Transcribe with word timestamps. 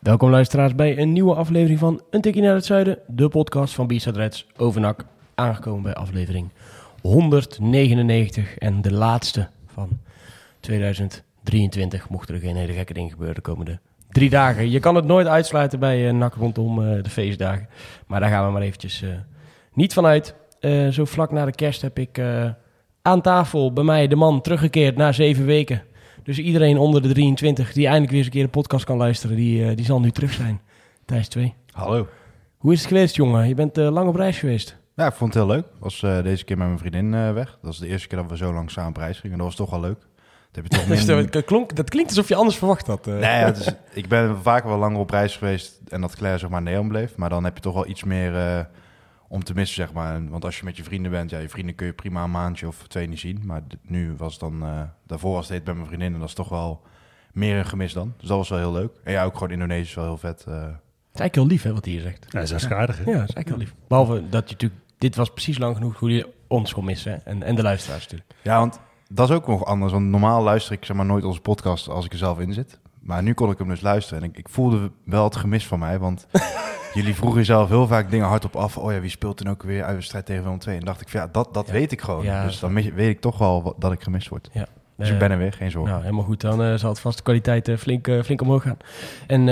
Welkom 0.00 0.30
luisteraars 0.30 0.74
bij 0.74 0.98
een 0.98 1.12
nieuwe 1.12 1.34
aflevering 1.34 1.78
van 1.78 2.02
Een 2.10 2.20
Tikkie 2.20 2.42
naar 2.42 2.54
het 2.54 2.64
Zuiden, 2.64 2.98
de 3.06 3.28
podcast 3.28 3.74
van 3.74 3.86
B-Side 3.86 4.18
Reds 4.18 4.46
over 4.56 4.80
NAC. 4.80 5.04
Aangekomen 5.34 5.82
bij 5.82 5.94
aflevering 5.94 6.50
199 7.02 8.58
en 8.58 8.82
de 8.82 8.92
laatste 8.92 9.48
van 9.66 9.88
2023. 10.60 12.08
Mochten 12.08 12.34
er 12.34 12.40
geen 12.40 12.56
hele 12.56 12.72
gekke 12.72 12.92
dingen 12.92 13.10
gebeuren 13.10 13.34
de 13.34 13.40
komende 13.40 13.78
drie 14.10 14.30
dagen. 14.30 14.70
Je 14.70 14.80
kan 14.80 14.94
het 14.94 15.04
nooit 15.04 15.26
uitsluiten 15.26 15.78
bij 15.78 16.06
uh, 16.06 16.12
NAC 16.12 16.34
rondom 16.34 16.78
uh, 16.78 17.02
de 17.02 17.10
feestdagen. 17.10 17.68
Maar 18.06 18.20
daar 18.20 18.30
gaan 18.30 18.46
we 18.46 18.52
maar 18.52 18.62
eventjes 18.62 19.02
uh, 19.02 19.10
niet 19.72 19.92
vanuit. 19.92 20.34
zo 20.90 21.04
vlak 21.04 21.30
na 21.30 21.44
de 21.44 21.52
kerst 21.54 21.82
heb 21.82 21.98
ik 21.98 22.20
aan 23.02 23.20
tafel 23.20 23.72
bij 23.72 23.84
mij 23.84 24.08
de 24.08 24.16
man 24.16 24.40
teruggekeerd 24.40 24.96
na 24.96 25.12
zeven 25.12 25.44
weken. 25.44 25.82
Dus 26.30 26.38
iedereen 26.38 26.78
onder 26.78 27.02
de 27.02 27.08
23 27.08 27.72
die 27.72 27.84
eindelijk 27.84 28.10
weer 28.10 28.18
eens 28.18 28.26
een 28.26 28.32
keer 28.32 28.44
de 28.44 28.50
podcast 28.50 28.84
kan 28.84 28.96
luisteren, 28.96 29.36
die, 29.36 29.74
die 29.74 29.84
zal 29.84 30.00
nu 30.00 30.10
terug 30.10 30.32
zijn. 30.32 30.60
Thijs 31.04 31.28
2. 31.28 31.54
Hallo. 31.70 32.06
Hoe 32.56 32.72
is 32.72 32.78
het 32.78 32.88
geweest, 32.88 33.16
jongen? 33.16 33.48
Je 33.48 33.54
bent 33.54 33.76
lang 33.76 34.08
op 34.08 34.14
reis 34.14 34.38
geweest. 34.38 34.76
Ja, 34.96 35.06
ik 35.06 35.12
vond 35.12 35.34
het 35.34 35.42
heel 35.42 35.52
leuk. 35.52 35.64
Ik 35.64 35.80
was 35.80 36.00
deze 36.00 36.44
keer 36.44 36.58
met 36.58 36.66
mijn 36.66 36.78
vriendin 36.78 37.34
weg. 37.34 37.46
Dat 37.46 37.58
was 37.60 37.78
de 37.78 37.86
eerste 37.86 38.08
keer 38.08 38.18
dat 38.18 38.30
we 38.30 38.36
zo 38.36 38.52
lang 38.52 38.70
samen 38.70 38.90
op 38.90 38.96
reis 38.96 39.18
gingen. 39.18 39.36
Dat 39.36 39.46
was 39.46 39.56
toch 39.56 39.70
wel 39.70 39.80
leuk. 39.80 39.98
Dat, 39.98 40.08
heb 40.52 40.64
je 40.64 40.78
toch 40.78 40.88
minder... 40.96 41.30
dat, 41.30 41.44
klonk, 41.44 41.76
dat 41.76 41.90
klinkt 41.90 42.10
alsof 42.10 42.28
je 42.28 42.34
anders 42.34 42.56
verwacht 42.56 42.86
had. 42.86 43.06
Uh. 43.06 43.14
Nee, 43.14 43.22
ja, 43.22 43.46
is, 43.46 43.74
ik 43.92 44.08
ben 44.08 44.42
vaker 44.42 44.68
wel 44.68 44.78
langer 44.78 44.98
op 44.98 45.10
reis 45.10 45.36
geweest 45.36 45.80
en 45.88 46.00
dat 46.00 46.16
Claire 46.16 46.38
zeg 46.38 46.50
maar 46.50 46.62
Nederland 46.62 46.88
bleef. 46.88 47.16
Maar 47.16 47.30
dan 47.30 47.44
heb 47.44 47.54
je 47.54 47.62
toch 47.62 47.74
wel 47.74 47.88
iets 47.88 48.04
meer 48.04 48.32
uh, 48.32 48.60
om 49.32 49.44
te 49.44 49.54
missen, 49.54 49.76
zeg 49.76 49.92
maar. 49.92 50.28
Want 50.28 50.44
als 50.44 50.58
je 50.58 50.64
met 50.64 50.76
je 50.76 50.84
vrienden 50.84 51.10
bent, 51.10 51.30
ja, 51.30 51.38
je 51.38 51.48
vrienden 51.48 51.74
kun 51.74 51.86
je 51.86 51.92
prima 51.92 52.24
een 52.24 52.30
maandje 52.30 52.66
of 52.66 52.86
twee 52.86 53.06
niet 53.06 53.18
zien. 53.18 53.42
Maar 53.44 53.62
nu 53.82 54.14
was 54.16 54.32
het 54.32 54.40
dan, 54.40 54.62
uh, 54.62 54.82
daarvoor 55.06 55.32
was 55.32 55.48
het 55.48 55.64
bij 55.64 55.74
mijn 55.74 55.86
vriendin 55.86 56.12
en 56.12 56.18
dat 56.18 56.28
is 56.28 56.34
toch 56.34 56.48
wel 56.48 56.82
meer 57.32 57.58
een 57.58 57.66
gemis 57.66 57.92
dan. 57.92 58.14
Dus 58.18 58.28
dat 58.28 58.36
was 58.36 58.48
wel 58.48 58.58
heel 58.58 58.72
leuk. 58.72 58.92
En 59.04 59.12
ja, 59.12 59.24
ook 59.24 59.34
gewoon 59.34 59.50
Indonesië 59.50 59.82
is 59.88 59.94
wel 59.94 60.04
heel 60.04 60.18
vet. 60.18 60.44
Het 60.44 60.46
is 60.46 61.20
eigenlijk 61.20 61.34
heel 61.34 61.46
lief, 61.46 61.62
hè, 61.62 61.72
wat 61.72 61.84
hij 61.84 61.94
hier 61.94 62.02
zegt. 62.02 62.26
Ja, 62.28 62.40
dat 62.40 62.50
is 62.50 62.70
aardig, 62.70 63.04
hè? 63.04 63.10
Ja, 63.10 63.18
dat 63.18 63.28
is 63.28 63.34
eigenlijk 63.34 63.48
heel 63.48 63.58
lief. 63.58 63.74
Behalve 63.88 64.28
dat 64.28 64.48
je 64.48 64.52
natuurlijk... 64.52 64.80
Dit 64.98 65.16
was 65.16 65.30
precies 65.30 65.58
lang 65.58 65.76
genoeg 65.76 65.98
hoe 65.98 66.10
je 66.10 66.28
ons 66.46 66.72
kon 66.72 66.84
missen. 66.84 67.26
En, 67.26 67.42
en 67.42 67.54
de 67.54 67.62
luisteraars 67.62 68.02
natuurlijk. 68.02 68.30
Ja, 68.42 68.58
want 68.58 68.80
dat 69.08 69.28
is 69.28 69.34
ook 69.34 69.46
nog 69.46 69.64
anders. 69.64 69.92
Want 69.92 70.06
normaal 70.06 70.42
luister 70.42 70.72
ik 70.72 70.84
zeg 70.84 70.96
maar 70.96 71.06
nooit 71.06 71.24
onze 71.24 71.40
podcast 71.40 71.88
als 71.88 72.04
ik 72.04 72.12
er 72.12 72.18
zelf 72.18 72.38
in 72.38 72.52
zit. 72.52 72.78
Maar 73.00 73.22
nu 73.22 73.34
kon 73.34 73.50
ik 73.50 73.58
hem 73.58 73.68
dus 73.68 73.80
luisteren. 73.80 74.22
En 74.22 74.28
ik, 74.28 74.36
ik 74.36 74.48
voelde 74.48 74.90
wel 75.04 75.24
het 75.24 75.36
gemis 75.36 75.66
van 75.66 75.78
mij. 75.78 75.98
Want 75.98 76.26
jullie 76.94 77.14
vroegen 77.14 77.38
jezelf 77.38 77.68
heel 77.68 77.86
vaak 77.86 78.10
dingen 78.10 78.26
hardop 78.26 78.56
af. 78.56 78.78
Oh 78.78 78.92
ja, 78.92 79.00
wie 79.00 79.10
speelt 79.10 79.42
dan 79.42 79.52
ook 79.52 79.62
weer 79.62 79.84
uit 79.84 79.96
de 79.96 80.02
strijd 80.02 80.26
tegen 80.26 80.42
Willem 80.42 80.58
2? 80.58 80.76
En 80.76 80.84
dacht 80.84 81.00
ik, 81.00 81.08
ja, 81.08 81.28
dat, 81.32 81.54
dat 81.54 81.70
weet 81.70 81.92
ik 81.92 82.00
gewoon. 82.00 82.24
Ja, 82.24 82.44
dus 82.44 82.60
dan 82.60 82.74
weet 82.74 82.98
ik 82.98 83.20
toch 83.20 83.38
wel 83.38 83.74
dat 83.78 83.92
ik 83.92 84.02
gemist 84.02 84.28
word. 84.28 84.50
Ja. 84.52 84.66
Dus 84.96 85.10
ik 85.10 85.18
ben 85.18 85.30
er 85.30 85.38
weer, 85.38 85.52
geen 85.52 85.70
zorgen. 85.70 85.90
Nou, 85.90 86.04
helemaal 86.04 86.24
goed. 86.24 86.40
Dan 86.40 86.62
uh, 86.62 86.74
zal 86.74 86.90
het 86.90 87.00
vast 87.00 87.16
de 87.16 87.22
kwaliteit 87.22 87.68
uh, 87.68 87.76
flink, 87.76 88.08
uh, 88.08 88.22
flink 88.22 88.40
omhoog 88.40 88.62
gaan. 88.62 88.76
En 89.26 89.44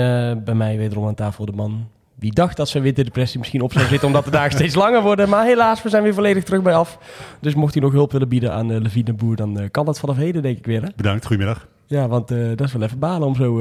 bij 0.43 0.53
mij 0.53 0.77
wederom 0.77 1.07
aan 1.07 1.15
tafel 1.15 1.45
de 1.45 1.51
man 1.51 1.87
wie 2.19 2.33
dacht 2.33 2.57
dat 2.57 2.69
zijn 2.69 2.83
winterdepressie 2.83 3.39
misschien 3.39 3.61
op 3.61 3.71
zou 3.71 3.85
zitten 3.85 4.07
omdat 4.07 4.25
de 4.25 4.31
dagen 4.31 4.51
steeds 4.51 4.75
langer 4.75 5.01
worden. 5.01 5.29
Maar 5.29 5.45
helaas, 5.45 5.83
we 5.83 5.89
zijn 5.89 6.03
weer 6.03 6.13
volledig 6.13 6.43
terug 6.43 6.61
bij 6.61 6.73
af. 6.73 6.97
Dus 7.41 7.55
mocht 7.55 7.73
hij 7.73 7.83
nog 7.83 7.91
hulp 7.91 8.11
willen 8.11 8.29
bieden 8.29 8.53
aan 8.53 8.71
uh, 8.71 8.79
Levine 8.81 9.13
Boer, 9.13 9.35
dan 9.35 9.59
uh, 9.59 9.65
kan 9.71 9.85
dat 9.85 9.99
vanaf 9.99 10.15
heden 10.15 10.41
denk 10.41 10.57
ik 10.57 10.65
weer. 10.65 10.81
Hè? 10.81 10.89
Bedankt, 10.95 11.25
goedemiddag. 11.25 11.67
Ja, 11.85 12.07
want 12.07 12.31
uh, 12.31 12.47
dat 12.47 12.67
is 12.67 12.73
wel 12.73 12.81
even 12.81 12.99
balen 12.99 13.27
om 13.27 13.35
zo 13.35 13.59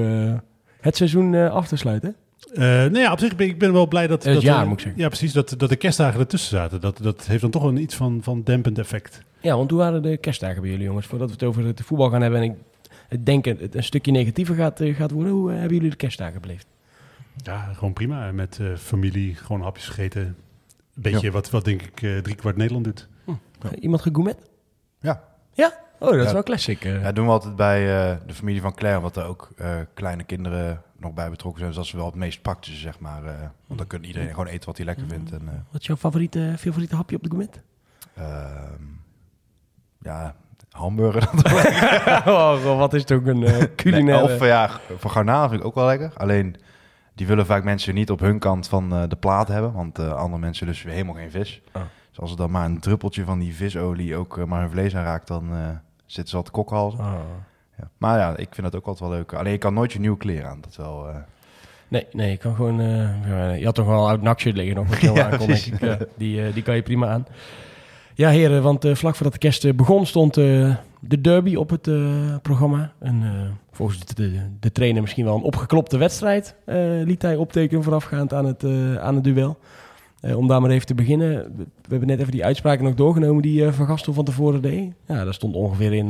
het 0.81 0.97
seizoen 0.97 1.34
af 1.50 1.69
te 1.69 1.77
sluiten. 1.77 2.16
Nee, 2.54 3.03
ja, 3.03 3.12
op 3.12 3.19
zich 3.19 3.36
ben 3.36 3.47
ik 3.47 3.59
ben 3.59 3.72
wel 3.72 3.88
blij 3.88 4.06
dat... 4.06 4.25
Het 4.25 4.34
dat 4.34 4.42
jaar, 4.42 4.66
moet 4.66 4.72
ik 4.72 4.81
zeggen. 4.81 5.00
Ja, 5.00 5.09
precies, 5.09 5.32
dat, 5.32 5.54
dat 5.56 5.69
de 5.69 5.76
kerstdagen 5.76 6.20
ertussen 6.20 6.56
zaten. 6.56 6.81
Dat, 6.81 6.98
dat 7.03 7.26
heeft 7.26 7.41
dan 7.41 7.50
toch 7.50 7.62
een 7.62 7.76
iets 7.76 7.94
van, 7.94 8.22
van 8.22 8.42
dempend 8.42 8.78
effect. 8.78 9.22
Ja, 9.41 9.56
want 9.56 9.70
hoe 9.70 9.78
waren 9.78 10.03
de 10.03 10.16
kerstdagen 10.16 10.60
bij 10.60 10.70
jullie 10.70 10.84
jongens? 10.84 11.06
Voordat 11.06 11.28
we 11.28 11.34
het 11.34 11.44
over 11.44 11.64
het 11.64 11.81
voetbal 11.81 12.10
gaan 12.10 12.22
hebben 12.22 12.41
en 12.41 12.56
ik 13.09 13.26
denk 13.26 13.44
het 13.44 13.75
een 13.75 13.84
stukje 13.84 14.12
negatiever 14.12 14.54
gaat, 14.54 14.81
gaat 14.82 15.10
worden. 15.10 15.32
Hoe 15.32 15.50
hebben 15.50 15.75
jullie 15.75 15.91
de 15.91 15.97
kerstdagen 15.97 16.41
beleefd? 16.41 16.66
Ja, 17.42 17.72
gewoon 17.75 17.92
prima. 17.92 18.32
Met 18.32 18.59
uh, 18.60 18.76
familie, 18.76 19.34
gewoon 19.34 19.62
hapjes 19.62 19.86
gegeten. 19.86 20.22
Een 20.22 20.34
beetje 21.03 21.26
ja. 21.26 21.32
wat, 21.32 21.50
wat 21.50 21.65
denk 21.65 21.82
ik 21.82 22.03
uh, 22.03 22.19
drie 22.19 22.34
kwart 22.34 22.56
Nederland 22.56 22.84
doet. 22.84 23.09
Hm. 23.25 23.30
Ja. 23.62 23.75
Iemand 23.80 24.03
gegourmet? 24.03 24.36
Ja. 25.00 25.25
Ja? 25.53 25.78
Oh, 25.98 26.10
dat 26.10 26.26
is 26.26 26.32
wel 26.32 26.42
classic. 26.42 26.84
Uh. 26.84 27.03
Ja, 27.03 27.12
doen 27.12 27.26
we 27.26 27.31
altijd 27.32 27.56
bij 27.56 27.81
de 28.26 28.34
familie 28.34 28.60
van 28.60 28.75
Claire, 28.75 28.98
omdat 28.98 29.16
er 29.16 29.25
ook 29.25 29.50
kleine 29.94 30.25
kinderen 30.25 30.82
nog 30.97 31.14
bij 31.14 31.31
betrokken 31.31 31.60
zijn. 31.60 31.72
Dus 31.72 31.78
dat 31.81 31.88
is 31.88 32.00
wel 32.00 32.06
het 32.06 32.14
meest 32.14 32.42
praktische, 32.42 32.81
zeg 32.81 32.98
maar. 32.98 33.22
want 33.66 33.78
dan 33.78 33.86
kan 33.86 34.04
iedereen 34.04 34.28
gewoon 34.28 34.47
eten 34.47 34.66
wat 34.66 34.76
hij 34.76 34.86
lekker 34.86 35.06
vindt. 35.09 35.32
En, 35.32 35.64
wat 35.70 35.81
is 35.81 35.86
jouw 35.86 35.97
favoriete, 35.97 36.54
favoriete 36.59 36.97
hapje 36.97 37.16
op 37.16 37.22
de 37.22 37.28
gourmet? 37.28 37.60
Ehm, 38.14 38.82
ja, 40.00 40.34
hamburger. 40.70 41.28
oh, 42.32 42.78
wat 42.78 42.94
is 42.94 43.04
toch 43.04 43.26
een 43.26 43.75
culinaire... 43.76 44.26
Nee, 44.26 44.36
of 44.36 44.44
ja, 44.47 44.70
voor 44.98 45.10
garnalen 45.10 45.48
vind 45.48 45.60
ik 45.60 45.66
ook 45.66 45.75
wel 45.75 45.86
lekker. 45.86 46.12
Alleen 46.16 46.56
die 47.19 47.26
willen 47.26 47.47
vaak 47.47 47.65
mensen 47.65 47.94
niet 47.94 48.10
op 48.10 48.20
hun 48.20 48.38
kant 48.38 48.69
van 48.69 48.92
uh, 48.92 49.03
de 49.09 49.16
plaat 49.16 49.48
hebben, 49.48 49.72
want 49.72 49.98
uh, 49.98 50.12
andere 50.12 50.41
mensen 50.41 50.66
dus 50.66 50.82
helemaal 50.82 51.15
geen 51.15 51.30
vis. 51.30 51.60
Oh. 51.72 51.82
Dus 52.09 52.20
als 52.20 52.30
er 52.30 52.36
dan 52.36 52.50
maar 52.50 52.65
een 52.65 52.80
druppeltje 52.80 53.25
van 53.25 53.38
die 53.38 53.54
visolie 53.54 54.16
ook 54.16 54.36
uh, 54.36 54.44
maar 54.44 54.60
hun 54.60 54.70
vlees 54.70 54.97
aanraakt, 54.97 55.28
dan 55.28 55.50
zitten 56.09 56.39
ze 56.39 56.45
te 56.45 56.51
kokhalzen. 56.51 56.99
Oh. 56.99 57.15
Ja. 57.79 57.89
Maar 57.99 58.19
ja, 58.19 58.37
ik 58.37 58.49
vind 58.51 58.67
dat 58.73 58.77
ook 58.77 58.87
altijd 58.87 59.11
wel 59.11 59.19
leuk. 59.19 59.33
Alleen 59.33 59.53
je 59.53 59.59
kan 59.59 59.75
nooit 59.75 59.93
je 59.93 60.01
nieuwe 60.01 60.17
kleren 60.17 60.51
aan, 60.51 60.61
dat 60.61 60.77
wel... 60.77 61.07
Nee, 61.89 62.07
nee, 62.13 62.33
ik 62.33 62.39
kan 62.39 62.55
gewoon... 62.55 62.81
je 63.59 63.65
had 63.65 63.75
toch 63.75 63.87
wel 63.87 64.09
oud 64.09 64.23
nakje 64.23 64.53
liggen 64.53 64.77
nog, 64.77 64.89
wat 64.89 65.01
je 65.01 65.13
ja, 65.13 65.37
denk 65.37 65.51
ik. 65.51 66.09
die, 66.17 66.53
die 66.53 66.63
kan 66.63 66.75
je 66.75 66.83
prima 66.83 67.09
aan. 67.09 67.27
Ja, 68.15 68.31
heren, 68.31 68.63
want 68.63 68.87
vlak 68.93 69.15
voordat 69.15 69.33
de 69.33 69.39
kerst 69.39 69.77
begon 69.77 70.07
stond 70.07 70.37
de 71.01 71.21
derby 71.21 71.55
op 71.55 71.71
het 71.71 71.87
uh, 71.87 72.37
programma. 72.43 72.93
En 72.99 73.23
uh, 73.23 73.31
volgens 73.73 73.99
de, 73.99 74.41
de, 74.61 74.73
trainer 74.73 75.03
misschien 75.03 75.25
wel 75.25 75.35
een 75.35 75.43
opgeklopte 75.43 75.99
wedstrijd. 75.99 76.55
Uh, 76.67 76.77
liet 77.05 77.23
hij 77.23 77.37
optekenen 77.37 77.83
voorafgaand 77.83 78.33
aan 78.33 78.45
het, 78.45 78.65
aan 79.01 79.15
het 79.15 79.25
duel. 79.25 79.59
Om 80.21 80.47
daar 80.49 80.61
maar 80.61 80.71
even 80.71 80.87
te 80.87 80.95
beginnen. 80.95 81.56
We 81.56 81.89
hebben 81.89 82.09
net 82.09 82.21
even 82.21 82.33
die 82.33 82.45
uitspraken 82.45 82.84
nog 82.84 82.95
doorgenomen 82.95 83.43
die 83.43 83.73
Van 83.73 83.87
Gastel 83.87 84.12
van 84.12 84.25
tevoren 84.25 84.62
deed. 84.62 84.93
Ja, 85.06 85.25
daar 85.25 85.34
stond 85.34 85.55
ongeveer 85.55 85.93
in... 85.93 86.09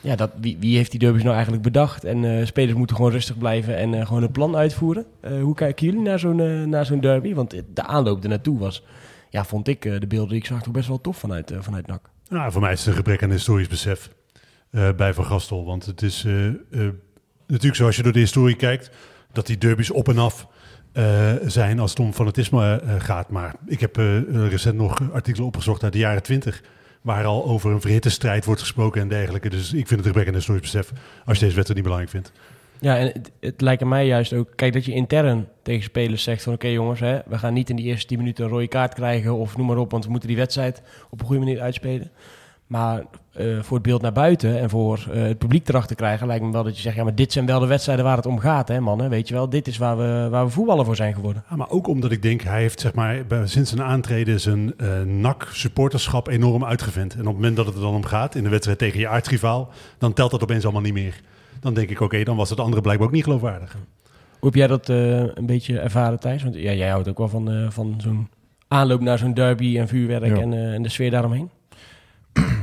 ja, 0.00 0.16
dat, 0.16 0.30
wie, 0.40 0.56
wie 0.60 0.76
heeft 0.76 0.90
die 0.90 1.00
derby's 1.00 1.22
nou 1.22 1.34
eigenlijk 1.34 1.64
bedacht? 1.64 2.04
En 2.04 2.46
spelers 2.46 2.76
moeten 2.76 2.96
gewoon 2.96 3.10
rustig 3.10 3.38
blijven 3.38 3.76
en 3.76 4.06
gewoon 4.06 4.22
een 4.22 4.30
plan 4.30 4.56
uitvoeren. 4.56 5.06
hoe 5.40 5.54
kijken 5.54 5.86
jullie 5.86 6.00
naar 6.00 6.18
zo'n 6.18 6.68
naar 6.68 6.86
zo'n 6.86 7.00
derby? 7.00 7.34
Want 7.34 7.62
de 7.74 7.82
aanloop 7.82 8.22
er 8.22 8.28
naartoe 8.28 8.58
was... 8.58 8.84
Ja, 9.32 9.44
vond 9.44 9.68
ik 9.68 9.82
de 9.82 10.06
beelden 10.06 10.28
die 10.28 10.38
ik 10.38 10.44
zag 10.44 10.62
toch 10.62 10.72
best 10.72 10.88
wel 10.88 11.00
tof 11.00 11.16
vanuit, 11.16 11.52
vanuit 11.58 11.86
NAC. 11.86 12.10
Nou, 12.28 12.52
voor 12.52 12.60
mij 12.60 12.72
is 12.72 12.78
het 12.78 12.88
een 12.88 12.94
gebrek 12.94 13.22
aan 13.22 13.30
historisch 13.30 13.68
besef 13.68 14.10
bij 14.96 15.14
Van 15.14 15.24
Gastel. 15.24 15.64
Want 15.64 15.86
het 15.86 16.02
is 16.02 16.26
natuurlijk 17.46 17.74
zo 17.74 17.86
als 17.86 17.96
je 17.96 18.02
door 18.02 18.12
de 18.12 18.18
historie 18.18 18.56
kijkt, 18.56 18.90
dat 19.32 19.46
die 19.46 19.58
derbies 19.58 19.90
op 19.90 20.08
en 20.08 20.18
af 20.18 20.46
zijn 21.46 21.78
als 21.78 21.90
het 21.90 22.00
om 22.00 22.12
fanatisme 22.12 22.82
gaat. 22.98 23.30
Maar 23.30 23.54
ik 23.66 23.80
heb 23.80 23.96
recent 24.30 24.76
nog 24.76 25.12
artikelen 25.12 25.46
opgezocht 25.46 25.82
uit 25.82 25.92
de 25.92 25.98
jaren 25.98 26.22
twintig, 26.22 26.62
waar 27.00 27.24
al 27.24 27.44
over 27.44 27.70
een 27.70 27.80
verhitte 27.80 28.10
strijd 28.10 28.44
wordt 28.44 28.60
gesproken 28.60 29.00
en 29.00 29.08
dergelijke. 29.08 29.48
Dus 29.48 29.72
ik 29.72 29.86
vind 29.86 30.00
het 30.00 30.08
gebrek 30.08 30.28
aan 30.28 30.34
historisch 30.34 30.62
besef 30.62 30.92
als 31.24 31.38
je 31.38 31.44
deze 31.44 31.56
wedstrijd 31.56 31.74
niet 31.74 31.82
belangrijk 31.82 32.10
vindt. 32.10 32.32
Ja, 32.80 32.96
en 32.96 33.06
het, 33.06 33.30
het, 33.40 33.60
lijkt 33.60 33.84
mij 33.84 34.06
juist 34.06 34.32
ook... 34.32 34.48
Kijk, 34.54 34.72
dat 34.72 34.84
je 34.84 34.92
intern 34.92 35.48
tegen 35.62 35.82
spelers 35.82 36.22
zegt 36.22 36.42
van... 36.42 36.52
Oké 36.52 36.68
jongens, 36.68 37.00
hè, 37.00 37.18
we 37.26 37.38
gaan 37.38 37.52
niet 37.52 37.70
in 37.70 37.76
die 37.76 37.84
eerste 37.84 38.06
10 38.06 38.18
minuten 38.18 38.44
een 38.44 38.50
rode 38.50 38.68
kaart 38.68 38.94
krijgen... 38.94 39.36
of 39.36 39.56
noem 39.56 39.66
maar 39.66 39.76
op, 39.76 39.90
want 39.90 40.04
we 40.04 40.10
moeten 40.10 40.28
die 40.28 40.38
wedstrijd 40.38 40.82
op 41.10 41.20
een 41.20 41.26
goede 41.26 41.44
manier 41.44 41.60
uitspelen. 41.60 42.10
Maar 42.66 43.04
uh, 43.44 43.62
voor 43.62 43.76
het 43.76 43.86
beeld 43.86 44.02
naar 44.02 44.12
buiten 44.12 44.60
en 44.60 44.70
voor 44.70 45.06
uh, 45.08 45.22
het 45.22 45.38
publiek 45.38 45.68
erachter 45.68 45.96
krijgen... 45.96 46.26
lijkt 46.26 46.44
me 46.44 46.52
wel 46.52 46.64
dat 46.64 46.76
je 46.76 46.82
zegt... 46.82 46.96
ja, 46.96 47.04
maar 47.04 47.14
dit 47.14 47.32
zijn 47.32 47.46
wel 47.46 47.60
de 47.60 47.66
wedstrijden 47.66 48.04
waar 48.04 48.16
het 48.16 48.26
om 48.26 48.38
gaat, 48.38 48.68
hè 48.68 48.80
mannen. 48.80 49.10
Weet 49.10 49.28
je 49.28 49.34
wel, 49.34 49.48
dit 49.48 49.66
is 49.66 49.78
waar 49.78 49.96
we, 49.96 50.28
waar 50.30 50.44
we 50.44 50.50
voetballen 50.50 50.84
voor 50.84 50.96
zijn 50.96 51.14
geworden. 51.14 51.44
Ja, 51.50 51.56
maar 51.56 51.70
ook 51.70 51.86
omdat 51.86 52.12
ik 52.12 52.22
denk, 52.22 52.42
hij 52.42 52.60
heeft 52.60 52.80
zeg 52.80 52.94
maar, 52.94 53.24
sinds 53.44 53.70
zijn 53.70 53.82
aantreden... 53.82 54.40
zijn 54.40 54.74
uh, 54.76 55.00
NAC-supporterschap 55.02 56.28
enorm 56.28 56.64
uitgevend. 56.64 57.12
En 57.12 57.20
op 57.20 57.26
het 57.26 57.34
moment 57.34 57.56
dat 57.56 57.66
het 57.66 57.74
er 57.74 57.80
dan 57.80 57.94
om 57.94 58.04
gaat, 58.04 58.34
in 58.34 58.42
de 58.42 58.48
wedstrijd 58.48 58.78
tegen 58.78 59.00
je 59.00 59.08
aardsrivaal... 59.08 59.68
dan 59.98 60.12
telt 60.12 60.30
dat 60.30 60.42
opeens 60.42 60.64
allemaal 60.64 60.82
niet 60.82 60.92
meer 60.92 61.20
dan 61.60 61.74
denk 61.74 61.90
ik, 61.90 62.00
oké, 62.00 62.22
dan 62.22 62.36
was 62.36 62.50
het 62.50 62.60
andere 62.60 62.82
blijkbaar 62.82 63.06
ook 63.06 63.14
niet 63.14 63.24
geloofwaardig. 63.24 63.76
Hoe 64.38 64.48
heb 64.48 64.54
jij 64.54 64.66
dat 64.66 64.88
een 64.88 65.46
beetje 65.46 65.78
ervaren, 65.78 66.20
Thijs? 66.20 66.42
Want 66.42 66.54
ja, 66.54 66.72
jij 66.72 66.88
houdt 66.88 67.08
ook 67.08 67.18
wel 67.18 67.28
van, 67.28 67.72
van 67.72 67.94
zo'n 67.98 68.28
aanloop 68.68 69.00
naar 69.00 69.18
zo'n 69.18 69.34
derby 69.34 69.78
en 69.78 69.88
vuurwerk 69.88 70.38
en, 70.38 70.52
en, 70.52 70.82
de 70.82 70.88
sfeer 70.88 71.10
daaromheen. 71.10 71.50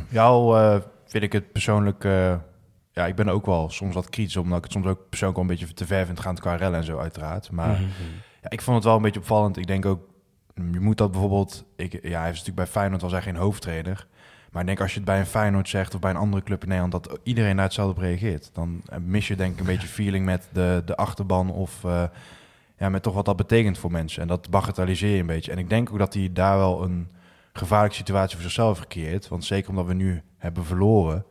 Ja, 0.10 0.82
vind 1.06 1.24
ik 1.24 1.34
het 1.34 1.52
persoonlijk 1.52 2.04
ja, 2.92 3.06
ik 3.06 3.16
ben 3.16 3.30
ook 3.30 3.46
wel 3.46 3.70
soms 3.70 3.94
wat 3.96 4.10
kritisch, 4.10 4.38
omdat 4.38 4.58
ik 4.58 4.64
het 4.64 4.72
soms 4.74 4.86
ook 4.86 5.10
persoonlijk 5.10 5.40
wel 5.40 5.50
een 5.50 5.56
beetje 5.60 5.74
te 5.74 5.86
ver 5.86 6.06
vind 6.06 6.20
gaan 6.20 6.36
qua 6.36 6.56
rellen 6.56 6.80
en 6.80 6.86
zo 6.86 6.98
uiteraard. 6.98 7.52
Maar 7.52 7.70
Mhm. 7.70 7.82
ja, 8.42 8.50
ik 8.50 8.62
vond 8.62 8.76
het 8.76 8.86
wel 8.86 8.96
een 8.96 9.02
beetje 9.02 9.20
opvallend. 9.20 9.58
Ik 9.58 9.68
denk 9.68 9.86
ook, 9.86 10.00
je 10.72 10.80
moet 10.80 10.98
dat 10.98 11.12
bijvoorbeeld... 11.12 11.64
Ik, 11.76 11.92
ja, 11.92 12.20
hij 12.20 12.30
is 12.30 12.38
natuurlijk 12.38 12.56
bij 12.56 12.68
Feyenoord 12.68 13.02
was 13.02 13.12
hij 13.12 13.22
geen 13.22 13.36
hoofdtrainer. 13.36 14.08
Maar 14.52 14.62
ik 14.62 14.68
denk 14.68 14.80
als 14.82 14.92
je 14.92 14.98
het 14.98 15.06
bij 15.08 15.20
een 15.20 15.26
Feyenoord 15.26 15.70
zegt 15.70 15.94
of 15.94 16.00
bij 16.00 16.10
een 16.12 16.18
andere 16.18 16.44
club 16.44 16.62
in 16.64 16.68
Nederland... 16.70 16.94
dat 16.94 17.20
iedereen 17.24 17.56
daar 17.56 17.66
hetzelfde 17.66 17.94
op 17.96 18.02
reageert. 18.02 18.50
Dan 18.54 18.82
eh, 18.86 18.98
mis 19.06 19.28
je 19.28 19.36
denk 19.36 19.54
ik 19.54 19.60
een 19.60 19.66
beetje 19.66 19.88
feeling 20.00 20.26
met 20.26 20.48
de, 20.52 20.82
de 20.86 20.96
achterban 20.96 21.52
of... 21.52 21.84
eh, 21.84 22.04
ja, 22.78 22.90
met 22.90 23.04
toch 23.04 23.14
wat 23.14 23.26
dat 23.26 23.36
betekent 23.36 23.78
voor 23.78 23.92
mensen. 23.92 24.22
En 24.22 24.28
dat 24.28 24.50
bagatelliseer 24.50 25.14
je 25.14 25.20
een 25.20 25.26
beetje. 25.26 25.52
En 25.52 25.58
ik 25.58 25.70
denk 25.70 25.92
ook 25.92 25.98
dat 25.98 26.14
hij 26.14 26.30
daar 26.34 26.58
wel 26.58 26.84
een 26.84 27.08
gevaarlijke 27.58 27.96
situatie 27.96 28.36
voor 28.36 28.44
zichzelf 28.44 28.80
gecreëerd. 28.80 29.28
Want 29.28 29.46
zeker 29.46 29.70
omdat 29.70 29.86
we 29.86 29.94
nu 29.94 30.22
hebben 30.38 30.66
verloren... 30.66 31.26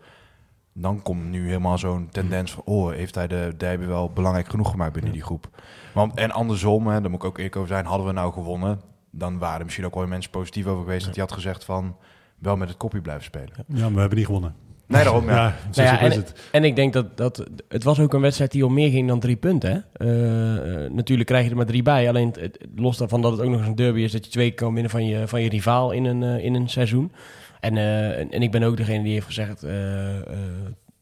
dan 0.72 1.02
komt 1.02 1.24
nu 1.24 1.46
helemaal 1.46 1.78
zo'n 1.78 2.08
tendens 2.10 2.52
van... 2.52 2.62
oh, 2.64 2.90
heeft 2.90 3.14
hij 3.14 3.26
de 3.26 3.54
derby 3.56 3.86
wel 3.86 4.10
belangrijk 4.10 4.48
genoeg 4.48 4.70
gemaakt 4.70 4.92
binnen 4.92 5.12
die 5.12 5.22
groep. 5.22 5.62
Want, 5.94 6.14
en 6.14 6.30
andersom, 6.30 6.86
hè, 6.86 7.00
daar 7.00 7.10
moet 7.10 7.22
ik 7.22 7.28
ook 7.28 7.36
eerlijk 7.36 7.56
over 7.56 7.68
zijn... 7.68 7.84
hadden 7.84 8.06
we 8.06 8.12
nou 8.12 8.32
gewonnen... 8.32 8.80
dan 9.10 9.38
waren 9.38 9.58
er 9.58 9.64
misschien 9.64 9.86
ook 9.86 9.94
wel 9.94 10.06
mensen 10.06 10.30
positief 10.30 10.66
over 10.66 10.84
geweest... 10.84 11.04
dat 11.06 11.14
hij 11.14 11.24
had 11.24 11.32
gezegd 11.32 11.64
van... 11.64 11.96
wel 12.38 12.56
met 12.56 12.68
het 12.68 12.76
kopje 12.76 13.00
blijven 13.00 13.24
spelen. 13.24 13.52
Ja, 13.66 13.82
maar 13.82 13.92
we 13.92 14.00
hebben 14.00 14.18
niet 14.18 14.26
gewonnen. 14.26 14.54
Nee, 14.86 15.04
daarom, 15.04 15.28
ja. 15.28 15.54
Nou 15.74 15.88
ja, 15.88 16.00
en, 16.00 16.10
het. 16.10 16.32
en 16.52 16.64
ik 16.64 16.76
denk 16.76 16.92
dat, 16.92 17.16
dat 17.16 17.46
het 17.68 17.84
was 17.84 18.00
ook 18.00 18.14
een 18.14 18.20
wedstrijd 18.20 18.50
die 18.52 18.66
om 18.66 18.74
meer 18.74 18.90
ging 18.90 19.08
dan 19.08 19.20
drie 19.20 19.36
punten. 19.36 19.70
Hè? 19.72 20.06
Eh, 20.06 20.84
eh, 20.84 20.90
natuurlijk 20.90 21.28
krijg 21.28 21.44
je 21.44 21.50
er 21.50 21.56
maar 21.56 21.66
drie 21.66 21.82
bij. 21.82 22.08
Alleen 22.08 22.34
het- 22.40 22.58
los 22.76 22.96
daarvan 22.96 23.22
dat 23.22 23.32
het 23.32 23.40
ook 23.40 23.48
nog 23.50 23.58
eens 23.58 23.68
een 23.68 23.74
derby 23.74 24.00
is... 24.00 24.12
dat 24.12 24.24
je 24.24 24.30
twee 24.30 24.48
keer 24.48 24.56
kan 24.58 24.72
winnen 24.72 24.90
van 24.90 25.06
je, 25.06 25.28
van 25.28 25.42
je 25.42 25.48
rivaal 25.48 25.90
in 25.90 26.04
een, 26.04 26.22
eh, 26.22 26.44
in 26.44 26.54
een 26.54 26.68
seizoen. 26.68 27.12
En, 27.60 27.76
en, 27.76 28.30
en 28.30 28.42
ik 28.42 28.50
ben 28.50 28.62
ook 28.62 28.76
degene 28.76 29.02
die 29.02 29.12
heeft 29.12 29.26
gezegd... 29.26 29.60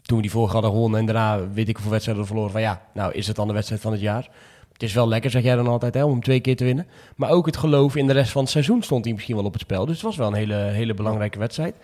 toen 0.02 0.16
we 0.16 0.22
die 0.22 0.30
vorige 0.30 0.52
hadden 0.52 0.70
gewonnen 0.70 1.00
en 1.00 1.06
daarna 1.06 1.48
weet 1.52 1.68
ik 1.68 1.74
hoeveel 1.74 1.92
wedstrijden 1.92 2.22
we 2.24 2.28
verloren... 2.30 2.52
van 2.52 2.60
ja, 2.60 2.82
nou 2.94 3.12
is 3.12 3.26
het 3.26 3.36
dan 3.36 3.46
de 3.46 3.52
wedstrijd 3.54 3.82
van 3.82 3.92
het 3.92 4.00
jaar... 4.00 4.28
Het 4.72 4.82
is 4.82 4.92
wel 4.94 5.08
lekker, 5.08 5.30
zeg 5.30 5.42
jij 5.42 5.56
dan 5.56 5.66
altijd, 5.66 5.94
hè, 5.94 6.04
om 6.04 6.22
twee 6.22 6.40
keer 6.40 6.56
te 6.56 6.64
winnen. 6.64 6.86
Maar 7.16 7.30
ook 7.30 7.46
het 7.46 7.56
geloof 7.56 7.96
in 7.96 8.06
de 8.06 8.12
rest 8.12 8.30
van 8.30 8.42
het 8.42 8.50
seizoen 8.50 8.82
stond 8.82 9.04
hij 9.04 9.14
misschien 9.14 9.36
wel 9.36 9.44
op 9.44 9.52
het 9.52 9.62
spel. 9.62 9.86
Dus 9.86 9.94
het 9.94 10.04
was 10.04 10.16
wel 10.16 10.26
een 10.26 10.34
hele, 10.34 10.54
hele 10.54 10.94
belangrijke 10.94 11.38
wedstrijd. 11.38 11.74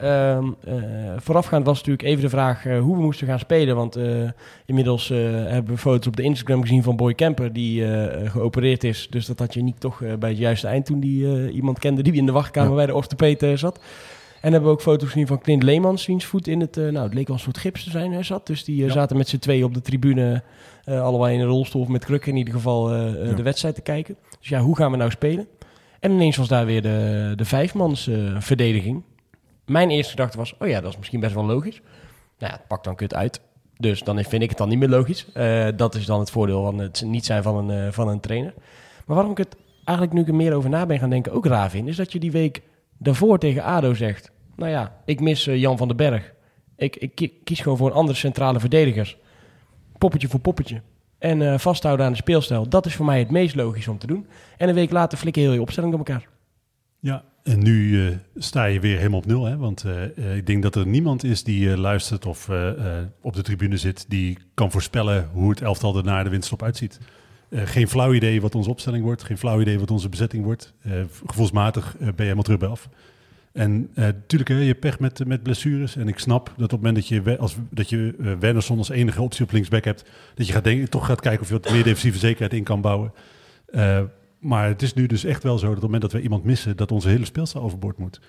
Ehm, 0.00 0.50
eh, 0.64 0.74
voorafgaand 1.16 1.66
was 1.66 1.76
natuurlijk 1.76 2.08
even 2.08 2.22
de 2.22 2.28
vraag 2.28 2.66
eh, 2.66 2.80
hoe 2.80 2.96
we 2.96 3.02
moesten 3.02 3.26
gaan 3.26 3.38
spelen. 3.38 3.76
Want 3.76 3.96
eh, 3.96 4.06
inmiddels 4.66 5.08
hebben 5.08 5.74
we 5.74 5.80
foto's 5.80 6.06
op 6.06 6.16
de 6.16 6.22
Instagram 6.22 6.62
gezien 6.62 6.82
van 6.82 6.96
Boy 6.96 7.14
Kemper 7.14 7.52
die 7.52 7.84
geopereerd 8.28 8.84
is. 8.84 9.06
Dus 9.10 9.26
dat 9.26 9.38
had 9.38 9.54
je 9.54 9.62
niet 9.62 9.80
toch 9.80 10.02
bij 10.18 10.28
het 10.28 10.38
juiste 10.38 10.66
eind 10.66 10.86
toen 10.86 11.00
die 11.00 11.50
iemand 11.50 11.78
kende 11.78 12.02
die 12.02 12.12
in 12.12 12.26
de 12.26 12.32
wachtkamer 12.32 12.74
bij 12.74 12.86
de 12.86 12.94
orthopeet 12.94 13.46
zat. 13.54 13.80
En 14.40 14.52
hebben 14.52 14.70
we 14.70 14.76
ook 14.76 14.82
foto's 14.82 15.08
gezien 15.08 15.26
van 15.26 15.40
Clint 15.40 15.62
Leemans, 15.62 16.06
wiens 16.06 16.24
voet 16.24 16.46
in 16.46 16.60
het, 16.60 16.76
nou 16.76 16.98
het 16.98 17.14
leek 17.14 17.26
wel 17.26 17.36
een 17.36 17.42
soort 17.42 17.58
gips 17.58 17.84
te 17.84 17.90
zijn, 17.90 18.12
hè, 18.12 18.22
zat. 18.22 18.46
Dus 18.46 18.64
die 18.64 18.90
zaten 18.90 19.16
met 19.16 19.28
z'n 19.28 19.38
tweeën 19.38 19.64
op 19.64 19.74
de 19.74 19.80
tribune, 19.80 20.42
allebei 20.84 21.34
in 21.34 21.40
een 21.40 21.46
rolstoel 21.46 21.82
of 21.82 21.88
met 21.88 22.04
krukken 22.04 22.30
in 22.30 22.38
ieder 22.38 22.54
geval, 22.54 22.84
de 23.36 23.42
wedstrijd 23.42 23.74
te 23.74 23.80
kijken. 23.80 24.16
Dus 24.38 24.48
ja, 24.48 24.60
hoe 24.60 24.76
gaan 24.76 24.90
we 24.90 24.96
nou 24.96 25.10
spelen? 25.10 25.46
En 26.00 26.10
ineens 26.10 26.36
was 26.36 26.48
daar 26.48 26.66
weer 26.66 26.82
de, 26.82 27.32
de 27.36 27.44
vijfmans 27.44 28.10
verdediging. 28.38 29.02
Mijn 29.70 29.90
eerste 29.90 30.10
gedachte 30.10 30.36
was, 30.36 30.54
oh 30.58 30.68
ja, 30.68 30.80
dat 30.80 30.90
is 30.90 30.98
misschien 30.98 31.20
best 31.20 31.34
wel 31.34 31.44
logisch. 31.44 31.80
Nou 32.38 32.52
ja, 32.52 32.58
het 32.58 32.66
pakt 32.66 32.84
dan 32.84 32.96
kut 32.96 33.14
uit. 33.14 33.40
Dus 33.76 34.02
dan 34.02 34.24
vind 34.24 34.42
ik 34.42 34.48
het 34.48 34.58
dan 34.58 34.68
niet 34.68 34.78
meer 34.78 34.88
logisch. 34.88 35.32
Eh, 35.32 35.68
dat 35.76 35.94
is 35.94 36.06
dan 36.06 36.20
het 36.20 36.30
voordeel 36.30 36.62
van 36.62 36.78
het 36.78 37.02
niet 37.06 37.24
zijn 37.24 37.42
van 37.42 37.56
een, 37.56 37.86
eh, 37.86 37.92
van 37.92 38.08
een 38.08 38.20
trainer. 38.20 38.54
Maar 39.06 39.16
waarom 39.16 39.32
ik 39.32 39.38
het 39.38 39.56
eigenlijk 39.84 40.16
nu 40.16 40.22
ik 40.22 40.28
er 40.28 40.34
meer 40.34 40.54
over 40.54 40.70
na 40.70 40.86
ben 40.86 40.98
gaan 40.98 41.10
denken 41.10 41.32
ook 41.32 41.46
raar 41.46 41.70
vind... 41.70 41.88
is 41.88 41.96
dat 41.96 42.12
je 42.12 42.18
die 42.18 42.30
week 42.30 42.62
daarvoor 42.98 43.38
tegen 43.38 43.62
ADO 43.62 43.94
zegt... 43.94 44.30
nou 44.56 44.70
ja, 44.70 44.96
ik 45.04 45.20
mis 45.20 45.46
eh, 45.46 45.56
Jan 45.56 45.76
van 45.78 45.88
den 45.88 45.96
Berg. 45.96 46.32
Ik, 46.76 46.96
ik 46.96 47.14
ki- 47.14 47.40
kies 47.44 47.60
gewoon 47.60 47.78
voor 47.78 47.88
een 47.88 47.96
andere 47.96 48.18
centrale 48.18 48.60
verdedigers. 48.60 49.16
Poppetje 49.98 50.28
voor 50.28 50.40
poppetje. 50.40 50.82
En 51.18 51.60
vasthouden 51.60 52.06
aan 52.06 52.12
de 52.12 52.18
speelstijl. 52.18 52.68
Dat 52.68 52.86
is 52.86 52.94
voor 52.94 53.06
mij 53.06 53.18
het 53.18 53.30
meest 53.30 53.54
logisch 53.54 53.88
om 53.88 53.98
te 53.98 54.06
doen. 54.06 54.26
En 54.56 54.68
een 54.68 54.74
week 54.74 54.90
later 54.90 55.18
flikken 55.18 55.42
heel 55.42 55.52
je 55.52 55.60
opstelling 55.60 55.90
door 55.92 56.06
elkaar. 56.06 56.28
Ja, 57.00 57.24
en 57.42 57.62
nu 57.62 58.06
eh, 58.06 58.16
sta 58.36 58.64
je 58.64 58.80
weer 58.80 58.96
helemaal 58.96 59.18
op 59.18 59.26
nul. 59.26 59.44
Hè? 59.44 59.56
Want 59.56 59.84
eh, 59.84 60.04
eh, 60.04 60.36
ik 60.36 60.46
denk 60.46 60.62
dat 60.62 60.74
er 60.74 60.86
niemand 60.86 61.24
is 61.24 61.44
die 61.44 61.76
luistert 61.76 62.26
of 62.26 62.50
op 63.20 63.34
de 63.34 63.42
tribune 63.42 63.76
zit... 63.76 64.04
die 64.08 64.38
kan 64.54 64.70
voorspellen 64.70 65.28
hoe 65.32 65.50
het 65.50 65.62
elftal 65.62 65.96
er 65.96 66.24
de 66.24 66.30
winststop 66.30 66.62
uitziet. 66.62 67.00
Geen 67.52 67.88
flauw 67.88 68.12
idee 68.12 68.40
wat 68.40 68.54
onze 68.54 68.70
opstelling 68.70 69.04
wordt. 69.04 69.22
Geen 69.22 69.38
flauw 69.38 69.60
idee 69.60 69.78
wat 69.78 69.90
onze 69.90 70.08
bezetting 70.08 70.44
wordt. 70.44 70.74
Gevoelsmatig 71.26 71.96
ben 71.98 72.08
je 72.08 72.22
helemaal 72.22 72.42
terug 72.42 72.58
bij 72.58 72.68
af. 72.68 72.88
En 73.52 73.90
natuurlijk, 73.94 74.50
je 74.50 74.74
pech 74.74 74.98
met, 74.98 75.26
met 75.26 75.42
blessures. 75.42 75.96
En 75.96 76.08
ik 76.08 76.18
snap 76.18 76.46
dat 76.46 76.64
op 76.64 76.70
het 76.70 76.80
moment 76.80 76.94
dat 76.96 77.08
je, 77.08 77.38
als, 77.38 77.56
dat 77.70 77.88
je 77.88 78.14
Wernersson 78.40 78.78
als 78.78 78.88
enige 78.88 79.22
optie 79.22 79.44
op 79.44 79.52
linksback 79.52 79.84
hebt... 79.84 80.10
dat 80.34 80.46
je 80.46 80.52
gaat 80.52 80.64
denken, 80.64 80.90
toch 80.90 81.06
gaat 81.06 81.20
kijken 81.20 81.40
of 81.40 81.48
je 81.48 81.54
wat 81.54 81.70
meer 81.70 81.84
defensieve 81.84 82.18
zekerheid 82.18 82.52
in 82.52 82.64
kan 82.64 82.80
bouwen. 82.80 83.12
Eh, 84.40 84.48
maar 84.48 84.68
het 84.68 84.82
is 84.82 84.94
nu 84.94 85.06
dus 85.06 85.24
echt 85.24 85.42
wel 85.42 85.58
zo 85.58 85.66
dat 85.66 85.76
op 85.76 85.82
het 85.82 85.84
moment 85.84 86.02
dat 86.02 86.12
we 86.12 86.20
iemand 86.20 86.44
missen... 86.44 86.76
dat 86.76 86.92
onze 86.92 87.08
hele 87.08 87.24
speelstijl 87.24 87.64
overboord 87.64 87.98
moet. 87.98 88.20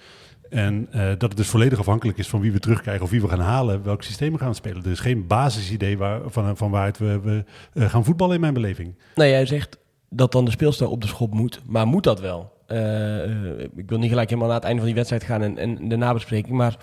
En 0.49 0.87
eh, 0.91 1.07
dat 1.07 1.21
het 1.21 1.37
dus 1.37 1.47
volledig 1.47 1.79
afhankelijk 1.79 2.17
is 2.17 2.27
van 2.27 2.41
wie 2.41 2.51
we 2.51 2.59
terugkrijgen... 2.59 3.03
of 3.03 3.09
wie 3.09 3.21
we 3.21 3.27
gaan 3.27 3.39
halen, 3.39 3.83
welk 3.83 4.03
systeem 4.03 4.31
we 4.31 4.37
gaan 4.37 4.55
spelen. 4.55 4.83
Er 4.83 4.91
is 4.91 4.99
geen 4.99 5.27
basisidee 5.27 5.97
waar, 5.97 6.21
van, 6.25 6.57
van 6.57 6.71
waaruit 6.71 6.97
we, 6.97 7.19
we 7.19 7.43
eh, 7.73 7.89
gaan 7.89 8.05
voetballen 8.05 8.35
in 8.35 8.41
mijn 8.41 8.53
beleving. 8.53 8.95
Nou, 9.15 9.29
jij 9.29 9.45
zegt 9.45 9.77
dat 10.09 10.31
dan 10.31 10.45
de 10.45 10.51
speelstijl 10.51 10.91
op 10.91 11.01
de 11.01 11.07
schop 11.07 11.33
moet. 11.33 11.61
Maar 11.65 11.87
moet 11.87 12.03
dat 12.03 12.19
wel? 12.19 12.51
Eh, 12.71 13.23
eh, 13.23 13.59
ik 13.75 13.89
wil 13.89 13.97
niet 13.97 14.09
gelijk 14.09 14.29
helemaal 14.29 14.49
naar 14.49 14.59
het 14.59 14.67
einde 14.67 14.79
van 14.79 14.87
die 14.87 14.95
wedstrijd 14.95 15.23
gaan 15.23 15.41
en, 15.41 15.57
en 15.57 15.89
de 15.89 15.95
nabespreking. 15.95 16.57
Maar 16.57 16.77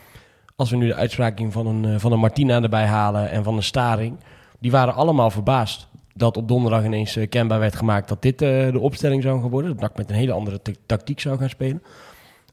als 0.57 0.71
we 0.71 0.77
nu 0.77 0.87
de 0.87 0.95
uitspraking 0.95 1.53
van 1.53 1.67
een, 1.67 1.85
eh, 1.85 1.99
van 1.99 2.13
een 2.13 2.19
Martina 2.19 2.63
erbij 2.63 2.87
halen 2.87 3.31
en 3.31 3.45
van 3.45 3.57
een 3.57 3.63
Staring. 3.63 4.17
Die 4.61 4.71
waren 4.71 4.95
allemaal 4.95 5.31
verbaasd 5.31 5.89
dat 6.19 6.37
op 6.37 6.49
donderdag 6.49 6.85
ineens 6.85 7.17
eh, 7.17 7.29
kenbaar 7.29 7.59
werd 7.59 7.77
gemaakt 7.77 8.09
dat 8.09 8.23
dit 8.23 8.43
eh, 8.43 8.73
de 8.73 8.79
opstelling 8.79 9.23
zou 9.23 9.41
gaan 9.41 9.51
worden. 9.51 9.71
Dat 9.71 9.81
NAC 9.81 9.97
met 9.97 10.11
een 10.11 10.17
hele 10.17 10.33
andere 10.33 10.63
ta- 10.63 10.73
tactiek 10.87 11.21
zou 11.21 11.39
gaan 11.39 11.49
spelen. 11.49 11.83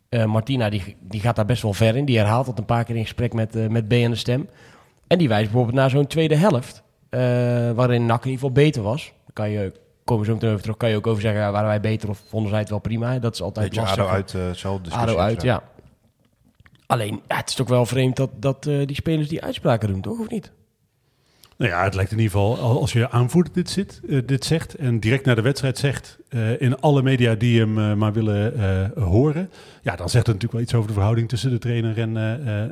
Eh, 0.10 0.26
Martina 0.26 0.70
die, 0.70 0.96
die 1.00 1.22
gaat 1.22 1.36
daar 1.36 1.46
best 1.46 1.62
wel 1.62 1.74
ver 1.74 1.96
in. 1.96 2.06
Die 2.06 2.18
herhaalt 2.18 2.46
dat 2.46 2.58
een 2.60 2.66
paar 2.66 2.84
keer 2.84 2.96
in 2.96 3.02
gesprek 3.02 3.34
met, 3.34 3.70
met 3.70 3.88
B 3.88 3.92
en 3.92 4.12
de 4.12 4.18
Stem. 4.18 4.50
En 5.08 5.18
die 5.18 5.28
wijst 5.28 5.44
bijvoorbeeld 5.46 5.76
naar 5.76 5.90
zo'n 5.90 6.08
tweede 6.08 6.36
helft. 6.36 6.84
waarin 7.76 8.06
NAC 8.06 8.24
in 8.26 8.30
ieder 8.32 8.40
geval 8.40 8.52
beter 8.52 8.82
was. 8.82 9.04
Dan 9.24 9.34
kan 9.34 9.50
je, 9.50 9.72
komen 10.04 10.24
we 10.24 10.30
zo 10.30 10.34
meteen 10.36 10.50
over 10.50 10.62
terug, 10.62 10.78
kan 10.78 10.90
je 10.90 10.96
ook 10.96 11.08
over 11.08 11.22
zeggen, 11.22 11.42
ja, 11.42 11.52
waren 11.52 11.68
wij 11.68 11.80
beter 11.80 12.10
of 12.10 12.24
vonden 12.30 12.50
zij 12.50 12.60
het 12.60 12.70
wel 12.70 12.80
prima? 12.80 13.20
Dat 13.20 13.34
is 13.34 13.42
altijd 13.42 13.66
Beetje 13.70 13.82
lastig. 13.82 14.04
ADO 14.04 14.14
uit, 14.14 14.58
zelf 14.58 14.80
ADO 14.90 15.18
uit, 15.18 15.42
ja. 15.42 15.64
Alleen, 16.88 17.22
ja, 17.28 17.36
het 17.36 17.50
is 17.50 17.56
toch 17.56 17.70
wel 17.70 17.86
vreemd 17.86 18.16
dat, 18.16 18.30
dat 18.36 18.64
die 18.64 18.96
spelers 18.96 19.28
die 19.28 19.44
uitspraken 19.44 19.88
doen, 19.88 20.02
toch? 20.02 20.20
Of 20.20 20.30
niet? 20.30 20.52
Nou 21.58 21.72
ja, 21.72 21.84
het 21.84 21.94
lijkt 21.94 22.12
in 22.12 22.18
ieder 22.20 22.32
geval, 22.32 22.58
al- 22.58 22.80
als 22.80 22.94
je 22.94 23.10
aanvoerder 23.10 23.54
dit, 23.54 23.70
zit, 23.70 24.02
eh, 24.10 24.22
dit 24.26 24.46
zegt 24.46 24.76
en 24.76 25.00
direct 25.00 25.26
naar 25.26 25.36
de 25.36 25.42
wedstrijd 25.42 25.78
zegt, 25.78 26.18
eh, 26.30 26.62
in 26.62 26.80
alle 26.80 27.02
media 27.02 27.36
die 27.36 27.60
hem 27.60 27.78
eh, 27.78 27.94
maar 27.94 28.14
willen 28.14 28.56
eh, 28.58 29.04
horen, 29.04 29.50
ja, 29.82 29.96
dan 29.96 30.10
zegt 30.10 30.28
het 30.28 30.36
natuurlijk 30.36 30.52
wel 30.54 30.62
iets 30.62 30.74
over 30.74 30.88
de 30.88 30.94
verhouding 30.94 31.30
tussen 31.30 31.50
de 31.50 31.58
trainer 31.58 31.98
en 32.00 32.16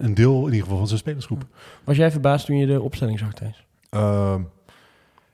een 0.03 0.13
deel 0.13 0.37
in 0.39 0.45
ieder 0.45 0.61
geval 0.61 0.77
van 0.77 0.87
zijn 0.87 0.99
spelersgroep. 0.99 1.45
Was 1.83 1.97
jij 1.97 2.11
verbaasd 2.11 2.45
toen 2.45 2.57
je 2.57 2.65
de 2.65 2.81
opstelling 2.81 3.19
zag, 3.19 3.33
Thijs? 3.33 3.65
Ehm, 3.89 4.41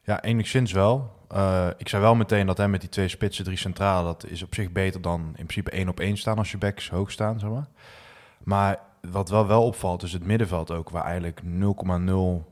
ja, 0.03 0.21
enigszins 0.23 0.71
wel. 0.71 1.12
Eh, 1.29 1.67
ik 1.77 1.89
zei 1.89 2.01
wel 2.01 2.15
meteen 2.15 2.45
dat 2.45 2.57
hij 2.57 2.67
met 2.67 2.79
die 2.81 2.89
twee 2.89 3.07
spitsen, 3.07 3.43
drie 3.45 3.57
centrale, 3.57 4.03
dat 4.05 4.25
is 4.27 4.43
op 4.43 4.53
zich 4.55 4.71
beter 4.71 5.01
dan 5.01 5.19
in 5.21 5.31
principe 5.45 5.71
één 5.71 5.89
op 5.89 6.00
één 6.00 6.17
staan 6.17 6.38
als 6.38 6.51
je 6.51 6.57
backs 6.57 6.89
hoog 6.89 7.12
staan, 7.12 7.39
zeg 7.39 7.50
maar. 7.50 7.67
Maar 8.43 8.79
wat 9.12 9.29
wel, 9.29 9.47
wel 9.47 9.63
opvalt 9.65 10.03
is 10.03 10.13
het 10.13 10.25
middenveld 10.25 10.71
ook, 10.71 10.89
waar 10.89 11.03
eigenlijk 11.03 11.41
0,0 11.43 12.45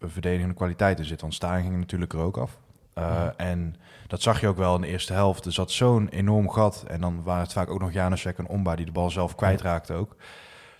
verdedigende 0.00 0.54
kwaliteit 0.54 0.98
in 0.98 1.04
zit. 1.04 1.20
Want 1.20 1.34
Staring 1.34 1.66
ging 1.66 1.78
natuurlijk 1.78 2.12
er 2.12 2.20
ook 2.20 2.36
af. 2.36 2.58
Eh, 2.94 3.26
En 3.36 3.76
dat 4.06 4.22
zag 4.22 4.40
je 4.40 4.48
ook 4.48 4.56
wel 4.56 4.74
in 4.74 4.80
de 4.80 4.86
eerste 4.86 5.12
helft. 5.12 5.44
Er 5.44 5.52
zat 5.52 5.70
zo'n 5.70 6.08
enorm 6.08 6.50
gat. 6.50 6.84
En 6.88 7.00
dan 7.00 7.22
waren 7.22 7.42
het 7.42 7.52
vaak 7.52 7.70
ook 7.70 7.80
nog 7.80 7.92
Janusek 7.92 8.38
en 8.38 8.48
Omba 8.48 8.76
die 8.76 8.86
de 8.86 8.92
bal 8.92 9.10
zelf 9.10 9.34
kwijtraakte 9.34 9.92
ook. 9.94 10.16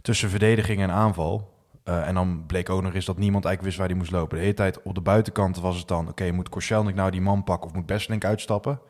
Tussen 0.03 0.31
verdediging 0.31 0.81
en 0.81 0.91
aanval. 0.91 1.59
Eh, 1.85 2.09
en 2.09 2.15
dan 2.15 2.45
bleek 2.47 2.71
ook 2.71 2.83
nog 2.83 2.95
eens 2.95 3.05
dat 3.05 3.19
niemand 3.19 3.45
eigenlijk 3.45 3.63
wist 3.63 3.77
waar 3.77 3.89
hij 3.89 3.97
moest 3.97 4.21
lopen. 4.21 4.37
De 4.37 4.43
hele 4.43 4.55
tijd 4.55 4.83
op 4.83 4.95
de 4.95 5.01
buitenkant 5.01 5.61
was 5.61 5.77
het 5.79 5.89
dan... 5.89 6.09
oké, 6.09 6.31
moet 6.31 6.49
Korselnik 6.49 6.95
nou 6.95 7.11
die 7.11 7.21
man 7.21 7.45
pakken 7.45 7.69
of 7.69 7.75
moet 7.77 7.87
Besselink 7.87 8.25
uitstappen? 8.25 8.81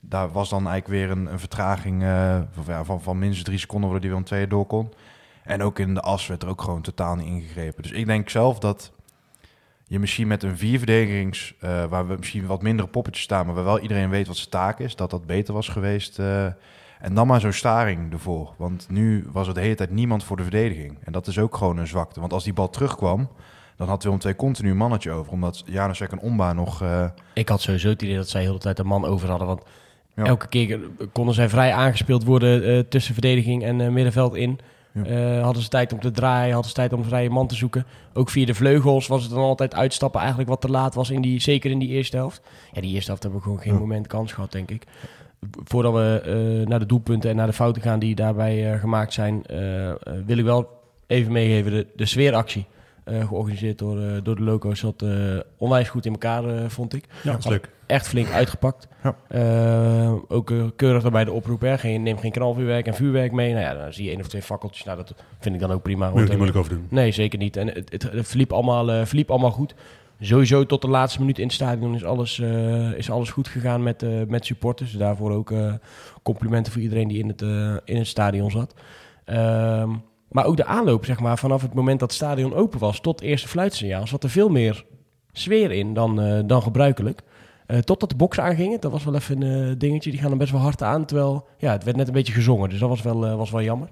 Daar 0.00 0.32
was 0.32 0.48
dan 0.48 0.68
eigenlijk 0.68 1.00
weer 1.00 1.16
een, 1.16 1.32
een 1.32 1.38
vertraging 1.38 2.02
eh, 2.02 2.40
van, 2.82 3.02
van 3.02 3.18
minstens 3.18 3.44
drie 3.44 3.58
seconden... 3.58 3.90
waardoor 3.90 4.08
hij 4.08 4.18
weer 4.18 4.26
een 4.26 4.30
tweede 4.32 4.46
door 4.46 4.66
kon. 4.66 4.92
En 5.42 5.62
ook 5.62 5.78
in 5.78 5.94
de 5.94 6.00
as 6.00 6.26
werd 6.26 6.42
er 6.42 6.48
ook 6.48 6.62
gewoon 6.62 6.82
totaal 6.82 7.16
niet 7.16 7.26
ingegrepen. 7.26 7.82
Dus 7.82 7.92
ik 7.92 8.06
denk 8.06 8.28
zelf 8.28 8.58
dat 8.58 8.92
je 9.90 9.98
misschien 9.98 10.26
met 10.26 10.42
een 10.42 10.56
vier 10.56 10.78
verdedigings... 10.78 11.54
eh, 11.60 11.84
waar 11.84 12.06
we 12.08 12.14
misschien 12.18 12.46
wat 12.46 12.62
mindere 12.62 12.88
poppetjes 12.88 13.24
staan... 13.24 13.46
maar 13.46 13.54
waar 13.54 13.64
wel 13.64 13.78
iedereen 13.80 14.10
weet 14.10 14.26
wat 14.26 14.36
zijn 14.36 14.50
taak 14.50 14.78
is... 14.78 14.96
dat 14.96 15.10
dat 15.10 15.26
beter 15.26 15.54
was 15.54 15.68
geweest... 15.68 16.18
eh, 16.18 16.44
en 17.00 17.14
dan 17.14 17.26
maar 17.26 17.40
zo'n 17.40 17.52
staring 17.52 18.12
ervoor. 18.12 18.54
Want 18.56 18.86
nu 18.90 19.26
was 19.32 19.48
er 19.48 19.54
de 19.54 19.60
hele 19.60 19.74
tijd 19.74 19.90
niemand 19.90 20.24
voor 20.24 20.36
de 20.36 20.42
verdediging. 20.42 20.98
En 21.04 21.12
dat 21.12 21.26
is 21.26 21.38
ook 21.38 21.56
gewoon 21.56 21.76
een 21.78 21.86
zwakte. 21.86 22.20
Want 22.20 22.32
als 22.32 22.44
die 22.44 22.52
bal 22.52 22.70
terugkwam, 22.70 23.28
dan 23.76 23.88
had 23.88 24.02
Willem 24.02 24.18
II 24.24 24.36
continu 24.36 24.70
een 24.70 24.76
mannetje 24.76 25.10
over. 25.10 25.32
Omdat 25.32 25.62
Janusek 25.66 26.12
en 26.12 26.20
Omba 26.20 26.52
nog... 26.52 26.82
eh, 26.82 27.04
Ik 27.34 27.48
had 27.48 27.60
sowieso 27.60 27.88
het 27.88 28.02
idee 28.02 28.16
dat 28.16 28.28
zij 28.28 28.42
heel 28.42 28.52
de 28.52 28.58
tijd 28.58 28.78
een 28.78 28.86
man 28.86 29.04
over 29.04 29.28
hadden. 29.28 29.46
Want 29.46 29.62
Ja. 30.14 30.24
elke 30.24 30.46
keer 30.48 30.80
konden 31.12 31.34
zij 31.34 31.48
vrij 31.48 31.72
aangespeeld 31.72 32.24
worden 32.24 32.88
tussen 32.88 33.12
verdediging 33.14 33.62
en 33.64 33.76
middenveld 33.92 34.34
in. 34.34 34.58
Ja. 34.94 35.04
Eh, 35.04 35.42
hadden 35.42 35.62
ze 35.62 35.68
tijd 35.68 35.92
om 35.92 36.00
te 36.00 36.10
draaien, 36.10 36.52
hadden 36.52 36.70
ze 36.70 36.76
tijd 36.76 36.92
om 36.92 36.98
een 36.98 37.04
vrije 37.04 37.30
man 37.30 37.46
te 37.46 37.54
zoeken. 37.54 37.86
Ook 38.12 38.30
via 38.30 38.46
de 38.46 38.54
vleugels 38.54 39.06
was 39.06 39.22
het 39.22 39.30
dan 39.32 39.42
altijd 39.42 39.74
uitstappen 39.74 40.20
eigenlijk 40.20 40.50
wat 40.50 40.60
te 40.60 40.68
laat 40.70 40.94
was, 40.94 41.10
in 41.10 41.20
die, 41.20 41.40
zeker 41.40 41.70
in 41.70 41.78
die 41.78 41.88
eerste 41.88 42.16
helft. 42.16 42.40
Ja, 42.72 42.80
die 42.80 42.92
eerste 42.92 43.06
helft 43.06 43.22
hebben 43.22 43.40
we 43.40 43.46
gewoon 43.46 43.62
geen 43.62 43.72
Ja. 43.72 43.78
moment 43.78 44.06
kans 44.06 44.32
gehad, 44.32 44.52
denk 44.52 44.70
ik. 44.70 44.84
Voordat 45.64 45.92
we 45.92 46.20
eh, 46.24 46.68
naar 46.68 46.78
de 46.78 46.86
doelpunten 46.86 47.30
en 47.30 47.36
naar 47.36 47.46
de 47.46 47.52
fouten 47.52 47.82
gaan 47.82 47.98
die 47.98 48.14
daarbij 48.14 48.72
eh, 48.72 48.80
gemaakt 48.80 49.12
zijn, 49.12 49.42
wil 50.26 50.38
ik 50.38 50.44
wel 50.44 50.68
even 51.06 51.32
meegeven 51.32 51.70
de, 51.70 51.86
de 51.96 52.06
sfeeractie. 52.06 52.66
Eh, 53.04 53.26
georganiseerd 53.28 53.78
door, 53.78 54.00
eh, 54.00 54.12
door 54.22 54.36
de 54.36 54.42
loco's 54.42 54.78
zat 54.78 55.02
eh, 55.02 55.10
onwijs 55.56 55.88
goed 55.88 56.06
in 56.06 56.12
elkaar, 56.12 56.70
vond 56.70 56.94
ik 56.94 57.04
Ja, 57.22 57.30
dat 57.30 57.38
is 57.38 57.46
leuk. 57.46 57.68
echt 57.86 58.08
flink 58.08 58.30
uitgepakt. 58.30 58.88
Ja. 59.02 59.14
Ook 60.28 60.52
keurig 60.76 61.02
daarbij 61.02 61.24
de 61.24 61.32
oproep. 61.32 61.60
Hè. 61.60 61.78
Geen, 61.78 62.02
neem 62.02 62.18
geen 62.18 62.30
knalvuurwerk 62.30 62.86
en 62.86 62.94
vuurwerk 62.94 63.32
mee. 63.32 63.52
Nou 63.52 63.64
ja, 63.64 63.74
dan 63.74 63.92
zie 63.92 64.04
je 64.04 64.10
één 64.10 64.20
of 64.20 64.28
twee 64.28 64.42
fakkeltjes. 64.42 64.84
Nou, 64.84 64.96
dat 64.96 65.14
vind 65.38 65.54
ik 65.54 65.60
dan 65.60 65.70
ook 65.70 65.82
prima. 65.82 66.10
Moet 66.10 66.18
je 66.18 66.24
niet 66.24 66.32
moeilijk 66.32 66.58
over 66.58 66.70
doen. 66.72 66.86
Nee, 66.88 67.12
zeker 67.12 67.38
niet. 67.38 67.56
En 67.56 67.66
het, 67.66 67.92
het, 67.92 68.02
het 68.02 68.28
verliep, 68.28 68.52
allemaal, 68.52 69.06
verliep 69.06 69.30
allemaal 69.30 69.50
goed. 69.50 69.74
Sowieso 70.20 70.66
tot 70.66 70.82
de 70.82 70.88
laatste 70.88 71.20
minuut 71.20 71.38
in 71.38 71.44
het 71.44 71.54
stadion 71.54 71.94
is 71.94 72.04
alles, 72.04 72.38
is 72.96 73.10
alles 73.10 73.30
goed 73.30 73.48
gegaan 73.48 73.82
met, 73.82 74.28
met 74.28 74.46
supporters. 74.46 74.92
Daarvoor 74.92 75.30
ook 75.30 75.52
complimenten 76.22 76.72
voor 76.72 76.82
iedereen 76.82 77.08
die 77.08 77.18
in 77.18 77.28
het, 77.28 77.42
in 77.84 77.96
het 77.96 78.06
stadion 78.06 78.50
zat. 78.50 78.74
Ehm, 79.24 79.90
maar 80.30 80.44
ook 80.44 80.56
de 80.56 80.64
aanloop, 80.64 81.04
zeg 81.04 81.20
maar, 81.20 81.38
vanaf 81.38 81.62
het 81.62 81.74
moment 81.74 82.00
dat 82.00 82.08
het 82.08 82.18
stadion 82.18 82.54
open 82.54 82.78
was 82.78 83.00
tot 83.00 83.20
eerste 83.20 83.48
fluitsignaal, 83.48 84.06
zat 84.06 84.24
er 84.24 84.30
veel 84.30 84.48
meer 84.48 84.84
sfeer 85.32 85.70
in 85.70 85.94
dan, 85.94 86.20
eh, 86.20 86.40
dan 86.46 86.62
gebruikelijk. 86.62 87.20
Eh, 87.66 87.78
totdat 87.78 88.08
de 88.10 88.16
box 88.16 88.40
aangingen. 88.40 88.80
Dat 88.80 88.92
was 88.92 89.04
wel 89.04 89.14
even 89.14 89.42
een 89.42 89.70
eh, 89.70 89.78
dingetje. 89.78 90.10
Die 90.10 90.20
gaan 90.20 90.30
er 90.30 90.36
best 90.36 90.52
wel 90.52 90.60
hard 90.60 90.82
aan. 90.82 91.04
Terwijl 91.04 91.48
ja, 91.58 91.72
het 91.72 91.84
werd 91.84 91.96
net 91.96 92.06
een 92.06 92.12
beetje 92.12 92.32
gezongen. 92.32 92.68
Dus 92.68 92.78
dat 92.78 92.88
was 92.88 93.02
wel, 93.02 93.36
was 93.36 93.50
wel 93.50 93.62
jammer. 93.62 93.88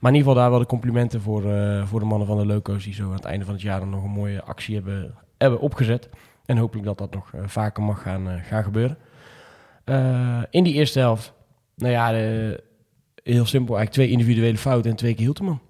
Maar 0.00 0.10
in 0.10 0.16
ieder 0.16 0.28
geval 0.28 0.34
daar 0.34 0.50
wel 0.50 0.58
de 0.58 0.66
complimenten 0.66 1.20
voor, 1.20 1.42
voor 1.84 2.00
de 2.00 2.06
mannen 2.06 2.26
van 2.26 2.38
de 2.38 2.46
Loco's. 2.46 2.84
Die 2.84 2.94
zo 2.94 3.04
aan 3.04 3.12
het 3.12 3.24
einde 3.24 3.44
van 3.44 3.54
het 3.54 3.62
jaar 3.62 3.86
nog 3.86 4.04
een 4.04 4.10
mooie 4.10 4.42
actie 4.42 4.74
hebben, 4.74 5.14
hebben 5.38 5.60
opgezet. 5.60 6.08
En 6.44 6.56
hopelijk 6.56 6.86
dat 6.86 6.98
dat 6.98 7.14
nog 7.14 7.30
vaker 7.44 7.82
mag 7.82 8.02
gaan, 8.02 8.40
gaan 8.42 8.64
gebeuren. 8.64 8.98
In 10.50 10.64
die 10.64 10.74
eerste 10.74 10.98
helft. 10.98 11.32
Nou 11.76 11.92
ja, 11.92 12.08
heel 13.22 13.46
simpel. 13.46 13.76
Eigenlijk 13.76 13.90
twee 13.90 14.10
individuele 14.10 14.58
fouten 14.58 14.90
en 14.90 14.96
twee 14.96 15.14
keer 15.14 15.24
Hilteman. 15.24 15.60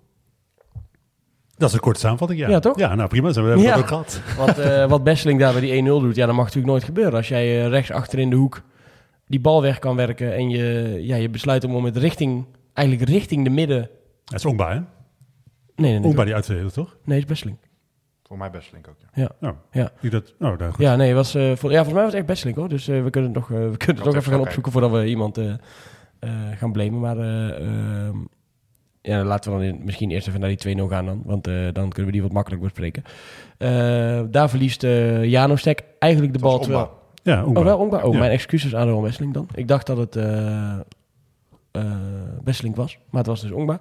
Dat 1.62 1.70
is 1.70 1.76
een 1.76 1.82
korte 1.82 2.00
samenvatting, 2.00 2.40
ja. 2.40 2.48
Ja, 2.48 2.58
toch? 2.58 2.78
Ja, 2.78 2.94
nou 2.94 3.08
prima. 3.08 3.30
Hebben 3.30 3.54
we 3.54 3.60
Ja. 3.60 3.70
dat 3.74 3.78
ook 3.82 3.88
gehad. 3.88 4.20
Want 4.36 4.58
eh, 4.58 4.86
wat 4.94 5.04
Besseling 5.04 5.38
daar 5.40 5.52
bij 5.52 5.60
die 5.60 5.82
1-0 5.82 5.84
doet, 5.84 6.14
ja, 6.16 6.26
dat 6.26 6.34
mag 6.34 6.44
natuurlijk 6.44 6.72
nooit 6.72 6.84
gebeuren. 6.84 7.14
Als 7.14 7.28
jij 7.28 7.62
eh, 7.64 7.68
rechts 7.68 7.90
achter 7.90 8.18
in 8.18 8.30
de 8.30 8.36
hoek 8.36 8.62
die 9.26 9.40
bal 9.40 9.62
weg 9.62 9.78
kan 9.78 9.96
werken 9.96 10.34
en 10.34 10.50
je, 10.50 10.96
ja, 11.00 11.16
je 11.16 11.28
besluit 11.30 11.64
om 11.64 11.84
het 11.84 11.96
richting, 11.96 12.44
eigenlijk 12.72 13.08
richting 13.08 13.44
de 13.44 13.50
midden... 13.50 13.90
Dat 14.24 14.38
is 14.38 14.44
Ongba, 14.44 14.68
hè? 14.72 14.80
Nee, 15.76 15.98
nee. 15.98 16.02
Ongba 16.02 16.24
die 16.24 16.34
uitverdelen, 16.34 16.72
toch? 16.72 16.96
Nee, 17.04 17.14
het 17.18 17.24
is 17.24 17.30
Besseling. 17.30 17.56
Voor 18.22 18.38
mij 18.38 18.50
best 18.50 18.72
link 18.72 18.88
ook, 18.88 18.96
ja. 19.14 19.28
Nou, 19.40 19.54
Ja. 19.70 19.90
Die 20.00 20.10
dat, 20.10 20.34
oh, 20.40 20.58
daar, 20.58 20.70
goed. 20.72 20.80
Ja, 20.84 20.96
nee, 20.96 21.14
was, 21.14 21.34
eh, 21.34 21.42
vol- 21.42 21.70
ja, 21.70 21.76
volgens 21.84 21.92
mij 21.94 22.02
was 22.02 22.04
het 22.12 22.14
echt 22.14 22.26
Besseling 22.26 22.56
hoor. 22.56 22.68
Dus 22.68 22.88
eh, 22.88 23.02
we 23.02 23.10
kunnen 23.10 23.30
het 23.30 23.38
nog, 23.48 23.50
eh, 23.50 23.70
we 23.70 23.76
kunnen 23.76 23.96
het 24.02 24.04
nog 24.04 24.14
even 24.22 24.32
gaan 24.32 24.40
opzoeken 24.40 24.72
voordat 24.72 24.90
we 24.90 25.06
iemand 25.06 25.38
eh, 25.38 25.50
eh, 26.18 26.30
gaan 26.56 26.72
blamen. 26.72 27.00
Maar 27.00 27.18
eh, 27.18 27.48
ehm, 28.06 28.16
ja, 29.02 29.24
laten 29.24 29.52
we 29.52 29.58
dan 29.58 29.66
in- 29.66 29.80
misschien 29.84 30.10
eerst 30.10 30.28
even 30.28 30.40
naar 30.40 30.48
die 30.56 30.76
2-0 30.80 30.88
gaan 30.88 31.06
dan. 31.06 31.22
Want 31.24 31.46
eh, 31.46 31.54
dan 31.72 31.88
kunnen 31.88 32.06
we 32.06 32.12
die 32.12 32.22
wat 32.22 32.32
makkelijk 32.32 32.62
bespreken. 32.62 33.02
Eh, 33.58 34.20
daar 34.30 34.48
verliest 34.50 34.84
eh 34.84 35.24
Jano 35.24 35.56
Stek 35.56 35.82
eigenlijk 35.98 36.32
de 36.32 36.38
bal. 36.38 36.58
Terwijl. 36.58 36.90
Ja, 37.22 37.44
Ongba. 37.44 37.60
Oh, 37.60 37.90
wel? 37.90 38.00
Oh, 38.02 38.12
Ja. 38.12 38.18
mijn 38.18 38.30
excuses 38.30 38.74
aan 38.74 38.88
Ron 38.88 39.02
Wesseling 39.02 39.34
dan. 39.34 39.48
Ik 39.54 39.68
dacht 39.68 39.86
dat 39.86 39.96
het 39.96 40.14
Wesseling 42.44 42.76
was, 42.76 42.98
maar 43.10 43.20
het 43.20 43.26
was 43.26 43.40
dus 43.40 43.50
Ongba. 43.50 43.80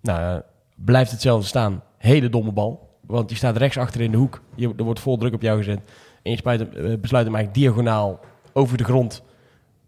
Nou, 0.00 0.42
blijft 0.74 1.10
hetzelfde 1.10 1.46
staan. 1.46 1.82
Hele 1.98 2.28
domme 2.28 2.52
bal. 2.52 2.90
Want 3.06 3.28
die 3.28 3.36
staat 3.36 3.56
rechts 3.56 3.76
achter 3.78 4.00
in 4.00 4.10
de 4.10 4.16
hoek. 4.16 4.42
Je, 4.54 4.72
er 4.76 4.84
wordt 4.84 5.00
vol 5.00 5.16
druk 5.18 5.34
op 5.34 5.42
jou 5.42 5.56
gezet. 5.58 5.80
En 6.22 6.30
je 6.30 6.38
hem, 6.44 7.00
besluit 7.00 7.24
hem 7.26 7.34
eigenlijk 7.34 7.54
diagonaal 7.54 8.20
over 8.52 8.76
de 8.76 8.84
grond 8.84 9.22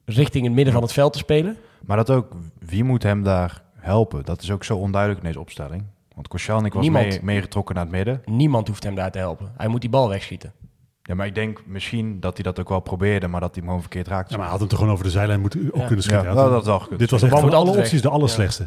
richting 0.05 0.45
het 0.45 0.55
midden 0.55 0.73
van 0.73 0.83
het 0.83 0.93
veld 0.93 1.13
te 1.13 1.19
spelen. 1.19 1.57
Maar 1.87 1.97
dat 1.97 2.11
ook, 2.11 2.33
wie 2.59 2.85
moet 2.85 3.03
hem 3.03 3.23
daar 3.23 3.63
helpen? 3.85 4.25
Dat 4.25 4.43
is 4.43 4.51
ook 4.51 4.65
zo 4.65 4.77
onduidelijk 4.77 5.23
in 5.23 5.27
deze 5.29 5.41
opstelling. 5.41 5.85
Want 6.15 6.29
Koscielnik 6.29 6.73
was 6.73 6.83
Niemand. 6.83 7.07
mee- 7.07 7.21
meegetrokken 7.23 7.75
naar 7.75 7.85
het 7.85 7.93
midden. 7.93 8.23
Niemand 8.25 8.69
hoeft 8.69 8.83
hem 8.83 8.95
daar 8.95 9.11
te 9.11 9.19
helpen. 9.19 9.53
Hij 9.57 9.69
moet 9.69 9.81
die 9.81 9.91
bal 9.91 10.09
wegschieten. 10.09 10.53
Ja, 11.03 11.15
maar 11.15 11.27
ik 11.27 11.35
denk 11.35 11.63
misschien 11.67 12.21
dat 12.21 12.35
hij 12.35 12.43
dat 12.43 12.61
ook 12.61 12.69
wel 12.69 12.81
probeerde, 12.81 13.29
maar 13.29 13.41
dat 13.41 13.49
hij 13.49 13.59
hem 13.59 13.67
gewoon 13.67 13.81
verkeerd 13.81 14.09
raakte. 14.09 14.31
Ja, 14.31 14.37
maar 14.39 14.43
hij 14.49 14.51
had 14.51 14.61
hem 14.61 14.69
toch 14.69 14.79
gewoon 14.79 14.93
over 14.93 15.05
de 15.05 15.11
zijlijn 15.11 15.41
moeten 15.41 15.61
ook 15.61 15.67
Ja. 15.67 15.71
kunnen 15.87 15.97
Ja, 15.97 16.01
schieten. 16.03 16.25
wel, 16.25 16.35
Hij 16.35 16.43
had 16.53 16.65
dat 16.65 16.81
hem- 16.81 16.93
is. 16.93 16.99
Dit 16.99 17.11
was 17.11 17.21
De 17.21 17.27
echt 17.27 17.35
bal 17.35 17.43
van 17.45 17.49
moet 17.51 17.59
alle 17.59 17.67
altijd 17.69 17.85
opties 17.85 18.03
de 18.03 18.09
weg. 18.09 18.17
allerslechtste. 18.17 18.67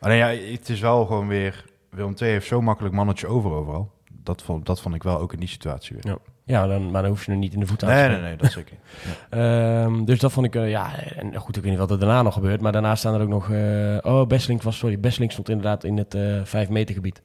Alleen 0.00 0.16
ja, 0.16 0.26
het 0.52 0.68
is 0.68 0.80
wel 0.80 1.06
gewoon 1.06 1.28
weer... 1.28 1.64
Willem 1.90 2.14
II 2.22 2.30
heeft 2.30 2.46
zo'n 2.46 2.64
makkelijk 2.64 2.94
mannetje 2.94 3.26
over 3.26 3.50
overal. 3.50 3.90
Dat 4.22 4.42
vond, 4.42 4.66
dat 4.66 4.80
vond 4.80 4.94
ik 4.94 5.02
wel 5.02 5.18
ook 5.18 5.32
in 5.32 5.38
die 5.38 5.48
situatie 5.48 5.96
weer. 6.00 6.12
Ja. 6.12 6.18
Ja, 6.44 6.66
dan, 6.66 6.90
maar 6.90 7.02
dan 7.02 7.10
hoef 7.10 7.24
je 7.24 7.30
er 7.32 7.36
niet 7.38 7.54
in 7.54 7.60
de 7.60 7.66
voet 7.66 7.82
aan 7.84 7.88
te 7.88 7.94
Nee, 7.94 8.08
nee, 8.08 8.20
nee, 8.20 8.36
dat 8.36 8.52
zeker. 8.52 8.76
Ehm, 9.30 10.04
dus 10.04 10.18
dat 10.18 10.32
vond 10.32 10.46
ik, 10.46 10.54
eh, 10.54 10.70
ja, 10.70 10.98
en 11.16 11.34
goed, 11.36 11.56
ik 11.56 11.62
weet 11.62 11.70
niet 11.70 11.80
wat 11.80 11.90
er 11.90 11.98
daarna 11.98 12.22
nog 12.22 12.34
gebeurt, 12.34 12.60
maar 12.60 12.72
daarna 12.72 12.94
staan 12.94 13.14
er 13.14 13.20
ook 13.20 13.28
nog, 13.28 13.50
eh, 13.50 13.98
oh, 14.02 14.26
Besselink 14.26 14.62
was, 14.62 14.78
sorry, 14.78 15.00
Besselink 15.00 15.32
stond 15.32 15.48
inderdaad 15.48 15.84
in 15.84 15.96
het 15.96 16.14
eh 16.14 16.40
5 16.44 16.68
meter 16.68 16.94
gebied. 16.94 17.22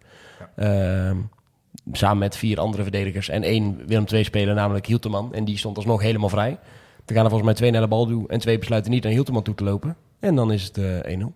Ehm, 0.56 1.18
samen 1.92 2.18
met 2.18 2.38
vier 2.38 2.60
andere 2.60 2.84
verdedigers 2.84 3.30
en 3.30 3.44
één 3.44 3.82
Willem 3.88 4.06
II 4.12 4.24
speler, 4.24 4.56
namelijk 4.56 4.86
Hielteman, 4.86 5.34
en 5.34 5.46
die 5.46 5.58
stond 5.58 5.78
alsnog 5.78 6.02
helemaal 6.02 6.30
vrij. 6.30 6.60
Er 7.06 7.14
gaan 7.16 7.24
er 7.24 7.30
volgens 7.30 7.44
mij 7.44 7.54
twee 7.54 7.72
naar 7.72 7.82
de 7.82 7.88
bal 7.88 8.06
toe 8.06 8.28
en 8.28 8.40
twee 8.40 8.58
besluiten 8.60 8.92
niet 8.92 9.04
naar 9.04 9.12
Hielteman 9.12 9.44
toe 9.44 9.56
te 9.56 9.64
lopen. 9.64 9.96
En 10.20 10.36
dan 10.36 10.52
is 10.52 10.64
het 10.64 10.78
eh 10.78 11.20
1-0. 11.20 11.34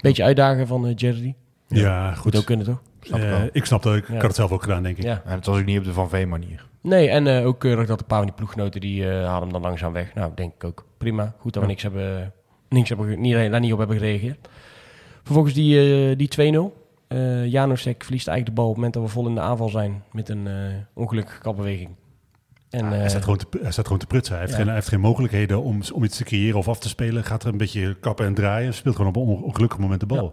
Beetje 0.00 0.22
uitdagen 0.24 0.66
van 0.66 0.92
Jerry. 0.92 1.34
Ja, 1.68 2.08
Moet 2.08 2.18
goed. 2.18 2.36
ook 2.36 2.44
kunnen, 2.44 2.66
toch? 2.66 2.82
Snap 3.00 3.20
ik 3.52 3.64
snap 3.64 3.82
dat. 3.82 3.96
Ik 3.96 4.08
Ja. 4.08 4.14
had 4.14 4.22
het 4.22 4.34
zelf 4.34 4.50
ook 4.52 4.62
gedaan, 4.62 4.82
denk 4.82 4.96
ik. 4.96 5.02
Ja. 5.04 5.22
En 5.24 5.32
het 5.34 5.46
was 5.46 5.58
ook 5.58 5.64
niet 5.64 5.78
op 5.78 5.84
de 5.84 5.92
Van 5.92 6.08
Veen 6.08 6.28
manier. 6.28 6.68
Nee, 6.82 7.08
en 7.08 7.26
eh, 7.26 7.46
ook 7.46 7.58
keurig 7.58 7.86
dat 7.86 8.00
een 8.00 8.06
paar 8.06 8.16
van 8.18 8.26
die 8.26 8.36
ploeggenoten 8.36 8.80
die 8.80 9.08
eh 9.10 9.24
halen 9.24 9.42
hem 9.42 9.52
dan 9.52 9.60
langzaam 9.62 9.92
weg. 9.92 10.14
Nou, 10.14 10.32
denk 10.34 10.54
ik 10.54 10.64
ook. 10.64 10.86
Prima. 10.98 11.34
Goed 11.38 11.52
dat 11.52 11.62
we 11.62 11.68
Ja. 11.68 11.74
niks 11.74 11.82
hebben, 11.82 12.32
niks 12.68 12.88
hebben, 12.88 13.20
niet, 13.20 13.34
daar 13.34 13.60
niet 13.60 13.72
op 13.72 13.78
hebben 13.78 13.96
gereageerd. 13.96 14.48
Vervolgens 15.22 15.54
die, 15.54 15.78
eh, 16.10 16.16
die 16.16 16.28
2-0. 16.28 16.78
Eh 17.08 17.46
Janosek 17.46 18.02
verliest 18.04 18.28
eigenlijk 18.28 18.56
de 18.56 18.62
bal 18.62 18.70
op 18.70 18.74
het 18.74 18.76
moment 18.76 18.94
dat 18.94 19.02
we 19.02 19.08
vol 19.08 19.28
in 19.28 19.34
de 19.34 19.40
aanval 19.40 19.68
zijn. 19.68 20.02
Met 20.12 20.28
een 20.28 20.48
ongelukkige 20.94 21.40
kapbeweging. 21.40 21.90
En, 22.70 22.84
Ah, 22.84 22.90
hij, 22.90 23.08
staat 23.08 23.22
gewoon 23.22 23.38
te, 23.38 23.46
hij 23.62 23.70
staat 23.72 23.84
gewoon 23.84 23.98
te 24.00 24.06
prutsen. 24.06 24.32
Hij 24.34 24.42
heeft, 24.42 24.52
ja. 24.52 24.58
geen, 24.58 24.66
hij 24.68 24.76
heeft 24.76 24.88
geen 24.88 25.00
mogelijkheden 25.00 25.62
om, 25.62 25.80
om 25.94 26.04
iets 26.04 26.16
te 26.16 26.24
creëren 26.24 26.58
of 26.58 26.68
af 26.68 26.78
te 26.78 26.88
spelen. 26.88 27.24
Gaat 27.24 27.42
er 27.42 27.48
een 27.48 27.56
beetje 27.56 27.96
kappen 28.00 28.26
en 28.26 28.34
draaien. 28.34 28.74
Speelt 28.74 28.96
gewoon 28.96 29.10
op 29.10 29.22
een 29.22 29.28
on- 29.36 29.42
ongelukkig 29.42 29.78
moment 29.78 30.00
de 30.00 30.06
bal. 30.06 30.32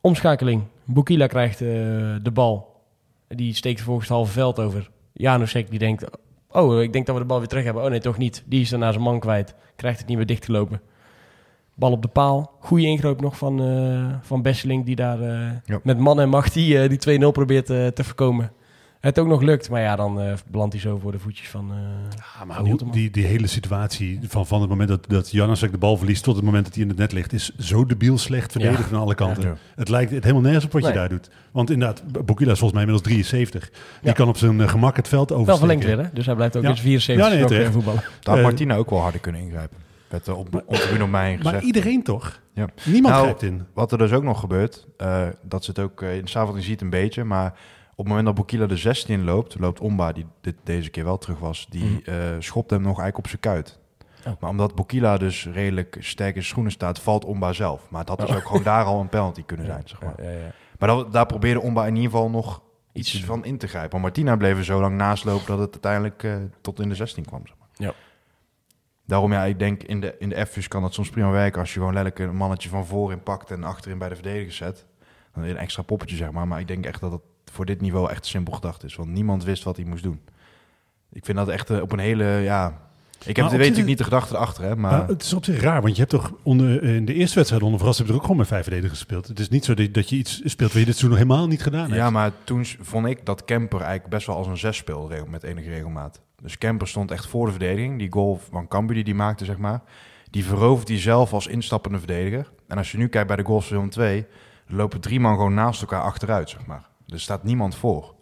Omschakeling. 0.00 0.62
Bukila 0.84 1.26
krijgt 1.26 1.58
de 1.58 2.30
bal. 2.32 2.82
Die 3.28 3.54
steekt 3.54 3.76
vervolgens 3.76 4.08
het 4.08 4.16
halve 4.16 4.32
veld 4.32 4.58
over. 4.58 4.90
Janosek 5.20 5.70
die 5.70 5.78
denkt... 5.78 6.04
Oh, 6.52 6.82
ik 6.82 6.92
denk 6.92 7.06
dat 7.06 7.14
we 7.14 7.20
de 7.20 7.26
bal 7.26 7.38
weer 7.38 7.48
terug 7.48 7.64
hebben. 7.64 7.82
Oh 7.82 7.90
nee, 7.90 8.00
toch 8.00 8.18
niet. 8.18 8.42
Die 8.46 8.60
is 8.60 8.70
naar 8.70 8.92
zijn 8.92 9.04
man 9.04 9.20
kwijt. 9.20 9.54
Krijgt 9.76 9.98
het 9.98 10.08
niet 10.08 10.16
meer 10.16 10.26
dichtgelopen. 10.26 10.80
Bal 11.74 11.92
op 11.92 12.02
de 12.02 12.08
paal. 12.08 12.52
Goede 12.60 12.84
ingreep 12.86 13.20
nog 13.20 13.36
van, 13.36 13.60
eh 13.62 14.18
van 14.22 14.42
Besseling. 14.42 14.84
Die 14.84 14.96
daar 14.96 15.20
eh, 15.20 15.50
Ja. 15.64 15.80
met 15.82 15.98
man 15.98 16.20
en 16.20 16.28
macht 16.28 16.54
die, 16.54 16.78
eh, 16.78 16.88
die 16.88 16.98
2-0 16.98 17.30
probeert 17.32 17.66
te 17.66 17.92
voorkomen. 18.04 18.52
Het 19.00 19.18
ook 19.18 19.26
nog 19.26 19.42
lukt. 19.42 19.70
Maar 19.70 19.80
ja, 19.80 19.96
dan 19.96 20.20
eh 20.20 20.32
belandt 20.50 20.72
hij 20.72 20.82
zo 20.82 20.98
voor 20.98 21.12
de 21.12 21.18
voetjes 21.18 21.48
van, 21.48 21.70
eh 21.70 21.76
Ja, 22.38 22.44
maar 22.44 22.56
van 22.56 22.66
hoe- 22.66 22.90
die, 22.90 23.10
die 23.10 23.24
hele 23.26 23.46
situatie 23.46 24.20
van, 24.28 24.46
van 24.46 24.60
het 24.60 24.70
moment 24.70 24.88
dat, 24.88 25.04
dat 25.08 25.30
Janasek 25.30 25.70
de 25.70 25.78
bal 25.78 25.96
verliest 25.96 26.22
tot 26.24 26.36
het 26.36 26.44
moment 26.44 26.64
dat 26.64 26.74
hij 26.74 26.82
in 26.82 26.88
het 26.88 26.98
net 26.98 27.12
ligt, 27.12 27.32
is 27.32 27.56
zo 27.58 27.84
debiel 27.86 28.18
slecht 28.18 28.52
verdedigd 28.52 28.90
Ja. 28.90 28.96
aan 28.96 29.02
alle 29.02 29.14
kanten. 29.14 29.42
Ja. 29.42 29.56
Het 29.76 29.88
lijkt 29.88 30.10
het 30.10 30.22
helemaal 30.22 30.42
nergens 30.42 30.64
op 30.64 30.72
wat 30.72 30.82
Nee. 30.82 30.92
je 30.92 30.98
daar 30.98 31.08
doet. 31.08 31.30
Want 31.50 31.70
inderdaad, 31.70 32.02
Bokila 32.26 32.52
is 32.52 32.58
volgens 32.58 32.72
mij 32.80 32.88
inmiddels 32.88 33.02
73. 33.14 33.70
Die 34.02 34.12
kan 34.12 34.28
op 34.28 34.36
zijn 34.36 34.60
eh, 34.60 34.68
gemak 34.68 34.96
het 34.96 35.08
veld 35.08 35.28
Wel 35.28 35.38
oversteken. 35.38 35.68
verlengd 35.80 35.96
weer, 35.96 36.06
hè? 36.06 36.12
Dus 36.14 36.26
hij 36.26 36.34
blijft 36.34 36.56
ook 36.56 36.62
Ja. 36.62 36.68
in 36.68 36.74
zijn 36.74 36.86
74 36.88 37.50
Ja, 37.50 37.58
nee, 37.62 37.70
voetballen. 37.70 38.02
Daar 38.20 38.34
had 38.34 38.44
Martina 38.44 38.76
ook 38.76 38.90
wel 38.90 39.00
harder 39.00 39.20
kunnen 39.20 39.40
ingrijpen. 39.40 39.76
Werd 40.08 40.26
er 40.26 40.34
op, 40.36 40.54
op 40.54 40.68
de 40.68 40.76
gezegd. 40.76 41.42
Maar 41.42 41.62
iedereen 41.62 42.02
toch? 42.02 42.40
Ja. 42.52 42.66
Niemand 42.84 43.14
Nou, 43.14 43.22
grijpt 43.26 43.42
in. 43.42 43.62
Wat 43.74 43.92
er 43.92 43.98
dus 43.98 44.12
ook 44.12 44.22
nog 44.22 44.40
gebeurt, 44.40 44.86
eh, 44.96 45.26
dat 45.42 45.64
ze 45.64 45.70
het 45.70 45.78
ook 45.80 46.02
in 46.02 46.24
de 46.24 46.38
avond 46.38 46.62
ziet 46.64 46.80
een 46.80 46.90
beetje, 46.90 47.24
maar 47.24 47.54
het 48.00 48.08
moment 48.08 48.26
dat 48.26 48.34
Bokila 48.34 48.66
de 48.66 48.76
16 48.76 49.24
loopt, 49.24 49.58
loopt 49.58 49.80
Omba, 49.80 50.12
die 50.12 50.26
dit, 50.40 50.54
deze 50.64 50.90
keer 50.90 51.04
wel 51.04 51.18
terug 51.18 51.38
was, 51.38 51.66
die 51.70 52.02
eh, 52.04 52.14
schopt 52.38 52.70
hem 52.70 52.80
nog 52.80 53.00
eigenlijk 53.00 53.18
op 53.18 53.26
zijn 53.26 53.40
kuit. 53.40 53.78
Oh. 54.26 54.32
Maar 54.40 54.50
omdat 54.50 54.74
Bokila 54.74 55.16
dus 55.16 55.46
redelijk 55.52 55.96
sterk 56.00 56.36
in 56.36 56.44
schoenen 56.44 56.72
staat, 56.72 57.00
valt 57.00 57.24
Omba 57.24 57.52
zelf. 57.52 57.90
Maar 57.90 58.00
het 58.00 58.08
had 58.08 58.20
dus 58.20 58.36
ook 58.36 58.46
gewoon 58.46 58.62
daar 58.62 58.84
al 58.84 59.00
een 59.00 59.08
penalty 59.08 59.42
kunnen 59.44 59.66
zijn, 59.72 59.82
zeg 59.84 60.02
maar. 60.02 60.22
Ja, 60.22 60.30
ja, 60.30 60.38
ja. 60.38 60.52
Maar 60.78 60.88
dat, 60.88 61.12
daar 61.12 61.26
probeerde 61.26 61.60
Omba 61.60 61.86
in 61.86 61.96
ieder 61.96 62.10
geval 62.10 62.30
nog 62.30 62.62
Iets 62.92 63.24
van 63.24 63.44
in 63.44 63.58
te 63.58 63.66
grijpen. 63.66 63.90
Maar 63.90 64.00
Martina 64.00 64.36
bleef 64.36 64.56
er 64.56 64.64
zo 64.64 64.80
lang 64.80 64.96
naast 64.96 65.24
lopen 65.24 65.46
dat 65.46 65.58
het 65.58 65.72
uiteindelijk 65.72 66.22
eh, 66.22 66.36
tot 66.60 66.80
in 66.80 66.88
de 66.88 66.94
16 66.94 67.24
kwam. 67.24 67.46
Zeg 67.46 67.56
maar. 67.58 67.68
Ja. 67.74 67.94
Daarom 69.06 69.32
ja, 69.32 69.44
ik 69.44 69.58
denk 69.58 69.82
in 69.82 70.00
de, 70.00 70.16
in 70.18 70.28
de 70.28 70.46
F's 70.46 70.68
kan 70.68 70.82
dat 70.82 70.94
soms 70.94 71.10
prima 71.10 71.30
werken 71.30 71.60
als 71.60 71.74
je 71.74 71.78
gewoon 71.78 71.94
letterlijk 71.94 72.30
een 72.30 72.36
mannetje 72.36 72.68
van 72.68 72.86
voorin 72.86 73.22
pakt 73.22 73.50
en 73.50 73.64
achterin 73.64 73.98
bij 73.98 74.08
de 74.08 74.14
verdediger 74.14 74.52
zet. 74.52 74.86
Dan 75.34 75.42
weer 75.42 75.52
een 75.52 75.58
extra 75.58 75.82
poppetje, 75.82 76.16
zeg 76.16 76.30
maar. 76.30 76.48
Maar 76.48 76.60
ik 76.60 76.68
denk 76.68 76.86
echt 76.86 77.00
dat 77.00 77.12
het 77.12 77.22
voor 77.50 77.66
dit 77.66 77.80
niveau 77.80 78.10
echt 78.10 78.26
simpel 78.26 78.54
gedacht 78.54 78.84
is. 78.84 78.96
Want 78.96 79.08
niemand 79.08 79.44
wist 79.44 79.62
wat 79.62 79.76
hij 79.76 79.84
moest 79.84 80.02
doen. 80.02 80.20
Ik 81.12 81.24
vind 81.24 81.38
dat 81.38 81.48
echt 81.48 81.70
eh, 81.70 81.80
op 81.80 81.92
een 81.92 81.98
hele, 81.98 82.24
ja, 82.24 82.80
Ik 83.24 83.36
heb 83.36 83.48
weet 83.48 83.58
natuurlijk 83.58 83.86
niet 83.86 83.98
de 83.98 84.04
gedachte 84.04 84.34
erachter, 84.34 84.64
hè, 84.64 84.76
maar 84.76 85.06
het 85.06 85.22
is 85.22 85.32
op 85.32 85.44
zich 85.44 85.60
raar, 85.60 85.82
want 85.82 85.92
je 85.92 86.00
hebt 86.00 86.12
toch 86.12 86.32
onder, 86.42 86.82
in 86.82 87.04
de 87.04 87.14
eerste 87.14 87.34
wedstrijd 87.34 87.62
onder 87.62 87.78
Verras 87.78 87.98
heb 87.98 88.06
je 88.06 88.12
er 88.12 88.18
ook 88.18 88.24
gewoon 88.24 88.38
met 88.38 88.46
vijf 88.46 88.62
verdedigers 88.62 88.98
gespeeld. 88.98 89.28
Het 89.28 89.38
is 89.38 89.48
niet 89.48 89.64
zo 89.64 89.74
dat, 89.74 90.08
je 90.08 90.16
iets 90.16 90.40
speelt 90.44 90.72
waar 90.72 90.80
je 90.80 90.86
dit 90.86 90.96
seizoen 90.96 91.08
nog 91.08 91.18
helemaal 91.18 91.46
niet 91.46 91.62
gedaan 91.62 91.84
hebt. 91.84 91.94
Ja, 91.94 92.10
maar 92.10 92.32
toen 92.44 92.64
vond 92.80 93.06
ik 93.06 93.26
dat 93.26 93.44
Kemper 93.44 93.80
eigenlijk 93.80 94.10
best 94.10 94.26
wel 94.26 94.36
als 94.36 94.46
een 94.46 94.58
zes 94.58 94.76
speelde 94.76 95.24
met 95.28 95.42
enige 95.42 95.70
regelmaat. 95.70 96.20
Dus 96.42 96.58
Kemper 96.58 96.88
stond 96.88 97.10
echt 97.10 97.26
voor 97.26 97.46
de 97.46 97.50
verdediging. 97.50 97.98
Die 97.98 98.12
goal 98.12 98.40
van 98.50 98.68
Cambuur 98.68 98.94
die 98.94 99.04
die 99.04 99.14
maakte, 99.14 99.44
zeg 99.44 99.58
maar, 99.58 99.82
die 100.30 100.44
verovert 100.44 100.88
hij 100.88 101.00
zelf 101.00 101.32
als 101.32 101.46
instappende 101.46 101.98
verdediger. 101.98 102.50
En 102.66 102.78
als 102.78 102.92
je 102.92 102.98
nu 102.98 103.08
kijkt 103.08 103.26
bij 103.26 103.36
de 103.36 103.44
goals 103.44 103.66
van 103.66 103.76
Willem 103.76 103.90
2, 103.90 104.26
lopen 104.66 105.00
drie 105.00 105.20
man 105.20 105.34
gewoon 105.34 105.54
naast 105.54 105.80
elkaar 105.80 106.02
achteruit, 106.02 106.50
zeg 106.50 106.66
maar. 106.66 106.89
Er 107.12 107.20
staat 107.20 107.42
niemand 107.44 107.74
voor. 107.74 108.14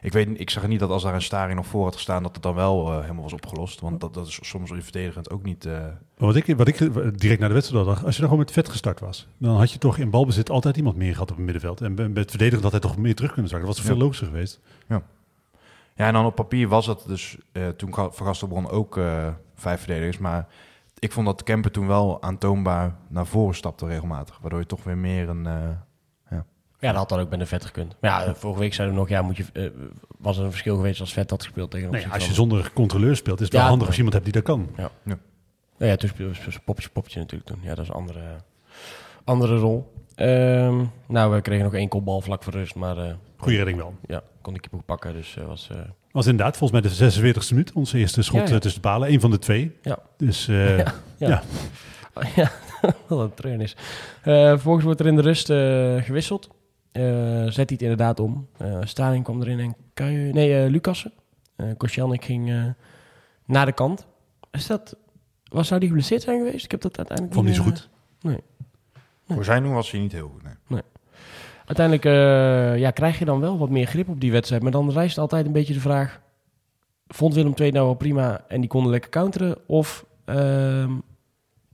Ik, 0.00 0.12
weet, 0.12 0.40
ik 0.40 0.50
zag 0.50 0.66
niet 0.66 0.80
dat 0.80 0.90
als 0.90 1.02
daar 1.02 1.14
een 1.14 1.22
Staring 1.22 1.56
nog 1.56 1.66
voor 1.66 1.84
had 1.84 1.94
gestaan, 1.94 2.22
dat 2.22 2.34
het 2.34 2.42
dan 2.42 2.54
wel 2.54 2.92
eh, 2.92 3.00
helemaal 3.00 3.22
was 3.22 3.32
opgelost. 3.32 3.80
Want 3.80 4.00
dat, 4.00 4.14
dat 4.14 4.26
is 4.26 4.38
soms 4.42 4.70
in 4.70 4.82
verdedigend 4.82 5.30
ook 5.30 5.42
niet... 5.42 5.64
eh, 5.66 5.86
Wat 6.16 6.36
ik, 6.36 6.56
wat 6.56 6.68
ik 6.68 6.78
direct 7.18 7.40
naar 7.40 7.48
de 7.48 7.54
wedstrijd 7.54 7.84
dacht, 7.84 8.04
als 8.04 8.14
je 8.14 8.20
dan 8.20 8.30
gewoon 8.30 8.44
met 8.44 8.52
vet 8.54 8.68
gestart 8.68 9.00
was, 9.00 9.26
dan 9.38 9.56
had 9.56 9.72
je 9.72 9.78
toch 9.78 9.98
in 9.98 10.10
balbezit 10.10 10.50
altijd 10.50 10.76
iemand 10.76 10.96
meer 10.96 11.12
gehad 11.12 11.30
op 11.30 11.36
het 11.36 11.44
middenveld. 11.44 11.80
En 11.80 11.94
bij- 11.94 12.10
het 12.14 12.30
verdedigen 12.30 12.62
had 12.62 12.70
hij 12.72 12.80
toch 12.80 12.96
meer 12.96 13.14
terug 13.14 13.32
kunnen 13.32 13.50
zakken. 13.50 13.68
Dat 13.68 13.76
was 13.76 13.86
veel 13.86 13.96
Ja. 13.96 14.02
logischer 14.02 14.26
geweest. 14.26 14.60
Ja, 15.96 16.06
en 16.06 16.12
dan 16.12 16.24
op 16.24 16.34
papier 16.34 16.68
was 16.68 16.86
dat 16.86 17.04
dus 17.06 17.36
eh, 17.52 17.68
toen 17.68 17.94
Van 17.94 18.12
Gastelbron 18.26 18.68
ook 18.70 19.00
vijf 19.54 19.78
verdedigers. 19.80 20.18
Maar 20.18 20.46
ik 20.98 21.12
vond 21.12 21.26
dat 21.26 21.42
Kemper 21.42 21.70
toen 21.70 21.86
wel 21.86 22.22
aantoonbaar 22.22 22.96
naar 23.08 23.26
voren 23.26 23.54
stapte 23.54 23.86
regelmatig. 23.86 24.38
Waardoor 24.40 24.60
je 24.60 24.66
toch 24.66 24.84
weer 24.84 24.98
meer 24.98 25.28
een... 25.28 25.46
Ja, 26.82 26.88
dat 26.88 26.96
had 26.96 27.08
dan 27.08 27.18
ook 27.20 27.30
met 27.30 27.40
een 27.40 27.46
vet 27.46 27.64
gekund. 27.64 27.96
Maar 28.00 28.10
ja, 28.26 28.34
vorige 28.34 28.60
week 28.60 28.74
zeiden 28.74 28.96
we 28.96 29.02
nog, 29.02 29.10
ja, 29.10 29.22
moet 29.22 29.36
je, 29.36 29.44
eh, 29.52 29.64
was 30.18 30.38
er 30.38 30.44
een 30.44 30.50
verschil 30.50 30.76
geweest 30.76 31.00
als 31.00 31.12
vet 31.12 31.30
had 31.30 31.42
gespeeld 31.42 31.70
tegen 31.70 31.90
Nee, 31.90 32.06
als 32.08 32.26
je 32.26 32.32
zonder 32.34 32.70
controleur 32.72 33.16
speelt, 33.16 33.38
is 33.38 33.44
het 33.44 33.52
wel 33.52 33.62
Ja, 33.62 33.68
handig 33.68 33.86
als 33.86 33.96
je 33.96 34.02
iemand 34.02 34.22
hebt 34.22 34.32
die 34.32 34.42
dat 34.42 34.52
kan. 34.52 34.68
Nou 34.74 35.90
ja, 35.90 35.96
toen 35.96 36.08
speelde 36.08 36.34
ze 36.34 36.60
popje 36.64 36.88
popje 36.88 37.18
natuurlijk 37.18 37.50
toen. 37.50 37.58
Ja, 37.62 37.74
dat 37.74 37.78
is 37.84 37.88
een 37.88 37.94
andere, 37.94 38.20
andere 39.24 39.56
rol. 39.56 39.92
Ehm, 40.14 40.84
nou, 41.08 41.34
we 41.34 41.40
kregen 41.40 41.64
nog 41.64 41.74
één 41.74 41.88
kopbal 41.88 42.20
vlak 42.20 42.42
voor 42.42 42.52
rust, 42.52 42.74
maar 42.74 42.98
eh, 42.98 43.14
Goeie 43.36 43.56
redding 43.56 43.78
wel. 43.78 43.94
ja, 44.06 44.22
kon 44.40 44.54
de 44.54 44.60
keeper 44.60 44.78
ook 44.78 44.84
pakken. 44.84 45.12
Dus 45.12 45.36
eh, 45.36 45.44
was... 45.44 45.68
eh, 45.70 45.76
Was 46.10 46.26
inderdaad 46.26 46.56
volgens 46.56 46.80
mij 46.80 46.90
de 47.10 47.32
46e 47.34 47.48
minuut 47.50 47.72
onze 47.72 47.98
eerste 47.98 48.22
schot 48.22 48.48
Ja, 48.48 48.54
ja. 48.54 48.58
tussen 48.60 48.82
de 48.82 48.88
palen. 48.88 49.12
Eén 49.12 49.20
van 49.20 49.30
de 49.30 49.38
twee. 49.38 49.76
Ja. 49.82 49.98
Dus 50.16 50.48
eh, 50.48 50.78
Ja. 50.84 50.92
ja. 51.16 51.42
ja, 52.34 52.50
wat 53.08 53.20
een 53.20 53.34
treurnis. 53.34 53.76
Eh 54.22 54.32
vervolgens 54.48 54.84
wordt 54.84 55.00
er 55.00 55.06
in 55.06 55.16
de 55.16 55.22
rust 55.22 55.50
eh, 55.50 55.96
gewisseld. 56.02 56.48
Eh, 56.92 57.02
zet 57.44 57.54
hij 57.54 57.64
het 57.64 57.82
inderdaad 57.82 58.20
om. 58.20 58.48
Eh 58.58 58.78
Staring 58.82 59.24
kwam 59.24 59.42
erin 59.42 59.58
en 59.58 59.74
Kuijen... 59.94 60.34
Nee, 60.34 60.62
eh 60.62 60.70
Lucassen. 60.70 61.12
Koscielnik 61.76 62.24
ging 62.24 62.74
naar 63.44 63.66
de 63.66 63.72
kant. 63.72 64.06
Is 64.50 64.66
dat... 64.66 64.96
Was 65.44 65.68
zou 65.68 65.80
die 65.80 65.88
geblesseerd 65.88 66.22
zijn 66.22 66.38
geweest? 66.38 66.64
Ik 66.64 66.70
heb 66.70 66.80
dat 66.80 66.96
uiteindelijk 66.96 67.36
vond 67.36 67.46
niet 67.46 67.56
zo 67.56 67.62
goed. 67.62 67.88
voor 69.26 69.44
zijn 69.44 69.62
doen 69.62 69.72
was 69.72 69.90
hij 69.90 70.00
niet 70.00 70.12
heel 70.12 70.28
goed, 70.28 70.42
nee. 70.68 70.82
Uiteindelijk 71.64 72.04
ja, 72.78 72.90
krijg 72.90 73.18
je 73.18 73.24
dan 73.24 73.40
wel 73.40 73.58
wat 73.58 73.70
meer 73.70 73.86
grip 73.86 74.08
op 74.08 74.20
die 74.20 74.32
wedstrijd. 74.32 74.62
Maar 74.62 74.72
dan 74.72 74.90
rijst 74.90 75.18
altijd 75.18 75.46
een 75.46 75.52
beetje 75.52 75.74
de 75.74 75.80
vraag... 75.80 76.20
Vond 77.06 77.34
Willem 77.34 77.54
II 77.56 77.70
nou 77.70 77.84
wel 77.84 77.94
prima 77.94 78.44
en 78.48 78.60
die 78.60 78.70
konden 78.70 78.90
lekker 78.90 79.10
counteren? 79.10 79.58
Of 79.66 80.06
ehm, 80.24 80.92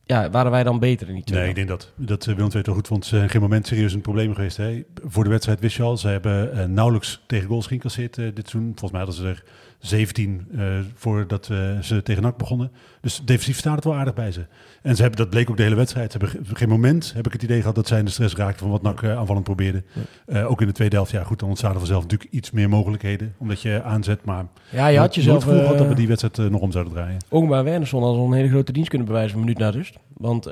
ja, 0.08 0.30
waren 0.30 0.50
wij 0.50 0.62
dan 0.62 0.78
beter 0.78 1.08
in 1.08 1.14
die 1.14 1.24
twee? 1.24 1.40
Nee, 1.40 1.48
ik 1.48 1.54
denk 1.54 1.68
dat, 1.68 1.92
dat 1.94 2.26
eh, 2.26 2.34
Willem 2.34 2.50
II 2.52 2.64
goed 2.64 2.86
vond. 2.86 3.06
Zijn 3.06 3.30
geen 3.30 3.40
moment 3.40 3.66
serieus 3.66 3.92
een 3.92 4.00
probleem 4.00 4.34
geweest. 4.34 4.56
Hè. 4.56 4.82
Voor 5.04 5.24
de 5.24 5.30
wedstrijd 5.30 5.60
wist 5.60 5.76
je 5.76 5.82
al, 5.82 5.96
ze 5.96 6.08
hebben 6.08 6.52
eh, 6.52 6.64
nauwelijks 6.64 7.22
tegen 7.26 7.48
goals 7.48 7.66
geïncasseerd 7.66 8.18
eh, 8.18 8.24
dit 8.24 8.48
seizoen. 8.48 8.72
Volgens 8.76 8.90
mij 8.90 9.00
hadden 9.00 9.18
ze 9.20 9.28
er 9.28 9.44
17 9.78 10.46
eh, 10.56 10.64
voordat 10.94 11.44
ze 11.80 12.00
tegen 12.02 12.22
NAC 12.22 12.36
begonnen. 12.36 12.70
Dus 13.00 13.22
defensief 13.24 13.58
staat 13.58 13.74
het 13.74 13.84
wel 13.84 13.94
aardig 13.94 14.14
bij 14.14 14.32
ze. 14.32 14.46
En 14.82 14.96
ze 14.96 15.02
hebben, 15.02 15.20
dat 15.20 15.30
bleek 15.30 15.50
ook 15.50 15.56
de 15.56 15.62
hele 15.62 15.74
wedstrijd. 15.74 16.12
Ze 16.12 16.18
hebben 16.18 16.46
ge- 16.46 16.54
geen 16.56 16.68
moment, 16.68 17.12
heb 17.16 17.26
ik 17.26 17.32
het 17.32 17.42
idee 17.42 17.60
gehad, 17.60 17.74
dat 17.74 17.86
zij 17.88 17.98
in 17.98 18.04
de 18.04 18.10
stress 18.10 18.34
raakten 18.34 18.58
van 18.60 18.70
wat 18.70 18.82
NAC 18.82 19.02
eh, 19.02 19.16
aanvallend 19.18 19.44
probeerde. 19.44 19.82
Eh, 20.26 20.50
ook 20.50 20.60
in 20.60 20.66
de 20.66 20.72
tweede 20.72 20.96
helft, 20.96 21.10
ja 21.10 21.22
goed, 21.24 21.38
dan 21.38 21.48
ontstaan 21.48 21.72
er 21.72 21.78
vanzelf 21.78 22.02
natuurlijk 22.02 22.32
iets 22.32 22.50
meer 22.50 22.68
mogelijkheden. 22.68 23.34
Omdat 23.38 23.62
je 23.62 23.82
aanzet, 23.82 24.24
maar 24.24 24.46
Ja, 24.70 24.86
je 24.86 24.98
had 24.98 25.14
jezelf... 25.14 25.34
het 25.36 25.44
gevoel 25.44 25.60
gehad 25.60 25.78
dat 25.78 25.88
we 25.88 25.94
die 25.94 26.08
wedstrijd 26.08 26.50
nog 26.50 26.60
om 26.60 26.72
zouden 26.72 26.92
draaien. 26.92 27.18
Ongba 27.28 27.62
Wernersson 27.62 28.02
had 28.02 28.16
al 28.16 28.26
een 28.26 28.32
hele 28.32 28.48
grote 28.48 28.72
dienst 28.72 28.88
kunnen 28.88 29.06
bewijzen 29.06 29.34
een 29.38 29.44
minuut 29.44 29.58
na 29.58 29.68
rust. 29.70 29.98
Want 30.16 30.44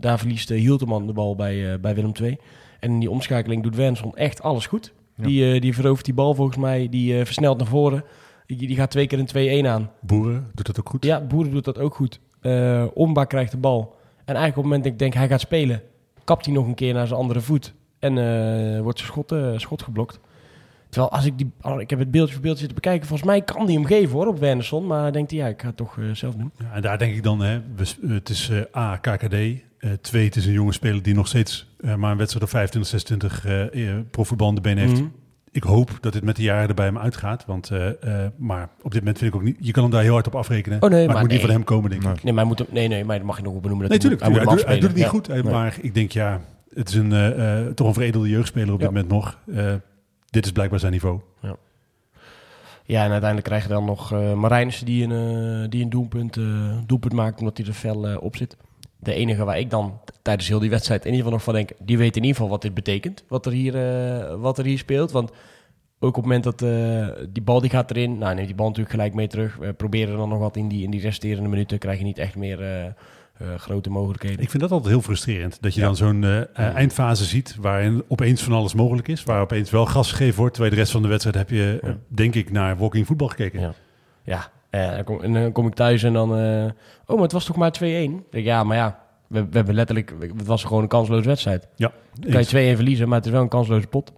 daar 0.00 0.18
verliest 0.18 0.50
uh, 0.50 0.58
Hielteman 0.60 1.06
de 1.06 1.12
bal 1.12 1.34
bij, 1.36 1.80
bij 1.80 1.94
Willem 1.94 2.12
II. 2.22 2.36
En 2.80 2.90
in 2.90 2.98
die 3.00 3.10
omschakeling 3.10 3.62
doet 3.62 3.76
Wernersson 3.76 4.16
echt 4.16 4.42
alles 4.42 4.66
goed. 4.66 4.92
Ja. 5.20 5.26
Die, 5.26 5.54
eh, 5.54 5.60
die 5.60 5.74
verovert 5.74 6.04
die 6.04 6.14
bal 6.14 6.34
volgens 6.34 6.56
mij, 6.56 6.88
die 6.88 7.18
eh, 7.18 7.24
versnelt 7.24 7.58
naar 7.58 7.66
voren. 7.66 8.04
Die, 8.46 8.56
die 8.56 8.76
gaat 8.76 8.90
twee 8.90 9.06
keer 9.06 9.18
een 9.18 9.64
2-1 9.64 9.66
aan. 9.66 9.90
Boeren 10.00 10.50
doet 10.54 10.66
dat 10.66 10.78
ook 10.78 10.88
goed. 10.88 11.04
Ja, 11.04 11.20
Boeren 11.20 11.52
doet 11.52 11.64
dat 11.64 11.78
ook 11.78 11.94
goed. 11.94 12.20
Eh 12.40 12.86
Omba 12.94 13.24
krijgt 13.24 13.50
de 13.50 13.58
bal. 13.58 13.96
En 14.24 14.36
eigenlijk 14.36 14.56
op 14.56 14.62
het 14.62 14.64
moment 14.64 14.82
dat 14.82 14.92
ik 14.92 14.98
denk 14.98 15.14
hij 15.14 15.28
gaat 15.28 15.40
spelen, 15.40 15.82
kapt 16.24 16.44
hij 16.44 16.54
nog 16.54 16.66
een 16.66 16.74
keer 16.74 16.94
naar 16.94 17.06
zijn 17.06 17.20
andere 17.20 17.40
voet. 17.40 17.74
En 17.98 18.18
eh, 18.18 18.80
wordt 18.80 18.98
zijn 18.98 19.10
schot, 19.10 19.32
eh, 19.32 19.52
schot 19.56 19.82
geblokt. 19.82 20.20
Terwijl 20.88 21.12
als 21.12 21.24
ik 21.24 21.38
die, 21.38 21.50
oh, 21.62 21.80
ik 21.80 21.90
heb 21.90 21.98
het 21.98 22.10
beeldje 22.10 22.32
voor 22.32 22.42
beeldje 22.42 22.60
zitten 22.60 22.82
bekijken, 22.82 23.06
volgens 23.06 23.28
mij 23.28 23.42
kan 23.42 23.66
die 23.66 23.76
hem 23.76 23.86
geven 23.86 24.12
hoor 24.12 24.26
op 24.26 24.38
Wernersson. 24.38 24.86
Maar 24.86 25.02
dan 25.02 25.12
denkt 25.12 25.30
hij, 25.30 25.40
ja, 25.40 25.46
ik 25.46 25.60
ga 25.60 25.66
het 25.66 25.76
toch 25.76 25.98
eh, 25.98 26.04
zelf 26.12 26.34
doen. 26.34 26.50
Ja, 26.56 26.72
en 26.72 26.82
daar 26.82 26.98
denk 26.98 27.14
ik 27.14 27.22
dan, 27.22 27.40
hè, 27.40 27.60
het 28.06 28.28
is 28.28 28.48
eh, 28.48 28.82
A, 28.82 28.96
KKD. 28.96 29.34
Eh, 29.80 29.90
twee, 30.00 30.24
het 30.24 30.36
is 30.36 30.46
een 30.46 30.52
jonge 30.52 30.72
speler 30.72 31.02
die 31.02 31.14
nog 31.14 31.26
steeds 31.28 31.74
eh, 31.80 31.94
maar 31.94 32.10
een 32.10 32.16
wedstrijd 32.16 32.44
of 32.44 32.50
25, 32.50 32.90
26 32.90 33.44
eh 33.46 33.88
eh, 33.88 34.04
profvoetbal 34.10 34.54
de 34.54 34.60
benen 34.60 34.84
heeft. 34.86 35.00
Mhm. 35.00 35.08
Ik 35.52 35.62
hoop 35.62 35.98
dat 36.00 36.12
dit 36.12 36.24
met 36.24 36.36
de 36.36 36.42
jaren 36.42 36.68
erbij 36.68 36.84
hem 36.86 36.98
uitgaat. 36.98 37.44
Want, 37.46 37.70
eh, 37.70 37.86
maar 38.36 38.68
op 38.82 38.90
dit 38.90 39.00
moment 39.00 39.18
vind 39.18 39.34
ik 39.34 39.40
ook 39.40 39.44
niet... 39.46 39.56
Je 39.60 39.72
kan 39.72 39.82
hem 39.82 39.92
daar 39.92 40.02
heel 40.02 40.12
hard 40.12 40.26
op 40.26 40.34
afrekenen. 40.34 40.82
Oh, 40.82 40.90
nee, 40.90 40.98
maar, 40.98 41.06
maar 41.06 41.14
het 41.16 41.22
moet 41.24 41.32
niet 41.32 41.40
van 41.46 41.50
hem 41.50 41.64
komen, 41.64 41.90
denk 41.90 42.02
Nee. 42.02 42.12
ik. 42.12 42.22
Nee, 42.22 42.32
maar 42.32 42.44
hij 42.46 42.54
moet 42.56 42.72
nee, 42.72 42.88
nee, 42.88 43.04
maar 43.04 43.16
dat 43.16 43.26
mag 43.26 43.36
je 43.36 43.42
nog 43.42 43.52
wel 43.52 43.60
benoemen. 43.60 43.88
Dat 43.88 43.98
Nee, 44.02 44.08
hij 44.10 44.16
tuurlijk. 44.18 44.38
moet- 44.38 44.46
hij 44.46 44.54
moet 44.56 44.64
hij, 44.64 44.72
hem 44.74 44.80
doet, 44.80 44.96
hij 44.96 45.04
doet 45.10 45.12
het 45.12 45.32
niet 45.34 45.42
goed. 45.44 45.52
Maar 45.52 45.78
ik 45.80 45.94
denk, 45.94 46.10
ja, 46.12 46.40
het 46.74 46.88
is 46.88 46.94
een, 46.94 47.74
toch 47.74 47.86
een 47.86 47.94
veredelde 47.94 48.28
jeugdspeler 48.28 48.72
op 48.72 48.78
dit 48.80 48.88
Ja. 48.88 48.94
moment 48.94 49.12
nog. 49.12 49.38
Dit 50.30 50.44
is 50.44 50.52
blijkbaar 50.52 50.78
zijn 50.80 50.92
niveau. 50.92 51.20
Ja, 52.84 53.04
en 53.04 53.10
uiteindelijk 53.10 53.48
krijg 53.48 53.62
je 53.62 53.68
dan 53.68 53.84
nog 53.84 54.10
Marijnissen 54.34 54.86
die 54.86 55.04
een, 55.06 55.70
die 55.70 55.82
een 55.82 55.90
doelpunt, 55.90 56.36
eh, 56.36 56.44
doelpunt 56.86 57.12
maakt 57.12 57.38
omdat 57.40 57.56
hij 57.58 57.66
er 57.66 57.72
fel 57.72 58.16
op 58.18 58.36
zit. 58.36 58.56
De 59.02 59.14
enige 59.14 59.44
waar 59.44 59.58
ik 59.58 59.70
dan 59.70 60.00
tijdens 60.22 60.48
heel 60.48 60.58
die 60.58 60.70
wedstrijd 60.70 61.00
in 61.04 61.12
ieder 61.12 61.20
geval 61.24 61.36
nog 61.36 61.44
van 61.44 61.54
denk, 61.54 61.70
die 61.86 61.98
weet 61.98 62.16
in 62.16 62.22
ieder 62.22 62.36
geval 62.36 62.50
wat 62.50 62.62
dit 62.62 62.74
betekent, 62.74 63.24
wat 63.28 63.46
er 63.46 63.52
hier, 63.52 63.74
eh, 63.76 64.34
wat 64.40 64.58
er 64.58 64.64
hier 64.64 64.78
speelt. 64.78 65.10
Want 65.12 65.30
ook 65.98 66.16
op 66.16 66.24
het 66.24 66.24
moment 66.24 66.44
dat 66.44 66.62
eh, 66.62 67.06
die 67.28 67.42
bal 67.42 67.60
die 67.60 67.70
gaat 67.70 67.90
erin, 67.90 68.18
nou 68.18 68.34
neemt 68.34 68.46
die 68.46 68.56
bal 68.56 68.66
natuurlijk 68.66 68.94
gelijk 68.94 69.14
mee 69.14 69.26
terug. 69.26 69.56
We 69.56 69.72
proberen 69.72 70.16
dan 70.16 70.28
nog 70.28 70.38
wat 70.38 70.56
in 70.56 70.68
die, 70.68 70.84
in 70.84 70.90
die 70.90 71.00
resterende 71.00 71.48
minuten, 71.48 71.78
krijg 71.78 71.98
je 71.98 72.04
niet 72.04 72.18
echt 72.18 72.36
meer 72.36 72.62
eh, 72.62 72.84
grote 73.56 73.90
mogelijkheden. 73.90 74.40
Ik 74.40 74.50
vind 74.50 74.62
dat 74.62 74.70
altijd 74.72 74.90
heel 74.92 75.02
frustrerend. 75.02 75.58
Dat 75.62 75.74
je 75.74 75.80
Ja. 75.80 75.86
dan 75.86 75.96
zo'n 75.96 76.24
eindfase 76.54 77.24
ziet 77.24 77.56
waarin 77.60 78.02
opeens 78.08 78.42
van 78.42 78.52
alles 78.52 78.74
mogelijk 78.74 79.08
is. 79.08 79.24
Waar 79.24 79.40
opeens 79.40 79.70
wel 79.70 79.86
gas 79.86 80.10
gegeven 80.10 80.38
wordt. 80.38 80.52
Terwijl 80.54 80.74
de 80.74 80.80
rest 80.80 80.92
van 80.92 81.02
de 81.02 81.08
wedstrijd 81.08 81.36
heb 81.36 81.50
je, 81.50 81.78
Ja. 81.82 81.96
denk 82.08 82.34
ik, 82.34 82.50
naar 82.52 82.76
walking 82.78 83.06
voetbal 83.06 83.28
gekeken. 83.28 83.60
Ja. 83.60 84.50
Ja, 84.70 84.94
dan, 84.94 85.04
kom, 85.04 85.20
en 85.22 85.32
dan 85.32 85.52
kom 85.52 85.66
ik 85.66 85.74
thuis 85.74 86.02
en 86.02 86.12
dan... 86.12 86.30
oh, 87.10 87.14
maar 87.14 87.22
het 87.22 87.32
was 87.32 87.44
toch 87.44 87.56
maar 87.56 87.74
2-1? 87.78 87.82
Ik 87.82 88.22
denk, 88.30 88.44
ja, 88.44 88.64
maar 88.64 88.76
ja, 88.76 88.98
we, 89.26 89.40
we 89.44 89.56
hebben 89.56 89.74
letterlijk... 89.74 90.14
Het 90.20 90.46
was 90.46 90.64
gewoon 90.64 90.82
een 90.82 90.88
kansloze 90.88 91.28
wedstrijd. 91.28 91.68
Ja, 91.76 91.92
Dan 92.20 92.30
kan 92.30 92.40
je 92.40 92.72
2-1 92.72 92.76
verliezen, 92.76 93.08
maar 93.08 93.16
het 93.16 93.26
is 93.26 93.32
wel 93.32 93.42
een 93.42 93.48
kansloze 93.48 93.86
pot. 93.86 94.12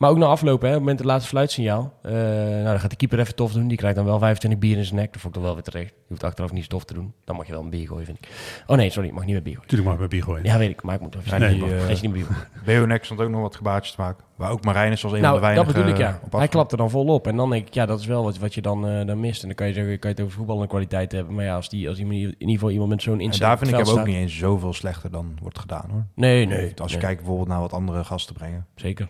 Maar 0.00 0.10
ook 0.10 0.16
na 0.18 0.26
aflopen, 0.26 0.68
hè, 0.68 0.74
op 0.74 0.80
het 0.80 0.80
moment 0.80 0.98
het 0.98 1.08
laatste 1.08 1.28
fluitsignaal... 1.30 1.92
eh, 2.02 2.12
nou, 2.12 2.64
dan 2.64 2.80
gaat 2.80 2.90
de 2.90 2.96
keeper 2.96 3.18
even 3.18 3.34
tof 3.34 3.52
doen. 3.52 3.68
Die 3.68 3.76
krijgt 3.76 3.96
dan 3.96 4.04
wel 4.04 4.18
25 4.18 4.60
bier 4.60 4.76
in 4.76 4.84
zijn 4.84 4.96
nek. 5.00 5.12
Dat 5.12 5.20
vond 5.20 5.34
ik 5.34 5.40
dan 5.40 5.50
wel 5.50 5.54
weer 5.62 5.70
terecht. 5.70 5.88
Je 5.88 6.04
hoeft 6.08 6.24
achteraf 6.24 6.52
niet 6.52 6.64
stof 6.64 6.84
te 6.84 6.94
doen. 6.94 7.12
Dan 7.24 7.36
mag 7.36 7.46
je 7.46 7.52
wel 7.52 7.62
een 7.62 7.70
bier 7.70 7.86
gooien, 7.86 8.06
vind 8.06 8.18
ik. 8.18 8.28
Oh 8.66 8.76
nee, 8.76 8.90
sorry, 8.90 9.08
ik 9.08 9.14
mag 9.14 9.24
niet 9.24 9.34
met 9.34 9.42
bier 9.42 9.54
gooien. 9.54 9.70
Natuurlijk 9.70 9.98
mag 9.98 10.04
ik 10.04 10.08
bij 10.10 10.18
bier 10.18 10.28
gooien. 10.28 10.44
Ja, 10.52 10.58
weet 10.58 10.70
ik, 10.70 10.82
maar 10.82 10.94
ik 10.94 11.00
moet 11.00 11.14
even... 11.16 11.40
Nee, 11.40 11.50
Nee, 11.50 11.60
maar- 11.60 11.68
uh, 11.70 11.88
niet 11.88 12.02
met 12.02 12.12
bier 12.12 12.24
gooien. 12.24 12.46
Beonek 12.64 13.04
stond 13.04 13.20
ook 13.20 13.28
nog 13.30 13.40
wat 13.40 13.56
gebaartjes 13.56 13.94
te 13.94 14.00
maken. 14.00 14.24
Waar 14.36 14.50
ook 14.50 14.64
Marijnus 14.64 15.04
als 15.04 15.12
een 15.12 15.20
Nou, 15.20 15.38
van 15.40 15.48
de 15.48 15.54
dat 15.54 15.64
weinigen 15.64 15.82
bedoel 15.86 16.06
ik, 16.06 16.10
ja. 16.10 16.14
op 16.14 16.20
Hij 16.20 16.24
afkwam. 16.30 16.48
klapt 16.48 16.72
er 16.72 16.78
dan 16.78 16.90
vol 16.90 17.06
op. 17.06 17.26
En 17.26 17.36
dan 17.36 17.50
denk 17.50 17.66
ik, 17.66 17.74
ja, 17.74 17.86
dat 17.86 18.00
is 18.00 18.06
wel 18.06 18.22
wat, 18.24 18.38
wat 18.38 18.54
je 18.54 18.60
dan, 18.62 18.88
eh, 18.88 19.06
dan 19.06 19.20
mist. 19.20 19.40
En 19.42 19.46
dan 19.46 19.56
kan 19.56 19.66
je 19.66 19.72
zeggen, 19.72 19.98
kan 19.98 20.10
je 20.10 20.16
het 20.16 20.24
over 20.24 20.36
voetbal 20.38 20.62
en 20.62 20.68
kwaliteit 20.68 21.12
hebben. 21.12 21.34
Maar 21.34 21.44
ja, 21.44 21.54
als, 21.54 21.68
die, 21.68 21.88
als 21.88 21.96
die, 21.96 22.06
in 22.06 22.34
ieder 22.38 22.54
geval 22.54 22.70
iemand 22.70 22.88
met 22.90 23.02
zo'n 23.02 23.14
En 23.14 23.20
inzet 23.20 23.40
daar 23.40 23.52
op 23.52 23.58
vind 23.58 23.70
ik 23.70 23.76
hem 23.76 23.86
ook 23.86 23.92
staat- 23.92 24.06
niet 24.06 24.16
eens 24.16 24.36
zoveel 24.36 24.72
slechter 24.72 25.10
dan 25.10 25.38
wordt 25.42 25.58
gedaan 25.58 25.90
hoor. 25.90 26.04
Nee, 26.14 26.46
nee. 26.46 26.72
Als 26.80 26.90
je 26.90 26.96
nee, 26.96 27.04
kijkt 27.06 27.18
bijvoorbeeld 27.20 27.48
naar 27.48 27.60
wat 27.60 27.72
andere 27.72 28.04
gasten 28.04 28.34
brengen. 28.34 28.66
Zeker. 28.74 29.08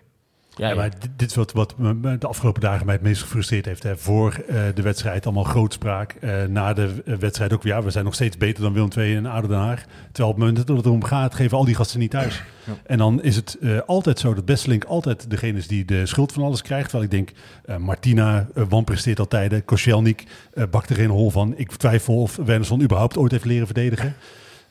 Ja, 0.61 0.69
Ja, 0.69 0.75
ja. 0.75 0.75
maar 0.75 0.91
dit, 0.91 1.11
dit 1.17 1.31
is 1.31 1.37
wat, 1.37 1.53
wat 1.53 1.79
me 1.79 2.19
de 2.19 2.27
afgelopen 2.27 2.61
dagen 2.61 2.87
mij 2.87 2.95
het 2.95 3.05
meest 3.05 3.23
gefrustreerd 3.23 3.65
heeft. 3.65 3.83
Hè. 3.83 3.97
Voor 3.97 4.43
eh, 4.49 4.63
de 4.75 4.83
wedstrijd 4.83 5.25
allemaal 5.25 5.45
grootspraak. 5.45 6.13
Eh, 6.13 6.45
na 6.45 6.73
de 6.73 7.03
wedstrijd 7.19 7.53
ook, 7.53 7.63
ja, 7.63 7.83
we 7.83 7.91
zijn 7.91 8.05
nog 8.05 8.15
steeds 8.15 8.37
beter 8.37 8.63
dan 8.63 8.73
Willem 8.73 8.91
II 8.97 9.17
en 9.17 9.27
ADO 9.27 9.49
Den 9.49 9.59
Haag. 9.59 9.85
Terwijl 10.13 10.35
op 10.35 10.41
het 10.41 10.47
moment 10.47 10.67
dat 10.67 10.77
het 10.77 10.87
erom 10.87 11.05
gaat, 11.05 11.35
geven 11.35 11.57
al 11.59 11.65
die 11.65 11.75
gasten 11.75 11.99
niet 11.99 12.11
thuis. 12.11 12.43
Ja. 12.65 12.73
En 12.87 12.99
dan 12.99 13.23
is 13.23 13.37
het 13.37 13.57
eh, 13.61 13.79
altijd 13.87 14.19
zo 14.19 14.35
dat 14.35 14.45
Besselink 14.45 14.85
altijd 14.85 15.31
degene 15.31 15.59
is 15.59 15.67
die 15.67 15.85
de 15.85 16.07
schuld 16.07 16.33
van 16.33 16.43
alles 16.43 16.63
krijgt. 16.63 16.89
Terwijl 16.89 17.05
ik 17.05 17.11
denk, 17.11 17.31
eh, 17.65 17.77
Martina 17.77 18.49
wanpresteert 18.55 19.19
altijd. 19.19 19.65
Koscielnik 19.65 20.25
eh, 20.55 20.65
bakt 20.71 20.91
er 20.91 20.97
geen 20.97 21.11
hol 21.11 21.31
van. 21.31 21.55
Ik 21.57 21.73
twijfel 21.73 22.23
of 22.23 22.37
Wernersson 22.37 22.83
überhaupt 22.83 23.17
ooit 23.17 23.33
heeft 23.33 23.45
leren 23.45 23.67
verdedigen. 23.67 24.15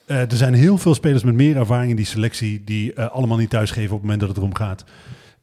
Eh, 0.05 0.19
er 0.19 0.37
zijn 0.37 0.53
heel 0.53 0.77
veel 0.77 0.93
spelers 0.93 1.23
met 1.23 1.33
meer 1.33 1.57
ervaring 1.57 1.89
in 1.89 1.95
die 1.95 2.05
selectie 2.05 2.61
die 2.63 3.01
allemaal 3.01 3.37
niet 3.37 3.49
thuisgeven 3.49 3.91
op 3.91 4.01
het 4.01 4.01
moment 4.01 4.19
dat 4.19 4.29
het 4.29 4.37
erom 4.37 4.55
gaat. 4.55 4.85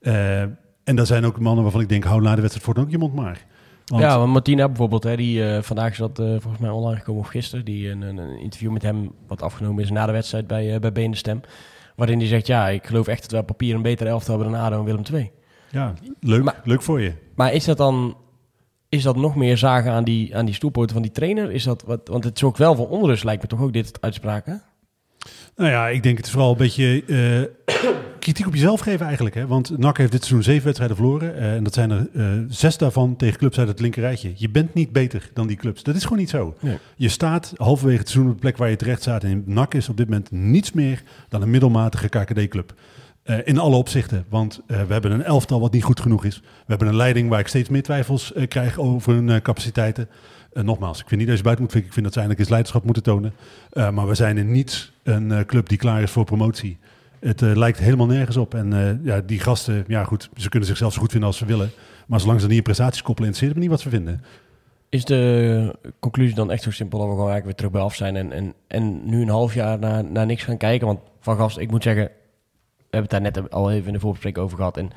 Eh, 0.06 0.40
en 0.84 0.96
daar 0.96 1.06
zijn 1.06 1.24
ook 1.24 1.38
mannen 1.40 1.62
waarvan 1.62 1.80
ik 1.80 1.88
denk, 1.88 2.04
hou 2.04 2.20
na 2.22 2.34
de 2.34 2.40
wedstrijd 2.40 2.64
voor 2.66 2.74
dan 2.74 2.84
ook 2.84 2.90
iemand 2.90 3.14
maar. 3.14 3.44
Want- 3.86 4.02
Ja, 4.02 4.18
want 4.18 4.32
Martina 4.32 4.66
bijvoorbeeld, 4.66 5.02
hè, 5.04 5.16
die 5.16 5.48
eh, 5.50 5.62
vandaag 5.62 5.90
is 5.90 5.98
dat 5.98 6.18
eh, 6.18 6.26
volgens 6.26 6.58
mij 6.58 6.70
online 6.70 6.98
gekomen 6.98 7.22
of 7.22 7.28
gisteren, 7.28 7.64
die 7.64 7.90
een, 7.90 8.02
een, 8.02 8.38
interview 8.40 8.70
met 8.72 8.82
hem 8.82 9.10
wat 9.26 9.42
afgenomen 9.42 9.82
is 9.82 9.90
na 9.90 10.06
de 10.06 10.12
wedstrijd 10.12 10.46
bij, 10.46 10.74
eh 10.74 10.80
bij 10.80 10.92
Been 10.92 11.10
de 11.10 11.16
Stem. 11.16 11.40
Waarin 11.96 12.18
hij 12.18 12.26
zegt, 12.28 12.46
ja, 12.46 12.68
ik 12.68 12.86
geloof 12.86 13.06
echt 13.06 13.22
dat 13.22 13.30
we 13.30 13.36
op 13.38 13.46
papier 13.46 13.74
een 13.74 13.82
betere 13.82 14.08
elftal 14.10 14.34
hebben 14.34 14.52
dan 14.54 14.62
ADO 14.62 14.78
en 14.78 14.84
Willem 14.84 15.02
II. 15.12 15.30
ja, 15.70 15.94
leuk, 16.20 16.42
Maar- 16.42 16.60
leuk 16.64 16.82
voor 16.82 17.00
je. 17.00 17.12
Maar 17.34 17.52
is 17.52 17.64
dat 17.64 17.76
dan 17.76 18.16
is 18.88 19.02
dat 19.02 19.16
nog 19.16 19.36
meer 19.36 19.56
zagen 19.58 19.92
aan 19.92 20.04
die, 20.04 20.36
aan 20.36 20.44
die 20.44 20.54
stoelpoten 20.54 20.92
van 20.92 21.02
die 21.02 21.10
trainer? 21.12 21.50
Is 21.50 21.62
dat 21.64 21.82
wat, 21.82 22.00
want 22.08 22.24
het 22.24 22.36
is 22.36 22.44
ook 22.44 22.56
wel 22.56 22.74
van 22.74 22.86
onrust, 22.86 23.24
lijkt 23.24 23.42
me 23.42 23.48
toch 23.48 23.60
ook 23.60 23.72
dit 23.72 23.98
uitspraken? 24.00 24.62
Nou 25.56 25.70
ja, 25.70 25.88
ik 25.88 26.02
denk 26.02 26.16
het 26.16 26.26
is 26.26 26.32
vooral 26.32 26.50
een 26.50 26.56
beetje 26.56 27.02
kritiek 28.26 28.46
op 28.46 28.54
jezelf 28.54 28.80
geven 28.80 29.06
eigenlijk. 29.06 29.34
Hè? 29.34 29.46
Want 29.46 29.78
NAC 29.78 29.96
heeft 29.98 30.12
dit 30.12 30.24
seizoen 30.24 30.42
zeven 30.42 30.64
wedstrijden 30.64 30.96
verloren. 30.96 31.36
eh, 31.36 31.54
en 31.54 31.64
dat 31.64 31.74
zijn 31.74 31.90
er 31.90 32.08
eh, 32.14 32.24
zes 32.48 32.78
daarvan 32.78 33.16
tegen 33.16 33.38
clubs 33.38 33.58
uit 33.58 33.68
het 33.68 33.80
linkerrijtje. 33.80 34.32
Je 34.34 34.48
bent 34.48 34.74
niet 34.74 34.92
beter 34.92 35.30
dan 35.32 35.46
die 35.46 35.56
clubs. 35.56 35.82
Dat 35.82 35.94
is 35.94 36.02
gewoon 36.02 36.18
niet 36.18 36.30
zo. 36.30 36.54
Nee. 36.60 36.78
Je 36.96 37.08
staat 37.08 37.52
halverwege 37.56 37.98
het 37.98 38.08
seizoen 38.08 38.30
op 38.30 38.36
de 38.36 38.42
plek 38.42 38.56
waar 38.56 38.70
je 38.70 38.76
terecht 38.76 39.00
staat. 39.00 39.24
En 39.24 39.42
NAC 39.46 39.74
is 39.74 39.88
op 39.88 39.96
dit 39.96 40.08
moment 40.08 40.30
niets 40.30 40.72
meer 40.72 41.02
dan 41.28 41.42
een 41.42 41.50
middelmatige 41.50 42.08
KKD-club. 42.08 42.74
Eh, 43.22 43.38
in 43.44 43.58
alle 43.58 43.76
opzichten. 43.76 44.24
Want 44.28 44.60
we 44.66 44.74
hebben 44.88 45.10
een 45.10 45.22
elftal 45.24 45.60
wat 45.60 45.72
niet 45.72 45.84
goed 45.84 46.00
genoeg 46.00 46.24
is. 46.24 46.36
We 46.40 46.46
hebben 46.66 46.88
een 46.88 46.96
leiding 46.96 47.28
waar 47.28 47.40
ik 47.40 47.48
steeds 47.48 47.68
meer 47.68 47.82
twijfels 47.82 48.32
krijg 48.48 48.78
over 48.78 49.12
hun 49.12 49.42
capaciteiten. 49.42 50.08
Nogmaals, 50.52 51.00
ik 51.00 51.08
vind 51.08 51.20
niet 51.20 51.28
dat 51.28 51.38
je 51.38 51.42
buiten 51.42 51.64
moet 51.64 51.72
fikken. 51.72 51.90
Ik 51.90 51.94
vind 51.94 52.06
dat 52.06 52.14
ze 52.14 52.20
eigenlijk 52.20 52.38
eens 52.38 52.48
leiderschap 52.48 52.84
moeten 52.84 53.02
tonen. 53.02 53.32
Maar 53.94 54.08
we 54.08 54.14
zijn 54.14 54.38
in 54.38 54.52
niets 54.52 54.92
een 55.02 55.46
club 55.46 55.68
die 55.68 55.78
klaar 55.78 56.02
is 56.02 56.10
voor 56.10 56.24
promotie. 56.24 56.78
Het 57.20 57.42
eh, 57.42 57.56
lijkt 57.56 57.78
helemaal 57.78 58.06
nergens 58.06 58.36
op. 58.36 58.54
En 58.54 58.72
eh, 58.72 59.04
ja, 59.04 59.20
die 59.20 59.40
gasten, 59.40 59.84
ja 59.86 60.04
goed, 60.04 60.30
ze 60.36 60.48
kunnen 60.48 60.68
zichzelf 60.68 60.92
zo 60.92 61.00
goed 61.00 61.10
vinden 61.10 61.28
als 61.28 61.38
ze 61.38 61.46
willen. 61.46 61.70
Maar 62.06 62.20
zolang 62.20 62.40
ze 62.40 62.46
niet 62.46 62.56
in 62.56 62.62
prestaties 62.62 63.02
koppelen, 63.02 63.30
interesseert 63.30 63.50
het 63.50 63.58
me 63.58 63.62
niet 63.62 63.82
wat 63.82 63.92
ze 63.92 63.96
vinden. 63.96 64.24
Is 64.88 65.04
de 65.04 65.78
conclusie 65.98 66.34
dan 66.34 66.50
echt 66.50 66.62
zo 66.62 66.70
simpel 66.70 66.98
dat 66.98 67.08
we 67.08 67.14
gewoon 67.14 67.30
eigenlijk 67.30 67.60
weer 67.60 67.70
terug 67.70 67.80
bij 67.80 67.90
af 67.90 67.94
zijn 67.94 68.16
en, 68.16 68.32
en, 68.32 68.54
en 68.66 69.08
nu 69.08 69.22
een 69.22 69.28
half 69.28 69.54
jaar 69.54 69.78
naar, 69.78 70.04
naar 70.04 70.26
niks 70.26 70.42
gaan 70.42 70.56
kijken? 70.56 70.86
Want 70.86 71.00
van 71.20 71.36
gast, 71.36 71.58
ik 71.58 71.70
moet 71.70 71.82
zeggen, 71.82 72.04
we 72.76 72.96
hebben 72.96 73.16
het 73.16 73.34
daar 73.34 73.42
net 73.42 73.50
al 73.50 73.70
even 73.70 73.86
in 73.86 73.92
de 73.92 74.00
voorbespreking 74.00 74.44
over 74.44 74.56
gehad. 74.56 74.76
En 74.76 74.90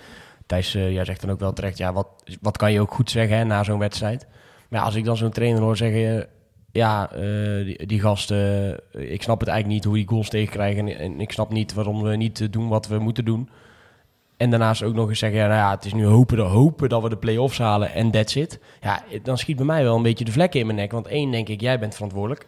Thijs, 0.45 0.75
eh, 0.75 0.91
jij 0.91 1.05
zegt 1.05 1.21
dan 1.21 1.31
ook 1.31 1.39
wel 1.39 1.53
terecht, 1.53 1.77
ja, 1.77 1.93
wat, 1.93 2.07
wat 2.41 2.57
kan 2.57 2.71
je 2.71 2.81
ook 2.81 2.93
goed 2.93 3.11
zeggen 3.11 3.37
hè, 3.37 3.43
na 3.43 3.63
zo'n 3.63 3.79
wedstrijd? 3.79 4.27
Maar 4.69 4.81
als 4.81 4.95
ik 4.95 5.05
dan 5.05 5.17
zo'n 5.17 5.31
trainer 5.31 5.61
hoor 5.61 5.77
zeggen, 5.77 6.27
ja, 6.71 7.11
eh, 7.11 7.65
die, 7.65 7.85
die 7.85 7.99
gasten, 7.99 8.37
eh, 8.91 9.11
ik 9.11 9.21
snap 9.21 9.39
het 9.39 9.49
eigenlijk 9.49 9.79
niet 9.79 9.85
hoe 9.85 9.95
die 9.95 10.07
goals 10.07 10.29
tegenkrijgen. 10.29 10.87
En, 10.87 10.97
en 10.97 11.21
ik 11.21 11.31
snap 11.31 11.51
niet 11.51 11.73
waarom 11.73 12.01
we 12.01 12.15
niet 12.15 12.41
eh, 12.41 12.47
doen 12.51 12.67
wat 12.67 12.87
we 12.87 12.99
moeten 12.99 13.25
doen. 13.25 13.49
En 14.37 14.49
daarnaast 14.49 14.83
ook 14.83 14.93
nog 14.93 15.09
eens 15.09 15.19
zeggen, 15.19 15.39
ja, 15.39 15.47
nou 15.47 15.59
ja, 15.59 15.71
het 15.71 15.85
is 15.85 15.93
nu 15.93 16.05
hopen, 16.05 16.39
hopen 16.39 16.89
dat 16.89 17.01
we 17.01 17.09
de 17.09 17.17
play-offs 17.17 17.57
halen 17.57 17.93
en 17.93 18.11
that's 18.11 18.35
it. 18.35 18.59
Ja, 18.81 19.03
dan 19.23 19.37
schiet 19.37 19.55
bij 19.55 19.65
mij 19.65 19.83
wel 19.83 19.95
een 19.95 20.01
beetje 20.01 20.25
de 20.25 20.31
vlekken 20.31 20.59
in 20.59 20.65
mijn 20.65 20.77
nek. 20.77 20.91
Want 20.91 21.07
één, 21.07 21.31
denk 21.31 21.47
ik, 21.47 21.61
jij 21.61 21.79
bent 21.79 21.93
verantwoordelijk 21.93 22.45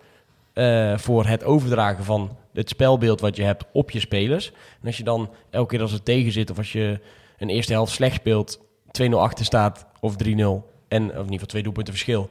voor 0.95 1.25
het 1.25 1.43
overdragen 1.43 2.03
van 2.03 2.38
het 2.53 2.69
spelbeeld 2.69 3.21
wat 3.21 3.36
je 3.36 3.43
hebt 3.43 3.65
op 3.73 3.91
je 3.91 3.99
spelers. 3.99 4.51
En 4.51 4.88
als 4.88 4.97
je 4.97 5.03
dan 5.03 5.29
elke 5.49 5.69
keer 5.69 5.81
als 5.81 5.91
het 5.91 6.05
tegen 6.05 6.31
zit 6.31 6.49
of 6.49 6.57
als 6.57 6.71
je 6.71 6.99
een 7.38 7.49
eerste 7.49 7.73
helft 7.73 7.93
slecht 7.93 8.15
speelt, 8.15 8.60
2-0 9.01 9.10
achter 9.12 9.45
staat 9.45 9.86
of 9.99 10.13
3-0, 10.13 10.17
en, 10.17 10.29
of 10.29 10.63
in 10.91 11.07
ieder 11.07 11.25
geval 11.25 11.45
twee 11.47 11.63
doelpunten 11.63 11.93
verschil. 11.93 12.29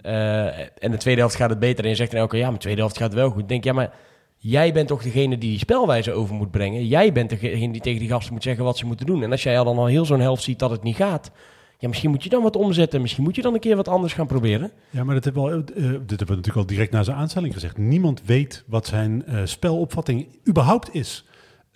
Eh, 0.00 0.46
en 0.58 0.90
de 0.90 0.96
tweede 0.96 1.20
helft 1.20 1.36
gaat 1.36 1.50
het 1.50 1.58
beter 1.58 1.84
en 1.84 1.90
je 1.90 1.96
zegt 1.96 2.10
dan 2.10 2.20
elke 2.20 2.32
keer, 2.32 2.40
ja, 2.40 2.46
maar 2.46 2.54
de 2.58 2.62
tweede 2.62 2.80
helft 2.80 2.96
gaat 2.96 3.14
wel 3.14 3.30
goed. 3.30 3.48
Denk, 3.48 3.64
ja, 3.64 3.72
maar 3.72 3.92
jij 4.36 4.72
bent 4.72 4.88
toch 4.88 5.02
degene 5.02 5.38
die 5.38 5.50
die 5.50 5.58
spelwijze 5.58 6.12
over 6.12 6.34
moet 6.34 6.50
brengen. 6.50 6.86
Jij 6.86 7.12
bent 7.12 7.30
degene 7.30 7.72
die 7.72 7.80
tegen 7.80 8.00
die 8.00 8.08
gasten 8.08 8.32
moet 8.32 8.42
zeggen 8.42 8.64
wat 8.64 8.78
ze 8.78 8.86
moeten 8.86 9.06
doen. 9.06 9.22
En 9.22 9.30
als 9.30 9.42
jij 9.42 9.58
al 9.58 9.64
dan 9.64 9.78
al 9.78 9.86
heel 9.86 10.04
zo'n 10.04 10.20
helft 10.20 10.42
ziet 10.42 10.58
dat 10.58 10.70
het 10.70 10.82
niet 10.82 10.96
gaat, 10.96 11.30
ja, 11.78 11.88
misschien 11.88 12.10
moet 12.10 12.22
je 12.22 12.28
dan 12.28 12.42
wat 12.42 12.56
omzetten. 12.56 13.00
Misschien 13.00 13.24
moet 13.24 13.36
je 13.36 13.42
dan 13.42 13.54
een 13.54 13.60
keer 13.60 13.76
wat 13.76 13.88
anders 13.88 14.12
gaan 14.12 14.26
proberen. 14.26 14.70
Ja, 14.90 15.04
maar 15.04 15.14
dat 15.14 15.24
hebben 15.24 15.42
we 15.42 15.50
al, 15.50 15.56
eh, 15.56 15.64
dit 15.66 15.74
hebben 15.78 16.06
we 16.08 16.34
natuurlijk 16.34 16.56
al 16.56 16.66
direct 16.66 16.92
na 16.92 17.02
zijn 17.02 17.16
aanstelling 17.16 17.54
gezegd. 17.54 17.76
Niemand 17.76 18.22
weet 18.24 18.64
wat 18.66 18.86
zijn 18.86 19.26
eh, 19.26 19.40
spelopvatting 19.44 20.26
überhaupt 20.48 20.94
is. 20.94 21.24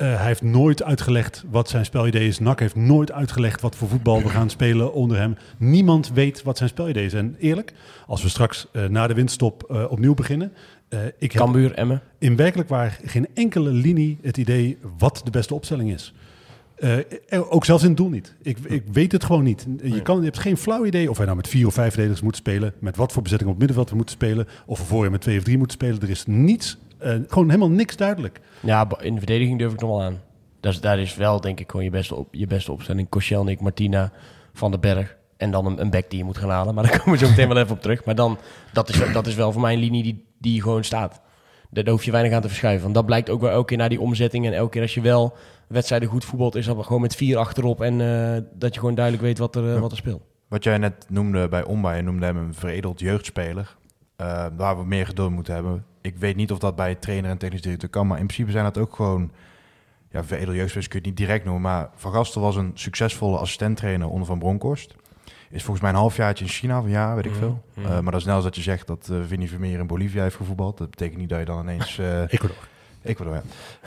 Eh, 0.03 0.17
hij 0.17 0.27
heeft 0.27 0.43
nooit 0.43 0.83
uitgelegd 0.83 1.45
wat 1.51 1.69
zijn 1.69 1.85
spelidee 1.85 2.27
is. 2.27 2.38
NAC 2.38 2.61
heeft 2.61 2.75
nooit 2.75 3.12
uitgelegd 3.12 3.61
wat 3.61 3.77
voor 3.77 3.88
voetbal 3.88 4.23
we 4.23 4.29
gaan 4.29 4.51
spelen 4.51 4.95
onder 4.95 5.17
hem. 5.17 5.37
Niemand 5.59 6.11
weet 6.15 6.43
wat 6.43 6.57
zijn 6.57 6.69
spelidee 6.69 7.05
is. 7.05 7.15
En 7.15 7.37
eerlijk, 7.38 7.73
als 8.07 8.23
we 8.23 8.29
straks 8.29 8.67
eh, 8.73 8.85
na 8.85 9.07
de 9.07 9.15
winststop 9.15 9.62
eh, 9.71 9.91
opnieuw 9.91 10.15
beginnen... 10.15 10.53
ik 11.19 11.33
heb 11.33 11.43
Cambuur, 11.43 11.75
Emmen. 11.75 12.03
in 12.19 12.37
werkelijk 12.37 12.69
waar 12.69 12.99
geen 13.05 13.27
enkele 13.35 13.71
linie 13.71 14.19
het 14.23 14.37
idee 14.37 14.79
wat 14.99 15.21
de 15.25 15.31
beste 15.31 15.55
opstelling 15.55 15.93
is. 15.93 16.15
Ook 17.31 17.65
zelfs 17.65 17.83
in 17.83 17.88
het 17.88 17.99
doel 17.99 18.09
niet. 18.09 18.35
Ik, 18.43 18.59
ik 18.59 18.83
weet 18.93 19.12
het 19.12 19.25
gewoon 19.25 19.45
niet. 19.45 19.67
Je, 19.83 20.03
kan, 20.03 20.19
je 20.19 20.25
hebt 20.25 20.38
geen 20.38 20.57
flauw 20.57 20.85
idee 20.85 21.11
of 21.11 21.17
wij 21.17 21.27
nou 21.27 21.37
met 21.37 21.49
vier 21.49 21.67
of 21.67 21.75
vijf 21.75 21.88
verdedigers 21.88 22.23
moeten 22.23 22.41
spelen. 22.41 22.73
Met 22.79 22.97
wat 22.97 23.12
voor 23.12 23.23
bezetting 23.23 23.51
op 23.51 23.57
het 23.57 23.67
middenveld 23.67 23.91
we 23.91 23.97
moeten 23.97 24.15
spelen. 24.15 24.47
Of 24.67 24.79
we 24.79 24.85
voor 24.85 25.05
je 25.05 25.11
met 25.11 25.21
twee 25.21 25.38
of 25.38 25.45
drie 25.45 25.59
moeten 25.59 25.77
spelen. 25.77 26.01
Er 26.01 26.11
is 26.11 26.27
niets, 26.27 26.79
gewoon 27.29 27.47
helemaal 27.47 27.71
niks 27.71 27.97
duidelijk. 27.97 28.41
Ja, 28.61 28.87
in 29.01 29.12
de 29.12 29.19
verdediging 29.19 29.59
durf 29.59 29.73
ik 29.73 29.81
nog 29.81 29.91
wel 29.91 30.03
aan. 30.03 30.21
Dat 30.61 30.73
is, 30.73 30.81
daar 30.81 30.99
is 30.99 31.15
wel, 31.17 31.41
denk 31.41 31.61
ik, 31.61 31.71
gewoon 31.71 31.85
je 31.85 31.91
beste, 31.91 32.15
op, 32.15 32.35
je 32.35 32.47
beste 32.47 32.73
opstelling. 32.73 33.09
Koscielnik, 33.09 33.61
Martina, 33.61 34.12
Van 34.53 34.71
den 34.71 34.81
Berg. 34.81 35.17
En 35.37 35.51
dan 35.51 35.67
een, 35.67 35.81
een 35.81 35.91
back 35.91 36.11
die 36.11 36.19
je 36.19 36.25
moet 36.25 36.38
gaan 36.38 36.51
halen. 36.51 36.75
Maar 36.75 36.85
daar 36.85 36.99
komen 37.03 37.19
we 37.19 37.25
zo 37.25 37.31
meteen 37.31 37.49
wel 37.49 37.57
even 37.57 37.75
op 37.77 37.83
terug. 37.83 38.05
Maar 38.05 38.15
dan, 38.15 38.38
dat 38.73 38.88
is, 38.88 39.12
dat 39.12 39.27
is 39.27 39.35
wel 39.35 39.53
voor 39.53 39.61
mij 39.61 39.73
een 39.73 39.79
linie 39.79 40.03
die, 40.03 40.25
die 40.38 40.62
gewoon 40.62 40.85
staat. 40.85 41.21
Daar 41.71 41.88
hoef 41.88 42.05
je 42.05 42.11
weinig 42.11 42.33
aan 42.33 42.41
te 42.43 42.49
verschuiven. 42.49 42.83
Want 42.83 42.95
dat 42.95 43.07
blijkt 43.07 43.31
ook 43.31 43.41
wel 43.41 43.51
elke 43.51 43.65
keer 43.67 43.77
naar 43.77 43.88
die 43.88 44.01
omzetting. 44.01 44.47
En 44.47 44.53
elke 44.53 44.71
keer 44.71 44.83
als 44.83 44.95
je 44.95 45.01
wel 45.01 45.35
wedstrijden 45.69 46.09
goed 46.09 46.25
voetbalt, 46.25 46.55
is 46.55 46.67
dat 46.67 46.85
gewoon 46.87 47.01
met 47.03 47.17
vier 47.17 47.37
achterop. 47.38 47.81
En 47.81 48.01
eh, 48.01 48.43
dat 48.55 48.75
je 48.75 48.81
gewoon 48.81 48.95
duidelijk 48.95 49.25
weet 49.25 49.38
wat 49.38 49.57
er, 49.57 49.75
eh, 49.75 49.81
wat 49.81 49.91
er 49.91 49.97
speelt. 49.97 50.23
Wat 50.49 50.65
jij 50.65 50.79
net 50.79 51.05
noemde 51.09 51.49
bij 51.49 51.65
Omba, 51.65 51.93
je 51.93 52.03
noemde 52.03 52.27
hem 52.27 52.37
een 52.37 52.55
veredeld 52.55 53.01
jeugdspeler. 53.01 53.77
eh, 54.17 54.47
waar 54.57 54.79
we 54.79 54.85
meer 54.85 55.07
geduld 55.07 55.31
moeten 55.31 55.55
hebben. 55.55 55.85
Ik 56.03 56.17
weet 56.17 56.37
niet 56.37 56.53
of 56.53 56.59
dat 56.59 56.77
bij 56.77 56.95
trainer 56.95 57.31
en 57.31 57.38
technisch 57.38 57.62
directeur 57.62 57.88
kan, 57.88 58.07
maar 58.07 58.19
in 58.19 58.27
principe 58.27 58.51
zijn 58.51 58.65
dat 58.65 58.79
ook 58.79 58.95
gewoon... 58.95 59.31
Ja, 60.11 60.25
veredeld 60.25 60.57
jeugdspelers 60.57 60.88
kun 60.88 61.01
je 61.03 61.09
het 61.09 61.19
niet 61.19 61.27
direct 61.27 61.45
noemen, 61.45 61.62
maar 61.62 61.88
Van 61.95 62.12
Gastel 62.12 62.43
was 62.43 62.57
een 62.57 62.71
succesvolle 62.75 63.38
assistenttrainer 63.38 64.09
onder 64.09 64.27
Van 64.27 64.38
Bronckhorst. 64.38 64.95
Is 65.51 65.62
volgens 65.62 65.81
mij 65.81 65.91
een 65.91 65.97
halfjaartje 65.99 66.45
in 66.45 66.51
China, 66.51 66.79
of 66.81 66.88
ja, 66.88 67.15
weet 67.15 67.25
ik 67.25 67.31
Mhm, 67.31 67.41
veel. 67.41 67.62
mhm. 67.75 67.87
Eh, 67.87 67.93
maar 68.01 68.12
dat 68.12 68.21
is 68.21 68.27
net 68.27 68.35
als 68.35 68.45
dat 68.45 68.57
je 68.57 68.62
zegt 68.62 68.87
dat 68.87 69.11
Vinnie 69.27 69.49
Vermeer 69.49 69.79
in 69.79 69.87
Bolivia 69.87 70.23
heeft 70.23 70.37
gevoetbald. 70.37 70.79
Dat 70.79 70.91
betekent 70.91 71.19
niet 71.19 71.29
dat 71.29 71.38
je 71.38 71.45
dan 71.45 71.61
ineens... 71.61 71.99
eh 71.99 72.23
Ecuador. 72.33 72.57
Ecuador, 73.03 73.35
ja. 73.35 73.43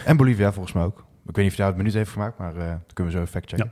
En 0.05 0.17
Bolivia 0.17 0.53
volgens 0.53 0.73
mij 0.73 0.83
ook. 0.83 0.97
Ik 1.27 1.35
weet 1.35 1.43
niet 1.43 1.51
of 1.51 1.57
hij 1.57 1.67
het 1.67 1.75
minuut 1.77 1.93
heeft 1.93 2.11
gemaakt, 2.11 2.37
maar 2.37 2.55
eh 2.55 2.67
dat 2.69 2.93
kunnen 2.93 3.13
we 3.13 3.19
zo 3.19 3.25
fact 3.25 3.49
checken. 3.49 3.71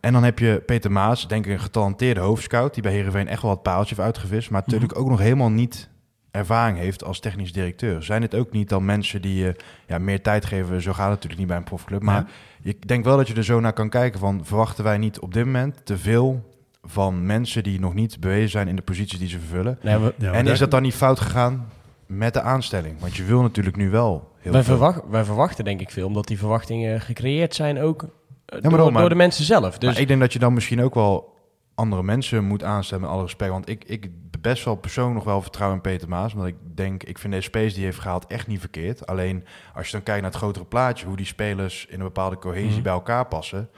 En 0.00 0.12
dan 0.12 0.24
heb 0.24 0.38
je 0.38 0.62
Peter 0.66 0.92
Maas, 0.92 1.28
denk 1.28 1.46
ik 1.46 1.52
een 1.52 1.60
getalenteerde 1.60 2.20
hoofdscout... 2.20 2.74
die 2.74 2.82
bij 2.82 2.92
Heerenveen 2.92 3.28
echt 3.28 3.42
wel 3.42 3.50
het 3.50 3.62
paaltje 3.62 3.94
heeft 3.94 4.06
uitgevist... 4.06 4.50
maar 4.50 4.62
natuurlijk 4.66 4.98
ook 4.98 5.08
nog 5.08 5.18
helemaal 5.18 5.50
niet 5.50 5.88
ervaring 6.36 6.78
heeft 6.78 7.04
als 7.04 7.20
technisch 7.20 7.52
directeur. 7.52 8.02
Zijn 8.02 8.22
het 8.22 8.34
ook 8.34 8.52
niet 8.52 8.68
dan 8.68 8.84
mensen 8.84 9.22
die 9.22 9.34
je 9.44 9.54
ja, 9.86 9.98
meer 9.98 10.22
tijd 10.22 10.44
geven? 10.44 10.82
Zo 10.82 10.92
gaat 10.92 11.00
het 11.00 11.08
natuurlijk 11.10 11.38
niet 11.38 11.48
bij 11.48 11.56
een 11.56 11.64
profclub. 11.64 12.02
Maar 12.02 12.26
ik 12.62 12.88
denk 12.88 13.04
wel 13.04 13.16
dat 13.16 13.28
je 13.28 13.34
er 13.34 13.44
zo 13.44 13.60
naar 13.60 13.72
kan 13.72 13.88
kijken 13.88 14.20
van... 14.20 14.40
verwachten 14.44 14.84
wij 14.84 14.98
niet 14.98 15.18
op 15.18 15.32
dit 15.34 15.44
moment 15.44 15.80
te 15.84 15.98
veel 15.98 16.54
van 16.82 17.26
mensen... 17.26 17.62
die 17.62 17.80
nog 17.80 17.94
niet 17.94 18.20
bewezen 18.20 18.50
zijn 18.50 18.68
in 18.68 18.76
de 18.76 18.82
posities 18.82 19.18
die 19.18 19.28
ze 19.28 19.38
vervullen? 19.38 19.78
Nee, 19.82 19.98
we, 19.98 20.14
Ja, 20.16 20.30
maar 20.30 20.38
en 20.38 20.46
is 20.46 20.58
dat 20.58 20.70
dan 20.70 20.82
niet 20.82 20.94
fout 20.94 21.20
gegaan 21.20 21.68
met 22.06 22.34
de 22.34 22.40
aanstelling? 22.40 23.00
Want 23.00 23.16
je 23.16 23.24
wil 23.24 23.42
natuurlijk 23.42 23.76
nu 23.76 23.90
wel 23.90 24.32
heel 24.38 24.52
wij, 24.52 24.62
veel. 24.62 24.76
verwacht, 24.76 25.00
wij 25.10 25.24
verwachten 25.24 25.64
denk 25.64 25.80
ik 25.80 25.90
veel, 25.90 26.06
omdat 26.06 26.26
die 26.26 26.38
verwachtingen 26.38 27.00
gecreëerd 27.00 27.54
zijn 27.54 27.80
ook 27.80 28.02
eh, 28.02 28.08
maar 28.52 28.60
door, 28.60 28.70
daarom, 28.70 28.92
maar- 28.92 29.00
door 29.00 29.10
de 29.10 29.16
mensen 29.16 29.44
zelf. 29.44 29.78
Dus 29.78 29.98
ik 29.98 30.08
denk 30.08 30.20
dat 30.20 30.32
je 30.32 30.38
dan 30.38 30.54
misschien 30.54 30.82
ook 30.82 30.94
wel 30.94 31.35
andere 31.76 32.02
mensen 32.02 32.44
moet 32.44 32.62
aanstellen 32.64 33.02
met 33.02 33.12
alle 33.12 33.22
respect. 33.22 33.50
Want 33.50 33.68
ik, 33.68 33.84
ik 33.84 34.10
best 34.40 34.64
wel 34.64 34.74
persoonlijk 34.74 35.14
nog 35.16 35.24
wel 35.24 35.42
vertrouwen 35.42 35.76
in 35.76 35.82
Peter 35.82 36.08
Maas. 36.08 36.32
Omdat 36.32 36.48
ik 36.48 36.56
denk, 36.74 37.02
ik 37.02 37.18
vind 37.18 37.32
deze 37.32 37.46
space 37.48 37.66
die 37.66 37.74
hij 37.76 37.84
heeft 37.84 37.98
gehaald 37.98 38.26
echt 38.26 38.46
niet 38.46 38.60
verkeerd. 38.60 39.06
Alleen 39.06 39.44
als 39.74 39.86
je 39.86 39.92
dan 39.92 40.02
kijkt 40.02 40.22
naar 40.22 40.30
het 40.30 40.40
grotere 40.40 40.64
plaatje, 40.64 41.06
hoe 41.06 41.16
die 41.16 41.26
spelers 41.26 41.86
in 41.86 41.98
een 41.98 42.04
bepaalde 42.06 42.38
cohesie 42.38 42.70
Mhm. 42.70 42.82
bij 42.82 42.92
elkaar 42.92 43.26
passen. 43.26 43.68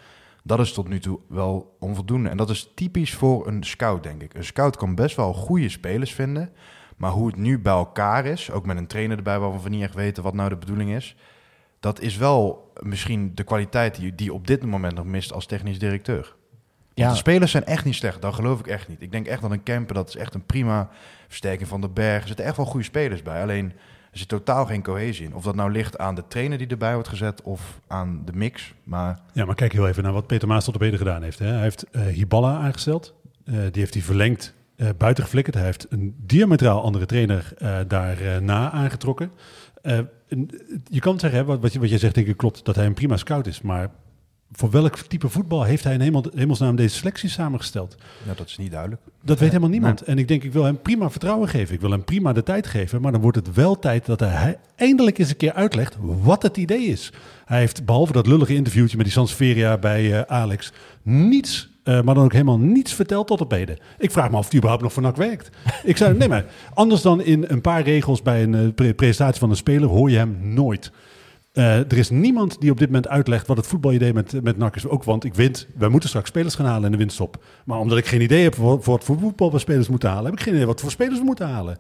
Dat 0.43 0.61
is 0.61 0.73
tot 0.73 0.89
nu 0.89 0.99
toe 1.01 1.19
wel 1.29 1.77
onvoldoende. 1.81 2.29
En 2.29 2.37
dat 2.37 2.51
is 2.51 2.73
typisch 2.75 3.15
voor 3.15 3.47
een 3.47 3.65
scout, 3.65 4.03
denk 4.03 4.23
ik. 4.23 4.35
Een 4.35 4.45
scout 4.45 4.77
kan 4.77 4.95
best 4.95 5.17
wel 5.17 5.33
goede 5.35 5.69
spelers 5.69 6.13
vinden. 6.13 6.51
Maar 6.97 7.11
hoe 7.11 7.27
het 7.27 7.37
nu 7.37 7.59
bij 7.59 7.73
elkaar 7.73 8.25
is, 8.27 8.51
ook 8.51 8.67
met 8.67 8.77
een 8.77 8.87
trainer 8.87 9.17
erbij 9.17 9.39
waarvan 9.39 9.63
we 9.63 9.69
niet 9.69 9.83
echt 9.83 9.95
weten 9.95 10.23
wat 10.23 10.35
nou 10.35 10.49
de 10.49 10.57
bedoeling 10.57 10.91
is. 10.91 11.17
Dat 11.81 12.01
is 12.01 12.17
wel 12.17 12.73
misschien 12.81 13.35
de 13.35 13.45
kwaliteit 13.45 13.97
die, 13.97 14.15
die 14.15 14.33
op 14.33 14.47
dit 14.47 14.65
moment 14.67 14.95
nog 14.95 15.05
mist 15.05 15.33
als 15.33 15.47
technisch 15.47 15.79
directeur. 15.79 16.37
Ja, 16.99 17.11
de 17.11 17.17
spelers 17.17 17.51
zijn 17.51 17.65
echt 17.65 17.85
niet 17.85 17.95
slecht, 17.95 18.23
dat 18.23 18.35
geloof 18.35 18.59
ik 18.61 18.67
echt 18.67 18.89
niet. 18.89 19.03
Ik 19.03 19.13
denk 19.13 19.27
echt 19.27 19.43
dat 19.43 19.51
een 19.51 19.63
Kemper, 19.63 19.95
dat 19.95 20.09
is 20.09 20.17
echt 20.17 20.35
een 20.35 20.47
prima 20.47 20.89
versterking 21.29 21.69
van 21.69 21.81
de 21.81 21.89
berg. 21.89 22.21
Er 22.21 22.27
zitten 22.27 22.45
echt 22.45 22.57
wel 22.57 22.67
goede 22.67 22.85
spelers 22.85 23.23
bij, 23.23 23.43
alleen 23.43 23.73
er 24.13 24.19
zit 24.19 24.29
totaal 24.29 24.67
geen 24.67 24.83
cohesie 24.83 25.27
in. 25.27 25.35
Of 25.35 25.45
dat 25.45 25.55
nou 25.55 25.71
ligt 25.71 25.99
aan 25.99 26.15
de 26.15 26.25
trainer 26.29 26.59
die 26.59 26.67
erbij 26.67 26.93
wordt 26.95 27.09
gezet 27.09 27.43
of 27.43 27.81
aan 27.87 28.23
de 28.25 28.33
mix. 28.33 28.75
Maar 28.85 29.19
Ja, 29.33 29.45
maar 29.45 29.55
kijk 29.55 29.73
heel 29.73 29.89
even 29.89 30.03
naar 30.03 30.13
wat 30.13 30.27
Peter 30.27 30.49
Maas 30.49 30.65
tot 30.65 30.75
op 30.75 30.81
heden 30.81 30.99
gedaan 30.99 31.23
heeft. 31.23 31.39
Hè. 31.39 31.47
Hij 31.47 31.63
heeft 31.63 31.91
eh 31.91 32.07
Hiballa 32.07 32.59
aangesteld. 32.59 33.15
Eh, 33.45 33.55
die 33.55 33.81
heeft 33.81 33.95
hij 33.95 34.03
verlengd 34.03 34.55
eh 34.77 34.89
buiten 34.99 35.25
geflikkerd. 35.25 35.55
Hij 35.57 35.65
heeft 35.65 35.87
een 35.91 36.15
diametraal 36.19 36.83
andere 36.83 37.07
trainer 37.07 37.53
daarna 37.87 38.71
aangetrokken. 38.71 39.31
En, 39.83 40.49
je 40.85 41.01
kan 41.01 41.19
zeggen, 41.19 41.39
hè, 41.39 41.45
wat, 41.45 41.61
wat, 41.61 41.73
je, 41.73 41.79
wat 41.79 41.91
je 41.91 41.99
zegt 41.99 42.15
denk 42.15 42.27
ik 42.27 42.37
klopt, 42.37 42.65
dat 42.65 42.75
hij 42.75 42.87
een 42.87 42.95
prima 42.95 43.17
scout 43.17 43.47
is. 43.47 43.61
Maar 43.61 43.89
voor 44.53 44.71
welk 44.71 44.97
type 44.97 45.29
voetbal 45.29 45.63
heeft 45.63 45.85
hij 45.85 45.95
in 45.95 46.01
hemel, 46.01 46.25
hemelsnaam 46.35 46.77
deze 46.77 46.95
selectie 46.97 47.29
samengesteld? 47.29 47.97
Ja, 48.27 48.35
dat 48.35 48.47
is 48.47 48.57
niet 48.57 48.71
duidelijk. 48.71 49.03
Dat 49.23 49.39
weet 49.39 49.49
helemaal 49.49 49.71
niemand. 49.71 50.03
En 50.03 50.19
ik 50.19 50.29
denk, 50.29 50.43
ik 50.43 50.53
wil 50.53 50.65
hem 50.65 50.83
prima 50.83 51.11
vertrouwen 51.11 51.49
geven. 51.49 51.75
Ik 51.75 51.81
wil 51.81 51.91
hem 51.91 52.05
prima 52.05 52.33
de 52.33 52.43
tijd 52.43 52.67
geven. 52.67 53.01
Maar 53.01 53.13
dan 53.13 53.21
wordt 53.21 53.37
het 53.37 53.55
wel 53.55 53.79
tijd 53.79 54.07
dat 54.07 54.21
hij 54.21 54.59
eindelijk 54.77 55.19
eens 55.19 55.31
een 55.31 55.37
keer 55.37 55.53
uitlegt 55.53 55.97
wat 56.01 56.43
het 56.43 56.57
idee 56.57 56.85
is. 56.87 57.13
Hij 57.45 57.59
heeft, 57.59 57.85
behalve 57.85 58.13
dat 58.13 58.27
lullige 58.27 58.55
interviewtje 58.55 58.97
met 58.97 59.07
die 59.07 59.15
Sansveria 59.15 59.79
bij 59.79 60.13
eh, 60.13 60.37
Alex, 60.37 60.73
niets, 61.03 61.69
eh, 61.83 62.01
maar 62.03 62.15
dan 62.15 62.25
ook 62.25 62.33
helemaal 62.33 62.59
niets 62.59 62.95
verteld 62.95 63.27
tot 63.27 63.41
op 63.41 63.51
heden. 63.51 63.79
Ik 63.99 64.11
vraag 64.11 64.31
me 64.31 64.37
af 64.37 64.43
of 64.43 64.49
die 64.49 64.59
überhaupt 64.59 64.83
nog 64.83 64.93
voor 64.93 65.03
NAC 65.03 65.17
werkt. 65.17 65.51
ik 65.85 65.97
zei, 65.97 66.17
nee 66.17 66.29
maar, 66.29 66.45
anders 66.75 67.03
dan 67.03 67.23
in 67.23 67.45
een 67.49 67.61
paar 67.61 67.83
regels 67.83 68.23
bij 68.23 68.43
een 68.43 68.55
eh, 68.55 68.75
pre- 68.75 68.95
presentatie 68.95 69.41
van 69.41 69.51
een 69.51 69.57
speler 69.57 69.89
hoor 69.89 70.11
je 70.11 70.17
hem 70.17 70.39
nooit. 70.43 70.93
Eh, 71.59 71.79
er 71.79 71.99
is 71.99 72.11
niemand 72.11 72.61
die 72.61 72.71
op 72.71 72.79
dit 72.79 72.87
moment 72.87 73.09
uitlegt 73.09 73.47
wat 73.47 73.57
het 73.57 73.67
voetbalidee 73.67 74.13
met, 74.13 74.43
met 74.43 74.57
NAC 74.57 74.77
is. 74.77 74.87
Ook 74.87 75.05
want 75.05 75.25
ik 75.25 75.35
vind, 75.35 75.69
wij 75.77 75.89
moeten 75.89 76.09
straks 76.09 76.29
spelers 76.29 76.55
gaan 76.55 76.67
halen 76.67 76.85
in 76.85 76.91
de 76.91 76.97
winststop. 76.97 77.45
Maar 77.65 77.79
omdat 77.79 77.99
ik 77.99 78.07
geen 78.07 78.21
idee 78.21 78.43
heb 78.43 78.55
voor, 78.55 78.83
voor 78.83 78.93
wat 78.93 79.05
voor 79.05 79.19
voetbal 79.19 79.53
we 79.53 79.59
spelers 79.59 79.89
moeten 79.89 80.09
halen, 80.09 80.25
heb 80.25 80.35
ik 80.35 80.41
geen 80.41 80.55
idee 80.55 80.67
wat 80.67 80.81
voor 80.81 80.91
spelers 80.91 81.19
we 81.19 81.25
moeten 81.25 81.49
halen. 81.49 81.79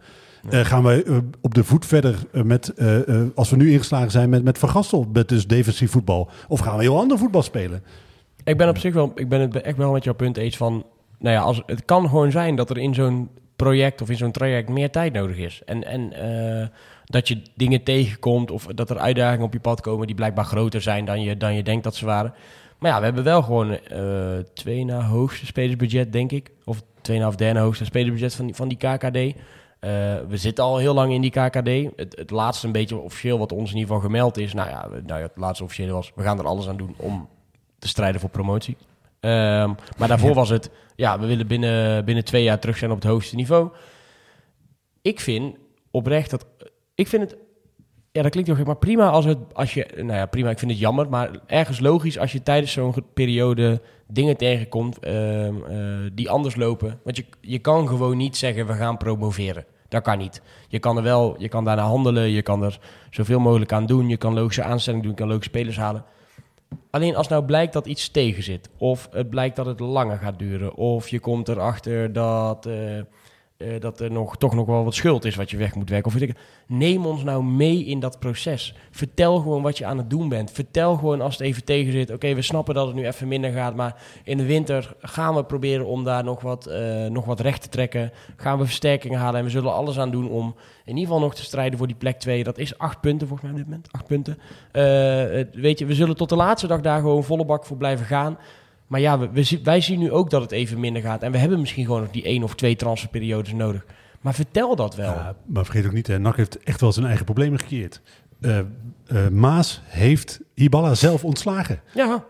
Eh, 0.50 0.60
gaan 0.60 0.82
wij 0.82 1.04
eh, 1.04 1.16
op 1.40 1.54
de 1.54 1.64
voet 1.64 1.86
verder 1.86 2.18
met, 2.32 2.72
als 3.34 3.50
we 3.50 3.56
nu 3.56 3.72
ingeslagen 3.72 4.10
zijn 4.10 4.28
met, 4.28 4.44
met 4.44 4.58
Van 4.58 4.68
Gastel, 4.68 5.08
met 5.12 5.28
dus 5.28 5.46
defensief 5.46 5.90
voetbal? 5.90 6.30
Of 6.48 6.60
gaan 6.60 6.76
we 6.76 6.82
heel 6.82 6.98
ander 6.98 7.18
voetbal 7.18 7.42
spelen? 7.42 7.82
Ik 8.44 8.56
ben 8.56 8.68
op 8.68 8.78
zich 8.78 8.94
wel, 8.94 9.12
ik 9.14 9.28
ben 9.28 9.40
het 9.40 9.60
echt 9.60 9.76
wel 9.76 9.92
met 9.92 10.04
jouw 10.04 10.14
punt 10.14 10.36
eens 10.36 10.56
van, 10.56 10.84
nou 11.18 11.34
ja, 11.34 11.40
als, 11.40 11.62
het 11.66 11.84
kan 11.84 12.08
gewoon 12.08 12.30
zijn 12.30 12.56
dat 12.56 12.70
er 12.70 12.78
in 12.78 12.94
zo'n 12.94 13.28
project 13.56 14.02
of 14.02 14.10
in 14.10 14.16
zo'n 14.16 14.32
traject 14.32 14.68
meer 14.68 14.90
tijd 14.90 15.12
nodig 15.12 15.36
is. 15.36 15.62
En, 15.64 15.84
en 15.84 16.12
dat 17.08 17.28
je 17.28 17.42
dingen 17.54 17.82
tegenkomt 17.82 18.50
of 18.50 18.66
dat 18.66 18.90
er 18.90 18.98
uitdagingen 18.98 19.46
op 19.46 19.52
je 19.52 19.60
pad 19.60 19.80
komen 19.80 20.06
die 20.06 20.16
blijkbaar 20.16 20.44
groter 20.44 20.82
zijn 20.82 21.04
dan 21.04 21.20
je, 21.20 21.36
dan 21.36 21.54
je 21.54 21.62
denkt 21.62 21.84
dat 21.84 21.94
ze 21.94 22.06
waren. 22.06 22.34
Maar 22.78 22.90
ja, 22.90 22.98
we 22.98 23.04
hebben 23.04 23.24
wel 23.24 23.42
gewoon 23.42 23.78
eh 23.78 24.38
twee 24.54 24.84
na 24.84 25.00
hoogste 25.00 25.46
spelersbudget, 25.46 26.12
denk 26.12 26.32
ik. 26.32 26.50
Of 26.64 26.82
twee 27.00 27.18
na 27.18 27.26
of 27.26 27.36
derde 27.36 27.60
hoogste 27.60 27.84
spelersbudget 27.84 28.34
van 28.34 28.46
die, 28.46 28.54
van 28.54 28.68
die 28.68 28.78
KKD. 28.78 29.16
Eh, 29.16 29.90
we 30.28 30.36
zitten 30.36 30.64
al 30.64 30.76
heel 30.76 30.94
lang 30.94 31.12
in 31.12 31.20
die 31.20 31.30
KKD. 31.30 31.96
Het, 31.96 32.16
het 32.16 32.30
laatste 32.30 32.66
een 32.66 32.72
beetje 32.72 32.96
officieel 32.96 33.38
wat 33.38 33.52
ons 33.52 33.70
in 33.70 33.76
ieder 33.76 33.94
geval 33.94 34.10
gemeld 34.10 34.38
is. 34.38 34.54
Nou 34.54 34.68
ja, 34.68 34.88
nou 34.88 35.20
ja, 35.20 35.26
het 35.26 35.36
laatste 35.36 35.64
officiële 35.64 35.92
was, 35.92 36.12
we 36.14 36.22
gaan 36.22 36.38
er 36.38 36.46
alles 36.46 36.68
aan 36.68 36.76
doen 36.76 36.94
om 36.96 37.28
te 37.78 37.88
strijden 37.88 38.20
voor 38.20 38.30
promotie. 38.30 38.76
Ehm, 39.20 39.72
maar 39.98 40.08
daarvoor 40.08 40.34
was 40.34 40.48
het, 40.48 40.70
ja, 40.96 41.18
we 41.18 41.26
willen 41.26 41.46
binnen, 41.46 42.04
binnen 42.04 42.24
twee 42.24 42.42
jaar 42.42 42.58
terug 42.58 42.76
zijn 42.78 42.90
op 42.90 42.96
het 42.96 43.10
hoogste 43.10 43.36
niveau. 43.36 43.68
Ik 45.02 45.20
vind 45.20 45.56
oprecht 45.90 46.30
dat, 46.30 46.46
ik 46.98 47.08
vind 47.08 47.22
het, 47.22 47.37
ja, 48.12 48.22
dat 48.22 48.30
klinkt 48.30 48.56
heel 48.56 48.64
maar 48.64 48.76
prima 48.76 49.08
als 49.08 49.24
het, 49.24 49.38
als 49.52 49.74
je, 49.74 49.87
nou 49.96 50.12
ja, 50.12 50.26
prima, 50.26 50.50
ik 50.50 50.58
vind 50.58 50.70
het 50.70 50.80
jammer, 50.80 51.08
maar 51.08 51.30
ergens 51.46 51.80
logisch 51.80 52.18
als 52.18 52.32
je 52.32 52.42
tijdens 52.42 52.72
zo'n 52.72 52.94
periode 53.14 53.80
dingen 54.06 54.37
tegenkomt 54.37 54.98
ehm, 54.98 55.54
eh, 55.68 56.11
die 56.12 56.30
anders 56.30 56.56
lopen. 56.56 57.00
Want 57.04 57.16
je, 57.16 57.24
je 57.40 57.58
kan 57.58 57.88
gewoon 57.88 58.16
niet 58.16 58.37
zeggen, 58.37 58.66
we 58.66 58.72
gaan 58.72 58.96
promoveren. 58.96 59.64
Dat 59.88 60.02
kan 60.02 60.18
niet. 60.18 60.42
Je 60.68 60.78
kan 60.78 60.96
er 60.96 61.02
wel, 61.02 61.34
je 61.38 61.48
kan 61.48 61.64
daarna 61.64 61.82
handelen, 61.82 62.30
je 62.30 62.42
kan 62.42 62.62
er 62.62 62.78
zoveel 63.11 63.40
mogelijk 63.40 63.72
aan 63.72 63.87
doen, 63.87 64.08
je 64.08 64.16
kan 64.16 64.34
logische 64.34 64.62
aanstellingen 64.62 65.04
doen, 65.04 65.14
je 65.14 65.20
kan 65.20 65.28
logische 65.28 65.50
spelers 65.50 65.76
halen. 65.76 66.04
Alleen 66.90 67.16
als 67.16 67.28
nou 67.28 67.44
blijkt 67.44 67.72
dat 67.72 67.87
iets 67.87 68.08
tegen 68.08 68.42
zit, 68.42 68.68
of 68.78 69.08
het 69.12 69.30
blijkt 69.30 69.56
dat 69.56 69.66
het 69.66 69.80
langer 69.80 70.18
gaat 70.18 70.38
duren, 70.38 70.74
of 70.74 71.08
je 71.08 71.20
komt 71.20 71.48
erachter 71.48 72.12
dat, 72.12 72.66
eh, 72.66 73.00
eh, 73.58 73.80
dat 73.80 74.00
er 74.00 74.10
nog, 74.10 74.36
toch 74.36 74.54
nog 74.54 74.66
wel 74.66 74.84
wat 74.84 74.94
schuld 74.94 75.24
is 75.24 75.34
wat 75.34 75.50
je 75.50 75.56
weg 75.56 75.74
moet 75.74 75.88
werken. 75.88 76.12
Of 76.12 76.20
ik, 76.20 76.36
neem 76.66 77.06
ons 77.06 77.24
nou 77.24 77.44
mee 77.44 77.84
in 77.84 78.00
dat 78.00 78.18
proces. 78.18 78.74
Vertel 78.90 79.38
gewoon 79.38 79.62
wat 79.62 79.78
je 79.78 79.84
aan 79.84 79.98
het 79.98 80.10
doen 80.10 80.28
bent. 80.28 80.50
Vertel 80.50 80.94
gewoon 80.94 81.20
als 81.20 81.38
het 81.38 81.46
even 81.46 81.64
tegen 81.64 81.92
zit. 81.92 82.12
Oké, 82.12 82.34
we 82.34 82.42
snappen 82.42 82.74
dat 82.74 82.86
het 82.86 82.96
nu 82.96 83.06
even 83.06 83.28
minder 83.28 83.52
gaat, 83.52 83.74
maar 83.74 84.02
in 84.24 84.36
de 84.36 84.46
winter 84.46 84.94
gaan 85.00 85.34
we 85.34 85.44
proberen 85.44 85.86
om 85.86 86.04
daar 86.04 86.24
nog 86.24 86.40
wat, 86.40 86.66
eh, 86.66 87.06
nog 87.06 87.24
wat 87.24 87.40
recht 87.40 87.62
te 87.62 87.68
trekken. 87.68 88.12
Gaan 88.36 88.58
we 88.58 88.64
versterkingen 88.64 89.18
halen 89.18 89.38
en 89.38 89.44
we 89.44 89.50
zullen 89.50 89.72
alles 89.72 89.98
aan 89.98 90.10
doen 90.10 90.28
om 90.30 90.54
in 90.84 90.96
ieder 90.96 91.04
geval 91.04 91.20
nog 91.20 91.34
te 91.34 91.44
strijden 91.44 91.78
voor 91.78 91.86
die 91.86 91.96
plek 91.96 92.18
2. 92.18 92.44
Dat 92.44 92.58
is 92.58 92.78
acht 92.78 93.00
punten 93.00 93.28
volgens 93.28 93.50
mij 93.50 93.60
op 93.60 93.64
dit 93.64 93.66
moment. 93.66 93.92
Acht 93.92 94.06
punten. 94.06 94.38
Eh, 94.72 95.60
weet 95.60 95.78
je, 95.78 95.86
we 95.86 95.94
zullen 95.94 96.16
tot 96.16 96.28
de 96.28 96.36
laatste 96.36 96.66
dag 96.66 96.80
daar 96.80 97.00
gewoon 97.00 97.24
volle 97.24 97.44
bak 97.44 97.64
voor 97.64 97.76
blijven 97.76 98.06
gaan. 98.06 98.38
Maar 98.88 99.01
ja, 99.01 99.18
we, 99.18 99.59
wij 99.62 99.81
zien 99.81 99.98
nu 99.98 100.12
ook 100.12 100.31
dat 100.31 100.42
het 100.42 100.51
even 100.53 100.81
minder 100.81 101.03
gaat. 101.03 101.22
En 101.22 101.33
we 101.33 101.38
hebben 101.38 101.61
misschien 101.61 101.85
gewoon 101.85 102.01
nog 102.01 102.11
die 102.11 102.22
één 102.24 102.42
of 102.42 102.55
twee 102.55 102.77
transferperiodes 102.77 103.53
nodig. 103.53 103.85
Maar 104.20 104.35
vertel 104.35 104.77
dat 104.77 104.94
wel. 104.96 105.11
Ja, 105.12 105.35
maar 105.46 105.64
vergeet 105.64 105.87
ook 105.87 105.92
niet, 105.92 106.07
hè, 106.07 106.18
NAC 106.18 106.37
heeft 106.37 106.59
echt 106.62 106.81
wel 106.81 106.92
zijn 106.92 107.07
eigen 107.07 107.24
problemen 107.24 107.59
gecreëerd. 107.59 108.01
Eh, 108.40 108.59
eh, 108.59 108.64
Maas 109.33 109.81
heeft 109.85 110.40
Hiballa 110.55 110.94
zelf 110.94 111.24
ontslagen. 111.24 111.81
Ja, 111.94 112.24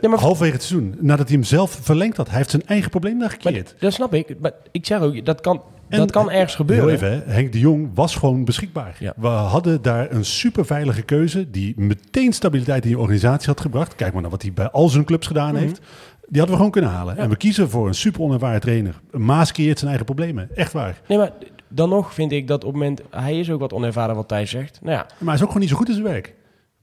Ja, 0.00 0.08
maar- 0.08 0.18
halverwege 0.18 0.52
het 0.52 0.62
seizoen, 0.62 0.94
nadat 1.00 1.26
hij 1.28 1.36
hem 1.36 1.44
zelf 1.46 1.78
verlengd 1.82 2.16
had. 2.16 2.28
Hij 2.28 2.36
heeft 2.36 2.50
zijn 2.50 2.66
eigen 2.66 2.90
probleem 2.90 3.18
daar 3.18 3.28
maar, 3.28 3.30
gecreëerd. 3.40 3.74
dat 3.78 3.92
snap 3.92 4.14
ik. 4.14 4.40
Maar 4.40 4.52
ik 4.72 4.86
zeg 4.86 5.00
ook, 5.00 5.24
dat 5.24 5.40
kan, 5.40 5.62
En- 5.88 5.98
dat 5.98 6.10
kan 6.10 6.30
ergens 6.30 6.54
gebeuren. 6.54 6.84
Heel 6.86 6.94
even, 6.94 7.10
hè, 7.12 7.32
Henk 7.32 7.52
de 7.52 7.58
Jong 7.58 7.90
was 7.94 8.14
gewoon 8.16 8.44
beschikbaar. 8.44 8.96
Ja. 8.98 9.12
We 9.16 9.26
hadden 9.26 9.82
daar 9.82 10.10
een 10.10 10.24
superveilige 10.24 11.02
keuze 11.02 11.50
die 11.50 11.74
meteen 11.76 12.32
stabiliteit 12.32 12.84
in 12.84 12.90
je 12.90 12.98
organisatie 12.98 13.48
had 13.48 13.60
gebracht. 13.60 13.94
Kijk 13.94 14.12
maar 14.12 14.22
naar 14.22 14.30
wat 14.30 14.42
hij 14.42 14.52
bij 14.52 14.70
al 14.70 14.88
zijn 14.88 15.04
clubs 15.04 15.26
gedaan 15.26 15.52
Mhm. 15.52 15.62
heeft. 15.62 15.80
Die 16.28 16.38
hadden 16.38 16.50
we 16.50 16.56
gewoon 16.56 16.70
kunnen 16.70 16.90
halen. 16.90 17.14
Ja. 17.16 17.22
En 17.22 17.28
we 17.28 17.36
kiezen 17.36 17.70
voor 17.70 17.86
een 17.86 17.94
super 17.94 18.20
onervaren 18.20 18.60
trainer. 18.60 19.00
Maas 19.10 19.52
creëert 19.52 19.76
zijn 19.78 19.88
eigen 19.90 20.06
problemen. 20.06 20.48
Echt 20.56 20.72
waar. 20.72 21.00
Nee, 21.08 21.18
maar 21.18 21.32
dan 21.68 21.88
nog 21.88 22.14
vind 22.14 22.32
ik 22.32 22.46
dat 22.48 22.64
op 22.64 22.70
het 22.72 22.80
moment... 22.82 23.02
Hij 23.10 23.38
is 23.38 23.50
ook 23.50 23.60
wat 23.60 23.72
onervaren 23.72 24.14
wat 24.14 24.28
Thijs 24.28 24.50
zegt. 24.50 24.78
Nou 24.82 24.96
ja, 24.96 25.02
Maar 25.06 25.24
hij 25.26 25.34
is 25.34 25.40
ook 25.40 25.46
gewoon 25.46 25.60
niet 25.62 25.70
zo 25.70 25.76
goed 25.76 25.88
in 25.88 25.94
zijn 25.94 26.06
werk. 26.06 26.34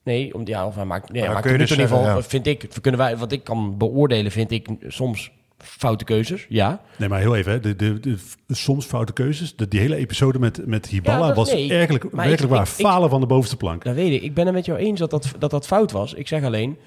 nee, 0.04 0.34
om, 0.34 0.46
ja, 0.46 0.66
of 0.66 0.74
hij 0.74 0.84
maakt... 0.84 1.02
Nee, 1.12 1.12
hij 1.16 1.24
dan 1.24 1.30
maakt 1.32 1.42
kun 1.46 1.52
je 1.52 1.58
dus 1.66 1.70
in 1.76 1.80
ieder 1.80 1.96
geval, 1.96 2.22
vind 2.22 2.46
ik... 2.46 2.68
Kunnen 2.80 3.00
wij, 3.00 3.16
wat 3.16 3.32
ik 3.32 3.44
kan 3.44 3.78
beoordelen, 3.78 4.32
vind 4.32 4.50
ik 4.50 4.68
soms 4.86 5.30
foute 5.58 6.04
keuzes. 6.04 6.46
Ja. 6.48 6.80
Nee, 6.98 7.08
maar 7.08 7.20
heel 7.20 7.36
even. 7.36 7.52
Hè. 7.52 7.60
De, 7.60 7.76
de, 7.76 8.00
de, 8.00 8.16
soms 8.48 8.86
foute 8.86 9.12
keuzes. 9.12 9.56
De, 9.56 9.68
die 9.68 9.80
hele 9.80 9.96
episode 9.96 10.38
met, 10.38 10.66
met 10.66 10.88
Ja, 10.90 11.18
dat- 11.26 11.36
was 11.36 11.52
nee. 11.52 11.56
eigenlijk, 11.70 12.02
werkelijk 12.02 12.42
ik- 12.42 12.48
waar 12.48 12.62
ik- 12.62 12.68
ik- 12.78 12.84
falen 12.86 13.10
van 13.10 13.20
de 13.20 13.26
bovenste 13.26 13.56
plank. 13.56 13.84
Dat 13.84 13.94
weet 13.94 14.12
ik. 14.12 14.22
Ik 14.22 14.34
ben 14.34 14.44
het 14.46 14.54
met 14.54 14.64
jou 14.64 14.78
eens 14.78 14.98
dat 14.98 15.10
dat, 15.10 15.32
dat, 15.38 15.50
dat 15.50 15.66
fout 15.66 15.92
was. 15.92 16.14
Ik 16.14 16.28
zeg 16.28 16.44
alleen, 16.44 16.78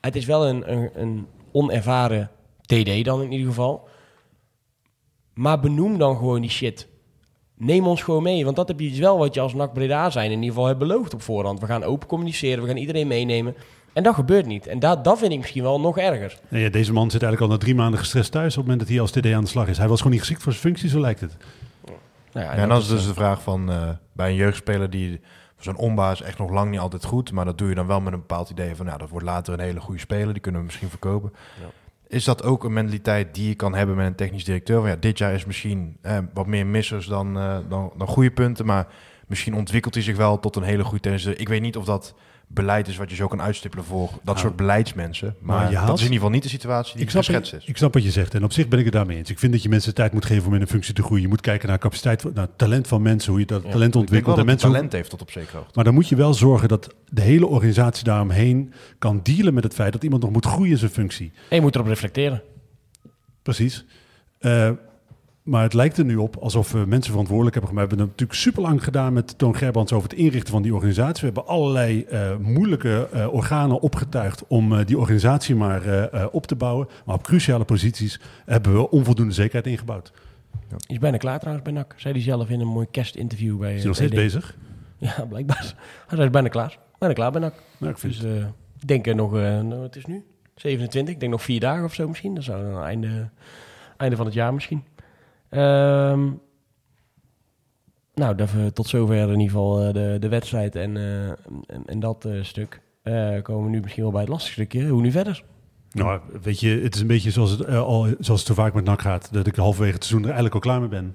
het 0.00 0.16
is 0.16 0.24
wel 0.24 0.46
een, 0.46 0.72
een, 0.72 0.90
een 0.94 1.26
onervaren 1.52 2.30
TD 2.60 3.04
dan 3.04 3.22
in 3.22 3.32
ieder 3.32 3.46
geval. 3.46 3.88
Maar 5.34 5.60
benoem 5.60 5.98
dan 5.98 6.16
gewoon 6.16 6.40
die 6.40 6.50
shit. 6.50 6.88
Neem 7.56 7.86
ons 7.86 8.02
gewoon 8.02 8.22
mee, 8.22 8.44
want 8.44 8.56
dat 8.56 8.68
heb 8.68 8.80
je 8.80 8.88
dus 8.88 8.98
wel 8.98 9.18
wat 9.18 9.34
je 9.34 9.40
als 9.40 9.54
NAC 9.54 9.72
Breda 9.72 10.10
zijn 10.10 10.24
in 10.30 10.36
ieder 10.36 10.48
geval 10.48 10.66
hebt 10.66 10.78
beloofd 10.78 11.14
op 11.14 11.22
voorhand. 11.22 11.60
We 11.60 11.66
gaan 11.66 11.82
open 11.82 12.08
communiceren, 12.08 12.62
we 12.62 12.68
gaan 12.68 12.76
iedereen 12.76 13.06
meenemen. 13.06 13.54
En 13.94 14.02
dat 14.02 14.14
gebeurt 14.14 14.46
niet. 14.46 14.66
En 14.66 14.78
dat, 14.78 15.04
dat 15.04 15.18
vind 15.18 15.32
ik 15.32 15.38
misschien 15.38 15.62
wel 15.62 15.80
nog 15.80 15.98
erger. 15.98 16.38
Nee, 16.48 16.62
ja, 16.62 16.68
deze 16.68 16.92
man 16.92 17.10
zit 17.10 17.22
eigenlijk 17.22 17.52
al 17.52 17.58
na 17.58 17.64
drie 17.64 17.74
maanden 17.74 17.98
gestrest 17.98 18.32
thuis 18.32 18.56
op 18.56 18.56
het 18.56 18.64
moment 18.64 18.80
dat 18.80 18.88
hij 18.88 19.00
als 19.00 19.10
TD 19.10 19.32
aan 19.32 19.44
de 19.44 19.50
slag 19.50 19.68
is. 19.68 19.78
Hij 19.78 19.88
was 19.88 19.96
gewoon 19.98 20.12
niet 20.12 20.20
geschikt 20.20 20.42
voor 20.42 20.52
zijn 20.52 20.64
functie, 20.64 20.88
zo 20.88 21.00
lijkt 21.00 21.20
het. 21.20 21.36
Nou 22.32 22.46
ja, 22.46 22.54
Ja, 22.54 22.62
en 22.62 22.68
dan 22.68 22.78
is 22.78 22.88
dus 22.88 23.06
de 23.06 23.14
vraag 23.14 23.42
van 23.42 23.70
eh, 23.70 23.88
bij 24.12 24.28
een 24.28 24.34
jeugdspeler 24.34 24.90
die 24.90 25.20
zo'n 25.58 25.76
ombaas 25.76 26.22
echt 26.22 26.38
nog 26.38 26.50
lang 26.50 26.70
niet 26.70 26.80
altijd 26.80 27.04
goed, 27.04 27.32
maar 27.32 27.44
dat 27.44 27.58
doe 27.58 27.68
je 27.68 27.74
dan 27.74 27.86
wel 27.86 28.00
met 28.00 28.12
een 28.12 28.18
bepaald 28.18 28.50
idee 28.50 28.74
van, 28.74 28.86
nou, 28.86 28.98
dat 28.98 29.08
wordt 29.08 29.26
later 29.26 29.54
een 29.54 29.60
hele 29.60 29.80
goede 29.80 30.00
speler, 30.00 30.32
die 30.32 30.42
kunnen 30.42 30.60
we 30.60 30.66
misschien 30.66 30.88
verkopen. 30.88 31.32
Ja. 31.60 31.66
Is 32.08 32.24
dat 32.24 32.42
ook 32.42 32.64
een 32.64 32.72
mentaliteit 32.72 33.34
die 33.34 33.48
je 33.48 33.54
kan 33.54 33.74
hebben 33.74 33.96
met 33.96 34.06
een 34.06 34.14
technisch 34.14 34.44
directeur? 34.44 34.80
Van, 34.80 34.88
ja, 34.88 34.96
dit 34.96 35.18
jaar 35.18 35.32
is 35.34 35.44
misschien 35.44 35.96
eh, 36.02 36.18
wat 36.34 36.46
meer 36.46 36.66
missers 36.66 37.06
dan, 37.06 37.38
eh, 37.38 37.56
dan, 37.68 37.92
dan 37.96 38.06
goede 38.06 38.30
punten, 38.30 38.66
maar 38.66 38.86
misschien 39.26 39.54
ontwikkelt 39.54 39.94
hij 39.94 40.02
zich 40.02 40.16
wel 40.16 40.40
tot 40.40 40.56
een 40.56 40.62
hele 40.62 40.84
goede 40.84 41.02
directeur. 41.02 41.40
Ik 41.40 41.48
weet 41.48 41.62
niet 41.62 41.76
of 41.76 41.84
dat 41.84 42.14
beleid 42.46 42.88
is 42.88 42.96
wat 42.96 43.10
je 43.10 43.16
zo 43.16 43.26
kan 43.26 43.42
uitstippelen 43.42 43.84
voor 43.84 44.08
dat 44.10 44.20
Nou, 44.24 44.38
soort 44.38 44.56
beleidsmensen, 44.56 45.34
maar, 45.40 45.56
maar 45.56 45.66
je 45.68 45.74
dat 45.74 45.84
haalt- 45.84 45.98
is 45.98 46.04
in 46.04 46.12
ieder 46.12 46.16
geval 46.16 46.30
niet 46.30 46.42
de 46.42 46.48
situatie 46.48 46.96
die 46.96 47.08
geschetst 47.10 47.52
is. 47.54 47.64
ik 47.64 47.76
snap 47.76 47.94
wat 47.94 48.02
je 48.04 48.10
zegt 48.10 48.34
en 48.34 48.44
op 48.44 48.52
zich 48.52 48.68
ben 48.68 48.78
ik 48.78 48.84
het 48.84 48.94
daarmee 48.94 49.16
eens. 49.16 49.30
Ik 49.30 49.38
vind 49.38 49.52
dat 49.52 49.62
je 49.62 49.68
mensen 49.68 49.94
tijd 49.94 50.12
moet 50.12 50.24
geven 50.24 50.46
om 50.46 50.54
in 50.54 50.60
een 50.60 50.66
functie 50.68 50.94
te 50.94 51.02
groeien. 51.02 51.22
Je 51.22 51.28
moet 51.28 51.40
kijken 51.40 51.68
naar 51.68 51.78
capaciteit, 51.78 52.34
naar 52.34 52.48
talent 52.56 52.86
van 52.88 53.02
mensen, 53.02 53.30
hoe 53.30 53.40
je 53.40 53.46
dat 53.46 53.62
Ja, 53.62 53.70
talent 53.70 53.84
Ik 53.86 53.92
denk 53.92 54.04
ontwikkelt. 54.04 54.36
wel 54.36 54.44
En 54.44 54.50
mensen 54.50 54.70
talent 54.70 54.92
heeft 54.92 55.10
tot 55.10 55.20
op 55.22 55.30
zekere 55.30 55.56
hoogte. 55.56 55.72
Maar 55.74 55.84
dan 55.84 55.94
moet 55.94 56.08
je 56.08 56.16
wel 56.16 56.34
zorgen 56.34 56.68
dat 56.68 56.94
de 57.08 57.20
hele 57.22 57.46
organisatie 57.46 58.04
daaromheen 58.04 58.72
kan 58.98 59.20
dealen 59.22 59.54
met 59.54 59.64
het 59.64 59.74
feit 59.74 59.92
dat 59.92 60.02
iemand 60.02 60.22
nog 60.22 60.30
moet 60.32 60.46
groeien 60.46 60.70
in 60.72 60.78
zijn 60.78 60.90
functie. 60.90 61.32
en 61.48 61.56
je 61.56 61.62
moet 61.62 61.74
erop 61.74 61.86
reflecteren. 61.86 62.42
Precies. 63.42 63.84
Eh, 64.38 64.70
maar 65.44 65.62
het 65.62 65.74
lijkt 65.74 65.98
er 65.98 66.04
nu 66.04 66.16
op 66.16 66.36
alsof 66.36 66.72
we 66.72 66.78
mensen 66.78 67.10
verantwoordelijk 67.10 67.54
hebben 67.54 67.72
gemaakt. 67.74 67.90
We 67.90 67.96
hebben 67.96 68.12
het 68.12 68.20
natuurlijk 68.20 68.48
super 68.48 68.62
lang 68.62 68.84
gedaan 68.84 69.12
met 69.12 69.38
Toon 69.38 69.56
Gerbrands 69.56 69.92
over 69.92 70.08
het 70.08 70.18
inrichten 70.18 70.52
van 70.52 70.62
die 70.62 70.74
organisatie. 70.74 71.28
We 71.28 71.34
hebben 71.34 71.46
allerlei 71.46 72.04
eh, 72.04 72.36
moeilijke 72.36 73.08
eh, 73.12 73.34
organen 73.34 73.80
opgetuigd 73.80 74.46
om 74.46 74.72
eh, 74.72 74.86
die 74.86 74.98
organisatie 74.98 75.54
maar 75.54 75.82
op 76.32 76.46
te 76.46 76.56
bouwen. 76.56 76.88
Maar 77.04 77.14
op 77.14 77.22
cruciale 77.22 77.64
posities 77.64 78.20
hebben 78.44 78.72
we 78.72 78.90
onvoldoende 78.90 79.34
zekerheid 79.34 79.66
ingebouwd. 79.66 80.12
Is 80.86 80.98
bijna 80.98 81.16
klaar 81.16 81.38
trouwens 81.38 81.64
bij 81.64 81.74
NAC. 81.74 81.94
Zei 81.96 82.14
hij 82.14 82.22
zelf 82.22 82.48
in 82.48 82.60
een 82.60 82.66
mooi 82.66 82.86
kerstinterview 82.90 83.58
bij 83.58 83.72
Is 83.72 83.78
hij 83.78 83.86
nog 83.86 83.96
steeds 83.96 84.14
bezig? 84.14 84.56
Ja, 84.98 85.24
blijkbaar. 85.28 85.74
Hij 86.06 86.24
is 86.24 86.30
bijna 86.30 86.48
klaar. 86.48 86.78
Bijna 86.98 87.14
klaar 87.14 87.32
bij 87.32 87.40
NAC. 87.40 87.54
Nou, 87.78 87.92
ik 87.92 87.98
vind 87.98 88.20
Dus 88.20 88.32
ik 88.80 88.88
denk 88.88 89.06
er 89.06 89.14
nog, 89.14 89.32
nou, 89.32 89.82
het 89.82 89.96
is 89.96 90.04
nu 90.04 90.24
27, 90.54 91.14
ik 91.14 91.20
denk 91.20 91.32
nog 91.32 91.42
vier 91.42 91.60
dagen 91.60 91.84
of 91.84 91.94
zo 91.94 92.08
misschien. 92.08 92.34
Dat 92.34 92.44
zou 92.44 92.72
dan 92.72 92.82
einde, 92.82 93.28
einde 93.96 94.16
van 94.16 94.24
het 94.24 94.34
jaar 94.34 94.54
misschien. 94.54 94.84
Ehm, 95.54 96.30
nou, 98.14 98.34
dat, 98.34 98.52
we 98.52 98.72
tot 98.72 98.86
zover 98.88 99.16
in 99.16 99.28
ieder 99.28 99.46
geval 99.46 99.82
eh, 99.82 99.92
de, 99.92 100.16
de 100.20 100.28
wedstrijd 100.28 100.76
en, 100.76 100.96
eh, 100.96 101.28
en, 101.28 101.82
en 101.86 102.00
dat 102.00 102.24
eh, 102.24 102.32
stuk. 102.42 102.80
eh, 103.02 103.42
komen 103.42 103.64
we 103.64 103.70
nu 103.70 103.80
misschien 103.80 104.02
wel 104.02 104.12
bij 104.12 104.20
het 104.20 104.30
lastigste 104.30 104.60
stukje. 104.60 104.88
Hoe 104.88 105.02
nu 105.02 105.10
verder? 105.10 105.42
Nou, 105.92 106.20
weet 106.42 106.60
je, 106.60 106.80
het 106.82 106.94
is 106.94 107.00
een 107.00 107.06
beetje 107.06 107.30
zoals 107.30 107.50
het, 107.50 107.66
al, 107.68 108.06
zoals 108.18 108.40
het 108.40 108.48
zo 108.48 108.54
vaak 108.54 108.74
met 108.74 108.84
NAC 108.84 109.00
gaat. 109.00 109.28
Dat 109.32 109.46
ik 109.46 109.56
halverwege 109.56 109.94
het 109.94 110.04
seizoen 110.04 110.22
er 110.28 110.34
eigenlijk 110.34 110.54
al 110.54 110.70
klaar 110.70 110.80
mee 110.80 110.88
ben. 110.88 111.14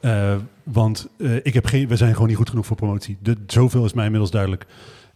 Eh, 0.00 0.36
want 0.62 1.08
eh, 1.18 1.36
ik 1.36 1.54
heb 1.54 1.66
geen, 1.66 1.88
we 1.88 1.96
zijn 1.96 2.12
gewoon 2.12 2.28
niet 2.28 2.36
goed 2.36 2.50
genoeg 2.50 2.66
voor 2.66 2.76
promotie. 2.76 3.16
De, 3.20 3.36
zoveel 3.46 3.84
is 3.84 3.92
mij 3.92 4.04
inmiddels 4.04 4.30
duidelijk. 4.30 4.66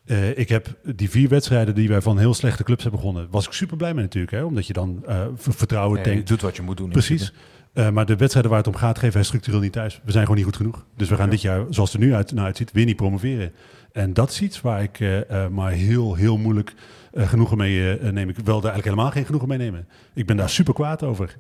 Eh, 0.05 0.39
ik 0.39 0.49
heb 0.49 0.77
die 0.97 1.11
vier 1.11 1.29
wedstrijden 1.29 1.75
die 1.75 1.89
wij 1.89 2.01
van 2.03 2.19
heel 2.19 2.35
slechte 2.35 2.65
clubs 2.65 2.83
hebben 2.83 3.01
begonnen, 3.01 3.27
was 3.31 3.47
ik 3.47 3.53
super 3.53 3.77
blij 3.77 3.95
mee 3.95 4.03
natuurlijk. 4.05 4.33
Hè? 4.33 4.43
Omdat 4.45 4.67
je 4.67 4.73
dan 4.73 5.03
eh, 5.07 5.27
vertrouwen 5.37 5.95
Nee, 5.97 6.05
je 6.05 6.11
denkt. 6.15 6.29
doet 6.29 6.41
wat 6.41 6.57
je 6.57 6.63
moet 6.63 6.77
doen. 6.77 6.91
Precies. 6.91 7.33
Eh, 7.77 7.91
maar 7.91 8.07
de 8.07 8.17
wedstrijden 8.17 8.51
waar 8.51 8.61
het 8.61 8.69
om 8.75 8.77
gaat, 8.77 8.99
geven 8.99 9.15
wij 9.15 9.23
structureel 9.23 9.61
niet 9.61 9.73
thuis. 9.73 10.01
We 10.05 10.11
zijn 10.11 10.23
gewoon 10.23 10.37
niet 10.37 10.47
goed 10.47 10.57
genoeg. 10.57 10.85
Dus 10.97 11.09
we 11.09 11.17
gaan 11.17 11.31
dit 11.31 11.41
jaar, 11.41 11.65
zoals 11.71 11.93
het 11.93 12.01
er 12.03 12.07
nu 12.07 12.15
uit, 12.15 12.33
naar 12.33 12.45
uitziet, 12.45 12.73
weer 12.73 12.85
niet 12.85 12.97
promoveren. 12.97 13.53
En 13.93 14.13
dat 14.15 14.31
is 14.31 14.41
iets 14.41 14.61
waar 14.61 14.83
ik 14.83 15.01
eh, 15.01 15.45
eh, 15.45 15.51
maar 15.51 15.71
heel, 15.71 16.15
heel 16.15 16.37
moeilijk 16.39 16.75
genoegen 17.15 17.57
mee 17.57 17.99
neem. 18.01 18.29
Ik 18.29 18.37
wil 18.37 18.45
daar 18.45 18.55
eigenlijk 18.73 18.85
helemaal 18.85 19.11
geen 19.11 19.25
genoegen 19.25 19.49
mee 19.49 19.59
nemen. 19.59 19.89
Ik 20.15 20.27
ben 20.27 20.37
daar 20.37 20.49
super 20.49 20.75
kwaad 20.75 21.03
over. 21.03 21.37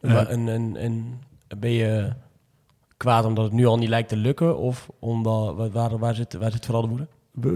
Maar 0.00 0.26
en, 0.26 0.48
en, 0.48 0.76
en 0.76 1.20
ben 1.58 1.70
je 1.70 2.12
kwaad 2.96 3.24
omdat 3.24 3.44
het 3.44 3.52
nu 3.52 3.66
al 3.66 3.78
niet 3.78 3.88
lijkt 3.88 4.08
te 4.08 4.16
lukken? 4.16 4.58
Of 4.58 4.88
omdat, 4.98 5.56
waar- 5.56 5.70
waar, 5.70 5.98
waar, 5.98 6.14
zit, 6.14 6.32
waar 6.34 6.50
zit 6.50 6.64
vooral 6.64 6.82
de 6.82 6.88
woede? 6.88 7.06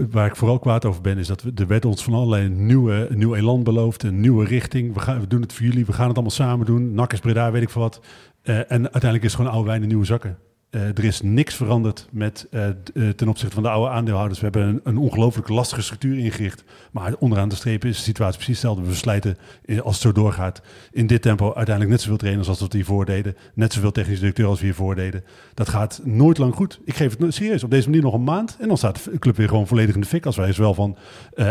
Waar 0.09 0.27
ik 0.27 0.35
vooral 0.35 0.59
kwaad 0.59 0.85
over 0.85 1.01
ben, 1.01 1.17
is 1.17 1.27
dat 1.27 1.41
we, 1.41 1.51
er 1.55 1.67
werd 1.67 1.85
ons 1.85 2.03
van 2.03 2.13
allerlei 2.13 2.49
nieuwe, 2.49 3.07
nieuw 3.11 3.35
elan 3.35 3.63
beloofd, 3.63 4.03
een 4.03 4.19
nieuwe 4.19 4.45
richting. 4.45 4.93
We, 4.93 4.99
gaan, 4.99 5.19
we 5.19 5.27
doen 5.27 5.41
het 5.41 5.53
voor 5.53 5.65
jullie, 5.65 5.85
we 5.85 5.93
gaan 5.93 6.07
het 6.07 6.15
allemaal 6.15 6.35
samen 6.35 6.65
doen. 6.65 7.07
Is 7.07 7.19
Breda, 7.19 7.51
weet 7.51 7.61
ik 7.61 7.69
veel 7.69 7.81
wat. 7.81 8.01
Eh, 8.41 8.57
en 8.57 8.67
uiteindelijk 8.69 9.23
is 9.23 9.31
het 9.31 9.35
gewoon 9.41 9.51
oude 9.51 9.67
wijn 9.67 9.81
in 9.81 9.87
nieuwe 9.87 10.05
zakken. 10.05 10.37
Eh, 10.75 10.81
er 10.81 11.03
is 11.03 11.21
niks 11.21 11.55
veranderd 11.55 12.07
met, 12.11 12.47
eh, 12.51 12.67
eh, 12.67 12.75
ten 13.15 13.27
opzichte 13.27 13.53
van 13.53 13.63
de 13.63 13.69
oude 13.69 13.89
aandeelhouders. 13.89 14.39
We 14.39 14.45
hebben 14.45 14.67
een, 14.67 14.79
een 14.83 14.97
ongelooflijk 14.97 15.49
lastige 15.49 15.81
structuur 15.81 16.17
ingericht. 16.17 16.63
Maar 16.91 17.13
onderaan 17.19 17.49
de 17.49 17.55
streep 17.55 17.85
is 17.85 17.97
de 17.97 18.03
situatie 18.03 18.35
precies 18.35 18.61
hetzelfde. 18.61 18.89
We 18.89 18.95
slijten, 18.95 19.37
als 19.83 19.93
het 19.93 20.03
zo 20.03 20.11
doorgaat, 20.11 20.61
in 20.91 21.07
dit 21.07 21.21
tempo 21.21 21.45
uiteindelijk 21.45 21.89
net 21.89 22.01
zoveel 22.01 22.17
trainers 22.17 22.47
als 22.47 22.59
dat 22.59 22.71
we 22.71 22.77
hiervoor 22.77 23.05
deden. 23.05 23.35
Net 23.53 23.73
zoveel 23.73 23.91
technische 23.91 24.19
directeur 24.19 24.47
als 24.47 24.59
we 24.59 24.65
hiervoor 24.65 24.95
deden. 24.95 25.23
Dat 25.53 25.69
gaat 25.69 26.01
nooit 26.03 26.37
lang 26.37 26.55
goed. 26.55 26.79
Ik 26.85 26.95
geef 26.95 27.17
het 27.17 27.33
serieus. 27.33 27.63
Op 27.63 27.69
deze 27.69 27.89
manier 27.89 28.03
nog 28.03 28.13
een 28.13 28.23
maand. 28.23 28.57
En 28.59 28.67
dan 28.67 28.77
staat 28.77 29.03
de 29.03 29.19
club 29.19 29.35
weer 29.35 29.47
gewoon 29.47 29.67
volledig 29.67 29.95
in 29.95 30.01
de 30.01 30.07
fik. 30.07 30.25
Als 30.25 30.35
wij 30.35 30.53
zowel 30.53 30.73
van 30.73 30.97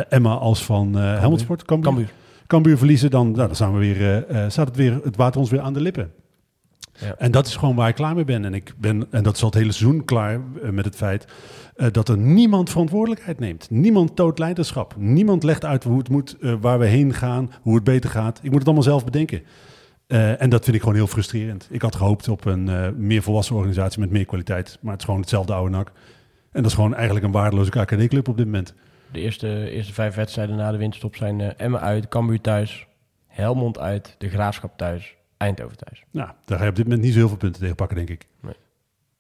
Emma 0.09 0.35
als 0.35 0.65
van 0.65 0.99
eh 0.99 1.19
Helmond 1.19 1.41
Sport, 1.41 1.65
Cambuur, 1.65 2.13
Cambuur. 2.47 2.79
Verliezen, 2.79 3.11
dan, 3.11 3.31
nou, 3.31 3.47
dan 3.47 3.57
staan 3.57 3.73
we 3.73 3.79
weer, 3.79 4.25
staat 4.49 4.67
het, 4.67 4.77
weer, 4.77 5.01
het 5.05 5.17
water 5.17 5.41
ons 5.41 5.51
weer 5.51 5.61
aan 5.61 5.73
de 5.73 5.81
lippen. 5.81 6.11
Ja. 7.01 7.15
En 7.19 7.31
dat 7.31 7.47
is 7.47 7.57
gewoon 7.57 7.75
waar 7.75 7.89
ik 7.89 7.95
klaar 7.95 8.15
mee 8.15 8.25
ben. 8.25 8.45
En, 8.45 8.55
ik 8.55 8.75
ben, 8.77 9.07
en 9.11 9.23
dat 9.23 9.37
is 9.37 9.43
al 9.43 9.49
het 9.49 9.59
hele 9.59 9.73
seizoen 9.73 10.05
klaar 10.05 10.41
eh, 10.63 10.71
met 10.71 10.85
het 10.85 10.97
feit 10.97 11.27
eh, 11.77 11.87
dat 11.91 12.09
er 12.09 12.19
niemand 12.19 12.71
verantwoordelijkheid 12.71 13.39
neemt. 13.39 13.71
Niemand 13.71 14.17
toont 14.17 14.39
leiderschap. 14.39 14.95
Niemand 14.99 15.43
legt 15.43 15.65
uit 15.65 15.85
hoe 15.85 15.99
het 15.99 16.09
moet, 16.09 16.37
eh, 16.41 16.55
waar 16.61 16.79
we 16.79 16.87
heen 16.87 17.15
gaan, 17.15 17.53
hoe 17.63 17.75
het 17.75 17.85
beter 17.85 18.11
gaat. 18.11 18.39
Ik 18.39 18.51
moet 18.51 18.59
het 18.59 18.65
allemaal 18.65 18.83
zelf 18.83 19.05
bedenken. 19.05 19.43
En 20.07 20.51
dat 20.51 20.65
vind 20.65 20.77
ik 20.77 20.83
gewoon 20.83 20.97
heel 20.97 21.07
frustrerend. 21.07 21.69
Ik 21.71 21.83
had 21.83 21.97
gehoopt 21.97 22.29
op 22.29 22.45
een 22.45 22.95
meer 23.07 23.23
volwassen 23.23 23.57
organisatie 23.57 24.01
met 24.01 24.11
meer 24.11 24.25
kwaliteit. 24.25 24.79
Maar 24.81 24.91
het 24.93 25.01
is 25.01 25.07
gewoon 25.07 25.21
hetzelfde 25.21 25.53
oude 25.53 25.71
nak. 25.71 25.93
En 26.53 26.63
dat 26.63 26.65
is 26.65 26.75
gewoon 26.75 26.95
eigenlijk 26.95 27.25
een 27.25 27.33
waardeloze 27.33 27.71
KKD-club 27.71 28.29
op 28.29 28.37
dit 28.37 28.47
moment. 28.47 28.75
De 29.13 29.21
eerste, 29.21 29.71
eerste 29.71 29.93
vijf 29.93 30.15
wedstrijden 30.15 30.57
na 30.57 30.71
de 30.71 30.79
winterstop 30.79 31.17
zijn 31.17 31.57
Emmen 31.57 31.81
uit, 31.81 32.09
Cambuur 32.09 32.41
thuis, 32.41 32.87
Helmond 33.27 33.79
uit, 33.79 34.15
de 34.19 34.29
Graafschap 34.29 34.77
thuis, 34.77 35.17
Eindhoven 35.37 35.77
thuis. 35.77 36.05
Nou, 36.11 36.29
daar 36.44 36.59
ga 36.59 36.64
je 36.64 36.70
op 36.70 36.77
dit 36.77 36.85
moment 36.85 37.03
niet 37.03 37.12
zo 37.12 37.18
heel 37.18 37.29
veel 37.29 37.37
punten 37.37 37.61
tegen 37.61 37.77
pakken, 37.77 37.97
denk 37.97 38.11
ik. 38.11 38.27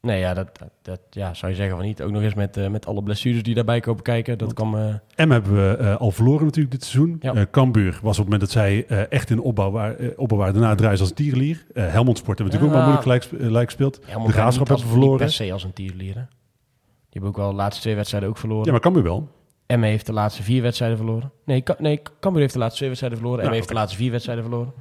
Nee, 0.00 0.18
ja, 0.18 0.34
dat, 0.34 0.58
dat, 0.58 0.68
dat- 0.82 1.00
ja, 1.10 1.34
zou 1.34 1.50
je 1.52 1.56
zeggen 1.58 1.76
van 1.76 1.84
niet. 1.86 2.02
Ook 2.02 2.10
nog 2.10 2.22
eens 2.22 2.34
met, 2.34 2.56
eh, 2.56 2.68
met 2.68 2.86
alle 2.86 3.02
blessures 3.02 3.42
die 3.42 3.54
daarbij 3.54 3.80
komen 3.80 4.02
kijken. 4.02 4.38
Dat 4.38 4.52
kwam... 4.52 4.74
eh, 4.76 5.26
M 5.26 5.30
hebben 5.30 5.54
we 5.54 5.76
eh, 5.76 5.96
al 5.96 6.10
verloren 6.10 6.44
natuurlijk 6.44 6.74
dit 6.74 6.84
seizoen. 6.84 7.16
Ja. 7.20 7.34
Eh 7.34 7.42
Cambuur 7.50 7.98
was 8.02 8.18
op 8.18 8.24
het 8.24 8.24
moment 8.24 8.40
dat 8.40 8.50
zij 8.50 8.86
echt 9.08 9.30
in 9.30 9.40
opbouw 9.40 9.70
waren, 9.70 9.98
eh, 9.98 10.08
opbouw 10.16 10.38
waren 10.38 10.54
daarna 10.54 10.74
draaien 10.74 10.96
ze 10.96 11.02
als 11.02 11.12
tierenlier. 11.12 11.64
Eh 11.74 11.88
Helmond 11.92 12.18
Sport 12.18 12.38
hebben 12.38 12.58
we 12.58 12.62
natuurlijk 12.64 12.64
ook 12.64 12.70
maar 12.72 12.82
moeilijk 12.82 13.02
gelijk, 13.02 13.22
sp- 13.22 13.46
gelijk 13.48 13.66
gespeeld. 13.66 14.00
Helmond 14.04 14.26
de 14.26 14.32
Graafschap 14.36 14.66
hebben 14.68 14.86
we 14.86 14.92
verloren. 14.92 15.26
Niet 15.26 15.36
per 15.36 15.46
se 15.46 15.52
als 15.52 15.64
een 15.64 15.72
tierlier, 15.72 16.14
hè? 16.14 16.20
Die 16.20 17.22
hebben 17.22 17.30
ook 17.30 17.36
wel 17.36 17.48
de 17.50 17.56
laatste 17.56 17.82
twee 17.82 17.94
wedstrijden 17.94 18.28
ook 18.28 18.38
verloren. 18.38 18.64
Ja, 18.64 18.70
maar 18.72 18.80
Cambuur 18.80 19.02
wel. 19.02 19.28
Emmen 19.66 19.88
heeft 19.88 20.06
de 20.06 20.12
laatste 20.12 20.42
vier 20.42 20.62
wedstrijden 20.62 20.96
verloren. 20.96 21.30
Nee, 21.44 21.60
Ka- 21.60 21.76
nee 21.78 22.00
Cambuur 22.20 22.40
heeft 22.40 22.52
de 22.52 22.58
laatste 22.58 22.76
twee 22.76 22.88
wedstrijden 22.88 23.18
verloren. 23.18 23.42
Emmen 23.42 23.56
heeft 23.58 23.68
de 23.68 23.74
laatste 23.74 23.96
vier 23.98 24.10
wedstrijden 24.10 24.44
verloren. 24.44 24.72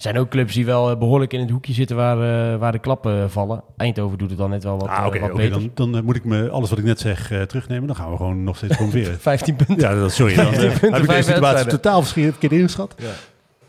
Er 0.00 0.06
zijn 0.06 0.18
ook 0.18 0.28
clubs 0.28 0.54
die 0.54 0.64
wel 0.64 0.90
eh, 0.90 0.98
behoorlijk 0.98 1.32
in 1.32 1.40
het 1.40 1.50
hoekje 1.50 1.72
zitten 1.72 1.96
waar, 1.96 2.52
eh, 2.52 2.58
waar 2.58 2.72
de 2.72 2.78
klappen 2.78 3.22
eh, 3.22 3.28
vallen. 3.28 3.62
Eindhoven 3.76 4.18
doet 4.18 4.30
het 4.30 4.38
dan 4.38 4.50
net 4.50 4.64
wel 4.64 4.78
wat, 4.78 4.88
ah, 4.88 5.06
oké, 5.06 5.18
wat 5.18 5.32
beter. 5.32 5.70
dan, 5.74 5.92
dan 5.92 6.04
moet 6.04 6.16
ik 6.16 6.24
me 6.24 6.50
alles 6.50 6.70
wat 6.70 6.78
ik 6.78 6.84
net 6.84 7.00
zeg 7.00 7.30
eh, 7.30 7.42
terugnemen. 7.42 7.86
Dan 7.86 7.96
gaan 7.96 8.10
we 8.10 8.16
gewoon 8.16 8.44
nog 8.44 8.56
steeds 8.56 8.76
promoveren. 8.76 9.20
15 9.30 9.56
punten. 9.56 9.78
ja, 9.78 9.94
dat, 9.94 10.12
sorry. 10.12 10.34
Dan, 10.34 10.54
heb 10.54 10.82
ik 10.82 11.08
deze 11.08 11.32
situatie 11.32 11.66
totaal 11.66 12.02
verkeerd 12.02 12.30
verkeerd 12.30 12.52
ingeschat. 12.52 12.94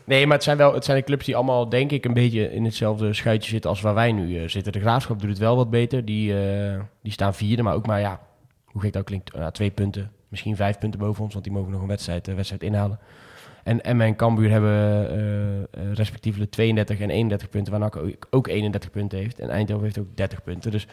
Nee, 0.04 0.26
maar 0.26 0.34
het 0.34 0.44
zijn 0.44 0.56
wel 0.56 0.74
het 0.74 0.84
zijn 0.84 0.96
de 0.96 1.04
clubs 1.04 1.24
die 1.24 1.36
allemaal, 1.36 1.68
denk 1.68 1.90
ik, 1.90 2.04
een 2.04 2.14
beetje 2.14 2.52
in 2.52 2.64
hetzelfde 2.64 3.12
schuitje 3.12 3.50
zitten 3.50 3.70
als 3.70 3.80
waar 3.80 3.94
wij 3.94 4.12
nu 4.12 4.38
eh, 4.38 4.48
zitten. 4.48 4.72
De 4.72 4.80
Graafschap 4.80 5.20
doet 5.20 5.30
het 5.30 5.38
wel 5.38 5.56
wat 5.56 5.70
beter. 5.70 6.04
Die, 6.04 6.40
eh, 6.40 6.80
die 7.02 7.12
staan 7.12 7.34
vierde, 7.34 7.62
maar 7.62 7.74
ook 7.74 7.86
maar 7.86 8.00
ja, 8.00 8.20
hoe 8.64 8.80
gek 8.80 8.92
dat 8.92 9.00
ook 9.00 9.06
klinkt, 9.06 9.54
twee 9.54 9.70
punten. 9.70 10.10
Misschien 10.28 10.56
vijf 10.56 10.78
punten 10.78 11.00
boven 11.00 11.22
ons, 11.22 11.32
want 11.32 11.44
die 11.44 11.52
mogen 11.52 11.72
nog 11.72 11.80
een 11.80 11.88
wedstrijd, 11.88 12.26
wedstrijd 12.26 12.62
inhalen. 12.62 12.98
En 13.62 13.80
Emmen 13.84 14.06
en 14.06 14.16
Cambuur 14.16 14.50
hebben 14.50 15.10
eh, 15.70 15.92
respectievelijk 15.92 16.50
32 16.50 17.00
en 17.00 17.10
31 17.10 17.48
punten, 17.48 17.72
waar 17.72 17.80
NAC 17.80 17.96
ook- 17.96 18.26
ook 18.30 18.46
31 18.48 18.90
punten 18.90 19.18
heeft. 19.18 19.38
En 19.38 19.48
Eindhoven 19.50 19.84
heeft 19.84 19.98
ook 19.98 20.16
30 20.16 20.42
punten. 20.42 20.70
Dus 20.70 20.86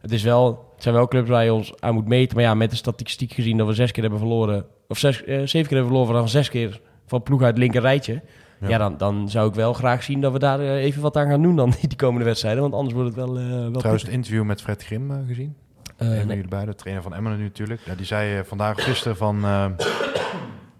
het, 0.00 0.12
is 0.12 0.22
wel, 0.22 0.70
het 0.74 0.82
zijn 0.82 0.94
wel 0.94 1.08
clubs 1.08 1.28
waar 1.28 1.44
je 1.44 1.52
ons 1.52 1.72
aan 1.80 1.94
moet 1.94 2.08
meten. 2.08 2.36
Maar 2.36 2.44
ja, 2.44 2.54
met 2.54 2.70
de 2.70 2.76
statistiek 2.76 3.32
gezien 3.32 3.56
dat 3.56 3.66
we 3.66 3.72
zes 3.72 3.90
keer 3.92 4.02
hebben 4.02 4.20
verloren, 4.20 4.64
of 4.88 4.98
zes, 4.98 5.24
eh, 5.24 5.26
zeven 5.38 5.50
keer 5.50 5.76
hebben 5.76 5.86
verloren 5.86 6.14
van 6.14 6.28
zes 6.28 6.48
keer 6.50 6.80
van 7.06 7.22
ploeg 7.22 7.40
uit 7.40 7.50
het 7.50 7.58
linker 7.58 7.80
rijtje. 7.80 8.22
Ja, 8.60 8.68
Ja. 8.68 8.78
dan, 8.78 8.96
dan 8.96 9.28
zou 9.28 9.48
ik 9.48 9.54
wel 9.54 9.72
graag 9.72 10.02
zien 10.02 10.20
dat 10.20 10.32
we 10.32 10.38
daar 10.38 10.60
even 10.60 11.02
wat 11.02 11.16
aan 11.16 11.28
gaan 11.28 11.42
doen 11.42 11.56
dan 11.56 11.72
die 11.88 11.96
komende 11.96 12.24
wedstrijden. 12.24 12.62
Want 12.62 12.74
anders 12.74 12.94
wordt 12.94 13.08
het 13.08 13.18
wel, 13.26 13.38
eh 13.38 13.42
wel 13.44 13.50
Trouwens, 13.50 13.72
pittig. 13.82 14.02
het 14.02 14.12
interview 14.12 14.44
met 14.44 14.62
Fred 14.62 14.82
Grim 14.84 15.24
gezien. 15.26 15.54
Van 15.96 16.08
nee. 16.08 16.26
jullie 16.26 16.48
beiden, 16.48 16.70
de 16.70 16.76
trainer 16.80 17.02
van 17.02 17.14
Emmen 17.14 17.36
nu 17.36 17.42
natuurlijk. 17.42 17.80
Ja, 17.84 17.94
die 17.94 18.06
zei 18.06 18.44
vandaag 18.44 18.84
gisteren 18.84 19.16
van, 19.16 19.44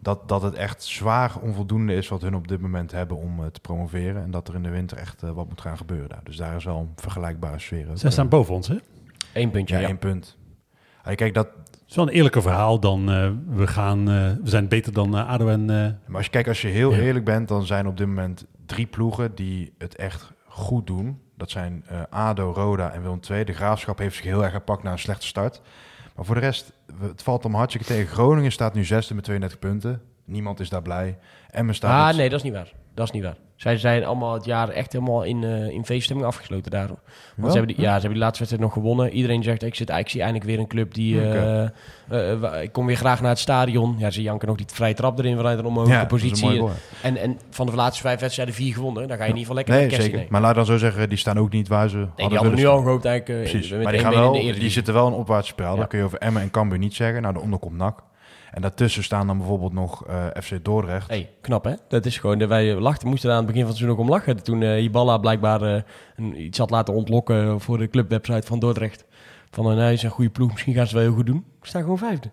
dat, 0.00 0.28
dat 0.28 0.42
het 0.42 0.54
echt 0.54 0.82
zwaar 0.82 1.32
onvoldoende 1.42 1.94
is 1.94 2.08
wat 2.08 2.22
hun 2.22 2.34
op 2.34 2.48
dit 2.48 2.60
moment 2.60 2.92
hebben 2.92 3.16
om 3.16 3.40
eh, 3.40 3.46
te 3.46 3.60
promoveren. 3.60 4.22
En 4.22 4.30
dat 4.30 4.48
er 4.48 4.54
in 4.54 4.62
de 4.62 4.70
winter 4.70 4.96
echt 4.96 5.22
eh, 5.22 5.30
wat 5.30 5.48
moet 5.48 5.60
gaan 5.60 5.76
gebeuren 5.76 6.08
daar. 6.08 6.20
Dus 6.24 6.36
daar 6.36 6.56
is 6.56 6.64
wel 6.64 6.78
een 6.78 6.92
vergelijkbare 6.96 7.58
sfeer. 7.58 7.90
ook. 7.90 7.98
Zij 7.98 8.10
staan 8.10 8.28
boven 8.28 8.54
ons, 8.54 8.68
hè? 8.68 8.76
Eén 9.34 9.50
puntje, 9.50 9.74
Ja, 9.74 9.80
ja. 9.80 9.86
één 9.88 9.98
punt. 9.98 10.38
Kijk, 11.14 11.34
dat, 11.34 11.46
Het 11.70 11.82
is 11.88 11.94
wel 11.96 12.06
een 12.08 12.12
eerlijker 12.14 12.42
verhaal 12.42 12.80
dan 12.80 13.10
eh, 13.10 13.30
we, 13.48 13.66
gaan, 13.66 13.98
eh, 13.98 14.14
we 14.42 14.48
zijn 14.48 14.68
beter 14.68 14.92
dan 14.92 15.16
eh, 15.16 15.28
ADO 15.28 15.48
en... 15.48 15.60
eh, 15.70 15.76
maar 16.06 16.16
als 16.16 16.24
je 16.24 16.30
kijkt, 16.30 16.48
als 16.48 16.62
je 16.62 16.68
heel 16.68 16.90
Ja. 16.92 16.98
eerlijk 16.98 17.24
bent, 17.24 17.48
dan 17.48 17.66
zijn 17.66 17.86
op 17.86 17.96
dit 17.96 18.06
moment 18.06 18.46
drie 18.66 18.86
ploegen 18.86 19.34
die 19.34 19.72
het 19.78 19.96
echt 19.96 20.32
goed 20.46 20.86
doen. 20.86 21.20
Dat 21.36 21.50
zijn 21.50 21.84
eh, 21.86 22.00
ADO, 22.10 22.52
Roda 22.52 22.90
en 22.92 23.02
Willem 23.02 23.20
II. 23.30 23.44
De 23.44 23.52
Graafschap 23.52 23.98
heeft 23.98 24.16
zich 24.16 24.24
heel 24.24 24.44
erg 24.44 24.52
gepakt 24.52 24.82
na 24.82 24.92
een 24.92 24.98
slechte 24.98 25.26
start. 25.26 25.60
Maar 26.20 26.28
voor 26.28 26.38
de 26.38 26.46
rest, 26.46 26.72
het 27.00 27.22
valt 27.22 27.44
om 27.44 27.54
hartstikke 27.54 27.86
tegen. 27.86 28.12
Groningen 28.12 28.52
staat 28.52 28.74
nu 28.74 28.84
zesde 28.84 29.14
met 29.14 29.24
32 29.24 29.58
punten. 29.58 30.02
Niemand 30.24 30.60
is 30.60 30.68
daar 30.68 30.82
blij. 30.82 31.18
Emmen 31.50 31.74
staat 31.74 32.00
Ah, 32.00 32.06
met- 32.06 32.16
nee, 32.16 32.28
dat 32.28 32.38
is 32.38 32.44
niet 32.44 32.52
waar. 32.52 32.72
Dat 32.94 33.06
is 33.06 33.12
niet 33.12 33.22
waar. 33.22 33.36
Zij 33.60 33.76
zijn 33.76 34.04
allemaal 34.04 34.34
het 34.34 34.44
jaar 34.44 34.68
echt 34.68 34.92
helemaal 34.92 35.22
in, 35.22 35.44
eh 35.44 35.68
in 35.68 35.84
feeststemming 35.84 36.28
afgesloten 36.28 36.70
daarom. 36.70 36.98
Want 37.36 37.52
ze 37.52 37.58
hebben, 37.58 37.76
die, 37.76 37.84
ja, 37.84 37.92
ze 37.92 37.98
hebben 38.00 38.10
die 38.10 38.18
laatste 38.18 38.38
wedstrijd 38.38 38.64
nog 38.64 38.72
gewonnen. 38.72 39.12
Iedereen 39.12 39.42
zegt, 39.42 39.62
ik, 39.62 39.74
zit, 39.74 39.90
ik 39.90 40.08
zie 40.08 40.20
eindelijk 40.20 40.50
weer 40.50 40.58
een 40.58 40.66
club 40.66 40.94
die... 40.94 41.20
eh, 41.20 41.62
eh, 42.32 42.62
ik 42.62 42.72
kom 42.72 42.86
weer 42.86 42.96
graag 42.96 43.20
naar 43.20 43.30
het 43.30 43.38
stadion. 43.38 43.94
Ja, 43.98 44.10
ze 44.10 44.22
janken 44.22 44.48
nog 44.48 44.56
die 44.56 44.66
vrije 44.72 44.94
trap 44.94 45.18
erin 45.18 45.36
vanuit 45.36 45.58
een 45.58 45.74
dat 45.74 45.88
is 45.88 45.94
een 45.94 46.06
positie. 46.06 46.62
En, 47.02 47.16
en 47.16 47.38
van 47.50 47.66
de 47.66 47.74
laatste 47.74 48.02
vijf 48.02 48.20
wedstrijden 48.20 48.54
vier 48.54 48.74
gewonnen. 48.74 49.08
Dan 49.08 49.16
ga 49.16 49.24
je 49.24 49.30
in 49.30 49.36
ieder 49.36 49.54
geval 49.54 49.56
lekker 49.56 49.74
Nee, 49.74 49.88
de 49.88 50.02
zeker. 50.02 50.26
Maar 50.28 50.40
laat 50.40 50.54
dan 50.54 50.66
zo 50.66 50.76
zeggen, 50.76 51.08
die 51.08 51.18
staan 51.18 51.38
ook 51.38 51.52
niet 51.52 51.68
waar 51.68 51.88
ze 51.88 51.96
Nee, 51.96 52.06
hadden 52.06 52.28
die 52.28 52.38
hadden 52.38 52.56
nu 52.58 52.66
al 52.66 52.82
gehoopt 52.82 53.04
eigenlijk... 53.04 53.50
Precies, 53.50 53.70
maar 53.70 53.92
die, 53.92 54.00
gaan 54.00 54.14
wel, 54.14 54.32
de 54.32 54.52
die 54.58 54.70
zitten 54.70 54.94
wel 54.94 55.06
in 55.06 55.12
een 55.12 55.18
opwaartse. 55.18 55.52
Ja. 55.56 55.74
Dan 55.74 55.86
kun 55.88 55.98
je 55.98 56.04
over 56.04 56.18
Emmen 56.18 56.42
en 56.42 56.50
Cambuur 56.50 56.78
niet 56.78 56.94
zeggen. 56.94 57.22
Nou, 57.22 57.34
de 57.34 57.40
onderkomt 57.40 57.76
NAC. 57.76 57.98
En 58.50 58.62
daartussen 58.62 59.02
staan 59.02 59.26
dan 59.26 59.38
bijvoorbeeld 59.38 59.72
nog 59.72 60.06
eh, 60.06 60.26
FC 60.42 60.64
Dordrecht. 60.64 61.08
Hey, 61.08 61.30
knap 61.40 61.64
hè? 61.64 61.74
Dat 61.88 62.06
is 62.06 62.18
gewoon, 62.18 62.38
dat 62.38 62.48
wij 62.48 62.74
lachten, 62.74 63.08
moesten 63.08 63.28
daar 63.28 63.38
aan 63.38 63.44
het 63.44 63.52
begin 63.52 63.66
van 63.68 63.76
het 63.76 63.80
seizoen 63.80 63.98
ook 64.00 64.04
om 64.08 64.14
lachen. 64.14 64.42
Toen 64.42 64.62
eh 64.62 64.82
Ibala 64.82 65.18
blijkbaar 65.18 65.62
eh, 65.62 65.82
een, 66.16 66.40
iets 66.42 66.58
had 66.58 66.70
laten 66.70 66.94
ontlokken 66.94 67.60
voor 67.60 67.78
de 67.78 67.88
clubwebsite 67.88 68.46
van 68.46 68.58
Dordrecht. 68.58 69.04
Van, 69.50 69.70
eh, 69.70 69.76
nee, 69.76 69.92
is 69.92 70.02
een 70.02 70.10
goede 70.10 70.30
ploeg, 70.30 70.50
misschien 70.50 70.74
gaan 70.74 70.86
ze 70.86 70.94
wel 70.94 71.02
heel 71.04 71.12
goed 71.14 71.26
doen. 71.26 71.44
We 71.60 71.66
staan 71.66 71.82
gewoon 71.82 71.98
vijfde. 71.98 72.30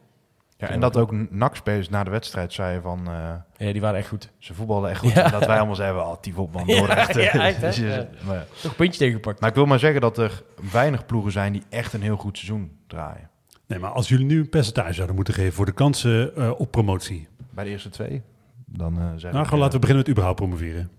Ja, 0.60 0.68
en 0.68 0.80
dat 0.80 0.98
ook 0.98 1.12
NAC-spelers 1.30 1.90
na 1.90 2.04
de 2.04 2.10
wedstrijd 2.10 2.54
zeiden 2.54 2.82
van... 2.82 3.00
eh, 3.08 3.68
Ja, 3.68 3.72
die 3.72 3.82
waren 3.82 4.00
echt 4.00 4.08
goed. 4.08 4.30
ze 4.38 4.54
voetbalden 4.54 4.90
echt 4.90 5.00
goed. 5.00 5.12
Ja. 5.14 5.24
En 5.26 5.32
dat 5.32 5.46
wij 5.46 5.58
allemaal 5.58 5.76
zeiden, 5.76 6.02
oh, 6.06 6.16
tief 6.22 6.38
op 6.38 6.54
man, 6.54 6.66
Dordrecht. 6.68 7.14
ja, 7.16 7.32
echt? 7.34 7.62
Dus 7.68 7.78
Ja. 7.78 8.08
maar, 8.26 8.36
ja. 8.36 8.46
Toch 8.62 8.72
een 8.72 8.78
puntje 8.78 9.00
tegengepakt. 9.00 9.40
maar 9.40 9.50
ik 9.50 9.56
wil 9.56 9.66
maar 9.66 9.80
zeggen 9.80 10.02
dat 10.02 10.18
er 10.18 10.44
weinig 10.72 11.06
ploegen 11.06 11.32
zijn 11.32 11.54
die 11.54 11.64
echt 11.70 11.94
een 11.94 12.02
heel 12.02 12.18
goed 12.18 12.38
seizoen 12.38 12.72
draaien. 12.88 13.30
Nee, 13.68 13.80
maar 13.80 13.92
als 13.92 14.08
jullie 14.10 14.26
nu 14.26 14.40
een 14.40 14.50
percentage 14.50 14.94
zouden 14.94 15.16
moeten 15.16 15.34
geven 15.34 15.54
voor 15.54 15.66
de 15.66 15.72
kansen 15.72 16.36
eh, 16.36 16.52
op 16.60 16.72
promotie. 16.72 17.28
Bij 17.50 17.64
de 17.64 17.70
eerste 17.70 17.90
twee, 17.90 18.22
dan 18.66 19.00
eh 19.00 19.12
zeg 19.16 19.32
Nou, 19.32 19.44
gewoon 19.46 19.60
laten 19.60 19.74
we 19.74 19.80
beginnen 19.80 19.98
met 20.04 20.10
überhaupt 20.10 20.40
promoveren. 20.40 20.90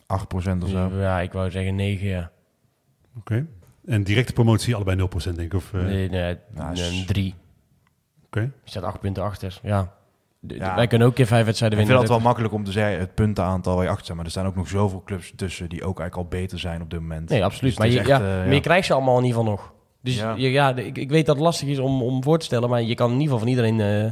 8% 0.06 0.62
of 0.62 0.68
zo. 0.68 1.00
ja, 1.00 1.20
ik 1.20 1.32
wou 1.32 1.50
zeggen 1.50 1.74
negen, 1.74 2.06
ja. 2.06 2.30
Oké. 3.16 3.46
En 3.84 4.02
directe 4.04 4.32
promotie 4.32 4.74
allebei 4.74 4.96
0% 4.96 5.36
denk 5.36 5.52
ik. 5.52 5.54
Of, 5.54 5.72
eh, 5.74 5.82
Nee, 5.82 6.08
nee, 6.08 6.36
Nou, 6.54 6.70
een 6.70 6.76
s- 6.76 7.04
drie. 7.06 7.34
Oké. 8.26 8.40
Je 8.40 8.50
staat 8.70 8.82
acht 8.82 9.00
punten 9.00 9.22
achter. 9.22 9.60
Ja. 9.62 9.94
De- 10.40 10.54
de- 10.54 10.64
Ja. 10.64 10.74
Wij 10.74 10.86
kunnen 10.86 11.06
ook 11.08 11.14
keer 11.14 11.26
vijf 11.26 11.40
Ik 11.40 11.46
wedstrijden 11.46 11.78
vind 11.78 11.90
winnen. 11.90 12.08
het 12.08 12.16
wel 12.22 12.26
makkelijk 12.32 12.54
om 12.54 12.64
te 12.64 12.72
zeggen, 12.72 12.98
het 12.98 13.14
puntenaantal 13.14 13.74
waar 13.74 13.84
je 13.84 13.88
achter 13.90 14.04
staat. 14.04 14.16
Maar 14.16 14.24
er 14.24 14.30
staan 14.30 14.46
ook 14.46 14.56
nog 14.56 14.68
zoveel 14.68 15.02
clubs 15.04 15.32
tussen 15.36 15.68
die 15.68 15.84
ook 15.84 15.98
eigenlijk 16.00 16.32
al 16.32 16.38
beter 16.40 16.58
zijn 16.58 16.82
op 16.82 16.90
dit 16.90 17.00
moment. 17.00 17.28
Nee, 17.28 17.44
absoluut. 17.44 17.70
Dus 17.76 17.78
maar, 17.78 17.88
je, 17.88 18.08
ja, 18.08 18.16
eh, 18.20 18.26
maar 18.26 18.46
ja. 18.46 18.52
je 18.52 18.60
krijgt 18.60 18.86
ze 18.86 18.92
allemaal 18.94 19.18
in 19.18 19.24
ieder 19.24 19.38
geval 19.38 19.52
nog. 19.54 19.72
Dus 20.02 20.16
Ja. 20.16 20.34
ja, 20.36 20.76
ik, 20.76 20.98
ik 20.98 21.10
weet 21.10 21.26
dat 21.26 21.34
het 21.36 21.44
lastig 21.44 21.68
is 21.68 21.78
om, 21.78 22.02
om 22.02 22.22
voor 22.22 22.38
te 22.38 22.44
stellen. 22.44 22.68
Maar 22.70 22.82
je 22.82 22.94
kan 22.94 23.06
in 23.12 23.20
ieder 23.20 23.38
geval 23.38 23.38
van 23.38 23.48
iedereen 23.48 23.80
eh, 23.80 24.04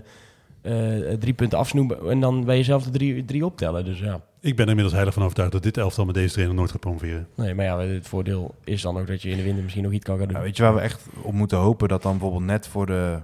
eh, 1.12 1.18
drie 1.18 1.33
punten 1.35 1.59
afsnoemen. 1.59 2.11
En 2.11 2.20
dan 2.20 2.45
bij 2.45 2.57
jezelf 2.57 2.83
de 2.85 2.91
drie, 2.91 3.25
drie 3.25 3.45
optellen. 3.45 3.85
Dus 3.85 3.99
ja. 3.99 4.20
Ik 4.41 4.57
ben 4.57 4.66
inmiddels 4.66 4.93
heilig 4.95 5.14
van 5.14 5.22
overtuigd 5.22 5.53
dat 5.53 5.62
dit 5.62 5.77
elftal 5.77 6.05
met 6.05 6.14
deze 6.14 6.33
trainer 6.33 6.57
nooit 6.57 6.70
gaat 6.70 6.81
promoveren. 6.81 7.29
Nee, 7.37 7.55
maar 7.55 7.64
ja, 7.64 7.79
het 7.79 8.09
voordeel 8.09 8.55
is 8.64 8.83
dan 8.83 8.99
ook 8.99 9.07
dat 9.07 9.22
je 9.22 9.31
in 9.31 9.37
de 9.37 9.43
winter 9.43 9.62
misschien 9.62 9.85
nog 9.85 9.93
iets 9.93 10.05
kan 10.05 10.18
gaan 10.18 10.27
doen. 10.29 10.37
Ja, 10.37 10.43
weet 10.43 10.57
je 10.57 10.62
waar 10.62 10.75
we 10.75 10.81
echt 10.81 11.07
op 11.22 11.33
moeten 11.33 11.59
hopen? 11.59 11.89
Dat 11.89 12.03
dan 12.03 12.12
bijvoorbeeld 12.12 12.45
net 12.45 12.66
voor 12.68 12.87
de, 12.87 13.18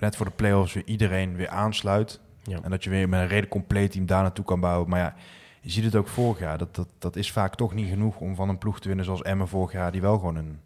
net 0.00 0.16
voor 0.16 0.26
de 0.26 0.32
play-offs 0.36 0.72
weer 0.74 0.82
iedereen 0.86 1.36
weer 1.36 1.48
aansluit. 1.48 2.20
Ja. 2.48 2.58
En 2.62 2.70
dat 2.70 2.84
je 2.84 2.90
weer 2.90 3.08
met 3.08 3.20
een 3.20 3.26
redelijk 3.26 3.52
compleet 3.52 3.92
team 3.92 4.06
daar 4.06 4.22
naartoe 4.22 4.44
kan 4.44 4.60
bouwen. 4.60 4.88
Maar 4.88 5.00
ja, 5.00 5.14
je 5.60 5.70
ziet 5.70 5.84
het 5.84 5.96
ook 5.96 6.08
vorig 6.08 6.38
jaar. 6.38 6.58
Dat, 6.58 6.74
dat, 6.74 6.88
dat 6.98 7.16
is 7.16 7.32
vaak 7.32 7.54
toch 7.54 7.74
niet 7.74 7.88
genoeg 7.88 8.20
om 8.20 8.34
van 8.34 8.48
een 8.48 8.58
ploeg 8.58 8.80
te 8.80 8.86
winnen 8.86 9.04
zoals 9.04 9.22
Emmen 9.22 9.48
vorig 9.48 9.72
jaar. 9.72 9.92
Die 9.92 10.00
wel 10.00 10.18
gewoon 10.18 10.36
een, 10.36 10.58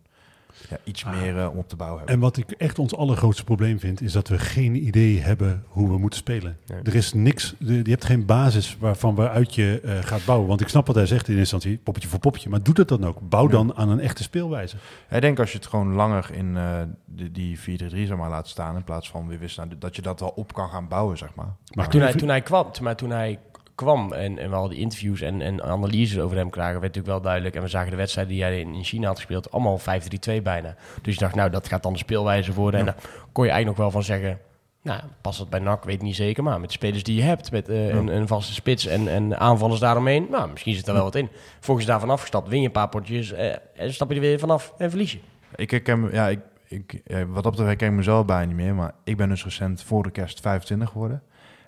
ja, 0.72 0.78
iets 0.84 1.04
meer 1.04 1.38
eh, 1.38 1.50
om 1.50 1.58
op 1.58 1.68
te 1.68 1.76
bouwen 1.76 1.98
hebben. 1.98 2.14
En 2.16 2.20
wat 2.22 2.36
ik 2.36 2.50
echt 2.50 2.78
ons 2.78 2.96
allergrootste 2.96 3.44
probleem 3.44 3.78
vind, 3.80 4.00
is 4.00 4.12
dat 4.12 4.28
we 4.28 4.38
geen 4.38 4.86
idee 4.86 5.20
hebben 5.20 5.64
hoe 5.68 5.88
we 5.88 5.98
moeten 5.98 6.18
spelen. 6.18 6.56
Nee. 6.66 6.80
Er 6.82 6.94
is 6.94 7.12
niks, 7.12 7.54
de- 7.58 7.74
je 7.74 7.90
hebt 7.90 8.04
geen 8.04 8.26
basis 8.26 8.76
waarvan 8.80 9.14
waaruit 9.14 9.54
je 9.54 9.80
eh, 9.84 9.98
gaat 10.00 10.24
bouwen. 10.24 10.48
Want 10.48 10.60
ik 10.60 10.68
snap 10.68 10.86
wat 10.86 10.96
hij 10.96 11.06
zegt 11.06 11.28
in 11.28 11.36
instantie, 11.36 11.78
poppetje 11.78 12.08
voor 12.08 12.18
popje. 12.18 12.48
Maar 12.48 12.62
doe 12.62 12.74
dat 12.74 12.88
dan 12.88 13.04
ook. 13.06 13.18
Bouw 13.28 13.46
dan 13.46 13.74
aan 13.74 13.88
een 13.88 14.00
echte 14.00 14.22
speelwijze. 14.22 14.76
Ik 15.10 15.20
denk 15.20 15.38
als 15.38 15.52
je 15.52 15.58
het 15.58 15.66
gewoon 15.66 15.92
langer 15.92 16.30
in 16.32 16.56
eh, 16.56 16.80
de, 17.04 17.32
die 17.32 17.58
4-3-3 17.58 17.62
zeg 18.06 18.16
maar, 18.16 18.30
laat 18.30 18.48
staan... 18.48 18.76
in 18.76 18.84
plaats 18.84 19.10
van 19.10 19.28
weer 19.28 19.38
wist, 19.38 19.60
dat 19.78 19.96
je 19.96 20.02
dat 20.02 20.20
wel 20.20 20.32
op 20.36 20.52
kan 20.54 20.68
gaan 20.68 20.88
bouwen, 20.88 21.18
zeg 21.18 21.34
maar. 21.34 21.54
Maar 21.74 21.88
toen, 21.88 22.00
hij, 22.00 22.12
toen 22.14 22.28
hij 22.28 22.40
kwam, 22.40 22.66
maar 22.82 22.96
toen 22.96 23.10
hij 23.10 23.38
kwam 23.74 24.12
en, 24.12 24.38
en 24.38 24.48
we 24.48 24.54
hadden 24.54 24.70
die 24.70 24.80
interviews 24.80 25.20
en, 25.20 25.42
en 25.42 25.62
analyses 25.62 26.18
over 26.18 26.36
hem 26.36 26.50
krijgen, 26.50 26.80
werd 26.80 26.94
natuurlijk 26.94 27.12
wel 27.14 27.20
duidelijk. 27.20 27.54
En 27.54 27.62
we 27.62 27.68
zagen 27.68 27.90
de 27.90 27.96
wedstrijd 27.96 28.28
die 28.28 28.42
hij 28.42 28.60
in, 28.60 28.74
in 28.74 28.84
China 28.84 29.06
had 29.06 29.16
gespeeld, 29.16 29.50
allemaal 29.50 29.80
5-3-2 29.80 30.42
bijna. 30.42 30.74
Dus 31.02 31.14
je 31.14 31.20
dacht, 31.20 31.34
nou, 31.34 31.50
dat 31.50 31.68
gaat 31.68 31.82
dan 31.82 31.92
de 31.92 31.98
speelwijze 31.98 32.52
worden. 32.52 32.80
En 32.80 32.86
daar 32.86 32.96
kon 33.32 33.44
je 33.44 33.50
eigenlijk 33.50 33.66
nog 33.66 33.76
wel 33.76 33.90
van 33.90 34.02
zeggen, 34.02 34.38
nou, 34.82 35.00
past 35.20 35.38
dat 35.38 35.50
bij 35.50 35.60
NAC, 35.60 35.84
weet 35.84 35.94
ik 35.94 36.02
niet 36.02 36.16
zeker. 36.16 36.42
Maar 36.42 36.60
met 36.60 36.68
de 36.68 36.74
spelers 36.74 37.02
die 37.02 37.16
je 37.16 37.22
hebt, 37.22 37.50
met 37.50 37.68
eh, 37.68 37.88
een, 37.88 38.06
een 38.06 38.26
vaste 38.26 38.52
spits 38.52 38.86
en, 38.86 39.08
en 39.08 39.38
aanvallers 39.38 39.80
daaromheen, 39.80 40.26
nou, 40.30 40.50
misschien 40.50 40.74
zit 40.74 40.86
er 40.86 40.94
wel 40.94 41.02
wat 41.02 41.14
in. 41.14 41.28
Volgens 41.60 41.86
daarvan 41.86 42.10
afgestapt, 42.10 42.48
win 42.48 42.60
je 42.60 42.66
een 42.66 42.72
paar 42.72 42.88
potjes 42.88 43.32
eh, 43.32 43.54
en 43.74 43.94
stap 43.94 44.08
je 44.08 44.14
er 44.14 44.20
weer 44.20 44.38
vanaf 44.38 44.74
en 44.78 44.90
verlies 44.90 45.12
je. 45.12 45.18
Ik 45.56 45.70
herken, 45.70 46.08
ja, 46.12 46.28
ik, 46.28 46.40
ik, 46.68 47.02
wat 47.06 47.42
dat 47.42 47.42
betreft 47.42 47.68
herken 47.68 47.88
ik 47.88 47.94
mezelf 47.94 48.26
bijna 48.26 48.44
niet 48.44 48.56
meer. 48.56 48.74
Maar 48.74 48.94
ik 49.04 49.16
ben 49.16 49.28
dus 49.28 49.44
recent 49.44 49.82
voor 49.82 50.02
de 50.02 50.10
kerst 50.10 50.40
25 50.40 50.88
geworden. 50.88 51.22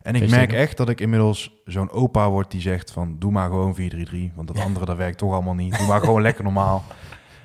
En 0.04 0.14
ik 0.14 0.30
merk 0.30 0.52
echt 0.52 0.76
dat 0.76 0.88
ik 0.88 1.00
inmiddels 1.00 1.62
zo'n 1.64 1.90
opa 1.90 2.30
word 2.30 2.50
die 2.50 2.60
zegt 2.60 2.90
van... 2.90 3.16
doe 3.18 3.32
maar 3.32 3.48
gewoon 3.48 3.76
4-3-3, 3.80 4.34
want 4.34 4.48
dat 4.48 4.58
andere 4.58 4.84
dat 4.84 4.96
werkt 4.96 5.18
toch 5.18 5.32
allemaal 5.32 5.54
niet. 5.54 5.78
Doe 5.78 5.86
maar 5.86 6.00
gewoon 6.00 6.22
lekker 6.28 6.44
normaal. 6.44 6.84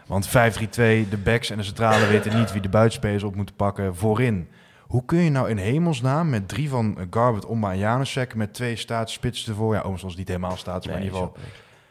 Want 0.08 0.28
5-3-2, 0.28 0.32
de 0.32 1.20
backs 1.24 1.50
en 1.50 1.58
de 1.58 1.64
centrale 1.64 2.08
weten 2.14 2.38
niet 2.38 2.52
wie 2.52 2.62
de 2.62 2.70
buitenspelers 2.70 3.24
op 3.24 3.36
moeten 3.36 3.56
pakken. 3.56 3.96
Voorin. 3.96 4.48
Hoe 4.82 5.06
kun 5.06 5.18
je 5.18 5.30
nou 5.30 5.50
in 5.50 5.58
hemelsnaam 5.58 6.30
met 6.30 6.48
drie 6.48 6.70
van 6.70 6.98
Garbert, 7.10 7.46
Omba 7.46 7.72
en 7.72 7.78
Janusek... 7.78 8.36
met 8.36 8.54
twee 8.54 8.76
staatsspitsen 8.76 9.52
ervoor... 9.52 9.74
Ja, 9.74 9.82
Ooms 9.82 10.02
was 10.02 10.16
niet 10.16 10.28
helemaal 10.28 10.58
staats, 10.58 10.88
maar 10.88 10.96
in 10.96 11.04
ieder 11.04 11.18
geval... 11.18 11.36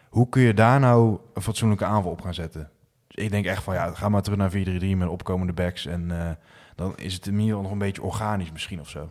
Hoe 0.08 0.28
kun 0.28 0.42
je 0.42 0.54
daar 0.54 0.80
nou 0.80 1.18
een 1.34 1.42
fatsoenlijke 1.42 1.84
aanval 1.84 2.10
op 2.10 2.20
gaan 2.20 2.34
zetten? 2.34 2.70
Dus 3.06 3.24
ik 3.24 3.30
denk 3.30 3.46
echt 3.46 3.62
van, 3.62 3.74
ja, 3.74 3.94
ga 3.94 4.08
maar 4.08 4.22
terug 4.22 4.38
naar 4.38 4.50
4-3-3 4.50 4.96
met 4.96 5.08
opkomende 5.08 5.52
backs. 5.52 5.86
En 5.86 6.20
eh, 6.20 6.30
dan 6.74 6.96
is 6.96 7.14
het 7.14 7.26
in 7.26 7.32
ieder 7.32 7.46
geval 7.46 7.62
nog 7.62 7.72
een 7.72 7.78
beetje 7.78 8.02
organisch 8.02 8.52
misschien 8.52 8.80
of 8.80 8.88
zo. 8.88 9.10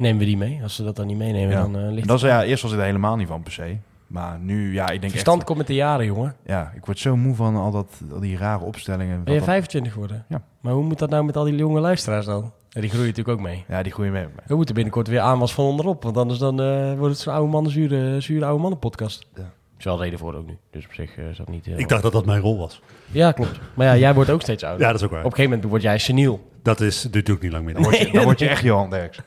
Nemen 0.00 0.18
we 0.18 0.24
die 0.24 0.36
mee? 0.36 0.60
Als 0.62 0.74
ze 0.74 0.84
dat 0.84 0.96
dan 0.96 1.06
niet 1.06 1.16
meenemen, 1.16 1.50
Ja. 1.50 1.60
dan 1.62 1.76
eh, 1.76 1.82
En 1.82 1.92
ligt 1.92 2.08
dat 2.08 2.16
is, 2.16 2.22
ja, 2.22 2.44
eerst 2.44 2.62
was 2.62 2.70
het 2.70 2.80
er 2.80 2.86
helemaal 2.86 3.16
niet 3.16 3.28
van 3.28 3.42
per 3.42 3.52
se. 3.52 3.76
Maar 4.06 4.38
nu, 4.38 4.72
ja, 4.74 4.88
ik 4.90 5.00
denk 5.00 5.12
Verstand 5.12 5.36
echt... 5.36 5.46
komt 5.46 5.58
met 5.58 5.66
de 5.66 5.74
jaren, 5.74 6.06
jongen. 6.06 6.36
Ja, 6.46 6.72
ik 6.76 6.84
word 6.86 6.98
zo 6.98 7.16
moe 7.16 7.34
van 7.34 7.56
al, 7.56 7.70
dat, 7.70 8.00
al 8.12 8.20
die 8.20 8.36
rare 8.36 8.64
opstellingen. 8.64 9.08
Ben 9.08 9.18
je 9.18 9.24
Wat 9.24 9.34
dat- 9.34 9.44
25 9.44 9.92
geworden? 9.92 10.24
Ja. 10.28 10.42
Maar 10.60 10.72
hoe 10.72 10.84
moet 10.84 10.98
dat 10.98 11.10
nou 11.10 11.24
met 11.24 11.36
al 11.36 11.44
die 11.44 11.54
jonge 11.56 11.80
luisteraars 11.80 12.26
dan? 12.26 12.52
Ja, 12.68 12.80
die 12.80 12.90
groeien 12.90 13.08
natuurlijk 13.08 13.38
ook 13.38 13.44
mee. 13.44 13.64
Ja, 13.68 13.82
die 13.82 13.92
groeien 13.92 14.12
mee. 14.12 14.26
We 14.46 14.54
moeten 14.56 14.74
binnenkort 14.74 15.08
weer 15.08 15.20
aanwas 15.20 15.54
van 15.54 15.64
onderop. 15.64 16.02
Want 16.02 16.16
anders 16.16 16.38
dan, 16.38 16.60
eh, 16.60 16.92
wordt 16.98 17.12
het 17.14 17.22
zo'n 17.22 17.32
oude 17.34 17.50
mannen, 17.50 17.72
zure, 17.72 18.20
zure 18.20 18.44
oude 18.44 18.60
mannen 18.60 18.78
podcast. 18.78 19.26
Ja. 19.34 19.50
Is 19.80 19.84
wel 19.84 20.02
reden 20.02 20.18
voor 20.18 20.34
ook 20.34 20.46
nu. 20.46 20.56
Dus 20.70 20.84
op 20.86 20.92
zich 20.94 21.16
eh, 21.18 21.28
is 21.30 21.36
dat 21.36 21.48
niet... 21.48 21.64
heel- 21.66 21.78
Ik 21.78 21.88
dacht 21.88 22.02
dat 22.02 22.12
dat 22.12 22.26
mijn 22.26 22.40
rol 22.40 22.58
was. 22.58 22.80
Ja, 23.10 23.32
klopt. 23.32 23.60
Maar 23.74 23.86
ja, 23.86 23.96
jij 23.96 24.14
wordt 24.14 24.30
ook 24.30 24.40
steeds 24.42 24.62
ouder. 24.62 24.80
Ja, 24.86 24.92
dat 24.92 25.00
is 25.00 25.06
ook 25.06 25.10
waar. 25.12 25.20
Op 25.20 25.24
een 25.24 25.30
gegeven 25.32 25.50
moment 25.50 25.70
word 25.70 25.82
jij 25.82 25.98
seniel. 25.98 26.48
Dat 26.62 26.80
is, 26.80 27.02
ik 27.36 27.42
niet 27.42 27.52
lang 27.52 27.64
meer. 27.64 27.74
Dan 27.74 27.82
word 27.82 27.98
je, 27.98 28.10
dan 28.12 28.24
word 28.24 28.38
je 28.38 28.48
echt 28.48 28.62
Johan 28.70 28.90
Derks. 28.90 29.18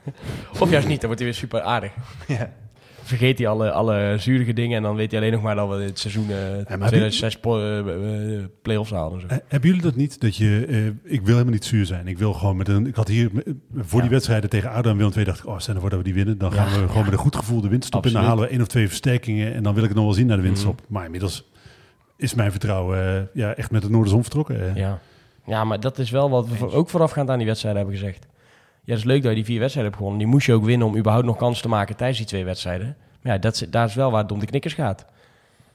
Of 0.59 0.69
juist 0.69 0.87
niet, 0.87 0.97
dan 0.99 1.05
wordt 1.09 1.21
hij 1.21 1.29
weer 1.29 1.39
super 1.39 1.61
aardig. 1.61 1.91
Ja. 2.27 2.49
Vergeet 3.03 3.37
hij 3.37 3.47
alle, 3.47 3.71
alle 3.71 4.15
zurige 4.19 4.53
dingen 4.53 4.77
en 4.77 4.83
dan 4.83 4.95
weet 4.95 5.11
hij 5.11 5.19
alleen 5.19 5.31
nog 5.31 5.41
maar 5.41 5.55
dat 5.55 5.69
we 5.69 5.75
het 5.83 5.99
seizoen 5.99 6.23
eh 6.29 6.77
maar 6.77 6.87
2006 6.87 7.37
po- 7.37 7.59
eh, 7.59 8.35
eh, 8.37 8.43
play-offs 8.61 8.91
halen. 8.91 9.13
en 9.13 9.19
Zo. 9.21 9.27
Eh, 9.27 9.37
hebben 9.47 9.69
jullie 9.69 9.83
dat 9.85 9.95
niet? 9.95 10.21
Dat 10.21 10.35
je, 10.35 10.65
eh, 10.69 10.85
ik 11.13 11.21
wil 11.21 11.31
helemaal 11.33 11.53
niet 11.53 11.65
zuur 11.65 11.85
zijn. 11.85 12.07
Ik 12.07 12.17
wil 12.17 12.33
gewoon 12.33 12.57
met 12.57 12.67
een. 12.67 12.87
Ik 12.87 12.95
had 12.95 13.07
hier 13.07 13.29
eh, 13.45 13.53
voor 13.77 14.01
die 14.01 14.09
wedstrijden 14.09 14.49
tegen 14.49 14.69
ADO 14.71 14.89
en 14.89 14.97
Willem 14.97 15.11
II 15.15 15.25
dacht 15.25 15.39
ik, 15.39 15.45
oh, 15.47 15.59
stel 15.59 15.73
nou 15.73 15.79
voor 15.79 15.89
dat 15.89 15.97
we 15.99 16.05
die 16.05 16.13
winnen, 16.13 16.37
dan 16.37 16.51
gaan 16.51 16.69
Ja, 16.73 16.79
we 16.81 16.87
gewoon 16.87 17.03
met 17.03 17.13
een 17.13 17.19
goed 17.19 17.35
gevoel 17.35 17.61
de 17.61 17.67
winterstop 17.69 18.05
in. 18.05 18.13
Dan 18.13 18.23
halen 18.23 18.43
we 18.43 18.49
één 18.49 18.61
of 18.61 18.67
twee 18.67 18.87
versterkingen 18.87 19.53
en 19.53 19.63
dan 19.63 19.73
wil 19.73 19.83
ik 19.83 19.89
het 19.89 19.97
nog 19.97 20.05
wel 20.07 20.15
zien 20.15 20.27
naar 20.27 20.41
de. 20.41 20.49
Mhm. 20.49 20.69
Maar 20.87 21.05
inmiddels 21.05 21.49
is 22.17 22.33
mijn 22.33 22.51
vertrouwen 22.51 23.15
eh, 23.15 23.21
ja, 23.33 23.53
echt 23.55 23.71
met 23.71 23.81
de 23.81 23.89
Noorderzon 23.89 24.21
vertrokken. 24.21 24.69
eh. 24.69 24.75
Ja. 24.75 24.99
ja, 25.45 25.63
maar 25.63 25.79
dat 25.79 25.97
is 25.99 26.09
wel 26.09 26.29
wat 26.29 26.47
we 26.47 26.55
voor- 26.55 26.73
ook 26.73 26.89
voorafgaand 26.89 27.29
aan 27.29 27.37
die 27.37 27.47
wedstrijden 27.47 27.81
hebben 27.81 27.99
gezegd. 27.99 28.27
Ja, 28.85 28.89
het 28.91 28.97
is 28.99 29.03
leuk 29.03 29.21
dat 29.21 29.29
je 29.31 29.35
die 29.37 29.45
vier 29.45 29.59
wedstrijden 29.59 29.91
hebt 29.91 30.03
gewonnen. 30.03 30.23
Die 30.25 30.33
moest 30.33 30.45
je 30.45 30.53
ook 30.53 30.65
winnen 30.65 30.87
om 30.87 30.97
überhaupt 30.97 31.25
nog 31.25 31.37
kans 31.37 31.61
te 31.61 31.67
maken 31.67 31.95
tijdens 31.95 32.17
die 32.17 32.27
twee 32.27 32.45
wedstrijden. 32.45 32.97
Maar 33.21 33.33
ja, 33.33 33.37
dat 33.39 33.53
is, 33.53 33.59
daar 33.69 33.87
is 33.87 33.95
wel 33.95 34.11
waar 34.11 34.21
het 34.21 34.31
om 34.31 34.39
de 34.39 34.45
knikkers 34.45 34.73
gaat. 34.73 35.05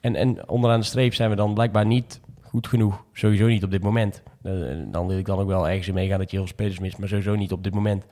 En, 0.00 0.14
en 0.16 0.48
onderaan 0.48 0.80
de 0.80 0.86
streep 0.86 1.14
zijn 1.14 1.30
we 1.30 1.36
dan 1.36 1.54
blijkbaar 1.54 1.86
niet 1.86 2.20
goed 2.42 2.66
genoeg. 2.66 3.04
Sowieso 3.12 3.46
niet 3.46 3.64
op 3.64 3.70
dit 3.70 3.82
moment. 3.82 4.22
Eh, 4.42 4.52
dan 4.90 5.06
wil 5.06 5.18
ik 5.18 5.26
dan 5.26 5.38
ook 5.38 5.48
wel 5.48 5.68
ergens 5.68 5.88
in 5.88 5.94
meegaan 5.94 6.18
dat 6.18 6.30
je 6.30 6.36
heel 6.36 6.46
veel 6.46 6.54
spelers 6.54 6.78
mist. 6.78 6.98
Maar 6.98 7.09
sowieso 7.09 7.34
niet 7.34 7.52
op 7.52 7.64
dit 7.64 7.74
moment. 7.74 8.04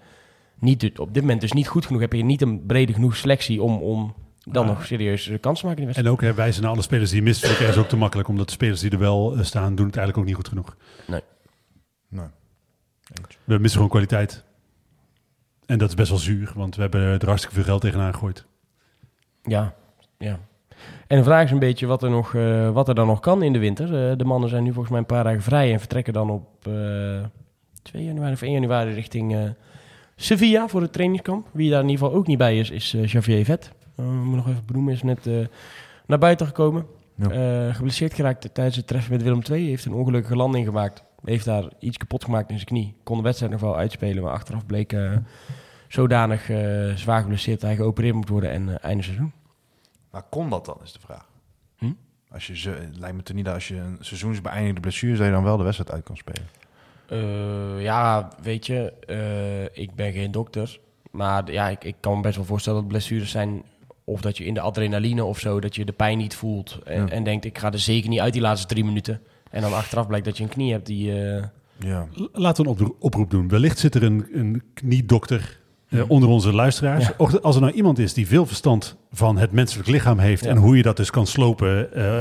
Niet, 0.58 0.98
op 0.98 1.14
dit 1.14 1.22
moment 1.22 1.40
dus 1.40 1.52
niet 1.52 1.68
goed 1.68 1.86
genoeg. 1.86 2.00
Heb 2.00 2.12
je 2.12 2.24
niet 2.24 2.42
een 2.42 2.66
brede 2.66 2.92
genoeg 2.92 3.16
selectie 3.16 3.62
om, 3.62 3.76
om 3.82 4.14
dan 4.44 4.66
Ja. 4.66 4.72
nog 4.72 4.86
serieus 4.86 5.28
eh, 5.28 5.40
kans 5.40 5.60
te 5.60 5.66
maken 5.66 5.82
in 5.82 5.88
de 5.88 5.92
wedstrijd. 5.94 6.06
En 6.06 6.12
ook 6.12 6.20
hè, 6.36 6.42
wijzen 6.42 6.62
naar 6.62 6.70
alle 6.70 6.82
spelers 6.82 7.10
die 7.10 7.18
je 7.18 7.24
mist, 7.24 7.40
vind 7.40 7.52
ik 7.52 7.58
ergens 7.58 7.78
ook 7.78 7.88
te 7.88 7.96
makkelijk. 7.96 8.28
Omdat 8.28 8.46
de 8.46 8.52
spelers 8.52 8.80
die 8.80 8.90
er 8.90 8.98
wel 8.98 9.36
eh, 9.36 9.42
staan, 9.44 9.74
doen 9.74 9.86
het 9.86 9.96
eigenlijk 9.96 10.18
ook 10.18 10.24
niet 10.24 10.34
goed 10.34 10.48
genoeg. 10.48 10.76
Nee. 11.06 11.20
We 13.44 13.58
missen 13.58 13.70
gewoon 13.72 13.88
kwaliteit. 13.88 14.44
En 15.66 15.78
dat 15.78 15.88
is 15.88 15.94
best 15.94 16.08
wel 16.08 16.18
zuur, 16.18 16.52
want 16.54 16.76
we 16.76 16.80
hebben 16.80 17.00
er 17.00 17.26
hartstikke 17.26 17.54
veel 17.56 17.64
geld 17.64 17.80
tegenaan 17.80 18.12
gegooid. 18.12 18.44
Ja, 19.42 19.74
ja. 20.18 20.38
En 21.06 21.18
de 21.18 21.24
vraag 21.24 21.44
is 21.44 21.50
een 21.50 21.58
beetje 21.58 21.86
wat 21.86 22.02
er, 22.02 22.10
nog, 22.10 22.34
eh, 22.34 22.70
wat 22.70 22.88
er 22.88 22.94
dan 22.94 23.06
nog 23.06 23.20
kan 23.20 23.42
in 23.42 23.52
de 23.52 23.58
winter. 23.58 24.10
Eh, 24.10 24.16
de 24.16 24.24
mannen 24.24 24.48
zijn 24.48 24.62
nu 24.62 24.72
volgens 24.72 24.90
mij 24.90 25.00
een 25.00 25.06
paar 25.06 25.24
dagen 25.24 25.42
vrij 25.42 25.72
en 25.72 25.78
vertrekken 25.78 26.12
dan 26.12 26.30
op 26.30 26.66
eh 26.66 27.24
2 27.82 28.04
januari 28.04 28.32
of 28.32 28.42
1 28.42 28.52
januari 28.52 28.92
richting 28.92 29.34
eh, 29.34 29.42
Sevilla 30.16 30.68
voor 30.68 30.80
het 30.80 30.92
trainingskamp. 30.92 31.48
Wie 31.52 31.70
daar 31.70 31.82
in 31.82 31.88
ieder 31.88 32.04
geval 32.04 32.18
ook 32.18 32.26
niet 32.26 32.38
bij 32.38 32.58
is, 32.58 32.70
is 32.70 32.96
Xavier 33.04 33.44
Vet. 33.44 33.72
Uh, 34.00 34.22
moet 34.22 34.36
nog 34.36 34.48
even 34.48 34.66
benoemen, 34.66 34.92
is 34.92 35.02
net 35.02 35.26
eh, 35.26 35.34
naar 36.06 36.18
buiten 36.18 36.46
gekomen. 36.46 36.86
Ja. 37.14 37.30
Eh, 37.30 37.74
geblesseerd 37.74 38.14
geraakt 38.14 38.54
tijdens 38.54 38.76
het 38.76 38.86
treffen 38.86 39.12
met 39.12 39.22
Willem 39.22 39.42
II. 39.50 39.68
Heeft 39.68 39.84
een 39.84 39.92
ongelukkige 39.92 40.36
landing 40.36 40.66
gemaakt. 40.66 41.04
Heeft 41.26 41.44
daar 41.44 41.64
iets 41.78 41.96
kapot 41.96 42.24
gemaakt 42.24 42.50
in 42.50 42.54
zijn 42.54 42.66
knie. 42.66 42.94
Kon 43.02 43.16
de 43.16 43.22
wedstrijd 43.22 43.52
nog 43.52 43.60
wel 43.60 43.76
uitspelen, 43.76 44.22
maar 44.22 44.32
achteraf 44.32 44.66
bleek 44.66 44.92
eh, 44.92 45.16
zodanig 45.88 46.50
eh, 46.50 46.94
zwaar 46.94 47.20
geblesseerd 47.20 47.60
dat 47.60 47.68
hij 47.68 47.78
geopereerd 47.78 48.14
moet 48.14 48.28
worden 48.28 48.50
en 48.50 48.68
eh, 48.68 48.74
einde 48.80 49.02
seizoen. 49.02 49.32
Maar 50.10 50.22
kon 50.30 50.50
dat 50.50 50.64
dan, 50.64 50.78
is 50.84 50.92
de 50.92 51.00
vraag. 51.00 51.28
Hm? 51.78 51.92
Als 52.28 52.46
je, 52.46 52.56
ze, 52.56 52.70
het 52.70 52.98
lijkt 52.98 53.16
me 53.16 53.22
toch 53.22 53.36
niet 53.36 53.44
dat 53.44 53.54
als 53.54 53.68
je 53.68 53.76
een 53.76 53.96
seizoensbeëindigde 54.00 54.80
blessure... 54.80 55.16
dat 55.16 55.26
je 55.26 55.32
dan 55.32 55.44
wel 55.44 55.56
de 55.56 55.62
wedstrijd 55.62 55.92
uit 55.92 56.04
kan 56.04 56.16
spelen. 56.16 56.46
Ja, 57.82 58.28
weet 58.42 58.66
je, 58.66 58.92
ik 59.72 59.94
ben 59.94 60.12
geen 60.12 60.30
dokter. 60.30 60.80
Maar 61.10 61.52
ja, 61.52 61.68
ik, 61.68 61.84
ik 61.84 61.96
kan 62.00 62.16
me 62.16 62.22
best 62.22 62.36
wel 62.36 62.44
voorstellen 62.44 62.80
dat 62.80 62.88
blessures 62.88 63.30
zijn... 63.30 63.62
of 64.04 64.20
dat 64.20 64.38
je 64.38 64.44
in 64.44 64.54
de 64.54 64.60
adrenaline 64.60 65.24
of 65.24 65.38
zo, 65.38 65.60
dat 65.60 65.74
je 65.74 65.84
de 65.84 65.92
pijn 65.92 66.18
niet 66.18 66.34
voelt... 66.34 66.78
en, 66.84 67.06
Ja. 67.06 67.08
en 67.08 67.24
denkt, 67.24 67.44
ik 67.44 67.58
ga 67.58 67.72
er 67.72 67.78
zeker 67.78 68.08
niet 68.08 68.20
uit 68.20 68.32
die 68.32 68.42
laatste 68.42 68.66
drie 68.66 68.84
minuten. 68.84 69.20
En 69.50 69.60
dan 69.62 69.72
achteraf 69.74 70.06
blijkt 70.06 70.24
dat 70.26 70.36
je 70.36 70.42
een 70.42 70.48
knie 70.50 70.72
hebt 70.72 70.86
die... 70.86 71.12
eh, 71.36 71.44
Ja. 71.78 72.06
Laten 72.32 72.64
we 72.64 72.70
een 72.70 72.76
opro- 72.76 72.96
oproep 72.98 73.30
doen. 73.30 73.48
Wellicht 73.48 73.78
zit 73.78 73.94
er 73.94 74.02
een, 74.02 74.26
een 74.32 74.62
kniedokter 74.74 75.60
eh, 75.88 76.10
onder 76.10 76.28
onze 76.28 76.52
luisteraars. 76.52 77.06
Ja. 77.06 77.14
Als 77.42 77.54
er 77.54 77.60
nou 77.60 77.72
iemand 77.72 77.98
is 77.98 78.14
die 78.14 78.26
veel 78.26 78.46
verstand 78.46 78.96
van 79.12 79.38
het 79.38 79.52
menselijk 79.52 79.88
lichaam 79.88 80.18
heeft... 80.18 80.44
Ja. 80.44 80.50
en 80.50 80.56
hoe 80.56 80.76
je 80.76 80.82
dat 80.82 80.96
dus 80.96 81.10
kan 81.10 81.26
slopen... 81.26 81.92
eh, 81.94 82.20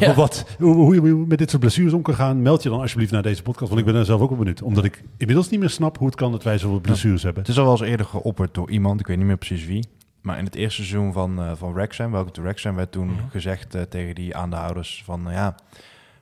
Ja. 0.00 0.14
wat, 0.14 0.46
hoe, 0.58 0.74
hoe 0.74 0.94
je 0.94 1.00
met 1.28 1.38
dit 1.38 1.50
soort 1.50 1.60
blessures 1.62 1.92
om 1.92 2.02
kan 2.02 2.14
gaan... 2.14 2.42
meld 2.42 2.62
je 2.62 2.68
dan 2.68 2.80
alsjeblieft 2.80 3.12
naar 3.12 3.22
deze 3.22 3.42
podcast. 3.42 3.68
Want 3.68 3.80
ik 3.80 3.86
ben 3.92 3.96
er 3.96 4.04
zelf 4.04 4.20
ook 4.20 4.28
wel 4.28 4.38
benieuwd. 4.38 4.62
Omdat 4.62 4.84
ik 4.84 5.02
inmiddels 5.16 5.48
niet 5.48 5.60
meer 5.60 5.70
snap 5.70 5.98
hoe 5.98 6.06
het 6.06 6.16
kan 6.16 6.32
dat 6.32 6.42
wij 6.42 6.58
zoveel 6.58 6.80
blessures 6.80 7.22
hebben. 7.22 7.42
Het 7.42 7.50
is 7.50 7.58
al 7.58 7.64
wel 7.64 7.72
eens 7.72 7.88
eerder 7.90 8.06
geopperd 8.06 8.54
door 8.54 8.70
iemand, 8.70 9.00
ik 9.00 9.06
weet 9.06 9.16
niet 9.16 9.26
meer 9.26 9.36
precies 9.36 9.66
wie. 9.66 9.86
Maar 10.22 10.38
in 10.38 10.44
het 10.44 10.54
eerste 10.54 10.84
seizoen 10.84 11.12
van, 11.12 11.38
eh 11.42 11.50
van 11.54 11.72
Wrexham, 11.72 12.10
welke 12.12 12.30
te 12.30 12.40
Wrexham, 12.42 12.74
werd 12.74 12.92
toen 12.92 13.06
Mhm. 13.06 13.28
gezegd 13.30 13.76
tegen 13.88 14.14
die 14.14 14.36
aandeelhouders 14.36 15.02
van... 15.04 15.26
ja, 15.30 15.54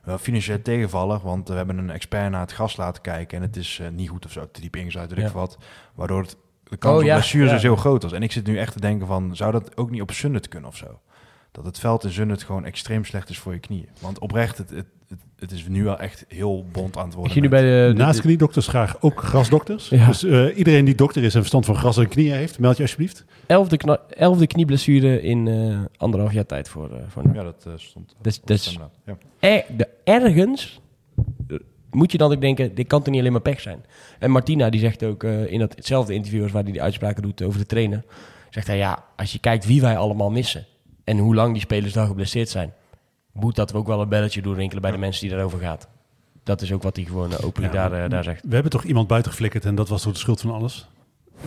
wel 0.03 0.17
financieel 0.17 0.61
tegenvallig, 0.61 1.21
want 1.21 1.47
we 1.47 1.53
hebben 1.53 1.77
een 1.77 1.89
expert 1.89 2.31
naar 2.31 2.41
het 2.41 2.51
gas 2.51 2.77
laten 2.77 3.01
kijken 3.01 3.37
en 3.37 3.43
het 3.43 3.55
is 3.55 3.79
eh, 3.81 3.87
niet 3.89 4.09
goed 4.09 4.25
of 4.25 4.31
zo, 4.31 4.47
te 4.51 4.61
diep 4.61 4.75
ingezuid, 4.75 5.13
weet 5.13 5.25
ik 5.25 5.31
wat. 5.31 5.57
Waardoor 5.95 6.21
het, 6.21 6.37
de 6.63 6.77
kans 6.77 6.93
Oh, 6.93 6.99
op 6.99 7.13
blessures 7.13 7.51
is 7.51 7.61
heel 7.61 7.75
groot 7.75 8.03
was. 8.03 8.11
En 8.11 8.23
ik 8.23 8.31
zit 8.31 8.47
nu 8.47 8.57
echt 8.57 8.73
te 8.73 8.79
denken 8.79 9.07
van, 9.07 9.35
zou 9.35 9.51
dat 9.51 9.77
ook 9.77 9.89
niet 9.89 10.01
op 10.01 10.11
Sunnet 10.11 10.47
kunnen 10.47 10.69
of 10.69 10.77
zo? 10.77 10.99
Dat 11.51 11.65
het 11.65 11.79
veld 11.79 12.03
in 12.03 12.11
Sunnet 12.11 12.43
gewoon 12.43 12.65
extreem 12.65 13.05
slecht 13.05 13.29
is 13.29 13.37
voor 13.39 13.53
je 13.53 13.59
knieën. 13.59 13.87
Want 14.01 14.19
oprecht, 14.19 14.57
het, 14.57 14.69
het, 14.69 14.85
het, 15.07 15.19
het 15.39 15.51
is 15.51 15.67
nu 15.67 15.83
wel 15.83 15.99
echt 15.99 16.25
heel 16.27 16.65
bond 16.71 16.97
aan 16.97 17.01
het 17.03 17.11
Ik 17.11 17.15
worden. 17.17 17.33
zie 17.33 17.41
nu 17.41 17.49
met- 17.49 17.61
bij 17.61 17.87
de... 17.87 17.93
de- 17.93 17.99
Naast 17.99 18.15
de- 18.15 18.21
kniedokters 18.21 18.67
graag 18.67 19.01
ook 19.01 19.23
grasdokters. 19.23 19.89
Ja. 19.89 20.07
Dus 20.07 20.23
eh, 20.23 20.57
iedereen 20.57 20.85
die 20.85 20.95
dokter 20.95 21.23
is 21.23 21.33
en 21.33 21.39
verstand 21.39 21.65
van 21.65 21.75
gras 21.75 21.97
en 21.97 22.07
knieën 22.07 22.35
heeft, 22.35 22.59
meld 22.59 22.77
je 22.77 22.83
alsjeblieft. 22.83 23.25
elfde, 23.45 23.99
elfde 24.09 24.47
knieblessure 24.47 25.21
in 25.21 25.47
eh, 25.47 25.79
anderhalf 25.97 26.33
jaar 26.33 26.45
tijd 26.45 26.69
voor, 26.69 26.91
eh 26.91 26.97
voor. 27.07 27.23
Ja, 27.33 27.43
dat 27.43 27.67
stond. 27.75 28.15
Dus- 28.21 28.41
dus- 28.41 28.65
het 28.65 28.79
ja. 29.05 29.17
Er, 29.39 29.63
de, 29.77 29.87
ergens 30.03 30.79
moet 31.91 32.11
je 32.11 32.17
dan 32.17 32.31
ook 32.31 32.41
denken, 32.41 32.75
dit 32.75 32.87
kan 32.87 32.99
toch 33.01 33.09
niet 33.09 33.19
alleen 33.19 33.31
maar 33.31 33.41
pech 33.41 33.59
zijn. 33.61 33.83
En 34.19 34.31
Martina 34.31 34.69
die 34.69 34.79
zegt 34.79 35.03
ook 35.03 35.23
eh, 35.23 35.51
in 35.51 35.59
dat, 35.59 35.75
hetzelfde 35.75 36.13
interview 36.13 36.43
als 36.43 36.51
waar 36.51 36.63
hij 36.63 36.71
die 36.71 36.81
uitspraken 36.81 37.23
doet 37.23 37.41
over 37.41 37.59
de 37.59 37.65
trainer, 37.65 38.03
zegt 38.49 38.67
hij 38.67 38.77
ja, 38.77 39.03
als 39.15 39.31
je 39.31 39.39
kijkt 39.39 39.65
wie 39.65 39.81
wij 39.81 39.97
allemaal 39.97 40.31
missen 40.31 40.65
en 41.11 41.17
hoe 41.17 41.35
lang 41.35 41.51
die 41.53 41.61
spelers 41.61 41.93
dan 41.93 42.07
geblesseerd 42.07 42.49
zijn, 42.49 42.73
moet 43.31 43.55
dat 43.55 43.73
ook 43.73 43.87
wel 43.87 44.01
een 44.01 44.09
belletje 44.09 44.41
doorrinkelen 44.41 44.81
bij 44.81 44.91
de 44.91 44.97
mensen 44.97 45.21
die 45.21 45.29
daarover 45.35 45.59
gaat. 45.59 45.87
Dat 46.43 46.61
is 46.61 46.71
ook 46.73 46.83
wat 46.83 46.95
hij 46.95 47.05
gewoon 47.05 47.31
eh, 47.33 47.45
openlijk 47.45 47.73
Ja. 47.73 47.89
daar, 47.89 48.03
eh, 48.03 48.09
daar 48.09 48.23
zegt. 48.23 48.43
We 48.47 48.53
hebben 48.53 48.71
toch 48.71 48.83
iemand 48.83 49.07
buiten 49.07 49.31
geflikkerd 49.31 49.65
en 49.65 49.75
dat 49.75 49.89
was 49.89 50.01
toch 50.01 50.13
de 50.13 50.19
schuld 50.19 50.41
van 50.41 50.51
alles? 50.51 50.87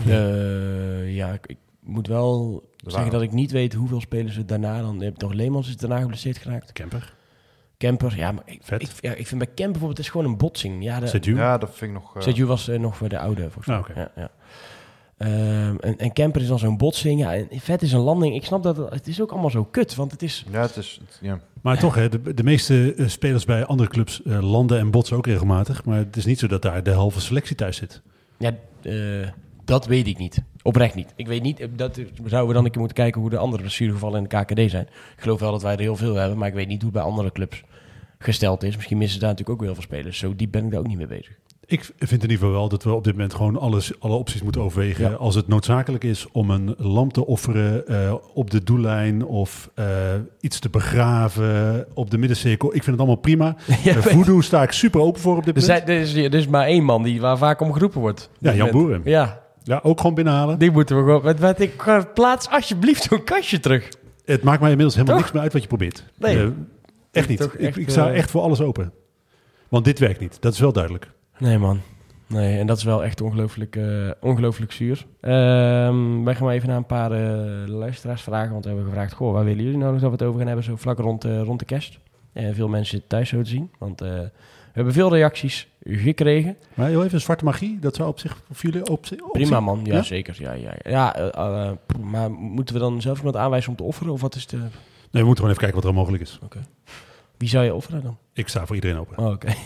Eh, 0.07 1.15
ja, 1.17 1.33
ik, 1.33 1.47
ik 1.47 1.57
moet 1.81 2.07
wel 2.07 2.63
zeggen 2.87 3.11
dat 3.11 3.23
ik 3.23 3.33
niet 3.33 3.51
weet 3.51 3.75
hoeveel 3.75 4.01
spelers 4.01 4.37
het 4.37 4.49
daarna 4.49 4.81
dan... 4.81 4.99
Je 4.99 5.05
hebt 5.05 5.19
toch 5.19 5.33
Leemans 5.33 5.69
is 5.69 5.77
daarna 5.77 6.01
geblesseerd 6.01 6.39
geraakt. 6.39 6.73
Camper. 6.73 7.15
Kemper, 7.77 8.17
ja, 8.17 8.33
maar 8.33 8.43
ik, 8.47 8.61
Vet. 8.63 8.83
ik, 8.83 8.89
ja, 9.01 9.13
ik 9.13 9.27
vind 9.27 9.39
bij 9.39 9.47
Kemper 9.49 9.65
bijvoorbeeld, 9.67 9.97
het 9.97 10.07
is 10.07 10.13
gewoon 10.13 10.27
een 10.27 10.37
botsing. 10.37 10.83
Ja, 10.85 11.01
de, 11.01 11.07
Zet 11.07 11.25
ja, 11.25 11.59
dat 11.59 11.71
vind 11.75 11.91
ik 11.91 12.03
nog... 12.03 12.17
eh, 12.17 12.23
Seju 12.23 12.45
was 12.47 12.67
nog 12.67 12.97
voor 12.97 13.09
de 13.09 13.19
oude, 13.19 13.43
volgens 13.43 13.67
mij. 13.67 13.77
Ah, 13.77 13.83
oké. 13.83 14.01
ja, 14.01 14.11
ja. 14.17 14.31
Ehm, 15.25 15.77
en, 15.81 15.99
en 15.99 16.13
Kemper 16.13 16.41
is 16.41 16.47
dan 16.49 16.59
zo'n 16.59 16.77
botsing. 16.77 17.21
Ja, 17.21 17.35
en 17.35 17.47
vet 17.53 17.83
is 17.83 17.93
een 17.93 18.01
landing. 18.01 18.35
Ik 18.35 18.45
snap 18.45 18.63
dat 18.63 18.77
het, 18.77 18.91
het 18.91 19.07
is 19.07 19.21
ook 19.23 19.31
allemaal 19.33 19.51
zo 19.51 19.65
kut, 19.65 19.95
want 19.95 20.11
het 20.11 20.23
is... 20.23 20.45
ja, 20.51 20.61
het 20.61 20.77
is... 20.77 21.01
het- 21.07 21.19
ja. 21.23 21.41
Maar 21.63 21.79
toch, 21.79 21.95
hè, 21.95 22.09
de, 22.09 22.35
de 22.35 22.43
meeste 22.45 22.95
eh, 22.95 23.09
spelers 23.09 23.45
bij 23.45 23.65
andere 23.65 23.89
clubs 23.89 24.23
eh, 24.23 24.51
landen 24.51 24.79
en 24.79 24.91
botsen 24.91 25.17
ook 25.17 25.27
regelmatig. 25.27 25.85
Maar 25.85 25.99
het 25.99 26.17
is 26.17 26.25
niet 26.25 26.39
zo 26.39 26.47
dat 26.47 26.63
daar 26.63 26.83
de 26.83 26.91
halve 26.91 27.21
selectie 27.21 27.57
thuis 27.57 27.77
zit. 27.77 28.03
Ja, 28.39 28.55
eh, 28.83 28.95
dat 29.65 29.87
weet 29.87 30.07
ik 30.07 30.19
niet. 30.19 30.43
Oprecht 30.63 30.95
niet. 30.95 31.13
Ik 31.17 31.27
weet 31.27 31.43
niet, 31.43 31.67
dat 31.77 31.95
zouden 32.25 32.47
we 32.49 32.53
dan 32.55 32.65
een 32.65 32.71
keer 32.71 32.79
moeten 32.81 32.97
kijken 32.97 33.21
hoe 33.21 33.31
de 33.31 33.37
andere 33.39 33.63
blessuregevallen 33.63 34.23
in 34.23 34.29
de 34.29 34.37
KKD 34.45 34.71
zijn. 34.71 34.85
Ik 35.17 35.23
geloof 35.23 35.41
wel 35.41 35.51
dat 35.51 35.63
wij 35.63 35.73
er 35.73 35.79
heel 35.81 35.97
veel 35.97 36.15
hebben, 36.15 36.39
maar 36.39 36.49
ik 36.49 36.55
weet 36.55 36.69
niet 36.69 36.83
hoe 36.83 36.91
het 36.93 37.01
bij 37.03 37.11
andere 37.11 37.33
clubs 37.33 37.63
gesteld 38.19 38.63
is. 38.63 38.75
Misschien 38.77 38.99
missen 38.99 39.15
ze 39.15 39.21
daar 39.21 39.31
natuurlijk 39.35 39.61
ook 39.61 39.67
weer 39.67 39.75
heel 39.75 39.83
veel 39.87 39.97
spelers. 39.97 40.19
Zo 40.19 40.37
diep 40.37 40.51
ben 40.53 40.65
ik 40.65 40.71
daar 40.71 40.81
ook 40.81 40.87
niet 40.87 40.97
mee 40.97 41.07
bezig. 41.07 41.39
Ik 41.67 41.81
vind 41.99 42.11
in 42.11 42.21
ieder 42.31 42.37
geval 42.37 42.53
wel 42.53 42.69
dat 42.69 42.83
we 42.83 42.93
op 42.93 43.05
dit 43.05 43.13
moment 43.13 43.35
gewoon 43.35 43.59
alles, 43.59 43.93
alle 43.99 44.15
opties 44.15 44.43
moeten 44.43 44.61
overwegen. 44.63 45.11
Ja. 45.11 45.17
Als 45.17 45.35
het 45.35 45.49
noodzakelijk 45.49 46.05
is 46.05 46.27
om 46.33 46.51
een 46.51 46.75
lamp 46.79 47.13
te 47.13 47.27
offeren 47.27 47.87
eh, 47.87 48.15
op 48.35 48.51
de 48.51 48.63
doellijn 48.65 49.25
of 49.25 49.71
eh, 49.75 49.87
iets 50.41 50.59
te 50.59 50.69
begraven 50.71 51.87
op 51.95 52.11
de 52.11 52.19
middencirkel. 52.19 52.69
Ik 52.69 52.83
vind 52.83 52.87
het 52.87 52.99
allemaal 52.99 53.17
prima. 53.17 53.57
Ja, 53.85 53.97
Eh, 53.97 54.03
voodoo 54.03 54.41
sta 54.41 54.63
ik 54.63 54.73
super 54.73 55.01
open 55.01 55.21
voor 55.21 55.37
op 55.37 55.45
dit 55.45 55.55
moment. 55.57 55.89
er, 55.89 56.01
is, 56.01 56.15
er 56.15 56.35
is 56.35 56.47
maar 56.49 56.67
één 56.67 56.85
man 56.85 57.03
die, 57.03 57.21
waar 57.21 57.39
vaak 57.39 57.61
om 57.61 57.73
geroepen 57.73 58.01
wordt. 58.01 58.31
Ja, 58.39 58.55
Jan 58.55 58.71
Boeren. 58.71 59.01
Ja, 59.05 59.43
Ja, 59.63 59.81
ook 59.83 60.01
gewoon 60.01 60.15
binnenhalen. 60.15 60.59
die 60.59 60.71
moeten 60.71 60.97
we 60.97 61.03
gewoon... 61.03 61.23
Met, 61.25 61.41
met, 61.41 61.61
ik, 61.61 62.05
plaats 62.15 62.49
alsjeblieft 62.51 63.03
zo'n 63.03 63.25
kastje 63.25 63.61
terug. 63.61 63.89
Het 64.25 64.43
maakt 64.43 64.61
mij 64.61 64.71
inmiddels 64.71 64.97
helemaal 64.97 65.17
Toch? 65.17 65.25
niks 65.25 65.35
meer 65.35 65.43
uit 65.43 65.53
wat 65.53 65.63
je 65.63 65.69
probeert. 65.69 66.05
Nee. 66.19 66.53
Echt 67.13 67.29
niet. 67.29 67.49
Ik, 67.59 67.77
ik 67.77 67.91
sta 67.91 68.13
echt 68.13 68.31
voor 68.31 68.43
alles 68.43 68.61
open. 68.61 68.93
Want 69.69 69.85
dit 69.85 69.99
werkt 69.99 70.21
niet. 70.21 70.37
Dat 70.41 70.53
is 70.53 70.59
wel 70.61 70.73
duidelijk. 70.73 71.11
Nee, 71.39 71.59
man. 71.59 71.81
Nee, 72.27 72.59
en 72.59 72.67
dat 72.67 72.77
is 72.77 72.83
wel 72.85 73.05
echt 73.05 73.21
ongelooflijk, 73.21 73.77
eh, 73.77 74.11
ongelooflijk 74.21 74.73
zuur. 74.73 75.07
Ehm, 75.21 76.23
wij 76.25 76.35
gaan 76.35 76.45
maar 76.45 76.55
even 76.55 76.69
naar 76.69 76.77
een 76.77 76.87
paar 76.87 77.13
eh, 77.13 77.69
luisteraars 77.69 78.23
vragen. 78.23 78.53
Want 78.53 78.65
we 78.65 78.71
hebben 78.71 78.89
gevraagd, 78.89 79.13
goh, 79.13 79.33
waar 79.33 79.45
willen 79.45 79.63
jullie 79.65 79.79
nou 79.79 79.93
nog 79.93 80.01
dat 80.01 80.11
we 80.11 80.17
het 80.17 80.25
over 80.27 80.39
gaan 80.39 80.47
hebben? 80.47 80.65
Zo 80.65 80.77
vlak 80.77 80.99
rond, 80.99 81.25
eh, 81.25 81.43
rond 81.43 81.59
de 81.59 81.65
kerst. 81.65 81.99
En 82.33 82.55
veel 82.55 82.69
mensen 82.69 83.07
thuis 83.07 83.29
zo 83.29 83.43
te 83.43 83.49
zien. 83.49 83.71
Want 83.79 84.01
we 84.01 84.31
hebben 84.73 84.93
veel 84.93 85.11
reacties 85.15 85.69
gekregen. 85.85 86.57
Maar 86.75 86.89
heel 86.89 87.05
even, 87.05 87.21
zwarte 87.21 87.45
magie, 87.45 87.79
dat 87.79 87.97
zou 87.97 88.09
op 88.09 88.19
zich 88.19 88.37
voor 88.53 88.71
jullie 88.71 88.89
op, 88.91 89.07
zich- 89.07 89.21
op 89.23 89.33
Prima, 89.33 89.61
man. 89.61 89.81
Ja, 89.85 89.95
Ja? 89.95 90.03
zeker. 90.03 90.37
Ja, 90.39 90.53
ja, 90.53 90.73
ja. 90.83 91.15
ja 91.17 91.77
maar 92.03 92.31
moeten 92.31 92.75
we 92.75 92.81
dan 92.81 93.01
zelf 93.01 93.19
iemand 93.19 93.37
aanwijzen 93.37 93.71
om 93.71 93.77
te 93.77 93.83
offeren? 93.83 94.13
Of 94.13 94.21
wat 94.21 94.35
is 94.35 94.47
de... 94.47 94.57
Nee, 94.57 94.69
we 95.23 95.29
moeten 95.29 95.37
gewoon 95.45 95.51
even 95.51 95.63
kijken 95.63 95.81
wat 95.81 95.85
er 95.85 95.95
mogelijk 95.95 96.23
is. 96.23 96.39
Wie 97.37 97.49
zou 97.49 97.65
je 97.65 97.75
offeren 97.75 98.03
dan? 98.03 98.17
Ik 98.33 98.49
sta 98.49 98.67
voor 98.67 98.75
iedereen 98.75 98.99
open. 98.99 99.19
Oh, 99.19 99.31
oké. 99.33 99.49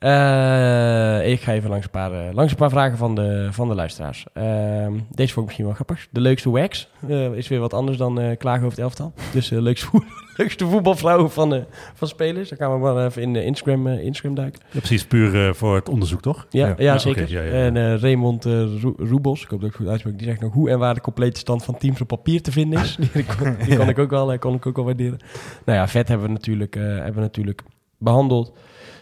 Eh, 0.00 1.30
ik 1.30 1.40
ga 1.40 1.52
even 1.52 1.70
langs 1.70 1.84
een 1.84 1.90
paar, 1.90 2.12
eh, 2.12 2.32
langs 2.34 2.50
een 2.52 2.58
paar 2.58 2.70
vragen 2.70 2.96
van 2.98 3.14
de, 3.14 3.48
van 3.50 3.68
de 3.68 3.74
luisteraars. 3.74 4.24
Ehm, 4.32 4.92
deze 5.10 5.32
vond 5.32 5.36
ik 5.36 5.44
misschien 5.44 5.64
wel 5.64 5.74
grappig. 5.74 6.06
De 6.10 6.20
leukste 6.20 6.50
wax 6.50 6.88
eh, 7.08 7.32
is 7.32 7.48
weer 7.48 7.60
wat 7.60 7.74
anders 7.74 7.96
dan 7.98 8.20
eh 8.20 8.36
klagen 8.38 8.60
over 8.64 8.70
het 8.70 8.78
elftal. 8.86 9.12
Dus 9.32 9.48
de 9.48 9.62
leukste, 9.62 9.88
leukste 10.36 10.66
voetbalvrouw 10.66 11.28
van, 11.28 11.64
van 11.94 12.08
spelers. 12.08 12.48
Dan 12.48 12.58
gaan 12.58 12.72
we 12.72 12.78
wel 12.92 13.04
even 13.04 13.22
in 13.22 13.32
de 13.32 13.44
Instagram, 13.44 13.86
Instagram 13.86 14.34
duiken. 14.34 14.60
Ja, 14.70 14.78
precies, 14.78 15.04
puur 15.06 15.54
voor 15.54 15.74
het 15.74 15.88
onderzoek, 15.88 16.20
toch? 16.22 16.46
Ja, 16.50 16.74
Ja. 16.78 16.98
zeker. 16.98 17.30
ja. 17.30 17.40
En 17.42 17.98
Raymond 17.98 18.44
Ro- 18.44 18.94
Roebos, 18.98 19.42
ik 19.42 19.48
hoop 19.48 19.60
dat 19.60 19.68
ik 19.68 19.74
het 19.74 19.82
goed 19.82 19.90
uitspreek, 19.90 20.18
die 20.18 20.26
zegt 20.26 20.40
nog 20.40 20.52
hoe 20.52 20.70
en 20.70 20.78
waar 20.78 20.94
de 20.94 21.00
complete 21.00 21.38
stand 21.38 21.64
van 21.64 21.78
teams 21.78 22.00
op 22.00 22.08
papier 22.08 22.42
te 22.42 22.52
vinden 22.52 22.80
is. 22.80 22.96
die 23.12 23.24
kon, 23.38 23.56
die 23.66 23.76
kon 23.76 23.88
ik, 23.88 23.98
ook 23.98 24.10
wel, 24.10 24.38
kon 24.38 24.54
ik 24.54 24.66
ook 24.66 24.76
wel 24.76 24.84
waarderen. 24.84 25.18
Nou 25.64 25.78
ja, 25.78 25.88
vet 25.88 26.08
hebben 26.08 26.26
we 26.26 26.32
natuurlijk, 26.32 26.74
hebben 26.74 27.14
we 27.14 27.20
natuurlijk 27.20 27.62
behandeld. 28.00 28.52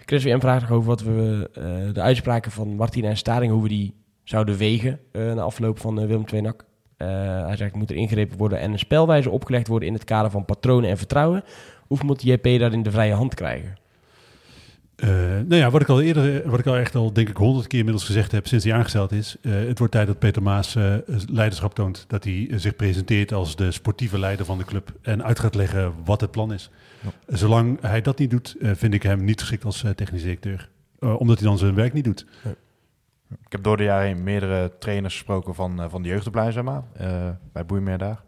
Chris 0.04 0.24
WM 0.24 0.40
vraagt 0.40 0.60
nog 0.60 0.70
over 0.70 0.88
wat 0.88 1.02
we 1.02 1.50
eh, 1.52 1.94
de 1.94 2.00
uitspraken 2.00 2.50
van 2.50 2.76
Martina 2.76 3.08
en 3.08 3.16
Staring, 3.16 3.52
hoe 3.52 3.62
we 3.62 3.68
die 3.68 3.94
zouden 4.28 4.56
wegen 4.56 5.00
eh 5.12 5.32
na 5.34 5.42
afloop 5.42 5.78
van 5.78 6.00
eh, 6.00 6.06
Willem. 6.06 6.24
Eh, 6.96 7.08
hij 7.46 7.56
zegt, 7.56 7.74
moet 7.74 7.90
er 7.90 7.96
ingrepen 7.96 8.38
worden 8.38 8.60
en 8.60 8.72
een 8.72 8.78
spelwijze 8.78 9.30
opgelegd 9.30 9.68
worden 9.68 9.88
in 9.88 9.94
het 9.94 10.04
kader 10.04 10.30
van 10.30 10.44
patronen 10.44 10.90
en 10.90 10.98
vertrouwen? 10.98 11.44
Of 11.88 12.02
moet 12.02 12.22
JP 12.22 12.44
daarin 12.44 12.82
de 12.82 12.90
vrije 12.90 13.12
hand 13.12 13.34
krijgen? 13.34 13.76
Eh, 14.96 15.08
nou 15.46 15.54
ja, 15.54 15.70
wat 15.70 15.80
ik 15.80 15.88
al 15.88 16.00
eerder, 16.00 16.50
wat 16.50 16.58
ik 16.58 16.66
al 16.66 16.76
echt 16.76 16.94
al 16.94 17.12
denk 17.12 17.28
ik 17.28 17.36
honderd 17.36 17.66
keer 17.66 17.78
inmiddels 17.78 18.06
gezegd 18.06 18.32
heb 18.32 18.46
sinds 18.46 18.64
hij 18.64 18.74
aangesteld 18.74 19.12
is. 19.12 19.36
het 19.42 19.78
wordt 19.78 19.92
tijd 19.92 20.06
dat 20.06 20.18
Peter 20.18 20.42
Maas 20.42 20.76
leiderschap 21.30 21.74
toont. 21.74 22.04
Dat 22.08 22.24
hij 22.24 22.50
zich 22.54 22.76
presenteert 22.76 23.32
als 23.32 23.56
de 23.56 23.70
sportieve 23.70 24.18
leider 24.18 24.46
van 24.46 24.58
de 24.58 24.64
club. 24.64 24.92
En 25.02 25.24
uit 25.24 25.38
gaat 25.38 25.54
leggen 25.54 25.92
wat 26.04 26.20
het 26.20 26.30
plan 26.30 26.52
is. 26.52 26.70
Zolang 27.26 27.80
hij 27.80 28.00
dat 28.00 28.18
niet 28.18 28.30
doet, 28.30 28.56
eh, 28.60 28.70
vind 28.74 28.94
ik 28.94 29.02
hem 29.02 29.24
niet 29.24 29.40
geschikt 29.40 29.64
als 29.64 29.84
eh, 29.84 29.90
technisch 29.90 30.22
directeur. 30.22 30.70
Eh, 30.98 31.20
omdat 31.20 31.38
hij 31.38 31.48
dan 31.48 31.58
zijn 31.58 31.74
werk 31.74 31.92
niet 31.92 32.04
doet. 32.04 32.26
Ik 33.44 33.52
heb 33.52 33.62
door 33.62 33.76
de 33.76 33.82
jaren 33.82 34.06
heen 34.06 34.22
meerdere 34.22 34.72
trainers 34.78 35.14
gesproken 35.14 35.54
van, 35.54 35.90
van 35.90 36.02
de 36.02 36.08
jeugdopleiding, 36.08 36.56
zeg 36.56 36.74
maar, 36.74 36.82
bij 37.52 37.66
Boeimeer 37.66 37.98
daar. 37.98 38.22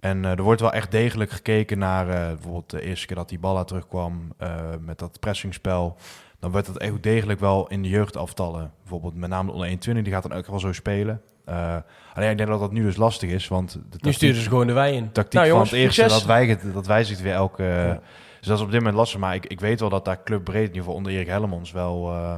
En 0.00 0.24
er 0.24 0.42
wordt 0.42 0.60
wel 0.60 0.72
echt 0.72 0.90
degelijk 0.90 1.30
gekeken 1.30 1.78
naar 1.78 2.06
bijvoorbeeld 2.06 2.70
de 2.70 2.82
eerste 2.82 3.06
keer 3.06 3.16
dat 3.16 3.28
die 3.28 3.38
Balla 3.38 3.64
terugkwam 3.64 4.32
met 4.80 4.98
dat 4.98 5.20
pressingspel. 5.20 5.96
Dan 6.38 6.52
werd 6.52 6.66
dat 6.66 6.78
echt 6.78 7.02
degelijk 7.02 7.40
wel 7.40 7.68
in 7.68 7.82
de 7.82 7.88
jeugdaftallen. 7.88 8.72
Bijvoorbeeld 8.80 9.14
met 9.14 9.30
name 9.30 9.46
de 9.46 9.52
onder 9.52 9.66
21, 9.66 10.04
die 10.04 10.12
gaat 10.12 10.22
dan 10.22 10.32
ook 10.32 10.46
wel 10.46 10.58
zo 10.58 10.72
spelen. 10.72 11.22
Eh, 11.44 11.76
alleen 12.14 12.30
ik 12.30 12.36
denk 12.36 12.48
dat 12.48 12.60
dat 12.60 12.72
nu 12.72 12.82
dus 12.82 12.96
lastig 12.96 13.30
is, 13.30 13.48
want 13.48 13.72
de 13.72 13.78
Nu 13.78 13.88
tactiek- 13.90 14.12
sturen 14.12 14.42
ze 14.42 14.48
gewoon 14.48 14.66
de 14.66 14.72
wei 14.72 14.96
in. 14.96 15.12
tactiek 15.12 15.34
Nou, 15.40 15.46
jongens, 15.46 15.68
van 15.68 15.78
het 15.78 15.86
eerste, 15.86 16.06
dat, 16.08 16.24
wijgt, 16.24 16.72
dat 16.72 16.86
wijzigt 16.86 17.20
weer 17.20 17.32
elke... 17.34 17.62
Ja. 17.62 18.00
Dus 18.38 18.50
dat 18.50 18.58
is 18.58 18.64
op 18.64 18.70
dit 18.70 18.78
moment 18.80 18.96
lastig. 18.96 19.20
Maar 19.20 19.34
ik, 19.34 19.46
ik 19.46 19.60
weet 19.60 19.80
wel 19.80 19.88
dat 19.88 20.04
daar 20.04 20.22
Club 20.22 20.44
Breed, 20.44 20.56
in 20.60 20.66
ieder 20.66 20.78
geval 20.78 20.94
onder 20.94 21.12
Erik 21.12 21.26
Hellemons, 21.26 21.72
wel, 21.72 22.10
eh, 22.12 22.36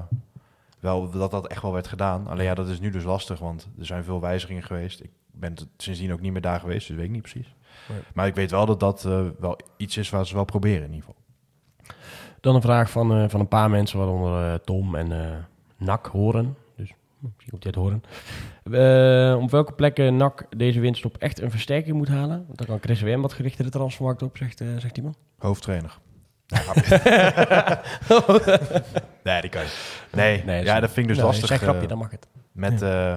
wel... 0.80 1.10
Dat 1.10 1.30
dat 1.30 1.46
echt 1.46 1.62
wel 1.62 1.72
werd 1.72 1.86
gedaan. 1.88 2.26
Alleen 2.28 2.44
ja, 2.44 2.54
dat 2.54 2.68
is 2.68 2.80
nu 2.80 2.90
dus 2.90 3.04
lastig, 3.04 3.38
want 3.38 3.68
er 3.78 3.86
zijn 3.86 4.04
veel 4.04 4.20
wijzigingen 4.20 4.62
geweest. 4.62 5.00
Ik 5.00 5.10
ben 5.32 5.54
sindsdien 5.76 6.12
ook 6.12 6.20
niet 6.20 6.32
meer 6.32 6.40
daar 6.40 6.60
geweest, 6.60 6.86
dus 6.88 6.96
weet 6.96 7.04
ik 7.06 7.10
niet 7.10 7.22
precies. 7.22 7.54
Nee. 7.88 7.98
Maar 8.14 8.26
ik 8.26 8.34
weet 8.34 8.50
wel 8.50 8.66
dat 8.66 8.80
dat 8.80 9.04
eh, 9.04 9.20
wel 9.38 9.58
iets 9.76 9.96
is 9.96 10.10
waar 10.10 10.26
ze 10.26 10.34
wel 10.34 10.44
proberen 10.44 10.84
in 10.84 10.92
ieder 10.92 11.04
geval. 11.06 11.22
Dan 12.40 12.54
een 12.54 12.62
vraag 12.62 12.90
van, 12.90 13.12
eh, 13.14 13.28
van 13.28 13.40
een 13.40 13.48
paar 13.48 13.70
mensen, 13.70 13.98
waaronder 13.98 14.60
Tom 14.60 14.94
en 14.94 15.12
eh 15.12 15.36
Nak 15.76 16.06
horen. 16.06 16.56
Misschien 17.36 17.50
komt 17.50 17.64
hij 17.64 17.72
horen. 17.76 18.02
Eh, 19.34 19.42
op 19.42 19.50
welke 19.50 19.72
plekken 19.72 20.16
Nak 20.16 20.46
deze 20.56 20.80
winststop 20.80 21.16
echt 21.16 21.40
een 21.40 21.50
versterking 21.50 21.96
moet 21.96 22.08
halen? 22.08 22.44
Want 22.46 22.58
dan 22.58 22.66
kan 22.66 22.78
Chris 22.80 23.00
WM 23.02 23.20
wat 23.20 23.32
gerichter 23.32 23.64
de 23.64 23.70
transfermarkt 23.70 24.22
op, 24.22 24.36
zegt, 24.36 24.60
eh, 24.60 24.68
zegt 24.78 24.96
iemand. 24.96 25.18
Hoofdtrainer. 25.38 25.98
nee, 29.24 29.40
die 29.40 29.50
kan 29.50 29.62
je. 29.62 29.68
Nee, 30.12 30.42
Nee, 30.44 30.64
ja, 30.64 30.80
dat 30.80 30.90
vind 30.90 30.98
ik 30.98 31.08
dus 31.08 31.16
Nee, 31.16 31.26
lastig. 31.26 31.48
Zeg 31.48 31.60
eh, 31.62 31.68
grapje, 31.68 31.86
dan 31.86 31.98
mag 31.98 32.10
het. 32.10 32.26
Met, 32.52 32.82
eh, 32.82 33.14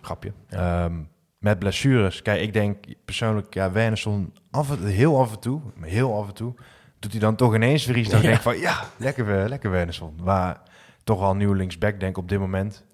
grapje, 0.00 0.32
Ehm, 0.48 0.94
met 1.38 1.58
blessures. 1.58 2.22
Kijk, 2.22 2.40
ik 2.40 2.52
denk 2.52 2.84
persoonlijk, 3.04 3.54
ja, 3.54 3.72
Wernersson, 3.72 4.34
af 4.50 4.70
en, 4.70 4.86
heel 4.86 5.20
af 5.20 5.32
en 5.32 5.40
toe, 5.40 5.60
heel 5.80 6.16
af 6.18 6.28
en 6.28 6.34
toe, 6.34 6.54
doet 6.98 7.10
hij 7.10 7.20
dan 7.20 7.36
toch 7.36 7.54
ineens 7.54 7.86
weer 7.86 7.96
iets 7.96 8.12
ik 8.12 8.22
Ja. 8.22 8.28
denk 8.28 8.40
van, 8.40 8.58
ja, 8.58 8.84
lekker, 8.96 9.40
eh, 9.42 9.48
lekker 9.48 9.70
Wernersson. 9.70 10.18
Maar 10.22 10.60
toch 11.04 11.20
wel 11.20 11.30
een 11.30 11.36
nieuw 11.36 11.52
linksback, 11.52 12.00
denk 12.00 12.10
ik, 12.16 12.22
op 12.22 12.28
dit 12.28 12.38
moment. 12.38 12.84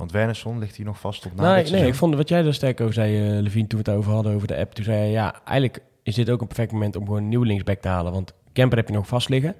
Want 0.00 0.12
Wernersson 0.12 0.58
ligt 0.58 0.76
hier 0.76 0.86
nog 0.86 1.00
vast 1.00 1.26
op 1.26 1.34
na 1.34 1.54
Nee, 1.54 1.62
dit 1.62 1.72
nee, 1.72 1.86
ik 1.86 1.94
vond 1.94 2.14
wat 2.14 2.28
jij 2.28 2.44
er 2.44 2.54
sterk 2.54 2.80
over 2.80 2.94
zei, 2.94 3.36
eh 3.36 3.42
Levine, 3.42 3.66
toen 3.66 3.82
we 3.82 3.90
het 3.90 3.98
over 3.98 4.12
hadden 4.12 4.34
over 4.34 4.48
de 4.48 4.56
app. 4.56 4.72
Toen 4.72 4.84
zei 4.84 5.04
je, 5.04 5.10
ja, 5.10 5.40
eigenlijk 5.44 5.82
is 6.02 6.14
dit 6.14 6.30
ook 6.30 6.40
een 6.40 6.46
perfect 6.46 6.72
moment 6.72 6.96
om 6.96 7.04
gewoon 7.04 7.22
een 7.22 7.28
nieuw 7.28 7.42
linksback 7.42 7.80
te 7.80 7.88
halen. 7.88 8.12
Want 8.12 8.32
Kemper 8.52 8.78
heb 8.78 8.88
je 8.88 8.94
nog 8.94 9.06
vast 9.06 9.28
liggen. 9.28 9.54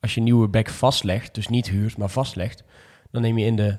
Als 0.00 0.12
je 0.12 0.18
een 0.18 0.24
nieuwe 0.24 0.48
back 0.48 0.68
vastlegt, 0.68 1.34
dus 1.34 1.48
niet 1.48 1.68
huurt, 1.68 1.96
maar 1.96 2.08
vastlegt, 2.08 2.64
dan 3.10 3.22
neem 3.22 3.38
je 3.38 3.44
in 3.44 3.56
de, 3.56 3.78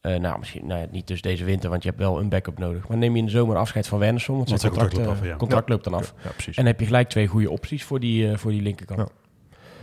eh, 0.00 0.14
nou 0.16 0.38
misschien 0.38 0.66
nou, 0.66 0.80
ja, 0.80 0.86
niet 0.90 1.06
dus 1.06 1.22
deze 1.22 1.44
winter, 1.44 1.70
want 1.70 1.82
je 1.82 1.88
hebt 1.88 2.00
wel 2.00 2.20
een 2.20 2.28
backup 2.28 2.58
nodig. 2.58 2.88
Maar 2.88 2.98
neem 2.98 3.12
je 3.12 3.18
in 3.18 3.24
de 3.24 3.30
zomer 3.30 3.56
afscheid 3.56 3.86
van 3.86 3.98
Wernersson, 3.98 4.36
want 4.36 4.48
zijn 4.48 4.60
contract, 4.60 4.90
contract 4.90 5.08
eh, 5.08 5.14
loopt 5.14 5.26
af, 5.26 5.32
ja. 5.32 5.36
contract 5.36 5.68
loopt 5.68 5.84
dan 5.84 5.94
af. 5.94 6.14
Ja, 6.24 6.30
precies. 6.30 6.56
En 6.56 6.62
dan 6.62 6.66
heb 6.66 6.80
je 6.80 6.86
gelijk 6.86 7.08
twee 7.08 7.26
goede 7.26 7.50
opties 7.50 7.84
voor 7.84 8.00
die, 8.00 8.30
eh, 8.30 8.36
voor 8.36 8.50
die 8.50 8.62
linkerkant. 8.62 8.98
Ja. 8.98 9.08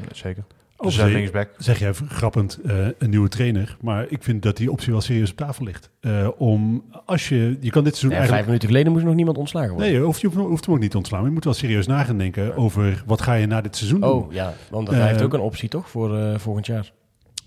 Ja, 0.02 0.14
zeker. 0.14 0.44
Of 0.78 0.86
Dus 0.86 0.98
uh, 0.98 1.04
zeg- 1.04 1.14
linksback. 1.14 1.50
zeg 1.58 1.80
jij 1.80 1.94
grappend 2.08 2.60
eh, 2.66 2.76
een 2.98 3.10
nieuwe 3.10 3.28
trainer, 3.30 3.78
maar 3.82 4.06
ik 4.10 4.24
vind 4.24 4.42
dat 4.44 4.58
die 4.58 4.72
optie 4.72 4.92
wel 4.92 5.02
serieus 5.02 5.32
op 5.32 5.38
tafel 5.38 5.66
ligt. 5.66 5.90
Eh, 6.00 6.28
om 6.38 6.84
als 7.06 7.30
je, 7.30 7.58
je 7.60 7.70
kan 7.70 7.84
dit 7.84 7.96
seizoen 7.96 8.10
Ja, 8.10 8.16
eigenlijk 8.16 8.30
vijf 8.30 8.46
minuten 8.46 8.68
geleden 8.68 8.92
moest 8.92 9.06
nog 9.06 9.16
niemand 9.16 9.38
ontslagen 9.38 9.70
worden. 9.70 9.88
Nee, 9.88 9.98
je 10.00 10.04
hoeft, 10.06 10.22
je 10.22 10.28
hoeft, 10.28 10.40
hoeft 10.40 10.66
hem 10.66 10.74
ook 10.76 10.82
niet 10.82 10.92
te 10.92 10.98
ontslaan. 10.98 11.20
Maar 11.20 11.28
je 11.30 11.34
moet 11.36 11.44
wel 11.44 11.54
serieus 11.54 11.88
na 11.88 12.04
gaan 12.04 12.18
denken 12.18 12.56
over 12.58 13.04
wat 13.06 13.22
ga 13.22 13.34
je 13.34 13.46
na 13.48 13.62
dit 13.62 13.76
seizoen 13.76 14.00
doen. 14.02 14.10
Oh 14.10 14.34
ja, 14.34 14.54
want 14.70 14.88
hij 14.90 15.00
Eh, 15.00 15.06
heeft 15.06 15.22
ook 15.22 15.34
een 15.34 15.40
optie 15.40 15.70
toch 15.70 15.90
voor 15.90 16.18
eh, 16.18 16.38
volgend 16.38 16.66
jaar. 16.66 16.92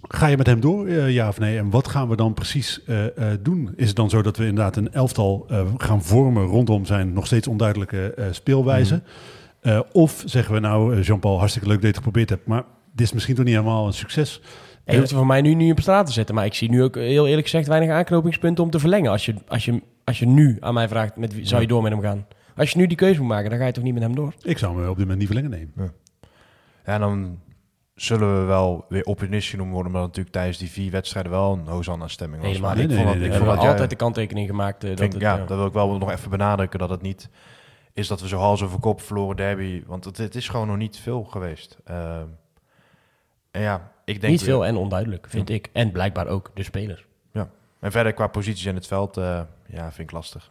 Ga 0.09 0.27
je 0.27 0.37
met 0.37 0.47
hem 0.47 0.61
door, 0.61 0.87
eh, 0.87 1.11
ja 1.11 1.29
of 1.29 1.39
nee? 1.39 1.59
En 1.59 1.71
wat 1.71 1.89
gaan 1.89 2.09
we 2.09 2.17
dan 2.17 2.35
precies 2.35 2.85
eh, 2.87 3.07
eh, 3.33 3.39
doen? 3.43 3.73
Is 3.77 3.87
het 3.87 3.97
dan 3.97 4.11
zo 4.11 4.23
dat 4.23 4.37
we 4.37 4.47
inderdaad 4.47 4.77
een 4.77 4.93
elftal 4.93 5.47
eh, 5.49 5.61
gaan 5.77 6.03
vormen 6.03 6.45
rondom 6.45 6.85
zijn 6.85 7.13
nog 7.13 7.27
steeds 7.27 7.47
onduidelijke 7.49 8.15
eh, 8.15 8.25
speelwijze? 8.31 8.95
Mhm. 8.95 9.05
Eh, 9.75 9.81
of 9.93 10.23
zeggen 10.27 10.55
we 10.55 10.61
nou, 10.61 10.97
eh, 10.97 11.03
Jean-Paul, 11.03 11.39
hartstikke 11.39 11.69
leuk 11.69 11.77
dat 11.77 11.87
je 11.87 11.95
het 11.97 12.05
geprobeerd 12.05 12.31
hebt, 12.31 12.47
maar 12.47 12.63
dit 12.93 13.07
is 13.07 13.13
misschien 13.13 13.35
toch 13.35 13.45
niet 13.45 13.55
helemaal 13.55 13.87
een 13.87 13.93
succes? 13.93 14.41
Je 14.85 14.97
hoeft 14.99 15.11
er 15.11 15.17
voor 15.17 15.27
mij 15.27 15.41
nu 15.41 15.55
niet 15.55 15.73
op 15.73 15.81
straat 15.81 16.07
te 16.07 16.13
zetten. 16.13 16.35
Maar 16.35 16.45
ik 16.45 16.55
zie 16.55 16.71
nu 16.71 16.83
ook 16.83 16.95
heel 16.95 17.27
eerlijk 17.27 17.47
gezegd 17.47 17.67
weinig 17.67 17.91
aanknopingspunten 17.91 18.65
om 18.65 18.71
te 18.71 18.79
verlengen. 18.79 19.11
Als 19.11 19.25
je, 19.27 19.35
als 19.49 19.65
je, 19.65 19.83
als 20.05 20.19
je 20.19 20.27
nu 20.27 20.57
aan 20.61 20.75
mij 20.75 20.89
vraagt, 20.89 21.17
met 21.17 21.35
wie, 21.35 21.47
zou 21.47 21.61
je 21.61 21.67
door 21.67 21.83
met 21.83 21.93
hem 21.93 22.01
gaan? 22.01 22.27
Als 22.57 22.71
je 22.71 22.79
nu 22.79 22.87
die 22.87 22.97
keuze 22.97 23.21
moet 23.21 23.29
maken, 23.29 23.51
dan 23.51 23.59
ga 23.59 23.67
je 23.67 23.73
toch 23.73 23.85
niet 23.85 23.95
met 23.95 24.03
hem 24.03 24.15
door? 24.15 24.35
Ik 24.43 24.59
zou 24.59 24.75
me 24.77 24.81
op 24.83 24.89
dit 24.89 24.99
moment 24.99 25.19
niet 25.19 25.27
verlengen 25.27 25.51
nemen. 25.51 25.93
Ja, 26.87 26.95
en 26.95 27.01
dan 27.01 27.39
zullen 27.95 28.41
we 28.41 28.45
wel 28.47 28.85
weer 28.89 29.05
opportunistisch 29.05 29.51
genoemd 29.51 29.73
worden, 29.73 29.93
maar 29.93 30.01
natuurlijk 30.01 30.35
tijdens 30.35 30.59
die 30.59 30.71
vier 30.71 30.91
wedstrijden 30.91 31.33
wel 31.33 31.53
een 31.53 31.67
Hosanna-stemming 31.67 32.43
was. 32.43 32.51
Helemaal 32.53 32.75
Maar 32.75 32.83
niet. 32.83 32.91
ik 32.91 32.97
vond 32.97 33.09
Nee, 33.09 33.15
dat, 33.15 33.23
nee, 33.23 33.25
ik 33.25 33.31
nee, 33.39 33.39
vond 33.47 33.51
dat 33.55 33.61
jij- 33.63 33.71
altijd 33.73 33.91
de 33.91 33.97
kanttekening 33.97 34.49
gemaakt. 34.49 34.85
eh, 34.85 34.91
dat 34.91 34.99
het, 35.13 35.21
ja, 35.21 35.37
ja. 35.37 35.45
dat 35.45 35.57
wil 35.57 35.67
ik 35.67 35.73
wel 35.73 35.99
nog 35.99 36.11
even 36.11 36.31
benadrukken 36.31 36.79
dat 36.79 36.91
het 36.91 37.03
niet 37.03 37.29
is 37.93 38.09
dat 38.09 38.21
we 38.21 38.29
zo 38.29 38.39
hals 38.39 38.63
over 38.63 38.79
kop 38.81 39.01
verloren 39.01 39.37
derby, 39.37 39.83
want 39.87 40.05
het, 40.05 40.17
het 40.17 40.35
is 40.35 40.49
gewoon 40.49 40.67
nog 40.67 40.77
niet 40.77 40.97
veel 40.99 41.25
geweest. 41.25 41.79
Ehm, 41.85 41.99
en 41.99 42.29
ja, 43.53 43.93
ik 44.05 44.21
denk 44.21 44.33
Niet 44.33 44.43
veel 44.43 44.67
en 44.67 44.77
onduidelijk, 44.77 45.27
vind 45.29 45.51
ik. 45.51 45.69
En 45.73 45.93
blijkbaar 45.93 46.27
ook 46.27 46.51
de 46.55 46.63
spelers. 46.63 47.09
En 47.81 47.93
verder 47.93 48.13
qua 48.13 48.27
posities 48.27 48.65
in 48.65 48.75
het 48.75 48.87
veld, 48.87 49.17
eh, 49.17 49.41
ja, 49.67 49.93
vind 49.93 50.09
ik 50.09 50.11
lastig. 50.11 50.51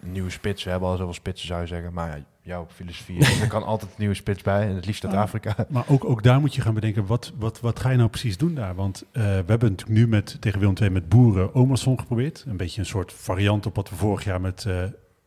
Nieuwe 0.00 0.30
spits, 0.30 0.64
we 0.64 0.70
hebben 0.70 0.88
al 0.88 0.96
zoveel 0.96 1.14
spitsen 1.14 1.46
zou 1.46 1.60
je 1.60 1.66
zeggen, 1.66 1.92
maar 1.92 2.16
ja, 2.16 2.24
jouw 2.42 2.66
filosofie 2.70 3.16
is, 3.16 3.40
er 3.40 3.48
kan 3.48 3.64
altijd 3.72 3.90
een 3.90 3.96
nieuwe 3.98 4.14
spits 4.14 4.42
bij 4.42 4.68
en 4.68 4.74
het 4.74 4.86
liefst 4.86 5.04
uit 5.04 5.14
Ah. 5.14 5.20
Afrika. 5.20 5.54
Maar 5.68 5.84
ook, 5.88 6.04
ook 6.04 6.22
daar 6.22 6.40
moet 6.40 6.54
je 6.54 6.60
gaan 6.60 6.74
bedenken, 6.74 7.06
wat, 7.06 7.32
wat, 7.38 7.60
wat 7.60 7.80
ga 7.80 7.90
je 7.90 7.96
nou 7.96 8.08
precies 8.08 8.36
doen 8.36 8.54
daar? 8.54 8.74
Want 8.74 9.04
eh, 9.12 9.22
we 9.22 9.28
hebben 9.28 9.70
natuurlijk 9.70 9.98
nu 9.98 10.08
met, 10.08 10.36
tegen 10.40 10.60
Willem 10.60 10.74
II 10.80 10.90
met 10.90 11.08
Boeren 11.08 11.54
Omerson 11.54 11.98
geprobeerd. 11.98 12.44
Een 12.46 12.56
beetje 12.56 12.80
een 12.80 12.86
soort 12.86 13.12
variant 13.12 13.66
op 13.66 13.76
wat 13.76 13.88
we 13.90 13.96
vorig 13.96 14.24
jaar 14.24 14.40
met 14.40 14.64
eh, 14.66 14.82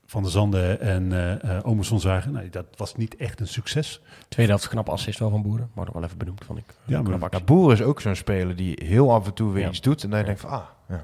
Van 0.09 0.21
der 0.23 0.31
Zanden 0.31 0.79
en 0.79 1.11
eh 1.13 1.57
eh, 1.57 1.65
Omerson 1.65 1.99
zagen. 1.99 2.31
Nou, 2.31 2.49
dat 2.49 2.65
was 2.75 2.95
niet 2.95 3.15
echt 3.15 3.39
een 3.39 3.47
succes. 3.47 4.01
Tweede 4.27 4.51
helft 4.51 4.67
knap 4.67 4.89
assist 4.89 5.19
wel 5.19 5.29
van 5.29 5.41
Boeren. 5.41 5.69
Maar 5.73 5.85
nog 5.85 5.93
wel 5.93 6.03
even 6.03 6.17
benoemd, 6.17 6.45
vond 6.45 6.59
ik. 6.59 6.65
Ja, 6.85 7.01
maar-. 7.01 7.27
Ja, 7.31 7.39
Boer 7.39 7.71
is 7.73 7.81
ook 7.81 8.01
zo'n 8.01 8.15
speler 8.15 8.55
die 8.55 8.79
heel 8.85 9.13
af 9.13 9.25
en 9.25 9.33
toe 9.33 9.51
weer 9.51 9.63
Ja. 9.63 9.69
iets 9.69 9.81
doet 9.81 10.03
en 10.03 10.09
dan 10.09 10.23
denk 10.23 10.37
je 10.41 10.47
van, 10.47 10.49
ah, 10.59 10.65
ja. 10.89 11.03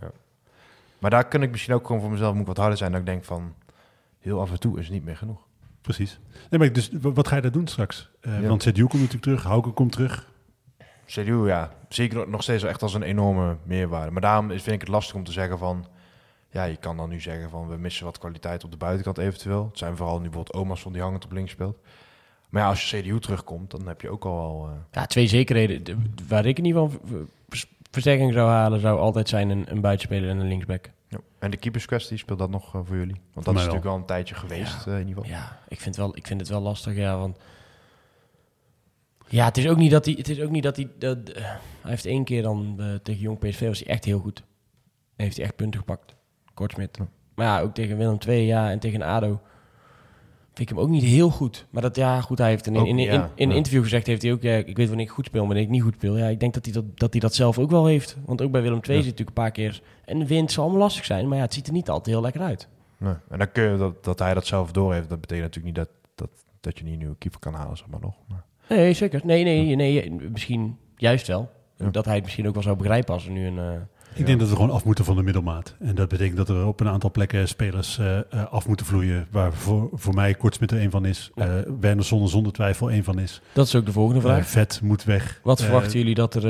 Maar 0.99 1.09
daar 1.09 1.27
kan 1.27 1.41
ik 1.41 1.51
misschien 1.51 1.73
ook 1.73 1.85
gewoon 1.85 2.01
voor 2.01 2.11
mezelf 2.11 2.31
moet 2.31 2.41
ik 2.41 2.47
wat 2.47 2.57
harder 2.57 2.77
zijn, 2.77 2.91
dat 2.91 2.99
ik 2.99 3.05
denk 3.05 3.23
van, 3.23 3.53
heel 4.19 4.39
af 4.41 4.51
en 4.51 4.59
toe 4.59 4.79
is 4.79 4.89
niet 4.89 5.05
meer 5.05 5.17
genoeg. 5.17 5.41
Precies. 5.81 6.19
Nee, 6.49 6.59
maar 6.59 6.73
dus 6.73 6.89
wat 7.01 7.27
ga 7.27 7.35
je 7.35 7.41
daar 7.41 7.51
doen 7.51 7.67
straks? 7.67 8.09
Eh, 8.21 8.41
Ja. 8.41 8.47
Want 8.47 8.63
Zedju 8.63 8.81
komt 8.81 8.93
natuurlijk 9.01 9.23
terug, 9.23 9.43
Hauke 9.43 9.69
komt 9.71 9.91
terug. 9.91 10.31
CDU, 11.05 11.47
ja, 11.47 11.71
zeker 11.89 12.29
nog 12.29 12.43
steeds 12.43 12.63
echt 12.63 12.81
als 12.81 12.93
een 12.93 13.03
enorme 13.03 13.57
meerwaarde. 13.63 14.11
Maar 14.11 14.21
daarom 14.21 14.51
is, 14.51 14.61
vind 14.63 14.75
ik 14.75 14.81
het 14.81 14.89
lastig 14.89 15.15
om 15.15 15.23
te 15.23 15.31
zeggen 15.31 15.57
van... 15.57 15.85
Ja, 16.55 16.63
je 16.63 16.75
kan 16.77 16.97
dan 16.97 17.09
nu 17.09 17.19
zeggen 17.21 17.49
van 17.49 17.67
we 17.67 17.77
missen 17.77 18.05
wat 18.05 18.17
kwaliteit 18.17 18.63
op 18.63 18.71
de 18.71 18.77
buitenkant 18.77 19.17
eventueel. 19.17 19.65
Het 19.69 19.77
zijn 19.77 19.95
vooral 19.97 20.15
nu 20.19 20.23
bijvoorbeeld 20.23 20.53
Omas 20.55 20.81
van 20.81 20.93
die 20.93 21.01
hangend 21.01 21.25
op 21.25 21.31
links 21.31 21.51
speelt. 21.51 21.77
Maar 22.49 22.61
ja, 22.61 22.67
als 22.67 22.89
je 22.89 23.01
CDU 23.01 23.19
terugkomt, 23.19 23.71
dan 23.71 23.87
heb 23.87 24.01
je 24.01 24.09
ook 24.09 24.25
al 24.25 24.35
wel... 24.37 24.69
eh, 24.69 24.77
Ja, 24.91 25.05
twee 25.05 25.27
zekerheden. 25.27 25.83
De- 25.83 25.97
waar 26.27 26.45
ik 26.45 26.57
in 26.57 26.65
ieder 26.65 26.81
geval 26.81 26.99
ver- 27.07 27.25
ver- 27.49 27.67
versterking 27.91 28.33
zou 28.33 28.49
halen, 28.49 28.79
zou 28.79 28.99
altijd 28.99 29.29
zijn 29.29 29.49
een, 29.49 29.65
een 29.71 29.81
buitenspeler 29.81 30.29
en 30.29 30.37
een 30.39 30.47
linksback. 30.47 30.89
ja. 31.07 31.17
En 31.39 31.51
de 31.51 31.57
keeperskwestie 31.57 32.17
speelt 32.17 32.39
dat 32.39 32.49
nog 32.49 32.75
eh, 32.75 32.81
voor 32.85 32.95
jullie? 32.95 33.21
Want 33.33 33.45
dat 33.45 33.45
is 33.45 33.45
wel. 33.45 33.53
natuurlijk 33.53 33.83
wel 33.85 33.95
een 33.95 34.05
tijdje 34.05 34.35
geweest 34.35 34.87
eh, 34.87 34.99
in 34.99 35.07
ieder 35.07 35.23
geval. 35.23 35.39
Ja, 35.39 35.59
ik 35.67 35.79
vind, 35.81 35.95
wel, 35.95 36.17
ik 36.17 36.27
vind 36.27 36.39
het 36.39 36.49
wel 36.49 36.61
lastig, 36.61 36.95
ja, 36.95 37.17
want... 37.17 37.37
Ja, 39.27 39.45
het 39.45 39.57
is 39.57 39.67
ook 39.67 39.77
niet 39.77 39.91
dat 39.91 40.05
hij... 40.05 40.13
Het 40.17 40.29
is 40.29 40.41
ook 40.41 40.49
niet 40.51 40.63
dat 40.63 40.75
hij... 40.75 40.89
Dat, 40.97 41.17
hij 41.33 41.59
heeft 41.91 42.05
één 42.05 42.23
keer 42.23 42.41
dan 42.41 42.79
tegen 43.03 43.21
Jong 43.21 43.39
PSV 43.39 43.67
was 43.67 43.79
hij 43.79 43.87
echt 43.87 44.05
heel 44.05 44.19
goed. 44.19 44.43
En 45.15 45.23
heeft 45.23 45.35
hij 45.37 45.45
echt 45.45 45.55
punten 45.55 45.79
gepakt. 45.79 46.15
Kortsmit. 46.55 46.97
Maar 47.35 47.45
ja, 47.45 47.61
ook 47.61 47.73
tegen 47.73 47.97
Willem 47.97 48.17
II, 48.27 48.45
ja, 48.45 48.69
en 48.71 48.79
tegen 48.79 49.01
ADO... 49.01 49.39
Vind 50.53 50.69
ik 50.69 50.75
hem 50.75 50.85
ook 50.85 50.91
niet 50.91 51.03
heel 51.03 51.29
goed. 51.29 51.65
Maar 51.69 51.81
dat, 51.81 51.95
ja, 51.95 52.21
goed, 52.21 52.37
hij 52.37 52.49
heeft 52.49 52.67
in, 52.67 52.77
Ook, 52.77 52.85
in, 52.85 52.99
in, 52.99 53.05
ja, 53.05 53.29
in, 53.35 53.49
een 53.49 53.55
interview 53.55 53.83
gezegd, 53.83 54.07
heeft 54.07 54.21
hij 54.21 54.31
ook, 54.31 54.41
ja, 54.41 54.53
ik 54.55 54.77
weet 54.77 54.87
wanneer 54.87 55.05
ik 55.05 55.11
goed 55.11 55.25
speel, 55.25 55.39
maar 55.39 55.47
wanneer 55.49 55.65
ik 55.65 55.71
niet 55.73 55.81
goed 55.81 55.93
speel. 55.93 56.17
Ja, 56.17 56.27
ik 56.27 56.39
denk 56.39 56.53
dat 56.53 56.65
hij 56.65 56.73
dat, 56.73 56.97
dat 56.99 57.11
hij 57.11 57.19
dat 57.19 57.35
zelf 57.35 57.59
ook 57.59 57.69
wel 57.71 57.85
heeft. 57.85 58.17
Want 58.25 58.41
ook 58.41 58.51
bij 58.51 58.61
Willem 58.61 58.79
II 58.81 58.97
Ja. 58.97 59.03
zit 59.03 59.11
natuurlijk 59.11 59.37
een 59.37 59.43
paar 59.43 59.51
keer... 59.51 59.81
En 60.05 60.19
de 60.19 60.27
wind 60.27 60.51
zal 60.51 60.63
allemaal 60.63 60.81
lastig 60.81 61.05
zijn, 61.05 61.27
maar 61.27 61.37
ja, 61.37 61.43
het 61.43 61.53
ziet 61.53 61.67
er 61.67 61.73
niet 61.73 61.89
altijd 61.89 62.15
heel 62.15 62.21
lekker 62.23 62.41
uit. 62.41 62.67
Nee. 62.97 63.13
En 63.29 63.37
dan 63.37 63.51
kun 63.51 63.71
je 63.71 63.77
dat, 63.77 64.03
dat 64.03 64.19
hij 64.19 64.33
dat 64.33 64.45
zelf 64.45 64.71
door 64.71 64.93
heeft. 64.93 65.09
Dat 65.09 65.21
betekent 65.21 65.45
natuurlijk 65.45 65.77
niet 65.77 65.85
dat, 65.85 65.95
dat, 66.15 66.29
dat 66.59 66.77
je 66.77 66.83
niet 66.83 66.93
een 66.93 66.99
nieuwe 66.99 67.15
keeper 67.17 67.39
kan 67.39 67.53
halen, 67.53 67.77
zeg 67.77 67.87
maar 67.87 67.99
nog. 68.01 68.15
Maar, 68.27 68.43
Nee, 68.69 68.93
zeker. 68.93 69.21
Nee, 69.23 69.43
nee, 69.43 69.75
nee, 69.75 70.11
misschien 70.11 70.77
juist 70.95 71.27
wel. 71.27 71.49
Dat 71.91 72.05
hij 72.05 72.15
het 72.15 72.23
misschien 72.23 72.47
ook 72.47 72.53
wel 72.53 72.63
zou 72.63 72.75
begrijpen 72.75 73.13
als 73.13 73.25
er 73.25 73.31
nu 73.31 73.45
een... 73.47 73.57
eh, 73.59 73.81
Ik 74.15 74.25
denk 74.25 74.39
dat 74.39 74.49
we 74.49 74.55
gewoon 74.55 74.71
af 74.71 74.85
moeten 74.85 75.05
van 75.05 75.15
de 75.15 75.23
middelmaat. 75.23 75.75
En 75.79 75.95
dat 75.95 76.09
betekent 76.09 76.37
dat 76.37 76.49
er 76.49 76.65
op 76.65 76.79
een 76.79 76.87
aantal 76.87 77.11
plekken 77.11 77.47
spelers 77.47 77.97
eh, 77.97 78.17
eh, 78.17 78.23
af 78.51 78.67
moeten 78.67 78.85
vloeien. 78.85 79.27
Waar 79.31 79.53
voor, 79.53 79.89
voor 79.93 80.13
mij 80.13 80.33
Kortsmit 80.33 80.71
er 80.71 80.79
één 80.79 80.91
van 80.91 81.05
is. 81.05 81.31
Eh 81.35 81.47
Werner 81.79 82.05
er 82.13 82.27
zonder 82.29 82.53
twijfel 82.53 82.91
één 82.91 83.03
van 83.03 83.19
is. 83.19 83.41
Dat 83.53 83.67
is 83.67 83.75
ook 83.75 83.85
de 83.85 83.91
volgende 83.91 84.21
vraag. 84.21 84.47
Vet 84.47 84.79
moet 84.83 85.03
weg. 85.03 85.39
Wat 85.43 85.61
verwachten 85.61 85.99
jullie 85.99 86.15
dat 86.15 86.35
er 86.35 86.45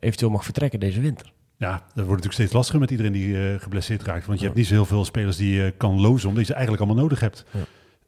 eventueel 0.00 0.30
mag 0.30 0.44
vertrekken 0.44 0.80
deze 0.80 1.00
winter? 1.00 1.32
Ja, 1.56 1.70
dat 1.72 1.82
wordt 1.94 2.08
natuurlijk 2.08 2.34
steeds 2.34 2.52
lastiger 2.52 2.80
met 2.80 2.90
iedereen 2.90 3.12
die 3.12 3.58
geblesseerd 3.58 4.02
raakt. 4.02 4.26
Want 4.26 4.38
je 4.38 4.44
Ja. 4.44 4.50
hebt 4.50 4.56
niet 4.56 4.66
zo 4.66 4.74
heel 4.74 4.84
veel 4.86 5.04
spelers 5.04 5.36
die 5.36 5.54
je 5.54 5.74
kan 5.76 6.00
lozen, 6.00 6.28
omdat 6.28 6.40
je 6.46 6.52
ze 6.52 6.54
eigenlijk 6.58 6.82
allemaal 6.84 7.02
nodig 7.02 7.20
hebt. 7.20 7.44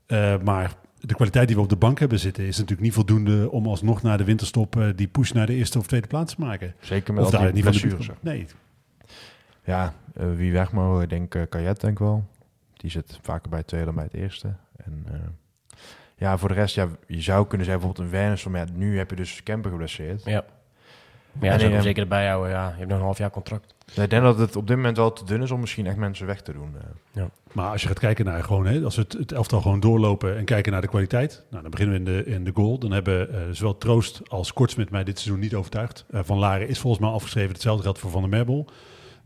Ja. 0.07 0.39
Maar 0.45 0.75
de 1.01 1.15
kwaliteit 1.15 1.47
die 1.47 1.57
we 1.57 1.63
op 1.63 1.69
de 1.69 1.77
bank 1.77 1.99
hebben 1.99 2.19
zitten, 2.19 2.45
is 2.45 2.55
natuurlijk 2.57 2.83
niet 2.83 2.93
voldoende 2.93 3.51
om 3.51 3.67
alsnog 3.67 4.03
na 4.03 4.17
de 4.17 4.25
winterstop 4.25 4.93
die 4.97 5.07
push 5.09 5.31
naar 5.31 5.47
de 5.47 5.55
eerste 5.55 5.79
of 5.79 5.87
tweede 5.87 6.07
plaats 6.07 6.35
te 6.35 6.41
maken. 6.41 6.75
zeker 6.81 7.15
met 7.15 7.25
Of 7.25 7.33
al 7.35 7.39
daar 7.41 7.53
die 7.53 7.65
niet 7.65 7.79
van 7.81 7.91
de 7.91 7.97
buurt. 7.97 8.11
Nee, 8.23 8.47
Ja, 9.71 9.95
eh, 10.15 10.27
wie 10.35 10.53
weg 10.53 10.73
maar 10.73 11.03
ik 11.03 11.09
denk 11.09 11.35
uh, 11.35 11.43
Kajet 11.49 11.81
denk 11.81 11.93
ik 11.93 11.99
wel. 11.99 12.25
Die 12.77 12.91
zit 12.91 13.19
vaker 13.23 13.49
bij 13.49 13.59
het 13.59 13.69
tweede 13.69 13.87
dan 13.87 13.95
bij 13.95 14.05
het 14.05 14.15
eerste. 14.15 14.55
En 14.77 15.05
eh, 15.07 15.19
ja, 16.17 16.39
voor 16.39 16.49
de 16.49 16.55
rest, 16.55 16.75
ja, 16.75 16.89
je 17.07 17.21
zou 17.21 17.47
kunnen 17.47 17.67
zeggen 17.67 17.85
bijvoorbeeld 17.87 18.07
een 18.15 18.21
Werner, 18.21 18.51
maar 18.51 18.61
ja, 18.61 18.73
nu 18.73 18.99
heb 18.99 19.11
je 19.11 19.17
dus 19.17 19.43
Kemper 19.43 19.71
geblesseerd. 19.71 20.25
Ja. 20.25 20.45
Maar 21.33 21.45
ja, 21.45 21.53
En, 21.53 21.59
zou 21.61 21.63
ik 21.63 21.69
hem 21.69 21.79
eh, 21.79 21.83
zeker 21.83 22.03
erbij 22.03 22.29
houden. 22.29 22.51
Ja, 22.51 22.69
je 22.69 22.75
hebt 22.77 22.89
nog 22.89 22.99
een 22.99 23.05
half 23.05 23.19
jaar 23.19 23.31
contract. 23.31 23.75
Ja, 23.95 24.03
ik 24.03 24.11
denk 24.11 24.23
dat 24.23 24.39
het 24.39 24.57
op 24.57 24.67
dit 24.67 24.77
moment 24.77 24.97
wel 24.97 25.13
te 25.13 25.25
dun 25.25 25.43
is 25.43 25.51
om 25.51 25.61
misschien 25.61 25.87
echt 25.87 25.97
mensen 25.97 26.27
weg 26.27 26.43
te 26.43 26.53
doen. 26.53 26.75
eh. 27.15 27.23
maar 27.53 27.71
als 27.71 27.83
je 27.83 27.89
gaat 27.89 27.99
kijken 27.99 28.25
naar 28.25 28.45
gewoon, 28.45 28.67
hè, 28.67 28.85
als 28.85 28.97
we 28.97 29.03
het, 29.03 29.13
het 29.13 29.33
elftal 29.33 29.61
gewoon 29.61 29.81
doorlopen 29.81 30.37
en 30.37 30.45
kijken 30.45 30.73
naar 30.73 30.81
de 30.81 30.89
kwaliteit. 30.89 31.45
Nou, 31.51 31.63
dan 31.63 31.71
beginnen 31.71 32.05
we 32.05 32.11
in 32.11 32.17
de, 32.25 32.31
in 32.31 32.45
de 32.45 32.51
goal. 32.55 32.79
Dan 32.79 32.91
hebben 32.93 33.33
eh, 33.33 33.41
zowel 33.51 33.79
Troost 33.79 34.21
als 34.29 34.53
Kortsmit 34.53 34.91
mij 34.91 35.05
dit 35.05 35.19
seizoen 35.19 35.41
niet 35.43 35.55
overtuigd. 35.55 36.05
Eh, 36.11 36.21
van 36.25 36.39
Laren 36.39 36.69
is 36.69 36.79
volgens 36.79 37.03
mij 37.03 37.13
afgeschreven. 37.13 37.53
Hetzelfde 37.53 37.83
geldt 37.83 37.99
voor 37.99 38.11
Van 38.11 38.21
der 38.21 38.31
Merbel. 38.31 38.69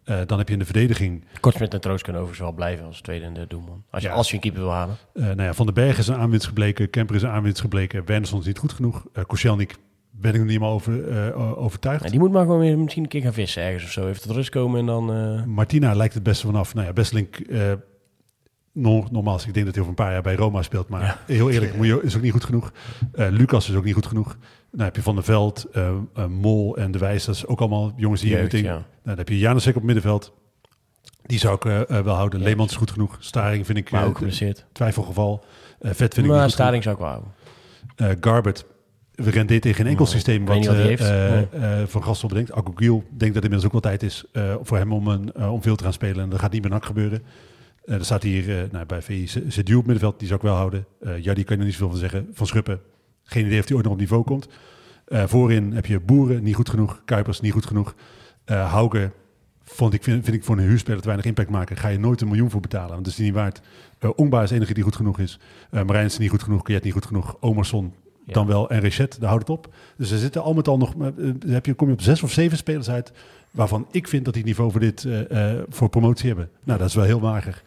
Eh, 0.05 0.19
dan 0.27 0.39
heb 0.39 0.47
je 0.47 0.53
in 0.53 0.59
de 0.59 0.65
verdediging 0.65 1.25
Kortsmit 1.41 1.75
en 1.75 1.81
Troost 1.81 2.03
kunnen 2.03 2.23
overigens 2.23 2.49
wel 2.49 2.57
blijven 2.59 2.87
als 2.87 3.01
tweede 3.01 3.25
en 3.25 3.35
de 3.35 3.47
doelman. 3.49 3.85
Als 3.91 4.03
je, 4.03 4.09
Ja. 4.09 4.15
als 4.15 4.29
je 4.29 4.35
een 4.35 4.41
keeper 4.41 4.61
wil 4.61 4.71
halen. 4.73 4.97
Eh, 5.15 5.23
nou 5.25 5.43
ja, 5.43 5.55
Van 5.55 5.67
den 5.67 5.75
Berg 5.75 5.99
is 5.99 6.09
een 6.09 6.15
aanwinst 6.17 6.47
gebleken. 6.47 6.91
Kemper 6.91 7.17
is 7.17 7.23
een 7.23 7.29
aanwinst 7.31 7.61
gebleken. 7.61 8.05
Wernersson 8.07 8.41
is 8.41 8.47
niet 8.47 8.59
goed 8.59 8.73
genoeg. 8.73 9.05
Uh, 9.13 9.25
Koscielnik 9.25 9.77
ben 10.11 10.31
ik 10.33 10.37
nog 10.39 10.47
niet 10.49 10.57
helemaal 10.57 10.75
over, 10.75 11.35
overtuigd. 11.57 12.05
Ja, 12.05 12.11
die 12.11 12.19
moet 12.19 12.33
maar 12.33 12.43
gewoon 12.45 12.59
weer 12.61 12.79
misschien 12.79 13.03
een 13.03 13.09
keer 13.09 13.23
gaan 13.23 13.33
vissen 13.33 13.63
ergens 13.63 13.85
of 13.85 13.91
zo. 13.91 14.09
Even 14.09 14.23
tot 14.23 14.31
rust 14.37 14.51
komen 14.51 14.81
en 14.81 14.87
dan... 14.87 15.49
Martina 15.51 15.95
lijkt 15.95 16.15
het 16.15 16.23
beste 16.23 16.47
vanaf. 16.47 16.75
Nou 16.75 16.87
ja, 16.87 16.93
Besselink, 16.93 17.39
nog, 18.73 19.11
nogmaals, 19.11 19.47
ik 19.47 19.55
denk 19.55 19.67
dat 19.67 19.75
hij 19.75 19.85
over 19.85 19.97
een 19.99 20.05
paar 20.05 20.13
jaar 20.13 20.23
bij 20.23 20.35
Roma 20.35 20.63
speelt. 20.63 20.89
Maar 20.89 21.03
Ja. 21.03 21.19
heel 21.27 21.51
eerlijk, 21.51 21.75
je, 21.85 22.01
is 22.03 22.17
ook 22.17 22.23
niet 22.23 22.33
goed 22.33 22.45
genoeg. 22.45 22.73
Lucas 23.13 23.69
is 23.69 23.75
ook 23.77 23.85
niet 23.85 23.95
goed 23.95 24.07
genoeg. 24.07 24.37
Nou 24.71 24.85
heb 24.85 24.97
je 24.97 25.03
Van 25.03 25.15
der 25.15 25.25
Veld, 25.25 25.67
Mol 26.29 26.77
en 26.77 26.91
De 26.91 26.99
Wijs. 26.99 27.25
Dat 27.25 27.35
is 27.35 27.47
ook 27.47 27.61
allemaal 27.61 27.93
jongens 27.97 28.21
die... 28.21 28.31
je 28.31 28.37
jeugd, 28.37 28.53
meteen- 28.53 28.71
ja. 28.71 28.85
Nou, 29.05 29.17
dan 29.17 29.25
heb 29.25 29.29
je 29.29 29.39
Janusek 29.39 29.77
op 29.77 29.83
middenveld. 29.83 30.33
Die 31.23 31.39
zou 31.39 31.55
ik 31.55 31.65
eh, 31.65 31.81
eh, 31.81 32.05
wel 32.05 32.15
houden. 32.15 32.39
Ja. 32.41 32.45
Leemans 32.45 32.71
is 32.71 32.77
goed 32.77 32.91
genoeg. 32.91 33.17
Staring 33.21 33.67
vind 33.67 33.79
ik 33.79 33.91
Maar 33.91 34.03
eh, 34.03 34.09
ook 34.09 34.17
geblesseerd. 34.19 34.67
twijfelgeval. 34.73 35.45
Vet 35.81 35.97
vind 35.97 36.17
ik 36.17 36.25
Maar 36.25 36.33
niet 36.35 36.43
goed 36.43 36.53
Staring 36.53 36.83
zou 36.83 36.95
ik 36.95 37.01
wel 37.01 37.11
houden. 37.11 38.19
Garbert, 38.25 38.65
we 39.15 39.31
rendeert 39.31 39.63
tegen 39.63 39.77
geen 39.77 39.87
enkel 39.87 40.07
systeem 40.07 40.43
ik 40.43 40.49
wat, 40.49 40.67
wat 40.67 40.77
heeft. 40.77 41.03
eh, 41.03 41.81
eh, 41.83 41.89
Van 41.89 42.03
Gastel 42.05 42.29
bedenkt. 42.29 42.53
Agogiel 42.53 42.97
denkt 42.97 43.35
dat 43.35 43.43
het 43.43 43.45
inmiddels 43.45 43.65
ook 43.65 43.73
wel 43.73 43.81
tijd 43.81 44.03
is 44.03 44.25
voor 44.63 44.77
hem 44.77 44.93
om, 44.93 45.09
een, 45.09 45.37
om 45.49 45.63
veel 45.63 45.77
te 45.77 45.85
gaan 45.85 45.93
spelen. 45.93 46.23
En 46.23 46.29
dat 46.31 46.41
gaat 46.41 46.53
niet 46.53 46.63
meer 46.63 46.71
nak 46.71 46.85
gebeuren. 46.85 47.23
Er 47.85 48.05
staat 48.05 48.23
hier 48.23 48.69
nou, 48.73 48.87
bij 48.87 49.03
VI 49.03 49.27
Zedu 49.49 49.75
op 49.75 49.85
middenveld, 49.87 50.19
die 50.19 50.29
zou 50.29 50.41
ik 50.41 50.47
wel 50.47 50.57
houden. 50.57 50.87
Ja, 51.01 51.35
die 51.35 51.45
kan 51.45 51.55
je 51.57 51.61
er 51.63 51.69
niet 51.69 51.73
zoveel 51.73 51.89
van 51.91 51.99
zeggen. 51.99 52.29
Van 52.33 52.47
Schuppen 52.47 52.81
Geen 53.25 53.47
idee 53.47 53.59
of 53.59 53.65
hij 53.67 53.75
ooit 53.77 53.85
nog 53.85 53.95
op 53.95 54.01
niveau 54.01 54.25
komt. 54.25 54.49
Voorin 55.07 55.73
heb 55.73 55.87
je 55.87 56.01
Boeren, 56.01 56.43
niet 56.43 56.55
goed 56.55 56.69
genoeg. 56.69 57.03
Kuipers, 57.05 57.41
niet 57.41 57.53
goed 57.53 57.67
genoeg. 57.67 57.95
Hauge 58.45 59.11
vond 59.65 59.95
ik, 59.95 60.03
vind, 60.03 60.25
vind 60.25 60.37
ik 60.37 60.45
voor 60.45 60.59
een 60.59 60.65
huurspeler 60.65 60.99
te 61.01 61.07
weinig 61.07 61.27
impact 61.27 61.51
maken. 61.51 61.77
Ga 61.77 61.89
je 61.89 61.99
nooit 61.99 62.21
een 62.21 62.29
miljoen 62.29 62.51
voor 62.51 62.61
betalen, 62.61 62.89
want 62.91 63.05
dat 63.05 63.13
is 63.13 63.17
die 63.17 63.25
niet 63.25 63.35
waard. 63.35 63.61
Eh 63.99 64.11
Ongba 64.17 64.43
is 64.43 64.49
de 64.49 64.55
enige 64.55 64.75
die 64.75 64.83
goed 64.83 64.97
genoeg 64.97 65.19
is. 65.19 65.39
Uh, 65.71 65.83
Marijnsen 65.83 66.21
niet 66.21 66.31
goed 66.31 66.43
genoeg, 66.43 66.63
Kjet 66.63 66.85
niet 66.85 66.93
goed 66.93 67.07
genoeg. 67.07 67.37
Omerson 67.41 67.93
Ja. 68.27 68.33
dan 68.33 68.47
wel 68.47 68.71
en 68.71 68.81
Richet, 68.81 69.21
daar 69.21 69.29
houdt 69.29 69.49
het 69.49 69.57
op. 69.59 69.75
Dus 69.97 70.11
er 70.11 70.19
zitten 70.19 70.43
al 70.43 70.55
met 70.55 70.69
al 70.69 70.77
nog, 70.77 70.95
heb 71.47 71.67
je, 71.67 71.75
kom 71.75 71.87
je 71.89 71.93
op 71.95 72.01
zes 72.01 72.23
of 72.23 72.33
zeven 72.33 72.57
spelers 72.57 72.91
uit... 72.91 73.13
waarvan 73.51 73.87
ik 73.91 74.09
vind 74.09 74.25
dat 74.25 74.35
die 74.35 74.45
niveau 74.45 74.71
voor 74.71 74.81
dit 74.81 75.07
voor 75.69 75.89
promotie 75.89 76.27
hebben. 76.27 76.51
Nou, 76.65 76.79
dat 76.79 76.89
is 76.89 76.95
wel 76.95 77.05
heel 77.05 77.21
mager. 77.21 77.63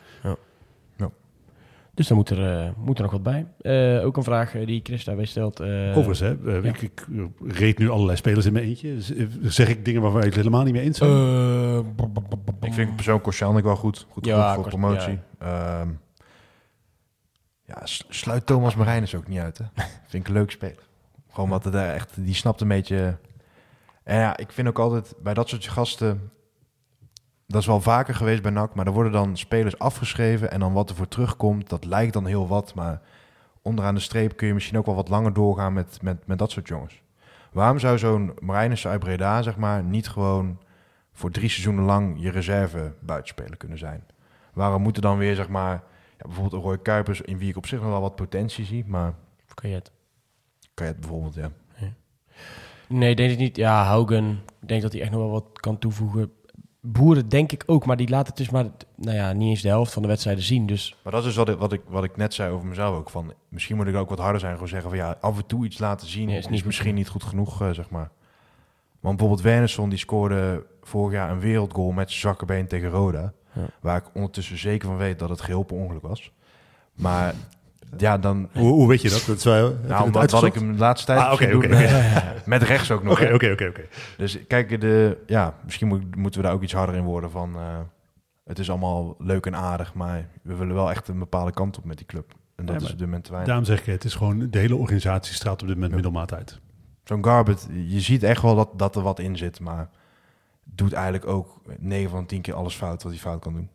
Dus 1.98 2.08
daar 2.08 2.18
moet 2.18 2.30
er, 2.30 2.60
eh, 2.66 2.70
moet 2.78 2.98
er 2.98 3.04
nog 3.04 3.12
wat 3.12 3.24
bij. 3.24 3.46
Eh, 3.62 4.06
ook 4.06 4.18
een 4.18 4.24
vraag 4.24 4.56
eh, 4.56 4.66
die 4.66 4.80
Chris 4.84 5.04
daarbij 5.04 5.26
stelt. 5.26 5.60
eh, 5.60 5.98
Overigens, 5.98 6.20
hè, 6.20 6.28
ja. 6.52 6.62
ik, 6.62 6.82
ik 6.82 7.08
reed 7.48 7.78
nu 7.78 7.90
allerlei 7.90 8.18
spelers 8.18 8.46
in 8.46 8.54
mijn 8.54 8.66
eentje. 8.66 8.96
Zeg 9.42 9.70
ik 9.70 9.86
dingen 9.86 10.02
waarvan 10.02 10.20
ik 10.20 10.26
het 10.26 10.36
helemaal 10.36 10.64
niet 10.64 10.74
mee 10.74 10.84
eens 10.84 11.00
ben? 11.00 11.10
eh, 11.10 11.78
Ik 12.62 12.74
vind 12.74 12.96
persoonlijk 12.96 13.24
Koscielnik 13.26 13.64
wel 13.64 13.76
goed. 13.76 14.06
Goed 14.10 14.26
Ja, 14.26 14.50
genoeg 14.52 14.54
voor 14.54 14.68
promotie. 14.80 15.20
Ehm, 15.40 15.90
ja, 17.66 17.82
sluit 18.10 18.46
Thomas 18.46 18.76
Marijnis 18.76 19.16
ook 19.16 19.28
niet 19.28 19.40
uit, 19.40 19.58
hè. 19.58 19.66
vind 20.08 20.24
ik 20.24 20.28
een 20.28 20.34
leuk 20.40 20.52
speler. 20.52 20.84
Gewoon 21.32 21.50
wat 21.50 21.64
het 21.64 21.74
daar 21.74 21.94
echt... 21.94 22.12
Die 22.16 22.34
snapt 22.36 22.62
een 22.62 22.68
beetje... 22.68 23.18
En 24.04 24.18
ja, 24.20 24.38
ik 24.38 24.52
vind 24.52 24.68
ook 24.68 24.80
altijd 24.80 25.14
bij 25.24 25.34
dat 25.34 25.50
soort 25.50 25.68
gasten... 25.68 26.32
Dat 27.48 27.62
is 27.62 27.68
wel 27.68 27.82
vaker 27.82 28.16
geweest 28.16 28.42
bij 28.42 28.52
NAC, 28.52 28.76
maar 28.76 28.86
er 28.86 28.92
worden 28.92 29.12
dan 29.12 29.38
spelers 29.38 29.80
afgeschreven... 29.80 30.52
en 30.52 30.60
dan 30.60 30.74
wat 30.74 30.90
er 30.90 30.96
voor 30.96 31.08
terugkomt, 31.08 31.70
dat 31.70 31.86
lijkt 31.86 32.14
dan 32.14 32.26
heel 32.26 32.48
wat... 32.48 32.74
maar 32.74 33.02
onderaan 33.62 33.96
de 33.96 34.02
streep 34.02 34.38
kun 34.38 34.48
je 34.48 34.54
misschien 34.54 34.78
ook 34.78 34.86
wel 34.86 34.96
wat 34.96 35.10
langer 35.10 35.34
doorgaan 35.34 35.74
met, 35.74 36.02
met, 36.02 36.28
met 36.28 36.40
dat 36.40 36.52
soort 36.52 36.68
jongens. 36.68 37.02
Waarom 37.52 37.80
zou 37.80 37.98
zo'n 37.98 38.34
Marijnissen 38.40 38.90
uit 38.90 39.00
Breda, 39.00 39.42
zeg 39.42 39.58
maar, 39.58 39.84
niet 39.84 40.08
gewoon 40.08 40.60
voor 41.12 41.32
drie 41.32 41.50
seizoenen 41.50 41.84
lang 41.84 42.16
je 42.20 42.30
reserve 42.30 42.94
buitenspeler 43.00 43.58
kunnen 43.58 43.78
zijn? 43.78 44.04
Waarom 44.54 44.82
moeten 44.82 45.02
dan 45.02 45.18
weer, 45.18 45.36
zeg 45.36 45.50
maar, 45.50 45.84
ja, 46.18 46.26
bijvoorbeeld 46.26 46.54
een 46.54 46.70
Roy 46.70 46.78
Kuipers, 46.78 47.22
in 47.22 47.38
wie 47.38 47.50
ik 47.50 47.58
op 47.58 47.68
zich 47.68 47.80
nog 47.82 47.90
wel 47.90 48.02
wat 48.02 48.16
potentie 48.16 48.66
zie, 48.66 48.86
maar 48.88 49.14
kan 49.54 49.70
je 49.70 49.76
het? 49.76 49.92
kan 50.74 50.86
je 50.86 50.92
het 50.92 51.02
bijvoorbeeld, 51.02 51.36
ja. 51.36 51.52
Nee, 52.88 53.16
denk 53.16 53.32
ik 53.32 53.38
niet. 53.38 53.56
Ja, 53.56 53.84
Haugen. 53.84 54.44
Ik 54.62 54.68
denk 54.68 54.82
dat 54.82 54.92
hij 54.92 55.02
echt 55.02 55.12
nog 55.12 55.20
wel 55.20 55.30
wat 55.30 55.60
kan 55.60 55.80
toevoegen. 55.80 56.32
Boeren 56.92 57.30
denk 57.30 57.52
ik 57.52 57.64
ook, 57.66 57.86
maar 57.86 57.98
die 57.98 58.10
laat 58.10 58.28
het 58.28 58.38
dus 58.38 58.50
maar, 58.50 58.66
nou 58.96 59.16
ja, 59.16 59.34
niet 59.34 59.50
eens 59.50 59.62
de 59.62 59.68
helft 59.68 59.94
van 59.94 60.02
de 60.02 60.08
wedstrijden 60.08 60.44
zien. 60.44 60.66
Dus 60.66 60.96
Maar 61.04 61.14
dat 61.14 61.26
is 61.26 61.36
wat 61.36 61.50
ik, 61.50 61.58
wat 61.58 61.74
ik, 61.74 61.82
wat 61.88 62.04
ik 62.04 62.18
net 62.18 62.34
zei 62.34 62.52
over 62.52 62.68
mezelf 62.68 62.98
ook. 62.98 63.10
Van, 63.10 63.34
misschien 63.50 63.76
moet 63.76 63.88
ik 63.88 63.96
ook 63.96 64.10
wat 64.10 64.20
harder 64.20 64.40
zijn. 64.40 64.54
Gewoon 64.54 64.68
zeggen 64.68 64.90
van 64.90 64.98
ja, 64.98 65.18
af 65.22 65.38
en 65.38 65.46
toe 65.46 65.66
iets 65.66 65.80
laten 65.80 66.08
zien 66.08 66.30
is, 66.30 66.48
niet 66.48 66.66
misschien 66.66 66.96
niet 66.96 67.08
goed 67.08 67.24
genoeg, 67.24 67.62
eh, 67.62 67.70
zeg 67.70 67.90
maar. 67.90 68.10
Want 69.00 69.18
bijvoorbeeld 69.18 69.48
Wernersson, 69.48 69.90
die 69.90 70.00
scoorde 70.00 70.66
vorig 70.82 71.14
jaar 71.14 71.30
een 71.30 71.40
wereldgoal 71.40 71.92
met 71.92 72.10
zijn 72.10 72.22
zakkenbeen 72.22 72.68
tegen 72.68 72.90
Roda. 72.90 73.34
Ja. 73.54 73.66
Waar 73.80 73.98
ik 73.98 74.14
ondertussen 74.14 74.58
zeker 74.58 74.88
van 74.88 74.98
weet 74.98 75.20
dat 75.20 75.30
het 75.30 75.42
geheel 75.42 75.64
per 75.64 75.78
ongeluk 75.78 76.02
was. 76.02 76.32
Maar 76.94 77.34
ja, 77.98 78.18
dan... 78.18 78.50
Hoe, 78.54 78.68
hoe 78.72 78.88
weet 78.88 79.02
je 79.02 79.10
dat? 79.10 79.24
dat 79.28 79.38
is 79.38 79.44
wel, 79.44 79.76
Nou, 79.88 80.04
omdat 80.04 80.32
wat 80.32 80.44
ik 80.44 80.54
hem 80.54 80.72
de 80.72 80.78
laatste 80.80 81.06
tijd 81.06 81.20
Ah, 81.20 81.52
doen, 81.52 81.64
eh, 81.64 82.18
met 82.46 82.64
rechts 82.64 82.92
ook 82.92 83.04
nog. 83.04 83.22
Oké, 83.22 83.34
oké, 83.34 83.66
oké. 83.68 83.82
Dus 84.18 84.48
kijk, 84.48 84.82
de, 84.82 85.18
ja, 85.28 85.54
misschien 85.64 85.88
moet- 85.88 86.16
moeten 86.16 86.42
we 86.42 86.46
daar 86.48 86.56
ook 86.56 86.64
iets 86.64 86.74
harder 86.74 86.96
in 86.96 87.04
worden 87.04 87.32
van... 87.32 87.56
eh, 87.56 87.62
het 88.46 88.60
is 88.60 88.70
allemaal 88.70 89.16
leuk 89.20 89.46
en 89.46 89.56
aardig, 89.56 89.94
maar 89.94 90.28
we 90.42 90.56
willen 90.56 90.76
wel 90.76 90.90
echt 90.90 91.08
een 91.08 91.20
bepaalde 91.20 91.52
kant 91.52 91.78
op 91.78 91.84
met 91.86 91.98
die 91.98 92.06
club. 92.06 92.34
En 92.56 92.66
dat 92.66 92.76
Ja, 92.80 92.86
is 92.86 92.92
op 92.92 92.98
dit 92.98 93.08
moment 93.08 93.24
te 93.24 93.30
weinig. 93.32 93.50
Daarom 93.54 93.68
zeg 93.68 93.80
ik, 93.80 93.86
het 93.86 94.04
is 94.04 94.16
gewoon, 94.16 94.48
de 94.50 94.60
hele 94.60 94.76
organisatie 94.76 95.34
straalt 95.34 95.62
op 95.62 95.68
dit 95.68 95.76
moment 95.76 95.90
Ja. 95.94 96.02
middelmaat 96.02 96.34
uit. 96.34 96.60
Zo'n 97.04 97.24
Garbet, 97.24 97.68
je 97.88 98.00
ziet 98.00 98.24
echt 98.24 98.42
wel 98.42 98.56
dat, 98.56 98.70
dat 98.76 98.96
er 98.96 99.02
wat 99.02 99.20
in 99.20 99.38
zit, 99.38 99.60
maar 99.60 99.90
doet 100.64 100.94
eigenlijk 100.94 101.28
ook 101.28 101.62
9 101.80 102.10
van 102.10 102.20
de 102.20 102.26
10 102.26 102.42
keer 102.42 102.54
alles 102.54 102.76
fout 102.76 103.04
wat 103.04 103.12
hij 103.12 103.22
fout 103.22 103.40
kan 103.42 103.54
doen. 103.54 103.70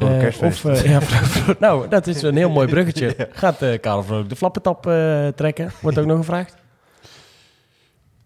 Eh, 0.00 0.18
kerstfeest. 0.18 0.64
Of, 0.64 0.82
eh, 0.82 0.90
ja, 0.90 1.00
nou, 1.58 1.88
dat 1.88 2.06
is 2.06 2.22
een 2.22 2.36
heel 2.36 2.50
mooi 2.50 2.68
bruggetje. 2.68 3.28
Gaat 3.32 3.62
eh 3.62 3.80
Karel 3.80 4.02
Vrolijk 4.02 4.28
de 4.28 4.36
flappetap 4.36 4.86
eh, 4.86 5.28
trekken? 5.28 5.72
Wordt 5.80 5.98
ook 5.98 6.06
nog 6.06 6.16
gevraagd. 6.18 6.54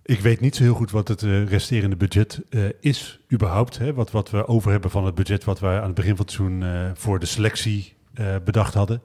Ik 0.03 0.21
weet 0.21 0.41
niet 0.41 0.57
zo 0.57 0.63
heel 0.63 0.75
goed 0.75 0.91
wat 0.91 1.09
het 1.09 1.23
eh, 1.23 1.47
resterende 1.49 1.97
budget 1.97 2.41
eh, 2.51 2.61
is, 2.81 3.21
überhaupt. 3.33 3.79
Hè? 3.79 3.95
Wat, 3.95 4.11
wat 4.11 4.31
we 4.31 4.47
over 4.49 4.71
hebben 4.71 4.91
van 4.91 5.05
het 5.05 5.15
budget 5.15 5.45
wat 5.45 5.61
we 5.61 5.67
aan 5.67 5.83
het 5.83 5.95
begin 5.95 6.17
van 6.17 6.25
het 6.25 6.35
seizoen 6.35 6.63
eh, 6.63 6.91
voor 6.95 7.19
de 7.19 7.27
selectie 7.27 7.95
eh, 8.15 8.27
bedacht 8.45 8.75
hadden. 8.75 9.03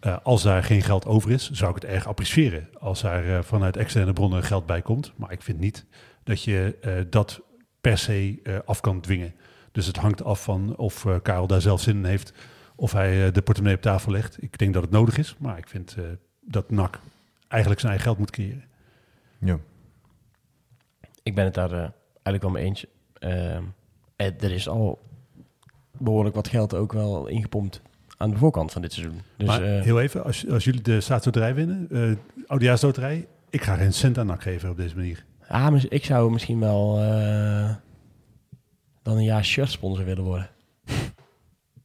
Eh, 0.00 0.16
als 0.22 0.42
daar 0.42 0.62
geen 0.64 0.82
geld 0.82 1.06
over 1.06 1.30
is, 1.30 1.50
zou 1.50 1.68
ik 1.76 1.82
het 1.82 1.90
erg 1.90 2.06
appreciëren. 2.06 2.68
Als 2.78 3.02
daar 3.02 3.24
eh, 3.28 3.42
vanuit 3.42 3.76
externe 3.76 4.12
bronnen 4.12 4.42
geld 4.42 4.66
bij 4.66 4.82
komt. 4.82 5.12
Maar 5.16 5.32
ik 5.32 5.42
vind 5.42 5.58
niet 5.60 5.84
dat 6.24 6.42
je 6.42 6.76
eh, 6.80 6.92
dat 7.10 7.40
per 7.80 7.98
se 7.98 8.40
eh, 8.42 8.54
af 8.64 8.80
kan 8.80 9.00
dwingen. 9.00 9.34
Dus 9.76 9.86
het 9.86 9.96
hangt 9.96 10.24
af 10.24 10.42
van 10.42 10.76
of 10.76 11.04
eh, 11.06 11.14
Karel 11.22 11.46
daar 11.46 11.60
zelf 11.60 11.80
zin 11.80 11.96
in 11.96 12.04
heeft. 12.04 12.32
Of 12.76 12.92
hij 12.92 13.26
eh, 13.26 13.32
de 13.32 13.42
portemonnee 13.42 13.76
op 13.76 13.82
tafel 13.82 14.12
legt. 14.12 14.42
Ik 14.42 14.58
denk 14.58 14.74
dat 14.74 14.82
het 14.82 14.90
nodig 14.90 15.18
is. 15.18 15.36
Maar 15.38 15.58
ik 15.58 15.68
vind 15.68 15.94
eh, 15.98 16.04
dat 16.40 16.70
NAC 16.70 17.00
eigenlijk 17.48 17.80
zijn 17.80 17.92
eigen 17.92 18.10
geld 18.10 18.18
moet 18.18 18.30
creëren. 18.30 18.64
Ja. 19.40 19.58
Ik 21.22 21.34
ben 21.34 21.44
het 21.44 21.54
daar 21.54 21.72
eh, 21.72 21.78
eigenlijk 22.12 22.42
wel 22.42 22.50
mee 22.50 22.64
eens. 22.64 22.86
Ehm, 23.18 23.62
er 24.16 24.52
is 24.52 24.68
al 24.68 24.98
behoorlijk 25.98 26.34
wat 26.34 26.48
geld 26.48 26.74
ook 26.74 26.92
wel 26.92 27.26
ingepompt 27.26 27.82
aan 28.16 28.30
de 28.30 28.36
voorkant 28.36 28.72
van 28.72 28.82
dit 28.82 28.92
seizoen. 28.92 29.20
Dus 29.36 29.46
maar 29.46 29.62
heel 29.62 30.00
even, 30.00 30.24
als, 30.24 30.48
als 30.50 30.64
jullie 30.64 30.82
de 30.82 31.00
staatsloterij 31.00 31.54
winnen, 31.54 31.88
eh 31.90 32.46
oudejaarsloterij, 32.46 33.26
ik 33.50 33.62
ga 33.62 33.74
geen 33.74 33.92
cent 33.92 34.18
aan 34.18 34.26
NAC 34.26 34.42
geven 34.42 34.70
op 34.70 34.76
deze 34.76 34.96
manier. 34.96 35.24
ah, 35.48 35.82
ik 35.88 36.04
zou 36.04 36.32
misschien 36.32 36.60
wel 36.60 36.98
eh, 37.00 37.74
dan 39.06 39.16
een 39.16 39.24
jaar 39.24 39.44
shirt 39.44 39.70
sponsor 39.70 40.04
willen 40.04 40.24
worden. 40.24 40.48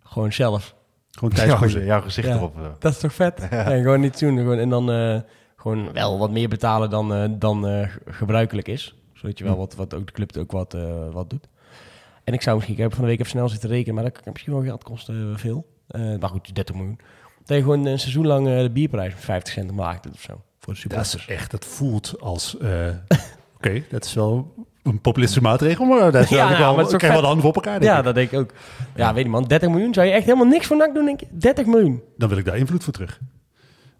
Gewoon 0.03 0.33
zelf. 0.33 0.75
Gewoon 1.11 1.29
Thijs 1.33 1.49
Jouw, 1.73 1.83
jouw 1.83 2.01
gezicht 2.01 2.27
Ja. 2.27 2.35
erop. 2.35 2.55
eh. 2.57 2.65
Dat 2.79 2.91
is 2.91 2.99
toch 2.99 3.13
vet? 3.13 3.39
En 3.49 3.81
gewoon 3.81 3.99
niet 3.99 4.19
doen. 4.19 4.37
Gewoon, 4.37 4.57
en 4.57 4.69
dan 4.69 4.91
eh, 4.91 5.19
gewoon 5.55 5.93
wel 5.93 6.17
wat 6.17 6.31
meer 6.31 6.49
betalen 6.49 6.89
dan, 6.89 7.13
eh, 7.13 7.29
dan 7.31 7.67
eh, 7.67 7.89
ge- 7.89 7.99
gebruikelijk 8.05 8.67
is. 8.67 8.95
Zodat 9.13 9.37
je 9.37 9.43
wel 9.43 9.57
wat, 9.57 9.75
wat 9.75 9.93
ook 9.93 10.05
de 10.05 10.11
club 10.13 10.37
ook 10.37 10.51
wat, 10.51 10.73
eh, 10.73 11.09
wat 11.11 11.29
doet. 11.29 11.47
En 12.23 12.33
ik 12.33 12.41
zou 12.41 12.55
misschien, 12.55 12.75
ik 12.75 12.81
heb 12.81 12.91
van 12.93 13.01
de 13.03 13.09
week 13.09 13.19
even 13.19 13.31
snel 13.31 13.49
zitten 13.49 13.69
rekenen, 13.69 13.95
maar 13.95 14.03
dat 14.03 14.13
kan 14.21 14.31
misschien 14.31 14.53
wel 14.53 14.63
geld 14.63 14.83
kosten, 14.83 15.39
veel. 15.39 15.65
Eh 15.87 16.15
maar 16.19 16.29
goed, 16.29 16.55
30 16.55 16.75
miljoen. 16.75 16.99
Dat 17.45 17.57
je 17.57 17.63
gewoon 17.63 17.85
een 17.85 17.99
seizoen 17.99 18.27
lang 18.27 18.47
eh, 18.47 18.59
de 18.59 18.69
bierprijs 18.71 19.13
met 19.13 19.23
50 19.23 19.53
cent 19.53 19.67
doet 20.01 20.13
of 20.13 20.21
zo. 20.21 20.41
Voor 20.59 20.73
de 20.73 20.79
Dat 20.87 21.05
supporters. 21.05 21.15
is 21.15 21.25
echt, 21.35 21.51
dat 21.51 21.65
voelt 21.65 22.15
als... 22.19 22.57
eh, 22.57 22.87
Oké, 23.57 23.83
dat 23.89 24.05
is 24.05 24.13
wel 24.13 24.53
een 24.83 25.01
populistische 25.01 25.43
maatregel, 25.43 25.85
maar 25.85 26.15
is 26.15 26.29
Ja, 26.29 26.49
nou, 26.49 26.75
wel, 26.75 26.91
ik 26.91 26.97
krijg 26.97 27.13
wel 27.13 27.21
de 27.21 27.27
handen 27.27 27.45
voor 27.45 27.53
elkaar, 27.53 27.79
denk 27.79 27.91
Ja, 27.91 27.97
ik. 27.97 28.03
dat 28.03 28.15
denk 28.15 28.31
ik 28.31 28.39
ook. 28.39 28.51
Ja, 28.95 29.13
weet 29.13 29.23
je 29.23 29.29
man, 29.29 29.43
30 29.43 29.69
miljoen 29.69 29.93
zou 29.93 30.07
je 30.07 30.13
echt 30.13 30.25
helemaal 30.25 30.47
niks 30.47 30.67
voor 30.67 30.77
NAC 30.77 30.93
doen, 30.93 31.05
denk 31.05 31.19
je? 31.19 31.27
30 31.31 31.65
miljoen. 31.65 32.01
Dan 32.17 32.29
wil 32.29 32.37
ik 32.37 32.45
daar 32.45 32.57
invloed 32.57 32.83
voor 32.83 32.93
terug. 32.93 33.19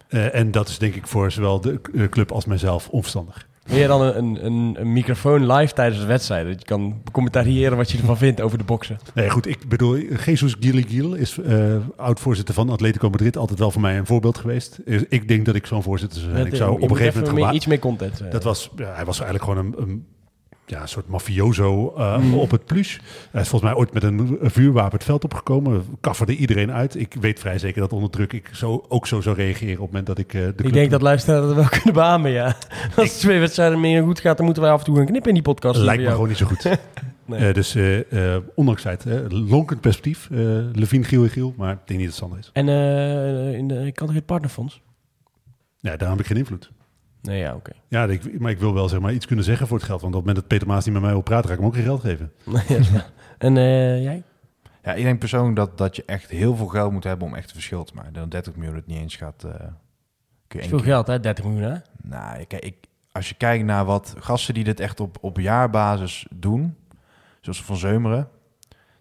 Eh, 0.08 0.36
en 0.36 0.52
dat 0.52 0.68
is 0.68 0.78
denk 0.78 0.96
ik 0.96 1.08
voor 1.08 1.32
zowel 1.32 1.62
de 1.62 1.80
eh, 1.96 2.10
club 2.10 2.32
als 2.32 2.46
mijzelf 2.46 2.90
onverstandig. 2.90 3.50
Je 3.66 3.88
dan 3.88 4.02
een, 4.02 4.46
een, 4.46 4.76
een 4.80 4.94
microfoon 4.94 5.52
live 5.52 5.74
tijdens 5.74 6.00
de 6.02 6.08
wedstrijd? 6.08 6.48
Dat 6.48 6.60
je 6.60 6.66
kan 6.66 7.02
commentariëren 7.12 7.78
wat 7.78 7.92
je 7.92 7.98
ervan 7.98 8.18
vindt 8.18 8.42
over 8.42 8.58
de 8.58 8.64
boksen. 8.64 9.00
Nee, 9.14 9.30
goed, 9.30 9.48
ik 9.48 9.70
bedoel, 9.70 9.98
Jesus 9.98 10.56
Gilligil 10.60 11.14
is 11.14 11.38
eh, 11.38 11.76
oud-voorzitter 11.98 12.54
van 12.54 12.70
Atletico 12.70 13.10
Madrid. 13.10 13.38
Altijd 13.38 13.60
wel 13.60 13.72
voor 13.72 13.82
mij 13.82 13.98
een 13.98 14.06
voorbeeld 14.06 14.38
geweest. 14.38 14.80
Ik 15.10 15.28
denk 15.28 15.46
dat 15.46 15.56
ik 15.56 15.66
zo'n 15.66 15.84
voorzitter 15.84 16.20
zou 16.22 16.32
zijn. 16.34 16.46
Ik 16.46 16.56
zou 16.56 16.72
op 16.72 16.82
een 16.82 16.96
gegeven 16.96 17.08
even 17.22 17.28
moment... 17.28 17.46
meer- 17.46 17.56
iets 17.56 17.66
meer 17.66 17.80
content. 17.80 18.22
Dat 18.32 18.44
was, 18.44 18.70
ja, 18.76 18.94
hij 18.94 19.06
was 19.06 19.20
eigenlijk 19.20 19.50
gewoon 19.52 19.66
een, 19.66 19.82
een, 19.82 20.06
ja, 20.72 20.82
een 20.82 20.88
soort 20.88 21.08
mafioso 21.08 21.94
eh, 21.98 22.18
Mm. 22.18 22.34
op 22.34 22.52
het 22.52 22.66
plus. 22.66 23.00
Hij 23.32 23.42
is 23.42 23.48
volgens 23.48 23.72
mij 23.72 23.80
ooit 23.80 23.94
met 23.94 24.04
een, 24.04 24.38
een 24.42 24.52
vuurwapen 24.52 24.94
het 24.98 25.04
veld 25.04 25.24
opgekomen. 25.24 25.86
Kafferde 26.02 26.36
iedereen 26.36 26.72
uit. 26.72 26.96
Ik 27.00 27.16
weet 27.20 27.40
vrij 27.40 27.58
zeker 27.58 27.82
dat 27.82 27.94
onder 27.94 28.10
druk 28.10 28.34
ik 28.34 28.50
zo, 28.54 28.86
ook 28.88 29.08
zo 29.08 29.22
zou 29.22 29.36
reageren 29.36 29.74
op 29.74 29.80
het 29.82 29.88
moment 29.90 30.06
dat 30.06 30.18
ik 30.18 30.34
eh, 30.34 30.42
de. 30.56 30.64
Ik 30.64 30.74
denk 30.74 30.92
dat 30.92 31.02
luisteraars 31.02 31.46
dat 31.46 31.56
wel 31.56 31.68
kunnen 31.78 31.94
beamen, 31.94 32.32
ja. 32.32 32.56
Als 32.96 33.14
de 33.14 33.20
twee 33.20 33.40
wedstrijden 33.40 33.80
meer 33.80 34.04
goed 34.04 34.20
gaat, 34.20 34.36
dan 34.38 34.46
moeten 34.46 34.64
wij 34.64 34.72
af 34.72 34.80
en 34.80 34.86
toe 34.86 34.96
gaan 34.96 35.06
knippen 35.06 35.28
in 35.30 35.34
die 35.34 35.44
podcast. 35.44 35.80
Lijkt 35.80 36.04
me 36.04 36.10
gewoon 36.10 36.28
niet 36.28 36.38
zo 36.38 36.46
goed. 36.46 36.66
Nee. 37.26 37.48
Eh, 37.48 37.54
dus 37.54 37.78
ondanks 38.56 38.84
het 38.84 39.06
lonkend 39.30 39.82
perspectief. 39.82 40.28
Levine 40.74 41.04
Giel 41.04 41.24
en 41.24 41.30
Giel, 41.30 41.54
maar 41.58 41.72
ik 41.72 41.78
denk 41.86 42.00
niet 42.00 42.10
dat 42.10 42.20
het 42.20 42.30
Sander 42.30 42.40
is. 42.40 42.50
En 42.54 42.68
in 43.58 43.68
de, 43.68 43.86
ik 43.86 43.96
kan 43.96 44.10
geen 44.10 44.24
partnerfonds? 44.26 44.82
Ja, 45.80 45.98
daar 45.98 46.10
heb 46.10 46.20
ik 46.20 46.26
geen 46.26 46.38
invloed. 46.38 46.72
Nee, 47.22 47.40
ja, 47.40 47.56
oké. 47.56 47.72
Ja, 47.88 48.04
ik, 48.06 48.40
maar 48.40 48.52
ik 48.52 48.60
wil 48.60 48.74
wel 48.74 48.90
zeg 48.90 49.00
maar 49.00 49.14
iets 49.14 49.26
kunnen 49.26 49.46
zeggen 49.46 49.68
voor 49.68 49.78
het 49.78 49.86
geld. 49.86 50.02
Want 50.02 50.16
op 50.16 50.20
het 50.20 50.28
moment 50.28 50.48
dat 50.50 50.58
Peter 50.58 50.74
Maas 50.74 50.86
niet 50.86 50.94
met 50.94 51.04
mij 51.04 51.12
wil 51.12 51.22
praten, 51.22 51.48
ga 51.48 51.54
ik 51.54 51.60
hem 51.60 51.68
ook 51.68 51.76
geen 51.76 51.84
geld 51.84 52.02
geven. 52.02 52.32
En 53.38 53.58
eh, 53.58 54.04
jij? 54.04 54.24
Ja, 54.84 54.94
ik 54.94 55.04
denk 55.04 55.20
persoonlijk 55.20 55.56
dat, 55.56 55.78
dat 55.78 55.96
je 55.96 56.04
echt 56.06 56.30
heel 56.30 56.56
veel 56.56 56.68
geld 56.68 56.92
moet 56.92 57.04
hebben 57.04 57.28
om 57.28 57.36
echt 57.36 57.48
een 57.48 57.54
verschil 57.54 57.84
te 57.84 57.94
maken. 57.96 58.14
Dan 58.14 58.30
30 58.30 58.56
miljoen 58.56 58.76
het 58.76 58.88
niet 58.88 58.98
eens 58.98 59.16
gaat... 59.16 59.44
eh 59.44 59.52
kun 60.48 60.60
je 60.60 60.60
één 60.60 60.70
veel 60.70 60.78
keer- 60.78 60.88
geld, 60.88 61.08
hè? 61.08 61.20
30 61.20 61.46
miljoen, 61.46 61.64
hè? 61.64 61.78
Nou, 62.02 62.44
kijk, 62.44 62.64
ik, 62.66 62.76
als 63.12 63.30
je 63.30 63.36
kijkt 63.36 63.66
naar 63.66 63.86
wat 63.86 64.16
gasten 64.18 64.54
die 64.54 64.64
dit 64.64 64.80
echt 64.80 65.00
op, 65.00 65.18
op 65.22 65.38
jaarbasis 65.40 66.26
doen, 66.36 66.76
zoals 67.42 67.64
Van 67.64 67.78
Zeumeren, 67.78 68.30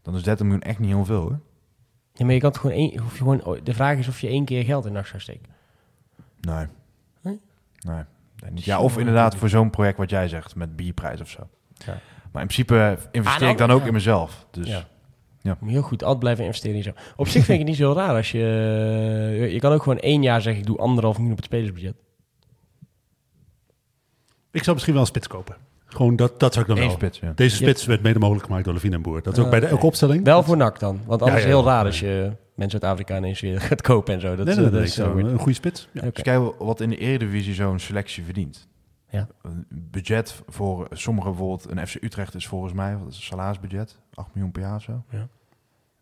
dan 0.03 0.15
is 0.15 0.23
30 0.23 0.45
miljoen 0.47 0.63
echt 0.65 0.79
niet 0.79 0.91
heel 0.91 1.05
veel, 1.05 1.21
hoor. 1.21 1.39
Ja, 2.13 2.25
maar 2.25 2.35
je 2.35 2.41
kan 2.41 2.51
het 2.51 2.59
gewoon 2.59 2.77
één, 2.77 2.99
hoef 2.99 3.13
je 3.13 3.19
gewoon, 3.19 3.59
de 3.63 3.75
vraag 3.75 3.99
is 3.99 4.09
of 4.09 4.21
je 4.21 4.29
één 4.29 4.45
keer 4.45 4.65
geld 4.65 4.87
in 4.87 4.93
nacht 4.93 5.09
zou 5.09 5.21
steken. 5.21 5.53
Nee. 6.41 6.67
Nee? 7.81 7.95
Nee. 7.95 8.05
nee, 8.43 8.51
niet. 8.51 8.65
Ja, 8.65 8.81
of 8.81 8.99
inderdaad 8.99 9.37
voor 9.37 9.49
zo'n 9.49 9.71
project 9.71 9.99
wat 9.99 10.11
jij 10.11 10.29
zegt, 10.29 10.55
met 10.55 10.77
bierprijs 10.77 11.21
of 11.21 11.29
zo. 11.29 11.49
Ja. 11.73 11.99
Maar 12.33 12.43
in 12.43 12.49
principe 12.49 12.99
investeer 13.11 13.47
Ah, 13.47 13.53
ik 13.53 13.59
dan 13.59 13.67
nou, 13.67 13.79
ook 13.79 13.85
ja. 13.85 13.87
in 13.87 13.95
mezelf. 13.95 14.47
Dus 14.51 14.69
Ja. 14.69 14.85
Ja. 15.43 15.57
Moet 15.61 15.71
heel 15.71 15.83
goed 15.83 16.03
altijd 16.03 16.19
blijven 16.21 16.45
investeren 16.45 16.77
in 16.77 16.83
zo. 16.83 16.93
Op 17.17 17.29
zich 17.29 17.45
vind 17.45 17.49
ik 17.49 17.59
het 17.59 17.69
niet 17.69 17.77
zo 17.77 17.93
raar 17.93 18.17
als 18.17 18.31
je... 18.31 19.49
Je 19.53 19.59
kan 19.59 19.73
ook 19.73 19.83
gewoon 19.83 19.99
één 19.99 20.23
jaar 20.23 20.43
zeggen, 20.43 20.61
ik 20.63 20.67
doe 20.67 20.79
anderhalf 20.79 21.15
miljoen 21.15 21.33
op 21.33 21.39
het 21.39 21.47
spelersbudget. 21.47 21.95
Ik 24.51 24.63
zou 24.63 24.73
misschien 24.73 24.95
wel 24.95 25.03
een 25.03 25.09
spits 25.09 25.27
kopen. 25.27 25.57
Gewoon 25.91 26.17
dat, 26.17 26.41
dat 26.41 26.53
zou 26.55 26.65
ik 26.69 26.75
dan 26.77 26.81
wel. 26.85 26.91
spits, 26.95 27.19
ja. 27.19 27.33
Deze 27.35 27.57
spits 27.57 27.85
werd 27.87 28.03
mede 28.03 28.19
mogelijk 28.19 28.45
gemaakt 28.47 28.65
door 28.65 28.75
Levine 28.75 28.95
en 28.95 29.03
Boer. 29.03 29.23
Dat 29.23 29.37
is 29.39 29.45
ook 29.45 29.51
bij 29.51 29.61
de 29.61 29.67
elke 29.67 29.87
opstelling. 29.87 30.25
Wel 30.25 30.43
voor 30.43 30.57
NAC 30.57 30.79
dan. 30.79 31.01
Want 31.07 31.23
anders 31.23 31.31
Ja, 31.31 31.37
is 31.37 31.43
ja, 31.43 31.49
het 31.49 31.59
heel 31.59 31.65
ja. 31.69 31.77
raar 31.77 31.85
als 31.85 32.01
je 32.01 32.33
mensen 32.55 32.81
uit 32.83 32.93
Afrika 32.93 33.17
ineens 33.17 33.41
weer 33.41 33.61
gaat 33.71 33.83
kopen 33.83 34.15
en 34.15 34.21
zo. 34.21 34.37
Dat, 34.37 34.45
Nee, 34.47 34.49
is- 34.49 34.55
nee, 34.55 34.65
dat 34.65 34.73
nee, 34.75 34.83
is 34.83 34.89
ik 34.89 34.95
zo 34.95 35.03
zou 35.03 35.21
goed. 35.23 35.31
een 35.31 35.39
goede 35.39 35.53
spits. 35.55 35.89
Ja. 35.93 36.01
Oké. 36.01 36.11
Dus 36.13 36.23
kijk 36.23 36.53
wat 36.59 36.81
in 36.81 36.91
de 36.91 36.97
Eredivisie 36.97 37.55
zo'n 37.55 37.79
selectie 37.79 38.25
verdient. 38.25 38.69
Ja. 39.11 39.27
Een 39.43 39.67
budget 39.69 40.43
voor 40.49 40.87
sommigen 40.91 41.31
bijvoorbeeld, 41.31 41.71
een 41.71 41.87
FC 41.87 41.95
Utrecht 42.03 42.35
is 42.35 42.47
volgens 42.47 42.73
mij, 42.73 42.97
wat 42.97 43.09
is 43.09 43.15
het 43.17 43.25
salarisbudget? 43.25 43.99
8 44.15 44.29
miljoen 44.35 44.53
per 44.53 44.63
jaar 44.63 44.75
of 44.77 44.83
zo. 44.83 45.03
Ja. 45.11 45.29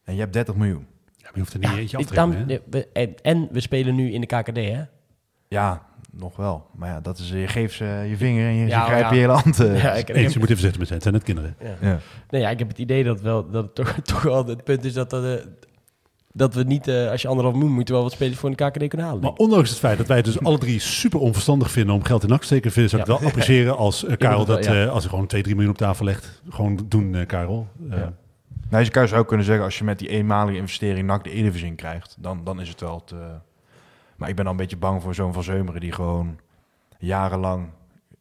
En 0.04 0.14
je 0.14 0.20
hebt 0.20 0.32
30 0.32 0.54
miljoen. 0.54 0.86
Ja, 1.16 1.24
maar 1.24 1.30
je 1.34 1.38
hoeft 1.40 1.52
er 1.52 1.58
niet 1.58 1.68
eentje 1.78 1.96
af 1.96 2.04
te 2.04 2.14
Ik- 2.14 2.48
hè? 2.48 2.60
we- 2.70 2.88
en, 2.92 3.14
en 3.22 3.48
we 3.52 3.60
spelen 3.60 3.94
nu 3.94 4.12
in 4.12 4.20
de 4.20 4.26
KKD, 4.26 4.56
hè? 4.56 4.82
Ja, 5.48 5.86
nog 6.18 6.36
wel. 6.36 6.66
Maar 6.76 6.88
ja, 6.88 7.00
dat 7.00 7.18
is, 7.18 7.28
je 7.28 7.48
geeft 7.48 7.74
ze 7.74 7.84
je 8.08 8.16
vinger 8.16 8.46
en 8.48 8.54
je, 8.54 8.66
Ja, 8.66 8.78
je 8.80 8.84
grijpt 8.86 9.08
ja. 9.08 9.14
je 9.14 9.20
hele 9.20 9.32
hand. 9.32 9.60
eh. 9.60 9.82
Ja, 9.82 9.92
ik, 9.92 10.08
Eens, 10.08 10.32
je 10.32 10.38
moet 10.38 10.48
even 10.50 10.60
zeggen, 10.62 10.78
met 10.78 10.88
zijn, 10.88 11.00
het 11.00 11.02
zijn 11.02 11.14
net 11.14 11.22
kinderen. 11.22 11.56
ja. 11.60 11.88
Ja. 11.88 11.98
Nee, 12.30 12.40
ja, 12.40 12.50
ik 12.50 12.58
heb 12.58 12.68
het 12.68 12.78
idee 12.78 13.04
dat, 13.04 13.20
wel, 13.20 13.50
dat 13.50 13.64
het 13.64 13.74
toch, 13.74 13.94
toch 14.14 14.22
wel 14.22 14.46
het 14.46 14.64
punt 14.64 14.84
is 14.84 14.92
dat, 14.92 15.10
dat, 15.10 15.24
eh, 15.24 15.44
dat 16.32 16.54
we 16.54 16.62
niet, 16.62 16.88
eh, 16.88 17.10
als 17.10 17.22
je 17.22 17.28
anderhalf 17.28 17.56
miljoen 17.56 17.74
moet, 17.74 17.88
je 17.88 17.94
wel 17.94 18.02
wat 18.02 18.12
spelers 18.12 18.38
voor 18.38 18.50
de 18.56 18.56
KKD 18.70 18.88
kunnen 18.88 19.06
halen. 19.06 19.22
Maar 19.22 19.32
ondanks 19.32 19.70
het 19.70 19.78
feit 19.78 19.98
dat 19.98 20.06
wij 20.06 20.16
het 20.16 20.24
dus 20.26 20.40
alle 20.42 20.58
drie 20.58 20.78
super 20.78 21.20
onverstandig 21.20 21.70
vinden 21.70 21.94
om 21.94 22.02
geld 22.04 22.22
in 22.22 22.28
nak 22.28 22.40
te 22.40 22.46
steken, 22.46 22.70
vind- 22.72 22.90
zou 22.90 23.02
ik 23.02 23.08
Ja. 23.08 23.12
het 23.14 23.22
wel 23.22 23.30
appreciëren 23.32 23.76
als 23.76 24.04
Karel 24.18 24.38
het 24.38 24.46
dat, 24.48 24.64
wel, 24.66 24.74
ja. 24.74 24.84
eh, 24.84 24.90
als 24.90 25.00
hij 25.02 25.10
gewoon 25.10 25.26
2, 25.26 25.42
3 25.42 25.54
miljoen 25.54 25.72
op 25.72 25.78
tafel 25.78 26.04
legt. 26.04 26.42
Gewoon 26.48 26.80
doen, 26.88 27.14
eh, 27.14 27.26
Karel. 27.26 27.66
Eh, 27.90 27.98
Ja. 27.98 28.12
Nou, 28.70 28.84
je 28.84 29.06
zou 29.06 29.20
ook 29.20 29.28
kunnen 29.28 29.46
zeggen, 29.46 29.64
als 29.64 29.78
je 29.78 29.84
met 29.84 29.98
die 29.98 30.08
eenmalige 30.08 30.56
investering 30.58 31.06
NAC 31.06 31.24
de 31.24 31.30
Eredivisie 31.30 31.66
in 31.68 31.74
krijgt, 31.74 32.16
dan, 32.18 32.40
dan 32.44 32.60
is 32.60 32.68
het 32.68 32.80
wel 32.80 33.04
te... 33.04 33.16
Maar 34.18 34.28
ik 34.28 34.34
ben 34.34 34.44
dan 34.44 34.52
een 34.54 34.60
beetje 34.60 34.76
bang 34.76 35.02
voor 35.02 35.14
zo'n 35.14 35.32
Van 35.32 35.42
Zeumeren 35.42 35.80
die 35.80 35.92
gewoon 35.92 36.38
jarenlang 36.98 37.68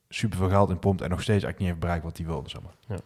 super 0.10 0.38
veel 0.38 0.50
geld 0.50 0.70
in 0.70 0.80
pompt 0.80 1.02
en 1.02 1.10
nog 1.10 1.22
steeds 1.22 1.44
eigenlijk 1.44 1.60
niet 1.60 1.68
heeft 1.68 1.80
bereikt 1.80 2.04
wat 2.04 2.18
hij 2.18 2.26
wilde. 2.26 2.50
Zeg 2.50 2.62
maar. 2.62 3.00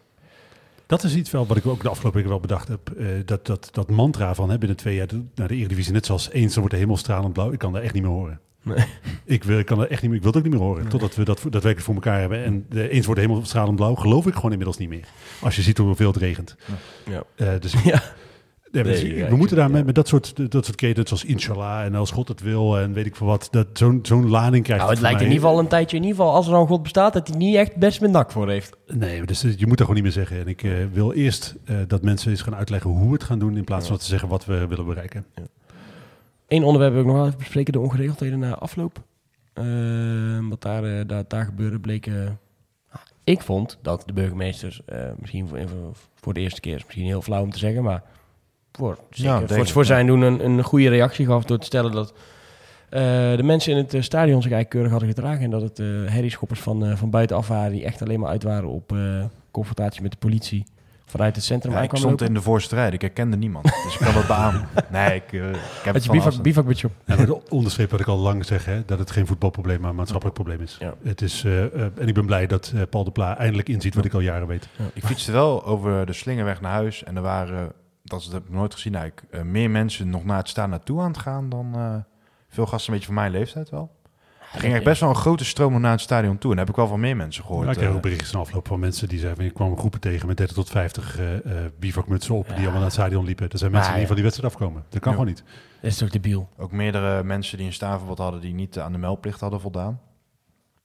Dat 0.86 1.04
is 1.04 1.16
iets 1.16 1.32
wel 1.32 1.46
wat 1.48 1.58
ik 1.58 1.66
ook 1.66 1.82
de 1.82 1.90
afgelopen 1.90 2.14
weken 2.18 2.30
wel 2.32 2.40
bedacht 2.42 2.68
heb. 2.68 2.90
eh, 2.90 3.08
dat, 3.26 3.46
dat, 3.46 3.70
dat 3.72 3.90
mantra 3.90 4.36
van 4.36 4.50
hè, 4.50 4.58
binnen 4.58 4.78
twee 4.78 4.96
jaar 4.96 5.08
de- 5.08 5.24
naar 5.36 5.48
de 5.48 5.56
Eredivisie, 5.56 5.94
net 5.94 6.06
zoals 6.06 6.30
eens, 6.32 6.52
dan 6.54 6.60
wordt 6.60 6.74
de 6.76 6.82
hemel 6.82 6.98
stralend 6.98 7.34
blauw. 7.34 7.52
Ik 7.52 7.60
kan 7.60 7.74
daar 7.74 7.82
echt 7.82 7.94
niet 7.94 8.04
meer 8.04 8.12
horen. 8.12 8.40
Nee. 8.64 8.86
Ik, 9.26 9.44
wil, 9.44 9.60
ik, 9.60 9.66
kan 9.66 9.80
er 9.82 9.90
echt 9.90 10.02
niet 10.02 10.10
meer, 10.12 10.20
ik 10.20 10.24
wil 10.26 10.32
het 10.34 10.42
ook 10.46 10.50
niet 10.50 10.60
meer 10.60 10.68
horen. 10.68 10.88
Totdat 10.88 11.16
we 11.16 11.24
dat 11.24 11.38
daadwerkelijk 11.42 11.82
voor 11.82 11.94
elkaar 11.94 12.20
hebben. 12.20 12.44
En 12.44 12.66
de 12.70 12.90
eens 12.90 13.06
wordt 13.06 13.22
de 13.22 13.28
hemel 13.28 13.46
stralend 13.46 13.76
blauw, 13.76 13.96
geloof 13.96 14.28
ik 14.28 14.34
gewoon 14.36 14.52
inmiddels 14.52 14.78
niet 14.78 14.90
meer. 14.90 15.08
Als 15.42 15.56
je 15.56 15.62
ziet 15.62 15.78
hoeveel 15.78 16.08
het 16.08 16.18
regent. 16.22 16.56
Ja. 17.06 17.24
Eh, 17.36 17.60
dus 17.60 17.74
Ja. 17.84 18.04
Ja, 18.72 18.84
Nee, 18.84 19.16
ja, 19.16 19.30
we 19.30 19.36
moeten 19.36 19.56
daar 19.58 19.68
ja. 19.68 19.74
met, 19.74 19.86
met 19.86 19.96
dat 19.96 20.08
soort, 20.08 20.52
dat 20.52 20.66
soort 20.66 20.78
ketens 20.78 21.08
zoals 21.08 21.26
Inshallah 21.26 21.84
en 21.84 21.96
als 21.96 22.12
God 22.12 22.28
het 22.28 22.42
wil 22.42 22.80
en 22.80 22.94
weet 22.94 23.06
ik 23.06 23.16
veel 23.16 23.28
wat, 23.28 23.48
dat 23.52 23.68
zo'n 23.74 24.00
zo'n 24.02 24.30
lading 24.30 24.64
krijgt. 24.64 24.84
Nou, 24.84 24.94
het 24.94 25.04
lijkt 25.04 25.22
in 25.22 25.28
ieder 25.28 25.42
geval 25.42 25.60
een 25.60 25.68
tijdje, 25.68 25.98
in 25.98 26.04
ieder 26.04 26.18
geval, 26.18 26.34
als 26.34 26.48
er 26.48 26.54
al 26.54 26.66
God 26.66 26.84
bestaat, 26.84 27.14
dat 27.14 27.28
hij 27.28 27.38
niet 27.38 27.56
echt 27.56 27.76
best 27.76 28.02
met 28.02 28.12
nak 28.12 28.32
voor 28.32 28.50
heeft. 28.50 28.78
Nee, 28.88 29.26
dus 29.26 29.44
eh, 29.44 29.58
je 29.58 29.68
moet 29.68 29.78
dat 29.78 29.88
gewoon 29.88 30.04
niet 30.04 30.04
meer 30.04 30.26
zeggen. 30.26 30.40
En 30.40 30.48
ik 30.48 30.64
eh, 30.64 30.72
wil 30.92 31.12
eerst 31.12 31.56
eh, 31.66 31.76
dat 31.88 32.02
mensen 32.02 32.32
eens 32.32 32.42
gaan 32.42 32.56
uitleggen 32.56 32.90
hoe 32.90 33.08
we 33.08 33.14
het 33.14 33.24
gaan 33.24 33.40
doen 33.40 33.58
in 33.58 33.64
plaats 33.64 33.88
van 33.88 33.98
te 33.98 34.06
zeggen 34.06 34.30
wat 34.30 34.46
we 34.46 34.68
willen 34.68 34.86
bereiken. 34.86 35.26
Eén 36.48 36.64
onderwerp 36.64 36.92
wil 36.92 37.02
ik 37.02 37.08
nog 37.08 37.16
wel 37.16 37.26
even 37.26 37.38
bespreken, 37.38 37.74
de 37.74 37.80
ongeregeldheden 37.80 38.40
na 38.40 38.56
afloop. 38.56 39.04
Ehm, 39.54 40.48
wat 40.48 40.62
daar, 40.62 41.08
daar, 41.08 41.24
daar 41.28 41.46
gebeurde, 41.46 41.80
bleek... 41.80 42.10
ik 43.24 43.42
vond 43.42 43.78
dat 43.82 44.04
de 44.06 44.14
burgemeester, 44.14 44.82
eh, 44.86 45.00
misschien 45.20 45.48
voor, 45.48 45.60
voor 46.16 46.34
de 46.34 46.40
eerste 46.40 46.62
keer, 46.62 46.76
is 46.76 46.86
misschien 46.86 47.06
heel 47.06 47.22
flauw 47.22 47.44
om 47.44 47.52
te 47.52 47.60
zeggen, 47.60 47.84
maar 47.84 48.04
voor, 48.72 48.98
zeker, 49.10 49.38
denk 49.38 49.50
voor, 49.50 49.68
voor 49.68 49.82
ja. 49.82 49.88
zijn 49.88 50.08
doen 50.08 50.22
een, 50.22 50.46
een 50.46 50.64
goede 50.64 50.90
reactie 50.90 51.26
gaf 51.26 51.44
door 51.44 51.60
te 51.60 51.66
stellen 51.66 51.92
dat 51.92 52.14
eh, 52.90 53.02
de 53.36 53.44
mensen 53.44 53.72
in 53.72 53.78
het 53.78 53.94
eh, 53.94 54.02
stadion 54.02 54.42
zich 54.42 54.52
eigenlijk 54.52 54.70
keurig 54.70 54.92
hadden 54.92 55.10
gedragen 55.10 55.44
en 55.44 55.50
dat 55.50 55.62
het 55.62 55.80
eh 55.80 55.86
herrieschoppers 55.86 56.60
van, 56.60 56.86
eh, 56.86 56.96
van 56.96 57.10
buitenaf 57.10 57.48
waren 57.48 57.72
die 57.72 57.86
echt 57.86 58.02
alleen 58.02 58.20
maar 58.20 58.30
uit 58.30 58.44
waren 58.44 58.70
op 58.70 58.92
eh, 58.92 59.24
confrontatie 59.52 60.02
met 60.02 60.12
de 60.12 60.18
politie 60.18 60.66
vanuit 61.06 61.36
het 61.36 61.46
centrum 61.46 61.74
Ja, 61.74 61.82
ik 61.82 61.90
stond 61.90 62.04
lopen. 62.04 62.28
in 62.28 62.34
de 62.34 62.42
voorste 62.42 62.76
rij, 62.76 62.90
ik 62.90 63.02
herkende 63.02 63.38
niemand. 63.38 63.64
Dus 63.64 63.94
ik 63.94 64.00
kan 64.00 64.14
dat 64.14 64.28
beamen. 64.28 64.68
Nee, 64.92 65.16
ik, 65.16 65.32
ik 65.32 65.32
heb 65.32 65.94
Met 65.94 65.94
het 65.94 66.04
je 66.04 66.42
bivak, 66.42 66.68
op. 66.84 66.92
En 67.06 67.26
dat 67.26 67.50
onderstreep 67.50 67.92
wat 67.92 68.00
ik 68.00 68.08
al 68.08 68.18
lang 68.18 68.46
zeg, 68.46 68.66
hè, 68.66 68.86
dat 68.86 69.00
het 69.00 69.12
geen 69.12 69.28
voetbalprobleem, 69.28 69.82
maar 69.82 69.90
een 69.90 69.96
maatschappelijk 69.96 70.38
probleem 70.38 70.62
is. 70.62 70.78
Ja. 70.80 70.94
Het 71.04 71.22
is 71.22 71.44
en 71.96 72.08
ik 72.08 72.14
ben 72.14 72.26
blij 72.26 72.48
dat 72.48 72.72
eh, 72.76 72.82
Paul 72.90 73.04
de 73.04 73.12
Pla 73.12 73.38
eindelijk 73.38 73.70
inziet 73.70 73.96
wat 73.96 74.06
ik 74.06 74.14
al 74.14 74.20
jaren 74.20 74.48
weet. 74.48 74.68
Ik 74.94 75.06
fietste 75.06 75.32
wel 75.32 75.66
over 75.66 76.06
de 76.06 76.14
slingerweg 76.14 76.62
naar 76.62 76.72
huis 76.72 77.04
en 77.04 77.16
er 77.16 77.22
waren, 77.22 77.72
dat, 78.12 78.20
is- 78.20 78.26
dat 78.26 78.34
heb 78.36 78.44
ik 78.48 78.54
nooit 78.56 78.74
gezien 78.74 78.96
eigenlijk, 78.96 79.28
eh, 79.34 79.42
meer 79.42 79.70
mensen 79.70 80.10
nog 80.10 80.24
naar 80.24 80.38
het 80.38 80.50
staan 80.50 80.70
naartoe 80.70 81.02
aan 81.02 81.08
het 81.12 81.18
gaan 81.18 81.50
dan 81.50 81.72
eh, 81.76 81.96
veel 82.50 82.66
gasten 82.66 82.88
een 82.94 83.00
beetje 83.00 83.14
van 83.14 83.22
mijn 83.22 83.32
leeftijd 83.32 83.70
wel. 83.70 84.00
Er 84.54 84.60
ging 84.60 84.74
echt 84.74 84.84
best 84.84 85.00
wel 85.02 85.10
een 85.10 85.16
grote 85.16 85.46
stroom 85.46 85.82
naar 85.82 85.92
het 85.92 86.02
stadion 86.02 86.38
toe 86.38 86.52
en 86.52 86.58
heb 86.58 86.70
ik 86.70 86.76
wel 86.76 86.88
van 86.88 87.00
meer 87.00 87.16
mensen 87.16 87.44
gehoord. 87.44 87.66
Ja, 87.66 87.72
ik 87.72 87.78
kreeg 87.78 87.90
eh. 87.90 87.96
ook 87.96 88.02
berichtjes 88.02 88.34
in 88.34 88.40
afloop 88.40 88.68
van 88.68 88.80
mensen 88.80 89.08
die 89.08 89.20
zeiden, 89.20 89.46
ik 89.46 89.54
kwam 89.54 89.78
groepen 89.78 90.00
tegen 90.00 90.28
met 90.28 90.38
30 90.38 90.56
tot 90.56 90.70
50 90.70 91.18
eh 91.20 91.36
eh, 91.66 91.72
bivakmutsen 91.80 92.36
op, 92.36 92.46
die 92.48 92.56
allemaal 92.56 92.74
naar 92.74 92.84
het 92.84 92.94
stadion 92.94 93.26
liepen. 93.26 93.50
Er 93.50 93.58
zijn 93.58 93.72
mensen 93.72 93.90
Maar 93.90 93.98
die 94.00 94.08
van 94.08 94.16
die 94.16 94.26
wedstrijd 94.26 94.54
afkomen. 94.54 94.84
Dat 94.90 95.00
kan 95.00 95.12
Ja. 95.12 95.18
gewoon 95.18 95.34
niet. 95.34 95.44
Dat 95.82 95.92
is 95.92 95.98
toch 95.98 96.10
debiel? 96.10 96.50
Ook 96.58 96.72
meerdere 96.72 97.24
mensen 97.24 97.58
die 97.58 97.66
een 97.68 97.74
staanverbod 97.74 98.18
hadden 98.18 98.42
die 98.42 98.54
niet 98.54 98.80
aan 98.80 98.92
de 98.92 98.98
meldplicht 98.98 99.40
hadden 99.40 99.62
voldaan. 99.62 100.00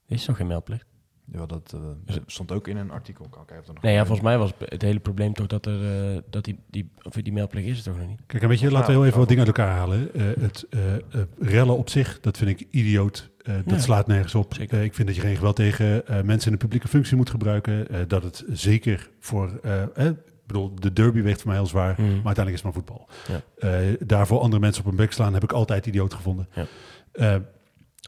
Is 0.07 0.25
toch 0.25 0.37
geen 0.37 0.47
meldplicht? 0.47 0.87
Ja, 1.33 1.47
dat 1.47 1.75
eh, 2.07 2.17
stond 2.27 2.53
ook 2.53 2.69
in 2.69 2.77
een 2.77 2.91
artikel. 2.91 3.27
Kan 3.29 3.43
ik 3.43 3.51
even 3.51 3.75
nog 3.75 3.83
Nee, 3.83 3.93
ja, 3.95 4.01
volgens 4.07 4.27
mij 4.27 4.39
was 4.39 4.53
het 4.59 4.83
hele 4.83 4.99
probleem 4.99 5.33
toch 5.35 5.47
dat 5.47 5.67
er 5.67 6.13
eh, 6.15 6.23
dat 6.31 6.45
die, 6.45 6.59
die, 6.71 6.91
of 7.03 7.13
die 7.13 7.33
meldplicht 7.33 7.67
is 7.67 7.79
er 7.79 7.85
toch 7.85 7.99
nog 7.99 8.09
niet. 8.09 8.21
Kijk, 8.27 8.43
en 8.43 8.49
weet 8.49 8.61
je, 8.61 8.71
laten 8.71 8.87
we 8.87 8.93
heel 8.93 9.07
even 9.07 9.19
wat 9.19 9.29
dingen 9.29 9.47
uit 9.47 9.57
elkaar 9.57 9.77
halen. 9.77 10.15
Eh, 10.15 10.23
het 10.41 10.67
eh, 10.71 10.95
eh, 10.95 11.01
rellen 11.39 11.77
op 11.77 11.89
zich, 11.91 12.21
dat 12.21 12.37
vind 12.39 12.61
ik 12.61 12.67
idioot. 12.71 13.31
Eh, 13.43 13.55
dat 13.65 13.75
Ja. 13.75 13.79
slaat 13.81 14.07
nergens 14.07 14.35
op. 14.35 14.55
Eh, 14.55 14.85
ik 14.85 14.95
vind 14.95 15.07
dat 15.09 15.17
je 15.17 15.23
geen 15.23 15.37
geweld 15.37 15.57
tegen 15.57 16.07
eh, 16.07 16.23
mensen 16.23 16.47
in 16.53 16.53
de 16.59 16.63
publieke 16.65 16.89
functie 16.89 17.17
moet 17.17 17.31
gebruiken. 17.31 17.89
Eh, 17.89 18.01
dat 18.09 18.23
het 18.23 18.45
zeker 18.49 19.11
voor... 19.21 19.61
ik 19.97 20.17
bedoel, 20.47 20.75
de 20.75 20.93
derby 20.93 21.23
weegt 21.23 21.41
voor 21.41 21.49
mij 21.51 21.59
heel 21.59 21.67
zwaar, 21.69 21.93
Mhm. 21.93 22.03
maar 22.03 22.27
uiteindelijk 22.27 22.57
is 22.57 22.63
het 22.63 22.65
maar 22.65 22.73
voetbal. 22.73 23.09
Ja. 23.29 23.69
Eh, 23.89 23.95
daarvoor 24.07 24.41
andere 24.41 24.61
mensen 24.61 24.83
op 24.83 24.89
hun 24.89 24.97
bek 24.97 25.13
slaan 25.13 25.35
heb 25.35 25.43
ik 25.43 25.53
altijd 25.53 25.87
idioot 25.87 26.15
gevonden. 26.15 26.49
Ja. 26.55 26.67
Eh, 27.13 27.37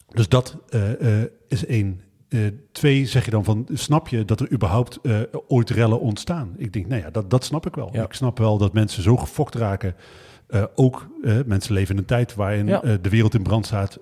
dus 0.09 0.29
dat 0.29 0.57
eh, 0.69 1.21
eh, 1.23 1.29
is 1.49 1.66
één. 1.66 2.01
Eh, 2.29 2.41
twee, 2.72 3.07
zeg 3.07 3.24
je 3.24 3.31
dan 3.31 3.45
van, 3.45 3.66
snap 3.72 4.09
je 4.09 4.24
dat 4.24 4.41
er 4.41 4.53
überhaupt 4.53 4.99
eh, 5.03 5.16
ooit 5.49 5.70
rellen 5.70 6.01
ontstaan? 6.01 6.55
Ik 6.57 6.72
denk, 6.72 6.87
nou 6.87 7.03
ja, 7.03 7.11
dat, 7.11 7.31
dat 7.31 7.45
snap 7.45 7.66
ik 7.66 7.74
wel. 7.74 7.89
Ja. 7.93 8.05
Ik 8.05 8.12
snap 8.12 8.39
wel 8.39 8.59
dat 8.59 8.72
mensen 8.72 9.03
zo 9.03 9.16
gefokt 9.16 9.55
raken. 9.55 9.95
Eh, 10.47 10.62
ook 10.74 11.07
mensen 11.47 11.74
leven 11.74 11.95
in 11.95 12.01
een 12.01 12.07
tijd 12.07 12.35
waarin 12.35 12.66
Ja. 12.66 12.81
de 12.81 13.09
wereld 13.09 13.35
in 13.35 13.43
brand 13.43 13.66
staat. 13.66 13.99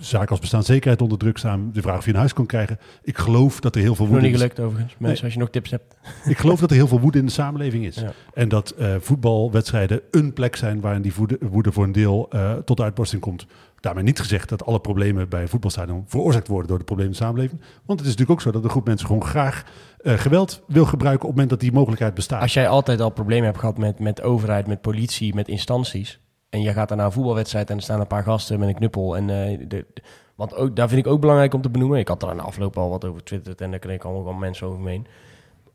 zaken 0.00 0.28
als 0.28 0.38
bestaanszekerheid 0.40 1.02
onder 1.02 1.18
druk 1.18 1.38
staan. 1.38 1.70
De 1.72 1.82
vraag 1.82 1.96
of 1.98 2.04
je 2.04 2.10
een 2.10 2.16
huis 2.18 2.32
kan 2.32 2.46
krijgen. 2.46 2.78
Ik 3.02 3.18
geloof 3.18 3.60
dat 3.60 3.74
er 3.74 3.80
heel 3.80 3.94
veel 3.94 4.04
Nog 4.04 4.14
woede 4.14 4.26
niet 4.30 4.34
is. 4.36 4.40
gelukt 4.42 4.60
overigens. 4.60 4.96
Mensen, 4.98 5.24
als 5.24 5.32
je 5.34 5.38
nog 5.38 5.50
tips 5.50 5.70
hebt. 5.70 5.96
Ik 6.28 6.38
geloof 6.38 6.60
dat 6.60 6.70
er 6.70 6.76
heel 6.76 6.88
veel 6.88 7.00
woede 7.00 7.18
in 7.18 7.26
de 7.26 7.32
samenleving 7.32 7.84
is. 7.86 7.96
Ja. 7.96 8.12
En 8.34 8.48
dat 8.48 8.74
voetbalwedstrijden 9.00 10.00
een 10.10 10.32
plek 10.32 10.56
zijn 10.56 10.80
waarin 10.80 11.02
die 11.02 11.14
woede, 11.14 11.38
woede 11.50 11.72
voor 11.72 11.84
een 11.84 11.92
deel 11.92 12.28
tot 12.64 12.80
uitbarsting 12.80 13.22
komt. 13.22 13.46
Daarmee 13.80 14.04
niet 14.04 14.20
gezegd 14.20 14.48
dat 14.48 14.64
alle 14.64 14.80
problemen 14.80 15.28
bij 15.28 15.42
een 15.42 15.48
voetbalstadion 15.48 16.04
veroorzaakt 16.06 16.48
worden 16.48 16.68
door 16.68 16.78
de 16.78 16.84
problemen 16.84 17.12
in 17.12 17.18
de 17.18 17.24
samenleving. 17.24 17.60
Want 17.60 17.98
het 17.98 18.08
is 18.08 18.16
natuurlijk 18.16 18.30
ook 18.30 18.40
zo 18.40 18.50
dat 18.50 18.64
een 18.64 18.70
groep 18.70 18.86
mensen 18.86 19.06
gewoon 19.06 19.24
graag 19.24 19.64
eh, 19.98 20.14
geweld 20.14 20.62
wil 20.66 20.84
gebruiken 20.84 21.22
op 21.22 21.28
het 21.28 21.34
moment 21.34 21.50
dat 21.50 21.60
die 21.60 21.72
mogelijkheid 21.72 22.14
bestaat. 22.14 22.42
Als 22.42 22.54
jij 22.54 22.68
altijd 22.68 23.00
al 23.00 23.10
problemen 23.10 23.44
hebt 23.44 23.58
gehad 23.58 23.78
met, 23.78 23.98
met 23.98 24.22
overheid, 24.22 24.66
met 24.66 24.80
politie, 24.80 25.34
met 25.34 25.48
instanties. 25.48 26.20
En 26.50 26.62
je 26.62 26.72
gaat 26.72 26.88
dan 26.88 26.96
naar 26.96 27.06
een 27.06 27.12
voetbalwedstrijd 27.12 27.70
en 27.70 27.76
er 27.76 27.82
staan 27.82 28.00
een 28.00 28.06
paar 28.06 28.22
gasten 28.22 28.58
met 28.58 28.68
een 28.68 28.74
knuppel. 28.74 29.16
En, 29.16 29.30
eh, 29.30 29.58
de, 29.68 29.86
want 30.34 30.54
ook, 30.54 30.76
daar 30.76 30.88
vind 30.88 31.06
ik 31.06 31.12
ook 31.12 31.20
belangrijk 31.20 31.54
om 31.54 31.62
te 31.62 31.70
benoemen. 31.70 31.98
Ik 31.98 32.08
had 32.08 32.22
er 32.22 32.28
aan 32.28 32.36
de 32.36 32.42
afloop 32.42 32.76
al 32.76 32.90
wat 32.90 33.04
over 33.04 33.24
twitterd 33.24 33.60
en 33.60 33.70
daar 33.70 33.78
kreeg 33.78 33.94
ik 33.94 34.04
allemaal 34.04 34.32
mensen 34.32 34.66
over 34.66 34.80
me 34.80 34.90
heen. 34.90 35.06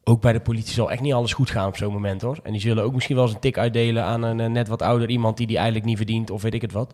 Ook 0.04 0.22
bij 0.22 0.34
de 0.34 0.39
politie 0.39 0.74
zal 0.74 0.91
echt 0.91 1.02
niet 1.02 1.14
alles 1.14 1.34
goed 1.34 1.49
gaan 1.49 1.68
op 1.68 1.78
zo'n 1.78 1.93
moment 1.93 2.22
hoor. 2.22 2.39
En 2.43 2.52
die 2.52 2.62
zullen 2.62 2.84
ook 2.84 2.93
misschien 2.93 3.16
wel 3.16 3.26
eens 3.26 3.34
een 3.34 3.39
tik 3.39 3.58
uitdelen 3.58 4.04
aan 4.04 4.24
een 4.24 4.39
eh, 4.39 4.49
net 4.49 4.68
wat 4.68 4.82
ouder 4.82 5.10
iemand 5.10 5.38
die 5.38 5.47
die 5.47 5.56
eigenlijk 5.56 5.86
niet 5.86 5.97
verdient 5.97 6.30
of 6.30 6.41
weet 6.41 6.54
ik 6.54 6.62
het 6.62 6.72
wat. 6.72 6.93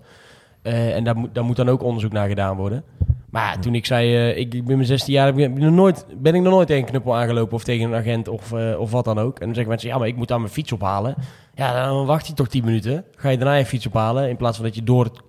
Eh, 0.68 0.96
en 0.96 1.04
daar 1.04 1.18
moet, 1.18 1.36
daar 1.36 1.44
moet 1.44 1.56
dan 1.56 1.70
ook 1.70 1.84
onderzoek 1.84 2.12
naar 2.12 2.28
gedaan 2.28 2.58
worden. 2.58 2.84
Maar 3.30 3.54
ja, 3.54 3.60
toen 3.60 3.76
ik 3.76 3.86
zei, 3.86 4.16
eh, 4.16 4.38
ik, 4.38 4.54
ik 4.54 4.66
ben 4.66 4.76
mijn 4.76 4.88
16 4.88 5.14
jaar, 5.14 5.38
ik 5.38 5.58
nog 5.58 5.74
nooit, 5.74 6.06
ben 6.18 6.36
ik 6.36 6.42
nog 6.42 6.54
nooit 6.54 6.68
tegen 6.68 6.84
een 6.84 6.90
knuppel 6.90 7.16
aangelopen 7.16 7.54
of 7.54 7.64
tegen 7.64 7.88
een 7.88 8.00
agent 8.00 8.28
of, 8.28 8.52
eh, 8.52 8.80
of 8.80 8.92
wat 8.92 9.06
dan 9.06 9.20
ook. 9.20 9.40
En 9.40 9.46
dan 9.46 9.54
zeggen 9.54 9.68
mensen, 9.68 9.90
ja, 9.90 9.98
maar 9.98 10.08
ik 10.08 10.16
moet 10.16 10.28
dan 10.28 10.42
mijn 10.42 10.54
fiets 10.54 10.72
ophalen. 10.72 11.16
Ja, 11.54 11.86
dan 11.86 12.06
wacht 12.06 12.28
je 12.28 12.34
toch 12.34 12.48
10 12.48 12.66
minuten. 12.66 13.06
Ga 13.16 13.30
je 13.30 13.38
daarna 13.38 13.56
je 13.56 13.66
fiets 13.66 13.88
ophalen 13.88 14.30
in 14.30 14.38
plaats 14.38 14.58
van 14.58 14.66
dat 14.66 14.76
je 14.76 14.84
door 14.84 15.04
het 15.04 15.22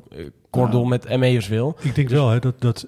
cordon 0.50 0.88
met 0.88 1.18
ME'ers 1.18 1.48
wil. 1.48 1.76
Ik 1.80 1.94
denk 1.94 2.08
wel 2.08 2.28
hè, 2.28 2.38
dat, 2.38 2.60
dat 2.60 2.86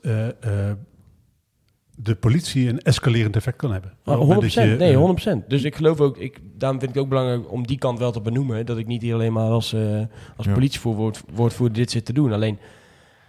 de 2.02 2.14
politie 2.14 2.68
een 2.68 2.80
escalerend 2.80 3.36
effect 3.36 3.56
kan 3.56 3.72
hebben. 3.72 3.92
Maar 4.04 4.14
Op 4.18 4.20
het 4.20 4.28
moment 4.34 4.52
100%, 4.52 4.54
dat 4.54 4.64
je, 4.64 4.76
nee, 4.76 4.92
eh, 4.92 4.98
100%. 5.44 5.48
Dus 5.48 5.62
ik 5.62 5.76
geloof 5.76 6.00
ook, 6.00 6.16
ik, 6.16 6.38
daarom 6.58 6.78
vind 6.78 6.90
ik 6.90 6.96
het 6.96 7.04
ook 7.04 7.10
belangrijk 7.10 7.52
om 7.52 7.66
die 7.66 7.78
kant 7.78 7.98
wel 7.98 8.12
te 8.12 8.20
benoemen. 8.20 8.66
Dat 8.66 8.78
ik 8.78 8.86
niet 8.86 9.02
hier 9.02 9.14
alleen 9.14 9.32
maar 9.32 9.50
als, 9.50 9.72
eh 9.72 10.00
als 10.36 10.46
Ja. 10.46 10.52
politievoorwoordvoerder 10.52 11.76
dit 11.76 11.90
zit 11.90 12.04
te 12.04 12.12
doen. 12.12 12.32
Alleen, 12.32 12.58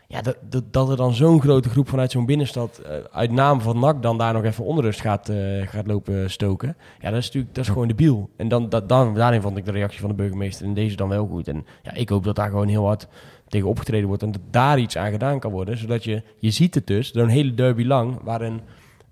Ja, 0.07 0.21
dat, 0.21 0.37
dat, 0.49 0.63
dat 0.73 0.89
er 0.89 0.95
dan 0.97 1.13
zo'n 1.13 1.41
grote 1.41 1.69
groep 1.69 1.89
vanuit 1.89 2.11
zo'n 2.11 2.25
binnenstad... 2.25 2.77
eh, 2.77 2.95
uit 3.11 3.31
naam 3.31 3.61
van 3.61 3.79
NAC 3.79 4.01
dan 4.01 4.17
daar 4.17 4.33
nog 4.33 4.43
even 4.43 4.63
onrust 4.65 5.01
gaat, 5.01 5.29
eh, 5.29 5.37
gaat 5.67 5.87
lopen 5.87 6.31
stoken. 6.31 6.75
Ja, 6.99 7.09
dat 7.09 7.19
is 7.19 7.25
natuurlijk 7.25 7.55
dat 7.55 7.63
is 7.65 7.69
gewoon 7.71 7.87
debiel. 7.87 8.29
En 8.37 8.47
dan, 8.47 8.69
dat, 8.69 8.89
dan, 8.89 9.13
daarin 9.13 9.41
vond 9.41 9.57
ik 9.57 9.65
de 9.65 9.71
reactie 9.71 9.99
van 9.99 10.09
de 10.09 10.15
burgemeester 10.15 10.65
in 10.65 10.73
deze 10.73 10.95
dan 10.95 11.09
wel 11.09 11.27
goed. 11.27 11.47
En 11.47 11.65
ja, 11.83 11.93
ik 11.93 12.09
hoop 12.09 12.23
dat 12.23 12.35
daar 12.35 12.49
gewoon 12.49 12.67
heel 12.67 12.85
hard 12.85 13.07
tegen 13.51 13.67
opgetreden 13.67 14.07
wordt... 14.07 14.23
en 14.23 14.31
dat 14.31 14.41
daar 14.51 14.79
iets 14.79 14.97
aan 14.97 15.11
gedaan 15.11 15.39
kan 15.39 15.51
worden. 15.51 15.77
Zodat 15.77 16.03
je... 16.03 16.23
Je 16.37 16.51
ziet 16.51 16.75
het 16.75 16.87
dus, 16.87 17.15
een 17.15 17.27
hele 17.27 17.53
derby 17.53 17.83
lang... 17.83 18.19
waar, 18.23 18.41
een, 18.41 18.61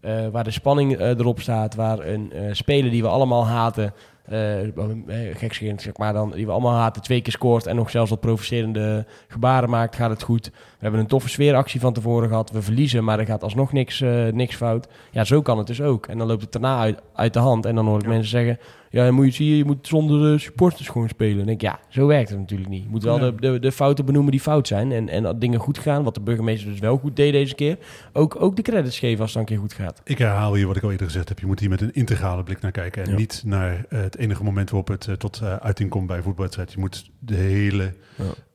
eh, 0.02 0.28
waar 0.28 0.44
de 0.44 0.52
spanning 0.52 0.98
eh, 0.98 1.10
erop 1.10 1.40
staat... 1.40 1.76
waar 1.76 2.00
een 2.00 2.32
eh, 2.32 2.54
speler 2.54 2.92
die 2.92 3.02
we 3.02 3.08
allemaal 3.08 3.46
haten... 3.46 3.94
eh, 4.30 5.38
gekscherend, 5.38 5.82
zeg 5.82 5.98
maar 5.98 6.14
dan, 6.14 6.32
die 6.32 6.46
we 6.46 6.52
allemaal 6.52 6.76
haten, 6.76 7.02
twee 7.02 7.22
keer 7.22 7.34
scoort 7.34 7.66
en 7.66 7.76
nog 7.76 7.90
zelfs 7.90 8.10
wat 8.10 8.20
provocerende 8.20 9.06
gebaren 9.28 9.70
maakt, 9.70 9.96
gaat 9.96 10.10
het 10.10 10.24
goed. 10.24 10.52
We 10.80 10.86
hebben 10.86 11.00
een 11.04 11.08
toffe 11.10 11.30
sfeeractie 11.30 11.80
van 11.80 11.94
tevoren 11.94 12.30
gehad. 12.30 12.52
We 12.52 12.62
verliezen, 12.62 13.04
maar 13.04 13.20
er 13.20 13.26
gaat 13.26 13.44
alsnog 13.44 13.74
niks, 13.74 14.02
eh, 14.02 14.28
niks 14.28 14.56
fout. 14.56 14.88
Ja, 15.12 15.24
zo 15.24 15.42
kan 15.42 15.58
het 15.58 15.68
dus 15.68 15.82
ook. 15.82 16.08
En 16.08 16.18
dan 16.18 16.28
loopt 16.28 16.42
het 16.42 16.52
daarna 16.52 16.80
uit, 16.80 17.02
uit 17.14 17.34
de 17.34 17.40
hand. 17.40 17.66
En 17.66 17.76
dan 17.76 17.86
hoor 17.88 18.00
ik 18.00 18.08
mensen 18.08 18.30
zeggen, 18.30 18.60
ja, 18.90 19.06
dan 19.06 19.14
moet 19.14 19.26
je, 19.26 19.32
zie 19.32 19.58
je, 19.58 19.66
moet 19.66 19.88
zonder 19.88 20.32
de 20.32 20.38
supporters 20.38 20.88
gewoon 20.88 21.08
spelen. 21.10 21.38
Dan 21.38 21.46
denk 21.46 21.62
ik, 21.62 21.68
ja, 21.68 21.80
zo 21.90 22.08
werkt 22.08 22.30
het 22.30 22.40
natuurlijk 22.40 22.70
niet. 22.70 22.84
Je 22.84 22.90
moet 22.90 23.04
wel 23.04 23.20
de, 23.20 23.36
de, 23.40 23.60
de 23.60 23.72
fouten 23.72 24.06
benoemen 24.06 24.32
die 24.32 24.40
fout 24.40 24.68
zijn. 24.68 24.92
En, 24.92 25.10
en 25.10 25.24
dat 25.24 25.42
dingen 25.42 25.60
goed 25.60 25.78
gaan, 25.78 26.04
wat 26.04 26.14
de 26.14 26.22
burgemeester 26.22 26.70
dus 26.70 26.80
wel 26.80 26.98
goed 26.98 27.16
deed 27.16 27.32
deze 27.32 27.56
keer. 27.56 27.78
Ook, 28.14 28.42
ook 28.42 28.56
de 28.56 28.62
credits 28.62 29.00
geven 29.00 29.20
als 29.22 29.34
het 29.34 29.34
dan 29.34 29.42
een 29.42 29.48
keer 29.48 29.58
goed 29.70 29.86
gaat. 29.86 30.02
Ik 30.04 30.18
herhaal 30.18 30.54
hier 30.54 30.68
wat 30.68 30.76
ik 30.76 30.84
al 30.84 30.92
eerder 30.92 31.06
gezegd 31.06 31.30
heb. 31.30 31.40
Je 31.40 31.46
moet 31.46 31.60
hier 31.60 31.70
met 31.70 31.82
een 31.82 31.94
integrale 31.94 32.44
blik 32.44 32.62
naar 32.62 32.72
kijken. 32.72 33.04
En 33.04 33.10
Ja. 33.10 33.16
niet 33.18 33.42
naar 33.46 33.86
eh, 33.90 34.02
het 34.02 34.18
enige 34.18 34.44
moment 34.44 34.70
waarop 34.70 34.88
het 34.88 35.08
eh, 35.08 35.14
tot 35.14 35.42
uiting 35.60 35.90
komt 35.90 36.08
bij 36.08 36.18
een 36.18 36.24
voetbalwedstrijd. 36.24 36.72
Je 36.72 36.80
moet 36.80 37.10
de 37.20 37.36
hele 37.36 37.94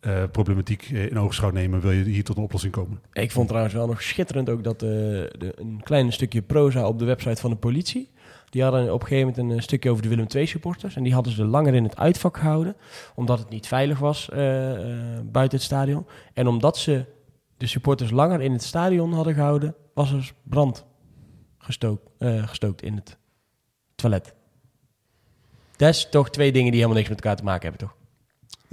Eh, 0.05 0.23
problematiek 0.33 0.91
eh, 0.93 1.11
in 1.11 1.19
oogschouw 1.19 1.51
nemen. 1.51 1.81
Wil 1.81 1.91
je 1.91 2.05
hier 2.05 2.25
tot 2.25 2.37
een 2.37 2.43
oplossing 2.43 2.73
komen? 2.73 3.01
Ik 3.13 3.31
vond 3.31 3.49
trouwens 3.49 3.75
wel 3.75 3.87
nog 3.87 4.03
schitterend 4.03 4.49
ook 4.49 4.65
dat 4.65 4.83
eh, 4.83 4.89
een 4.89 5.81
klein 5.83 6.13
stukje 6.13 6.43
proza 6.43 6.87
op 6.87 6.99
de 6.99 7.05
website 7.05 7.41
van 7.41 7.51
de 7.51 7.57
politie. 7.57 8.11
Die 8.51 8.63
hadden 8.63 8.93
op 8.93 9.01
een 9.01 9.07
gegeven 9.07 9.35
moment 9.37 9.57
een 9.57 9.63
stukje 9.63 9.91
over 9.91 10.03
de 10.03 10.09
Willem 10.09 10.27
II 10.35 10.47
supporters. 10.47 10.97
En 10.97 11.03
die 11.03 11.15
hadden 11.15 11.33
ze 11.33 11.45
langer 11.45 11.75
in 11.75 11.83
het 11.83 11.97
uitvak 11.97 12.37
gehouden. 12.37 12.77
Omdat 13.15 13.39
het 13.39 13.49
niet 13.49 13.67
veilig 13.67 13.99
was 13.99 14.29
buiten 15.25 15.59
het 15.59 15.63
stadion. 15.63 16.07
En 16.33 16.47
omdat 16.47 16.79
ze 16.79 17.05
de 17.57 17.67
supporters 17.67 18.11
langer 18.11 18.41
in 18.41 18.53
het 18.53 18.63
stadion 18.63 19.13
hadden 19.13 19.35
gehouden, 19.35 19.75
was 19.95 20.13
er 20.13 20.33
brand 20.43 20.85
gestookt, 21.59 22.11
gestookt 22.21 22.83
in 22.83 22.95
het 22.95 23.19
toilet. 23.95 24.35
Dat 25.77 25.89
is 25.89 26.09
toch 26.11 26.31
twee 26.31 26.53
dingen 26.53 26.71
die 26.71 26.81
helemaal 26.81 26.97
niks 26.99 27.09
met 27.09 27.21
elkaar 27.21 27.37
te 27.37 27.45
maken 27.45 27.69
hebben, 27.69 27.89
toch? 27.89 28.04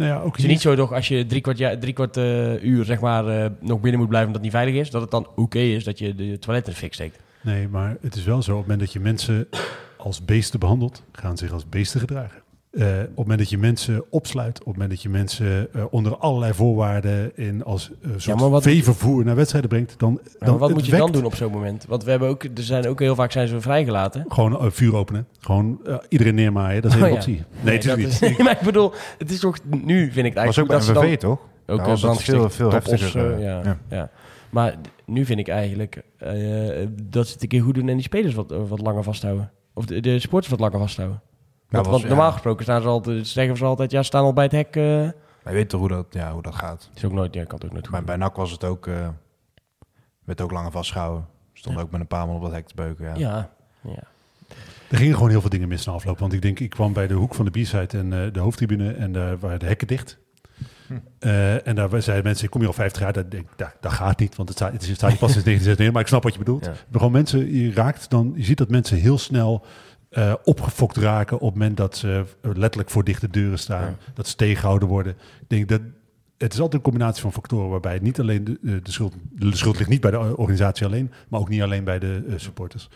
Nou 0.01 0.13
ja, 0.13 0.21
ook 0.21 0.35
Het 0.35 0.45
is 0.45 0.51
niet 0.51 0.61
zo 0.61 0.75
toch 0.75 0.93
als 0.93 1.07
je 1.07 1.25
drie 1.25 1.41
kwart, 1.41 1.57
ja, 1.57 1.77
drie 1.77 1.93
kwart 1.93 2.17
eh, 2.17 2.63
uur 2.63 2.85
zeg 2.85 2.99
maar, 2.99 3.27
eh, 3.27 3.49
nog 3.59 3.79
binnen 3.79 3.99
moet 3.99 4.09
blijven 4.09 4.27
omdat 4.27 4.43
het 4.43 4.53
niet 4.53 4.61
veilig 4.61 4.81
is, 4.81 4.89
dat 4.89 5.01
het 5.01 5.11
dan 5.11 5.27
oké 5.35 5.59
is 5.59 5.83
dat 5.83 5.99
je 5.99 6.15
de 6.15 6.39
toilet 6.39 6.67
in 6.67 6.71
de 6.71 6.77
fik 6.77 6.93
steekt. 6.93 7.19
Nee, 7.41 7.67
maar 7.67 7.97
het 8.01 8.15
is 8.15 8.23
wel 8.23 8.41
zo. 8.41 8.51
Op 8.51 8.57
het 8.57 8.67
moment 8.67 8.79
dat 8.79 8.93
je 8.93 8.99
mensen 8.99 9.47
als 9.97 10.25
beesten 10.25 10.59
behandelt, 10.59 11.03
gaan 11.11 11.37
zich 11.37 11.51
als 11.51 11.69
beesten 11.69 11.99
gedragen. 11.99 12.41
Eh, 12.71 12.83
op 12.87 12.87
het 13.07 13.15
moment 13.17 13.39
dat 13.39 13.49
je 13.49 13.57
mensen 13.57 14.03
opsluit, 14.09 14.59
op 14.59 14.65
het 14.65 14.73
moment 14.73 14.89
dat 14.89 15.01
je 15.01 15.09
mensen 15.09 15.73
eh, 15.73 15.83
onder 15.89 16.17
allerlei 16.17 16.53
voorwaarden 16.53 17.31
in 17.37 17.63
als 17.63 17.91
eh 18.01 18.09
soort 18.17 18.39
wat- 18.39 18.63
veevervoer 18.63 19.25
naar 19.25 19.35
wedstrijden 19.35 19.69
brengt, 19.69 19.93
dan, 19.99 20.19
Ja, 20.39 20.45
dan 20.45 20.57
wat 20.57 20.69
moet 20.73 20.85
je 20.85 20.91
dan 20.97 21.11
doen 21.11 21.25
op 21.25 21.35
zo'n 21.35 21.51
moment? 21.51 21.85
Want 21.87 22.03
we 22.03 22.09
hebben 22.09 22.29
ook, 22.29 22.43
er 22.43 22.51
zijn 22.63 22.87
ook 22.87 22.99
heel 22.99 23.15
vaak 23.15 23.31
zijn 23.31 23.47
ze 23.47 23.61
vrijgelaten. 23.61 24.25
Gewoon 24.27 24.71
vuur 24.71 24.95
openen, 24.95 25.27
gewoon 25.39 25.81
iedereen 26.09 26.35
neermaaien. 26.35 26.81
Dat 26.81 26.91
is 26.91 26.97
een 26.97 27.03
Oh, 27.03 27.09
ja. 27.09 27.15
optie. 27.15 27.33
Nee, 27.35 27.43
dat 27.79 27.85
natuurlijk 27.85 28.07
is, 28.07 28.19
niet. 28.19 28.29
nee, 28.37 28.43
maar 28.45 28.57
ik 28.59 28.65
bedoel, 28.65 28.93
het 29.17 29.31
is 29.31 29.39
toch 29.39 29.57
nu 29.69 30.11
vind 30.11 30.25
ik 30.25 30.33
het 30.33 30.45
was 30.45 30.59
ook 30.59 30.69
eigenlijk 30.69 30.69
bij 30.69 30.77
goed 30.77 30.77
dat 30.77 30.83
ze 30.83 30.91
MVV, 31.07 31.19
dan 31.19 31.29
toch? 31.29 31.39
ook 31.75 31.79
eh, 31.79 31.85
was 31.85 32.01
brandstichting, 32.01 32.53
veel- 32.53 32.69
veel 32.69 32.71
heftiger, 32.71 33.39
ja, 33.39 33.61
ja. 33.63 33.77
ja. 33.89 34.09
Maar 34.49 34.75
nu 35.05 35.25
vind 35.25 35.39
ik 35.39 35.47
eigenlijk 35.47 36.01
eh, 36.17 36.31
dat 37.03 37.27
ze 37.27 37.33
het 37.33 37.41
een 37.41 37.47
keer 37.47 37.61
goed 37.61 37.75
doen 37.75 37.87
en 37.89 37.95
die 37.95 38.03
spelers 38.03 38.33
wat, 38.33 38.53
wat 38.67 38.81
langer 38.81 39.03
vasthouden. 39.03 39.51
Of 39.73 39.85
de, 39.85 39.99
de 39.99 40.19
sporters 40.19 40.51
wat 40.51 40.59
langer 40.59 40.79
vasthouden. 40.79 41.21
Want, 41.71 41.85
was- 41.85 41.87
want 41.95 42.01
ja. 42.01 42.07
normaal 42.07 42.31
gesproken 42.31 42.63
staan 42.63 42.81
ze 42.81 42.87
altijd, 42.87 43.27
zeggen 43.27 43.57
ze 43.57 43.65
altijd, 43.65 43.91
ja, 43.91 43.99
ze 43.99 44.05
staan 44.05 44.23
al 44.23 44.33
bij 44.33 44.43
het 44.43 44.51
hek. 44.53 44.75
eh 44.75 44.83
Wij 45.43 45.53
weten 45.53 45.77
hoe 45.77 45.87
dat, 45.87 46.05
ja, 46.09 46.31
hoe 46.33 46.41
dat 46.41 46.55
gaat. 46.55 46.89
is 46.93 47.05
ook 47.05 47.11
nooit, 47.11 47.33
ja, 47.33 47.43
kan 47.43 47.55
het 47.55 47.65
ook 47.65 47.71
nooit 47.71 47.87
goed 47.87 47.95
Bij, 47.95 48.03
bij 48.05 48.15
NAC 48.15 48.35
was 48.35 48.51
het 48.51 48.63
ook, 48.63 48.87
eh 48.87 49.07
werd 50.23 50.41
ook 50.41 50.51
langer 50.51 50.71
vastgehouden. 50.71 51.25
Stond 51.53 51.79
ook 51.79 51.91
met 51.91 52.01
een 52.01 52.07
paar 52.07 52.27
man 52.27 52.35
op 52.35 52.41
dat 52.41 52.51
hek 52.51 52.67
te 52.67 52.75
beuken. 52.75 53.05
Ja. 53.05 53.13
Ja, 53.17 53.49
ja. 53.81 54.03
Er 54.89 54.97
gingen 54.97 55.13
gewoon 55.15 55.29
heel 55.29 55.41
veel 55.41 55.49
dingen 55.49 55.67
mis 55.67 55.85
na 55.85 55.91
afloop. 55.93 56.19
Want 56.19 56.33
ik 56.33 56.41
denk, 56.41 56.59
ik 56.59 56.69
kwam 56.69 56.93
bij 56.93 57.07
de 57.07 57.13
hoek 57.13 57.35
van 57.35 57.45
de 57.45 57.51
B-side 57.61 57.97
en 57.97 58.13
eh, 58.25 58.33
de 58.33 58.39
hoofdtribune 58.39 58.91
en 58.93 59.11
daar 59.11 59.39
waren 59.39 59.59
de 59.59 59.65
hekken 59.65 59.87
dicht. 59.87 60.17
Eh, 61.19 61.67
en 61.67 61.75
daar 61.75 62.01
zeiden 62.01 62.25
mensen, 62.25 62.45
ik 62.45 62.49
kom 62.51 62.59
hier 62.59 62.69
al 62.69 62.75
50 62.75 63.01
jaar. 63.01 63.13
Dat, 63.13 63.31
dat, 63.31 63.75
dat 63.79 63.91
gaat 63.91 64.19
niet, 64.19 64.35
want 64.35 64.49
het 64.49 64.57
staat, 64.57 64.71
het 64.73 64.81
is- 64.81 64.87
staat 64.95 65.17
pas 65.19 65.31
sinds 65.31 65.45
1969. 65.49 65.91
Maar 65.91 66.01
ik 66.01 66.07
snap 66.07 66.23
wat 66.23 66.33
je 66.33 66.39
bedoelt. 66.39 66.65
Ja. 66.65 66.71
Maar 66.71 66.77
gewoon 66.99 67.11
mensen, 67.11 67.53
je 67.53 67.73
raakt 67.73 68.09
dan, 68.09 68.33
je 68.35 68.43
ziet 68.43 68.57
dat 68.57 68.69
mensen 68.69 68.97
heel 68.97 69.17
snel 69.17 69.65
eh, 70.11 70.33
opgefokt 70.43 70.97
raken 70.97 71.35
op 71.35 71.41
het 71.41 71.53
moment 71.53 71.77
dat 71.77 71.97
ze 71.97 72.25
eh, 72.41 72.51
letterlijk 72.53 72.89
voor 72.89 73.03
dichte 73.03 73.29
deuren 73.29 73.59
staan. 73.59 73.97
Dat 74.13 74.27
ze 74.27 74.35
tegengehouden 74.35 74.87
worden. 74.87 75.13
Ik 75.41 75.49
denk 75.49 75.69
dat 75.69 75.81
het 76.37 76.53
is 76.53 76.59
altijd 76.59 76.73
een 76.73 76.89
combinatie 76.89 77.21
van 77.21 77.33
factoren 77.33 77.69
waarbij 77.69 77.99
niet 78.01 78.19
alleen 78.19 78.43
de, 78.43 78.57
de, 78.61 78.81
de 78.81 78.91
schuld, 78.91 79.13
de 79.31 79.55
schuld 79.55 79.77
ligt 79.77 79.89
niet 79.89 80.01
bij 80.01 80.11
de 80.11 80.37
organisatie 80.37 80.85
alleen, 80.85 81.11
maar 81.29 81.39
ook 81.39 81.49
niet 81.49 81.61
alleen 81.61 81.83
bij 81.83 81.99
de 81.99 82.23
eh, 82.27 82.33
supporters. 82.37 82.89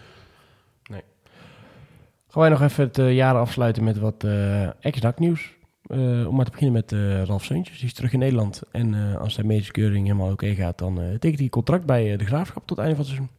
Gaan 2.36 2.43
wij 2.43 2.49
nog 2.49 2.61
even 2.61 2.84
het 2.84 2.97
eh, 2.97 3.13
jaar 3.16 3.36
afsluiten 3.36 3.84
met 3.84 3.97
wat 3.97 4.24
eh 4.24 4.86
ex-NAC 4.86 5.20
nieuws. 5.20 5.55
Eh, 5.86 6.28
om 6.28 6.36
maar 6.36 6.45
te 6.45 6.51
beginnen 6.51 6.74
met 6.74 6.91
eh, 6.91 7.24
Ralf 7.24 7.43
Seuntjes. 7.43 7.78
Die 7.78 7.88
is 7.88 7.93
terug 7.93 8.13
in 8.13 8.20
Nederland. 8.20 8.61
En 8.72 8.93
eh, 8.93 9.22
als 9.22 9.34
zijn 9.34 9.47
medische 9.47 9.72
keuring 9.72 10.05
helemaal 10.05 10.32
oké 10.32 10.55
gaat, 10.55 10.78
dan 10.78 11.01
eh 11.01 11.09
tekent 11.09 11.39
hij 11.39 11.49
contract 11.49 11.86
bij 11.86 12.11
eh, 12.11 12.18
de 12.18 12.26
Graafschap 12.26 12.68
tot 12.68 12.78
het 12.78 12.86
einde 12.86 12.95
van 12.95 13.05
het 13.05 13.13
seizoen. 13.13 13.36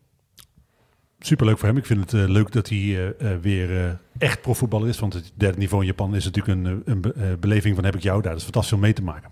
Superleuk 1.18 1.58
voor 1.58 1.68
hem. 1.68 1.76
Ik 1.76 1.86
vind 1.86 2.00
het 2.00 2.22
eh, 2.22 2.28
leuk 2.28 2.52
dat 2.52 2.68
hij 2.68 2.78
eh, 2.78 3.32
eh, 3.32 3.40
weer 3.40 3.98
echt 4.18 4.40
profvoetballer 4.40 4.88
is. 4.88 4.98
Want 4.98 5.12
het 5.12 5.32
derde 5.34 5.58
niveau 5.58 5.82
in 5.82 5.88
Japan 5.88 6.14
is 6.14 6.24
natuurlijk 6.24 6.58
een, 6.58 6.82
een 6.84 7.00
be- 7.00 7.36
beleving 7.40 7.74
van 7.74 7.84
heb 7.84 7.94
ik 7.96 8.02
jou 8.02 8.20
daar. 8.22 8.30
Dat 8.30 8.38
is 8.38 8.44
fantastisch 8.44 8.72
om 8.72 8.80
mee 8.80 8.92
te 8.92 9.02
maken. 9.02 9.30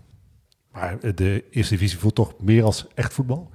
Maar 0.73 1.15
de 1.15 1.45
eerste 1.51 1.75
divisie 1.75 1.99
voelt 1.99 2.15
toch 2.15 2.35
meer 2.41 2.63
als 2.65 2.87
echt 2.95 3.13
voetbal. 3.15 3.51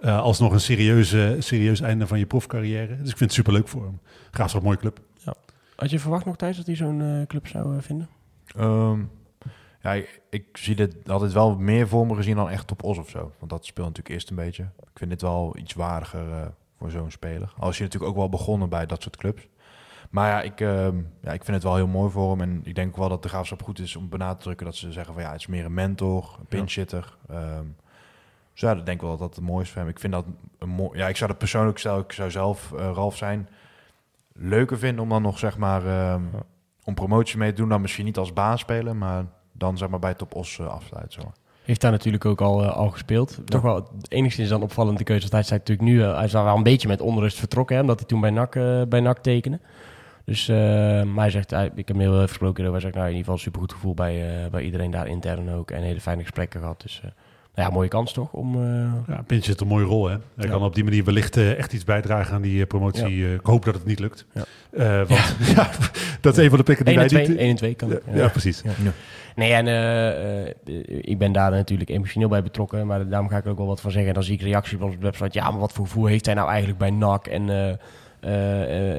Eh 0.00 0.20
alsnog 0.20 0.52
een 0.52 0.60
serieuze, 0.60 1.36
serieus 1.38 1.80
einde 1.80 2.06
van 2.06 2.18
je 2.18 2.26
profcarrière. 2.26 2.86
Dus 2.96 3.10
ik 3.10 3.16
vind 3.16 3.20
het 3.20 3.32
superleuk 3.32 3.68
voor 3.68 3.82
hem. 3.84 4.00
Graafschap, 4.30 4.62
mooie 4.62 4.76
club. 4.76 5.00
Had 5.76 5.90
je 5.90 5.98
verwacht 5.98 6.24
nog 6.24 6.36
thuis 6.36 6.56
dat 6.56 6.66
hij 6.66 6.74
zo'n 6.76 7.24
club 7.28 7.46
zou 7.46 7.82
vinden? 7.82 8.08
Ehm, 8.56 9.00
ja, 9.82 9.92
ik, 9.92 10.20
ik 10.30 10.44
zie 10.52 10.74
dit 10.74 11.08
altijd 11.10 11.32
wel 11.32 11.56
meer 11.56 11.88
voor 11.88 12.06
me 12.06 12.14
gezien 12.14 12.36
dan 12.36 12.50
echt 12.50 12.70
op 12.70 12.82
Os 12.84 12.98
of 12.98 13.08
zo. 13.10 13.32
Want 13.38 13.50
dat 13.50 13.64
speelt 13.66 13.86
natuurlijk 13.86 14.14
eerst 14.14 14.30
een 14.30 14.36
beetje. 14.36 14.62
Ik 14.62 14.88
vind 14.98 15.10
dit 15.10 15.22
wel 15.22 15.56
iets 15.58 15.74
waardiger 15.74 16.30
eh, 16.32 16.46
voor 16.80 16.90
zo'n 16.90 17.10
speler. 17.10 17.52
Als 17.58 17.76
je 17.76 17.82
natuurlijk 17.82 18.10
ook 18.10 18.18
wel 18.18 18.28
begonnen 18.28 18.68
bij 18.68 18.86
dat 18.86 19.02
soort 19.02 19.16
clubs. 19.16 19.48
Maar 20.10 20.28
ja 20.28 20.42
ik, 20.42 20.60
ehm, 20.60 20.96
ja, 21.22 21.32
ik 21.32 21.44
vind 21.44 21.56
het 21.56 21.62
wel 21.62 21.76
heel 21.76 21.86
mooi 21.86 22.10
voor 22.10 22.30
hem. 22.30 22.40
En 22.40 22.60
ik 22.64 22.74
denk 22.74 22.96
wel 22.96 23.08
dat 23.08 23.22
de 23.22 23.28
graafschap 23.28 23.62
goed 23.62 23.78
is 23.78 23.96
om 23.96 24.08
benadrukken 24.08 24.66
dat 24.66 24.76
ze 24.76 24.92
zeggen 24.92 25.14
van 25.14 25.22
ja, 25.22 25.30
het 25.30 25.40
is 25.40 25.46
meer 25.46 25.64
een 25.64 25.74
mentor, 25.74 26.36
een 26.38 26.46
pinchitter. 26.46 27.16
Ehm 27.28 27.66
dus 28.52 28.60
ja, 28.60 28.76
ik 28.76 28.86
denk 28.86 29.00
wel 29.00 29.10
dat 29.10 29.18
dat 29.18 29.34
het 29.34 29.44
mooi 29.44 29.64
is 29.64 29.70
voor 29.70 29.80
hem. 29.80 29.90
Ik 29.90 29.98
vind 29.98 30.12
dat 30.12 30.24
een 30.58 30.68
mooi. 30.68 30.98
Ja, 30.98 31.08
ik 31.08 31.16
zou 31.16 31.30
dat 31.30 31.38
persoonlijk, 31.38 31.78
stel 31.78 31.98
ik 31.98 32.12
zou 32.12 32.30
zelf 32.30 32.72
eh, 32.72 32.90
Ralf 32.94 33.16
zijn, 33.16 33.48
leuker 34.32 34.78
vinden 34.78 35.02
om 35.02 35.08
dan 35.08 35.22
nog 35.22 35.38
zeg 35.38 35.58
maar 35.58 35.86
ehm, 35.86 36.22
om 36.84 36.94
promotie 36.94 37.38
mee 37.38 37.50
te 37.50 37.56
doen. 37.60 37.68
Dan 37.68 37.80
misschien 37.80 38.04
niet 38.04 38.18
als 38.18 38.32
baan 38.32 38.58
spelen, 38.58 38.98
maar 38.98 39.24
dan 39.52 39.78
zeg 39.78 39.88
maar 39.88 39.98
bij 39.98 40.14
Top 40.14 40.34
Os 40.34 40.58
uh, 40.58 40.66
afsluiten. 40.66 41.22
Zo. 41.22 41.32
Heeft 41.70 41.82
daar 41.82 41.90
natuurlijk 41.90 42.24
ook 42.24 42.40
al, 42.40 42.62
uh, 42.62 42.76
al 42.76 42.90
gespeeld. 42.90 43.38
Toch 43.44 43.62
wel 43.62 43.88
enigszins 44.08 44.48
dan 44.48 44.62
opvallende 44.62 45.04
keuze. 45.04 45.20
Want 45.20 45.32
hij 45.32 45.42
zei 45.42 45.58
natuurlijk 45.58 45.88
nu, 45.88 45.96
uh, 45.98 46.16
hij 46.16 46.24
is 46.24 46.32
wel 46.32 46.56
een 46.56 46.62
beetje 46.62 46.88
met 46.88 47.00
onrust 47.00 47.38
vertrokken. 47.38 47.76
Hè, 47.76 47.82
omdat 47.82 47.98
hij 47.98 48.08
toen 48.08 48.20
bij 48.20 48.30
NAC, 48.30 48.54
uh, 48.54 48.82
bij 48.88 49.00
NAC 49.00 49.18
tekende. 49.18 49.60
Dus 50.24 50.48
uh, 50.48 50.56
maar 51.02 51.22
hij 51.22 51.30
zegt, 51.30 51.52
ik 51.52 51.58
heb 51.74 51.88
hem 51.88 52.00
heel 52.00 52.14
even 52.14 52.28
gesproken. 52.28 52.70
Hij 52.70 52.80
zegt, 52.80 52.94
nou 52.94 53.06
in 53.06 53.12
ieder 53.12 53.24
geval 53.24 53.38
supergoed 53.38 53.72
gevoel 53.72 53.94
bij, 53.94 54.44
uh, 54.44 54.50
bij 54.50 54.62
iedereen 54.62 54.90
daar 54.90 55.08
intern 55.08 55.50
ook. 55.52 55.70
En 55.70 55.82
hele 55.82 56.00
fijne 56.00 56.22
gesprekken 56.22 56.60
gehad. 56.60 56.80
Dus 56.80 57.00
uh, 57.04 57.10
nou 57.54 57.68
ja, 57.68 57.74
mooie 57.74 57.88
kans 57.88 58.12
toch? 58.12 58.32
Om, 58.32 58.54
uh, 58.54 58.92
ja, 59.08 59.22
Pinch 59.26 59.46
heeft 59.46 59.60
een 59.60 59.66
mooie 59.66 59.84
rol. 59.84 60.08
Hè? 60.08 60.16
Hij 60.36 60.46
ja. 60.46 60.50
kan 60.50 60.62
op 60.62 60.74
die 60.74 60.84
manier 60.84 61.04
wellicht 61.04 61.36
uh, 61.36 61.58
echt 61.58 61.72
iets 61.72 61.84
bijdragen 61.84 62.34
aan 62.34 62.42
die 62.42 62.66
promotie. 62.66 63.16
Ja. 63.16 63.34
ik 63.34 63.46
hoop 63.46 63.64
dat 63.64 63.74
het 63.74 63.84
niet 63.84 63.98
lukt. 63.98 64.26
Ja. 64.32 64.44
Uh, 64.72 65.08
want 65.08 65.36
ja. 65.54 65.70
dat 66.20 66.36
is 66.36 66.44
een 66.44 66.48
van 66.48 66.58
de 66.58 66.64
plekken 66.64 66.84
die 66.84 66.98
1 66.98 67.08
wij 67.08 67.20
niet... 67.20 67.28
niet... 67.28 67.38
1 67.38 67.50
en 67.50 67.56
2 67.56 67.74
kan 67.74 67.88
ja, 67.88 67.98
ja, 68.12 68.28
precies. 68.28 68.62
Nee, 69.34 69.52
en 69.52 69.66
uh, 69.66 70.46
ik 71.00 71.18
ben 71.18 71.32
daar 71.32 71.50
natuurlijk 71.50 71.90
emotioneel 71.90 72.28
bij 72.28 72.42
betrokken. 72.42 72.86
Maar 72.86 73.08
daarom 73.08 73.28
ga 73.28 73.36
ik 73.36 73.44
er 73.44 73.50
ook 73.50 73.56
wel 73.56 73.66
wat 73.66 73.80
van 73.80 73.90
zeggen. 73.90 74.08
En 74.08 74.14
dan 74.14 74.24
zie 74.24 74.34
ik 74.34 74.42
reacties 74.42 74.78
op 74.80 74.90
de 74.90 74.98
website. 74.98 75.38
Ja, 75.38 75.50
maar 75.50 75.60
wat 75.60 75.72
voor 75.72 75.86
gevoel 75.86 76.06
heeft 76.06 76.26
hij 76.26 76.34
nou 76.34 76.48
eigenlijk 76.48 76.78
bij 76.78 76.90
NAC? 76.90 77.26
En 77.26 77.48
uh, 77.48 77.72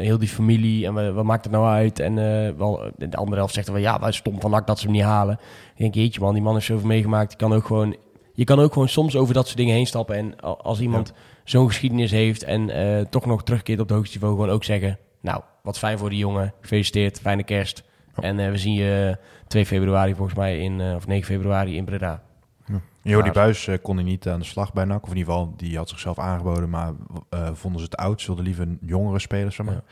heel 0.02 0.18
die 0.18 0.28
familie. 0.28 0.86
En 0.86 0.94
wat, 0.94 1.14
wat, 1.14 1.24
maakt 1.24 1.44
het 1.44 1.54
nou 1.54 1.66
uit? 1.66 2.00
En 2.00 2.16
wel, 2.58 2.92
de 2.98 3.18
andere 3.18 3.38
helft 3.38 3.54
zegt 3.54 3.68
wel, 3.68 3.78
ja, 3.78 4.00
wij 4.00 4.12
stom 4.12 4.42
van 4.42 4.52
NAC 4.52 4.68
dat 4.68 4.80
ze 4.80 4.86
hem 4.86 4.96
niet 4.96 5.04
halen. 5.04 5.40
Ik 5.76 5.82
denk, 5.82 5.94
jeetje 5.94 6.20
man, 6.20 6.34
die 6.34 6.44
man 6.44 6.54
heeft 6.54 6.66
zoveel 6.66 6.88
meegemaakt. 6.88 7.30
Die 7.30 7.38
kan 7.38 7.54
ook 7.54 7.66
gewoon 7.66 7.96
je 8.34 8.44
kan 8.44 8.60
ook 8.60 8.74
gewoon 8.74 8.90
soms 8.90 9.16
over 9.16 9.34
dat 9.34 9.46
soort 9.46 9.58
dingen 9.58 9.76
heen 9.76 9.88
stappen. 9.88 10.16
En 10.16 10.40
als 10.40 10.80
iemand 10.80 11.08
ja. 11.08 11.22
zo'n 11.44 11.68
geschiedenis 11.68 12.12
heeft 12.12 12.44
en 12.44 12.70
toch 13.10 13.26
nog 13.26 13.44
terugkeert 13.44 13.80
op 13.80 13.88
het 13.88 13.98
hoogste 13.98 14.18
niveau, 14.18 14.36
gewoon 14.36 14.50
ook 14.50 14.64
zeggen: 14.64 14.98
Nou, 15.22 15.42
wat 15.64 15.78
fijn 15.78 15.98
voor 15.98 16.10
die 16.10 16.20
jongen. 16.20 16.54
Gefeliciteerd, 16.62 17.20
fijne 17.20 17.44
kerst. 17.44 17.84
Ja. 18.16 18.24
En 18.24 18.52
we 18.52 18.58
zien 18.58 18.74
je 18.74 19.18
2 19.52 19.66
februari 19.66 20.16
volgens 20.16 20.38
mij 20.38 20.60
in, 20.60 20.80
uh, 20.80 20.96
of 20.96 21.08
9 21.08 21.26
februari 21.26 21.76
in 21.76 21.86
Breda. 21.86 22.22
Ja. 22.66 22.82
Jordi 23.02 23.32
Buis 23.32 23.68
eh, 23.68 23.78
kon 23.82 23.96
hij 23.96 24.04
niet 24.06 24.28
aan 24.28 24.40
de 24.40 24.46
slag 24.46 24.74
bij 24.74 24.86
NAC. 24.86 25.04
Of 25.04 25.10
in 25.10 25.18
ieder 25.18 25.34
geval, 25.34 25.54
die 25.58 25.78
had 25.78 25.90
zichzelf 25.90 26.20
aangeboden. 26.20 26.70
Maar 26.70 26.94
eh, 27.30 27.50
vonden 27.54 27.82
ze 27.82 27.88
te 27.88 27.98
oud. 27.98 28.22
Ze 28.22 28.28
wilden 28.28 28.46
liever 28.46 28.64
een 28.68 28.78
jongere 28.82 29.20
spelers. 29.20 29.56
Zeg 29.56 29.66
maar. 29.66 29.76
Ja. 29.76 29.84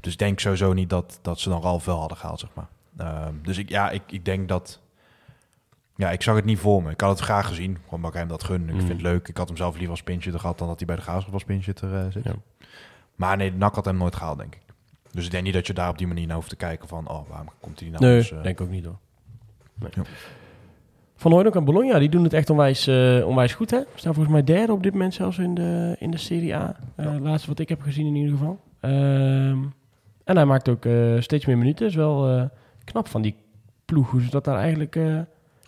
Dus 0.00 0.12
ik 0.12 0.18
denk 0.18 0.40
sowieso 0.40 0.72
niet 0.72 0.90
dat, 0.90 1.18
dat 1.22 1.40
ze 1.40 1.48
dan 1.48 1.62
Ralf 1.62 1.84
wel 1.84 1.98
hadden 1.98 2.16
gehaald. 2.18 2.40
Zeg 2.40 2.50
maar. 2.54 2.68
Ehm, 2.96 3.34
dus 3.42 3.58
ik, 3.58 3.68
ja, 3.68 3.90
ik, 3.90 4.02
ik 4.06 4.24
denk 4.24 4.48
dat... 4.48 4.80
Ja, 5.96 6.10
ik 6.10 6.22
zag 6.22 6.34
het 6.36 6.44
niet 6.44 6.58
voor 6.58 6.82
me. 6.82 6.90
Ik 6.90 7.00
had 7.00 7.10
het 7.10 7.20
graag 7.20 7.46
gezien. 7.46 7.78
Gewoon 7.88 8.04
ik 8.10 8.14
hem 8.14 8.28
dat 8.28 8.44
gun. 8.44 8.68
Ik 8.68 8.72
Mm. 8.74 8.78
vind 8.78 8.92
het 8.92 9.02
leuk. 9.02 9.28
Ik 9.28 9.36
had 9.36 9.48
hem 9.48 9.56
zelf 9.56 9.72
liever 9.74 9.90
als 9.90 10.02
pinchitter 10.02 10.40
gehad... 10.40 10.58
dan 10.58 10.68
dat 10.68 10.78
hij 10.78 10.86
bij 10.86 10.96
de 10.96 11.02
Graafschap 11.02 11.32
als 11.34 11.44
pinchitter 11.44 11.94
eh 11.94 12.12
zit. 12.12 12.24
Ja. 12.24 12.34
Maar 13.14 13.36
nee, 13.36 13.52
NAC 13.52 13.74
had 13.74 13.84
hem 13.84 13.96
nooit 13.96 14.16
gehaald, 14.16 14.38
denk 14.38 14.54
ik. 14.54 14.60
Dus 15.10 15.24
ik 15.24 15.30
denk 15.30 15.44
niet 15.44 15.54
dat 15.54 15.66
je 15.66 15.72
daar 15.72 15.88
op 15.88 15.98
die 15.98 16.06
manier 16.06 16.26
naar 16.26 16.36
hoeft 16.36 16.48
te 16.48 16.56
kijken 16.56 16.88
van... 16.88 17.08
oh, 17.08 17.28
waarom 17.28 17.48
komt 17.60 17.80
hij 17.80 17.88
nou? 17.88 18.04
Nee, 18.04 18.20
eh, 18.22 18.42
denk 18.42 18.46
ik 18.46 18.60
ook 18.60 18.70
niet 18.70 18.84
hoor. 18.84 18.98
Nee. 19.80 19.90
Ja. 19.94 20.02
Van 21.16 21.32
Hooydonk 21.32 21.54
en 21.54 21.64
Bologna, 21.64 21.98
die 21.98 22.08
doen 22.08 22.24
het 22.24 22.32
echt 22.32 22.50
onwijs, 22.50 22.86
eh, 22.86 23.26
onwijs 23.26 23.54
goed. 23.54 23.70
Hè? 23.70 23.80
Staan 23.94 24.14
volgens 24.14 24.34
mij 24.34 24.44
derde 24.44 24.72
op 24.72 24.82
dit 24.82 24.92
moment 24.92 25.14
zelfs 25.14 25.38
in 25.38 25.54
de, 25.54 25.96
in 25.98 26.10
de 26.10 26.16
Serie 26.16 26.54
A. 26.54 26.76
Eh, 26.96 27.16
Laatste 27.20 27.48
wat 27.48 27.58
ik 27.58 27.68
heb 27.68 27.82
gezien 27.82 28.06
in 28.06 28.14
ieder 28.14 28.36
geval. 28.36 28.60
Ehm, 28.80 29.58
en 30.24 30.36
hij 30.36 30.44
maakt 30.44 30.68
ook 30.68 30.84
eh, 30.84 31.20
steeds 31.20 31.46
meer 31.46 31.58
minuten. 31.58 31.86
is 31.86 31.94
wel 31.94 32.28
eh, 32.28 32.44
knap 32.84 33.08
van 33.08 33.22
die 33.22 33.34
ploeg. 33.84 34.10
Hoe 34.10 34.22
ze 34.22 34.30
dat 34.30 34.44
daar 34.44 34.58
eigenlijk... 34.58 34.96
eh 34.96 35.20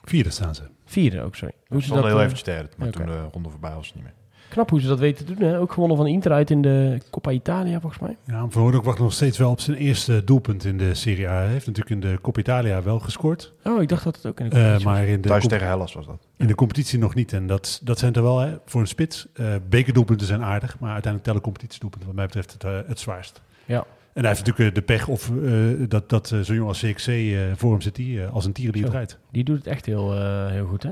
Vierde 0.04 0.30
staan 0.30 0.54
ze. 0.54 0.62
vierde 0.84 1.20
ook, 1.22 1.34
sorry. 1.34 1.54
Hoe 1.66 1.82
Ze 1.82 1.94
dat, 1.94 2.04
heel 2.04 2.16
eventjes 2.16 2.42
derde. 2.42 2.68
Maar 2.76 2.90
toen 2.90 3.06
de 3.06 3.22
ronde 3.32 3.48
voorbij 3.48 3.74
was 3.74 3.86
het 3.86 3.94
niet 3.94 4.04
meer. 4.04 4.14
Knap 4.51 4.70
hoe 4.70 4.80
ze 4.80 4.86
dat 4.88 4.98
weten 4.98 5.26
te 5.26 5.34
doen. 5.34 5.48
Hè? 5.48 5.59
Ook 5.61 5.72
gewonnen 5.72 5.96
van 5.96 6.07
Inter 6.07 6.32
uit 6.32 6.51
in 6.51 6.62
de 6.62 6.98
Coppa 7.11 7.30
Italia 7.30 7.80
volgens 7.80 8.03
mij. 8.03 8.16
Ja, 8.24 8.46
Van 8.48 8.62
Hooydonk 8.62 8.84
wacht 8.84 8.98
nog 8.98 9.12
steeds 9.12 9.38
wel 9.38 9.51
op 9.51 9.61
zijn 9.61 9.76
eerste 9.76 10.24
doelpunt 10.24 10.64
in 10.64 10.78
de 10.78 10.94
Serie 10.94 11.28
A. 11.28 11.32
Hij 11.34 11.48
heeft 11.48 11.66
natuurlijk 11.66 12.03
in 12.05 12.11
de 12.11 12.18
Coppa 12.20 12.40
Italia 12.40 12.82
wel 12.82 12.98
gescoord. 12.98 13.53
Oh, 13.64 13.82
ik 13.82 13.88
dacht 13.88 14.05
dat 14.05 14.16
het 14.16 14.26
ook 14.26 14.40
in 14.40 14.48
de 14.48 14.57
eh, 14.57 14.61
competitie 14.62 14.84
was. 14.84 14.94
maar 14.94 15.07
in 15.07 15.20
de, 15.20 15.28
Thuis 15.28 15.46
tegen 15.46 15.66
Hellas 15.66 15.92
was 15.94 16.07
dat. 16.07 16.26
in 16.36 16.46
de 16.46 16.55
competitie 16.55 16.98
nog 16.98 17.14
niet. 17.14 17.32
En 17.32 17.46
dat, 17.46 17.80
dat 17.84 17.98
zijn 17.98 18.12
er 18.12 18.22
wel 18.22 18.38
hè, 18.38 18.57
voor 18.66 18.80
een 18.80 18.86
spits. 18.86 19.26
Eh 19.34 19.55
bekerdoelpunten 19.68 20.26
zijn 20.26 20.42
aardig, 20.42 20.78
maar 20.78 20.92
uiteindelijk 20.92 21.24
tellen 21.24 21.40
competitiedoelpunten 21.42 22.07
wat 22.09 22.16
mij 22.16 22.26
betreft 22.26 22.53
het, 22.53 22.64
eh, 22.64 22.70
het 22.86 22.98
zwaarst. 23.01 23.40
Ja. 23.64 23.84
En 24.12 24.20
hij 24.26 24.28
heeft 24.34 24.46
natuurlijk 24.46 24.74
de 24.74 24.82
pech 24.82 25.09
of 25.09 25.30
eh, 25.44 25.53
dat, 25.88 26.09
dat 26.09 26.28
zo'n 26.28 26.42
jongen 26.55 26.66
als 26.66 26.80
CXC 26.80 27.09
eh, 27.09 27.38
voor 27.57 27.70
hem 27.70 27.80
zit 27.80 27.94
die 27.94 28.22
eh, 28.22 28.32
als 28.32 28.44
een 28.44 28.53
tier 28.53 28.72
die 28.72 28.82
Zo. 28.84 28.88
draait. 28.90 29.18
Die 29.32 29.44
doet 29.44 29.57
het 29.57 29.66
echt 29.66 29.86
heel, 29.86 30.14
eh, 30.14 30.46
heel 30.46 30.66
goed, 30.66 30.82
hè? 30.82 30.90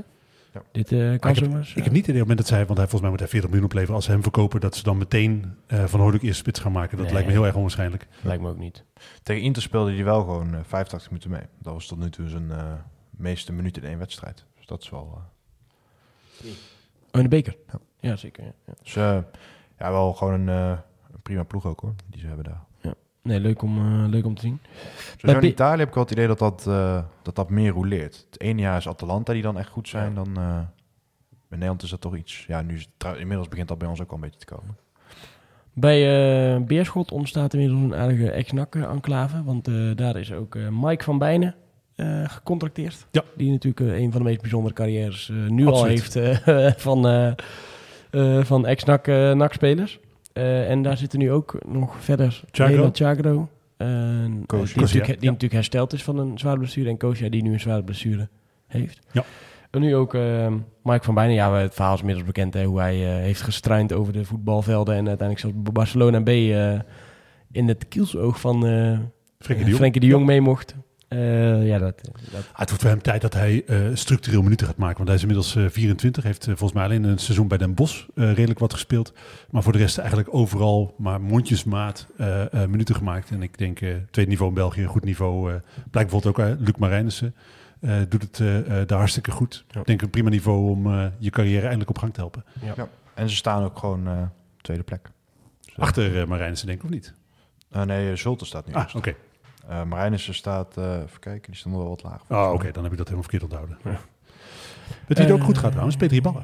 Ja. 0.53 0.61
Dit 0.71 0.91
eh, 0.91 0.97
kan 1.19 1.31
ik 1.31 1.37
heb- 1.39 1.53
eens, 1.53 1.73
Ik 1.75 1.83
heb 1.83 1.93
niet 1.93 2.05
het 2.05 2.09
idee 2.15 2.21
op 2.21 2.27
het 2.27 2.37
moment 2.37 2.37
dat 2.37 2.47
zij, 2.47 2.57
want 2.65 2.69
hij 2.77 2.87
volgens 2.87 3.01
mij 3.01 3.09
moet 3.09 3.19
hij 3.19 3.27
40 3.29 3.49
miljoen 3.49 3.67
opleveren. 3.67 3.95
Als 3.95 4.05
ze 4.05 4.11
hem 4.11 4.21
verkopen, 4.23 4.59
dat 4.59 4.75
ze 4.75 4.83
dan 4.83 4.97
meteen 4.97 5.55
eh, 5.67 5.85
van 5.85 5.99
Hooydonk 5.99 6.23
eerste 6.23 6.39
spits 6.39 6.59
gaan 6.59 6.71
maken. 6.71 6.95
Dat 6.97 7.05
Nee. 7.05 7.13
lijkt 7.13 7.27
me 7.27 7.33
heel 7.33 7.45
erg 7.45 7.55
onwaarschijnlijk. 7.55 8.07
Lijkt 8.21 8.41
me 8.41 8.49
ook 8.49 8.57
niet. 8.57 8.83
Tegen 9.23 9.41
Inter 9.43 9.61
speelde 9.61 9.93
hij 9.93 10.03
wel 10.03 10.19
gewoon 10.19 10.53
eh, 10.53 10.59
85 10.63 11.09
minuten 11.09 11.29
mee. 11.31 11.43
Dat 11.59 11.73
was 11.73 11.87
tot 11.87 11.99
nu 11.99 12.09
toe 12.09 12.29
zijn 12.29 12.51
eh, 12.51 12.73
meeste 13.09 13.51
minuten 13.53 13.81
in 13.83 13.89
één 13.89 13.97
wedstrijd. 13.99 14.45
Dus 14.57 14.65
dat 14.65 14.81
is 14.81 14.89
wel... 14.89 15.21
eh, 16.41 16.47
Oh, 17.11 17.17
in 17.17 17.23
de 17.23 17.27
beker? 17.27 17.55
Ja. 17.71 17.79
Ja, 17.99 18.15
zeker. 18.15 18.43
Ja. 18.43 18.51
Ja. 18.65 18.73
dus 18.83 18.95
eh, 18.95 19.17
ja, 19.79 19.91
wel 19.91 20.13
gewoon 20.13 20.33
een, 20.33 20.49
eh, 20.49 20.77
een 21.13 21.21
prima 21.21 21.43
ploeg 21.43 21.65
ook 21.65 21.79
hoor, 21.79 21.93
die 22.07 22.19
ze 22.19 22.27
hebben 22.27 22.45
daar. 22.45 22.61
Nee, 23.29 23.39
leuk 23.39 23.61
om, 23.61 23.77
eh, 23.77 24.09
leuk 24.09 24.25
om 24.25 24.35
te 24.35 24.41
zien. 24.41 24.59
Zo 25.17 25.27
Bij 25.27 25.35
in 25.35 25.43
Italië 25.47 25.79
heb 25.79 25.87
ik 25.87 25.93
wel 25.93 26.03
het 26.03 26.11
idee 26.11 26.27
dat 26.27 26.39
dat, 26.39 26.65
eh, 26.67 27.03
dat, 27.21 27.35
dat 27.35 27.49
meer 27.49 27.71
rouleert. 27.71 28.25
Het 28.29 28.41
ene 28.41 28.61
jaar 28.61 28.77
is 28.77 28.87
Atalanta 28.87 29.33
die 29.33 29.41
dan 29.41 29.57
echt 29.57 29.69
goed 29.69 29.87
zijn. 29.87 30.13
Dan, 30.13 30.27
eh 30.37 30.59
bij 31.47 31.57
Nederland 31.57 31.83
is 31.83 31.89
dat 31.89 32.01
toch 32.01 32.15
iets... 32.15 32.45
Ja, 32.47 32.61
nu 32.61 32.73
is 32.75 32.81
het 32.81 32.89
trouw- 32.97 33.15
inmiddels 33.15 33.47
begint 33.47 33.67
dat 33.67 33.77
bij 33.77 33.87
ons 33.87 34.01
ook 34.01 34.09
wel 34.09 34.15
een 34.15 34.23
beetje 34.23 34.39
te 34.45 34.53
komen. 34.55 34.77
Bij 35.73 35.99
eh, 36.55 36.61
Beerschot 36.61 37.11
ontstaat 37.11 37.53
inmiddels 37.53 37.81
een 37.81 37.95
aardige 37.95 38.31
ex-NAC-enclave. 38.31 39.43
Want 39.43 39.67
eh, 39.67 39.75
daar 39.95 40.15
is 40.15 40.33
ook 40.33 40.55
eh, 40.55 40.61
Mike 40.71 41.03
van 41.03 41.17
Bijnen 41.17 41.55
eh, 41.95 42.29
gecontracteerd. 42.29 43.07
Ja. 43.11 43.23
Die 43.35 43.51
natuurlijk 43.51 43.97
een 43.99 44.11
van 44.11 44.21
de 44.21 44.27
meest 44.27 44.41
bijzondere 44.41 44.73
carrières 44.73 45.29
eh, 45.29 45.35
nu 45.47 45.65
al 45.67 45.85
heeft 45.85 46.15
eh, 46.15 46.71
van, 46.87 47.07
eh, 47.07 47.27
eh, 48.37 48.43
van 48.45 48.65
ex-NAC-spelers. 48.65 49.99
Eh, 50.39 50.69
en 50.69 50.81
daar 50.81 50.97
zitten 50.97 51.19
nu 51.19 51.31
ook 51.31 51.57
nog 51.67 51.95
verder 52.03 52.41
Chagro. 52.51 52.89
Chagro. 52.93 53.49
die, 53.77 53.85
natuurlijk, 54.47 55.05
die 55.05 55.05
Ja. 55.05 55.15
natuurlijk 55.19 55.53
hersteld 55.53 55.93
is 55.93 56.03
van 56.03 56.17
een 56.17 56.37
zware 56.37 56.57
blessure. 56.57 56.89
En 56.89 56.97
Kosia 56.97 57.29
die 57.29 57.43
nu 57.43 57.53
een 57.53 57.59
zware 57.59 57.83
blessure 57.83 58.27
heeft. 58.67 58.99
Ja. 59.11 59.23
En 59.71 59.81
nu 59.81 59.95
ook 59.95 60.13
eh, 60.13 60.53
Mike 60.83 61.03
van 61.03 61.13
Bijnen. 61.13 61.35
Ja, 61.35 61.53
het 61.53 61.73
verhaal 61.73 61.93
is 61.93 61.99
inmiddels 61.99 62.27
bekend. 62.27 62.53
Hè, 62.53 62.63
hoe 62.63 62.79
hij 62.79 62.95
eh, 62.95 63.21
heeft 63.21 63.41
gestruind 63.41 63.93
over 63.93 64.13
de 64.13 64.25
voetbalvelden. 64.25 64.95
En 64.95 65.07
uiteindelijk 65.07 65.39
zelfs 65.39 65.71
Barcelona 65.73 66.21
B 66.21 66.27
eh, 66.27 66.79
in 67.51 67.67
het 67.67 67.87
kielsoog 67.87 68.39
van 68.39 68.65
eh 68.67 68.99
Frenkie 69.39 69.63
de 69.65 69.69
Jong. 69.69 69.75
Frenkie 69.81 70.01
de 70.01 70.07
Jong 70.07 70.25
mee 70.25 70.41
mocht. 70.41 70.75
Eh, 71.09 71.67
ja, 71.67 71.77
dat, 71.77 72.01
dat, 72.03 72.41
Ah, 72.51 72.59
het 72.59 72.69
wordt 72.69 72.81
voor 72.83 72.89
hem 72.91 73.01
tijd 73.01 73.21
dat 73.21 73.33
hij 73.33 73.63
eh, 73.65 73.77
structureel 73.93 74.41
minuten 74.41 74.67
gaat 74.67 74.77
maken. 74.77 74.95
Want 74.97 75.07
hij 75.07 75.17
is 75.17 75.21
inmiddels 75.21 75.55
eh, 75.55 75.65
24. 75.69 76.23
Heeft 76.23 76.43
volgens 76.45 76.73
mij 76.73 76.83
alleen 76.83 77.03
een 77.03 77.17
seizoen 77.17 77.47
bij 77.47 77.57
Den 77.57 77.73
Bosch 77.73 78.07
eh, 78.15 78.33
redelijk 78.33 78.59
wat 78.59 78.73
gespeeld. 78.73 79.13
Maar 79.49 79.63
voor 79.63 79.71
de 79.71 79.77
rest 79.77 79.97
eigenlijk 79.97 80.33
overal 80.33 80.95
maar 80.97 81.21
mondjesmaat 81.21 82.07
eh, 82.17 82.53
eh, 82.53 82.69
minuten 82.69 82.95
gemaakt. 82.95 83.29
En 83.29 83.41
ik 83.41 83.57
denk 83.57 83.81
eh 83.81 83.95
tweede 84.11 84.31
niveau 84.31 84.49
in 84.49 84.55
België, 84.57 84.81
een 84.81 84.87
goed 84.87 85.03
niveau. 85.03 85.53
eh 85.53 85.59
blijkt 85.91 86.11
bijvoorbeeld 86.11 86.49
ook 86.49 86.59
Luc 86.59 86.75
Marijnissen. 86.77 87.35
eh, 87.79 87.97
doet 88.09 88.21
het 88.21 88.37
daar 88.87 88.97
hartstikke 88.97 89.31
goed. 89.31 89.65
Ja. 89.67 89.79
Ik 89.79 89.85
denk 89.85 90.01
een 90.01 90.09
prima 90.09 90.29
niveau 90.29 90.69
om 90.69 90.93
eh, 90.93 91.05
je 91.17 91.29
carrière 91.29 91.61
eindelijk 91.61 91.89
op 91.89 91.97
gang 91.97 92.13
te 92.13 92.19
helpen. 92.19 92.43
En 93.13 93.29
ze 93.29 93.35
staan 93.35 93.63
ook 93.63 93.77
gewoon 93.79 94.07
eh, 94.07 94.21
tweede 94.61 94.83
plek. 94.83 95.09
Achter 95.75 96.15
uh, 96.15 96.25
Marijnissen 96.25 96.67
denk 96.67 96.79
ik 96.79 96.85
of 96.85 96.91
niet? 96.91 97.13
nee, 97.85 98.15
Zulte 98.15 98.45
staat 98.45 98.67
nu 98.67 98.73
Ah, 98.73 98.95
oké. 98.95 99.15
Eh, 99.69 99.83
Marijnissen 99.83 100.33
staat, 100.33 100.77
eh 100.77 100.83
even 100.83 101.19
kijken, 101.19 101.51
die 101.51 101.55
stond 101.59 101.75
wel 101.75 101.87
wat 101.89 102.03
laag. 102.03 102.21
Oh, 102.29 102.51
oké, 102.53 102.71
dan 102.71 102.83
heb 102.83 102.91
ik 102.91 102.97
dat 102.97 103.07
helemaal 103.09 103.29
verkeerd 103.29 103.43
onthouden. 103.43 103.77
Weet 103.83 103.97
wie 105.07 105.17
het 105.17 105.31
ook 105.31 105.39
Eh, 105.39 105.45
goed 105.45 105.57
gaat 105.57 105.69
trouwens? 105.71 105.95
Peter 105.97 106.21
Ballen. 106.21 106.43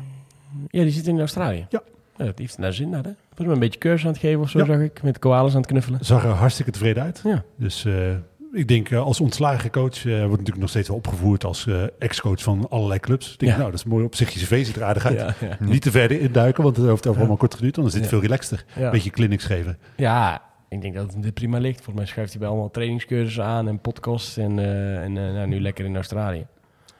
ja, 0.67 0.81
die 0.81 0.91
zit 0.91 1.07
in 1.07 1.19
Australië. 1.19 1.65
Ja. 1.69 1.81
die 2.17 2.31
heeft 2.35 2.57
naar 2.57 2.73
zin 2.73 2.89
naar, 2.89 3.03
hè? 3.03 3.09
Volgens 3.25 3.45
mij 3.47 3.53
een 3.53 3.59
beetje 3.59 3.79
cursus 3.79 4.05
aan 4.05 4.11
het 4.11 4.21
geven 4.21 4.41
of 4.41 4.49
zo, 4.49 4.59
Ja. 4.59 4.65
zag 4.65 4.79
ik. 4.79 5.03
Met 5.03 5.19
koalas 5.19 5.51
aan 5.51 5.57
het 5.61 5.67
knuffelen. 5.69 6.05
Zag 6.05 6.23
er 6.23 6.29
hartstikke 6.29 6.71
tevreden 6.71 7.03
uit. 7.03 7.21
Ja. 7.23 7.43
Dus 7.55 7.85
eh, 7.85 8.11
ik 8.53 8.67
denk 8.67 8.89
eh, 8.89 8.99
als 9.03 9.19
ontslagen 9.19 9.71
coach 9.71 10.05
eh, 10.05 10.11
wordt 10.17 10.29
natuurlijk 10.29 10.57
nog 10.59 10.69
steeds 10.69 10.87
wel 10.87 10.97
opgevoerd 10.97 11.43
als 11.43 11.67
eh, 11.67 11.83
ex-coach 11.99 12.41
van 12.43 12.69
allerlei 12.69 12.99
clubs. 12.99 13.33
Ik 13.33 13.39
denk, 13.39 13.51
Ja. 13.51 13.57
nou, 13.57 13.71
dat 13.71 13.79
is 13.79 13.85
mooi 13.85 14.05
op 14.05 14.15
zich. 14.15 14.29
Je 14.29 14.39
cv 14.39 14.65
ziet 14.65 14.75
er 14.75 14.83
aardig 14.83 15.05
uit. 15.05 15.19
Ja, 15.19 15.33
ja. 15.47 15.57
Niet 15.59 15.81
te 15.81 15.91
verder 15.91 16.19
induiken, 16.19 16.63
want 16.63 16.75
het 16.77 16.85
heeft 16.85 16.99
over 16.99 17.11
Ja. 17.13 17.17
allemaal 17.19 17.37
kort 17.37 17.55
geduurd. 17.55 17.75
Dan 17.75 17.85
is 17.85 17.91
dit 17.93 18.01
Ja. 18.03 18.07
veel 18.09 18.21
relaxter. 18.21 18.65
Ja. 18.75 18.89
Beetje 18.89 19.09
clinics 19.09 19.43
geven. 19.45 19.77
Ja, 19.95 20.41
ik 20.75 20.81
denk 20.81 20.93
dat 20.93 21.13
het 21.13 21.23
dit 21.23 21.33
prima 21.33 21.57
ligt. 21.57 21.75
Volgens 21.75 21.95
mij 21.95 22.05
schuift 22.05 22.31
hij 22.31 22.39
bij 22.39 22.49
allemaal 22.49 22.71
trainingscursussen 22.71 23.43
aan 23.43 23.67
en 23.67 23.79
podcasts. 23.79 24.37
En, 24.37 24.59
eh, 24.59 25.03
en 25.03 25.17
eh, 25.17 25.33
nou, 25.33 25.47
nu 25.47 25.61
lekker 25.61 25.85
in 25.85 25.95
Australië. 25.95 26.45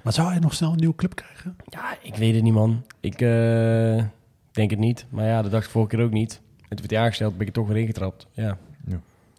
Maar 0.01 0.13
zou 0.13 0.29
hij 0.29 0.39
nog 0.39 0.53
snel 0.53 0.71
een 0.71 0.77
nieuwe 0.77 0.95
club 0.95 1.15
krijgen? 1.15 1.55
Ja, 1.65 1.97
ik 2.01 2.15
weet 2.15 2.33
het 2.33 2.43
niet, 2.43 2.53
man. 2.53 2.85
Ik 2.99 3.21
eh, 3.21 4.03
denk 4.51 4.69
het 4.69 4.79
niet. 4.79 5.05
Maar 5.09 5.25
ja, 5.25 5.41
dat 5.41 5.51
dacht 5.51 5.65
ik 5.65 5.71
vorige 5.71 5.95
keer 5.95 6.05
ook 6.05 6.11
niet. 6.11 6.41
Het 6.69 6.79
werd 6.79 6.91
hij 6.91 6.99
aangesteld, 6.99 7.31
ben 7.31 7.41
ik 7.41 7.47
er 7.47 7.53
toch 7.53 7.67
weer 7.67 7.77
ingetrapt. 7.77 8.27
Ja. 8.31 8.57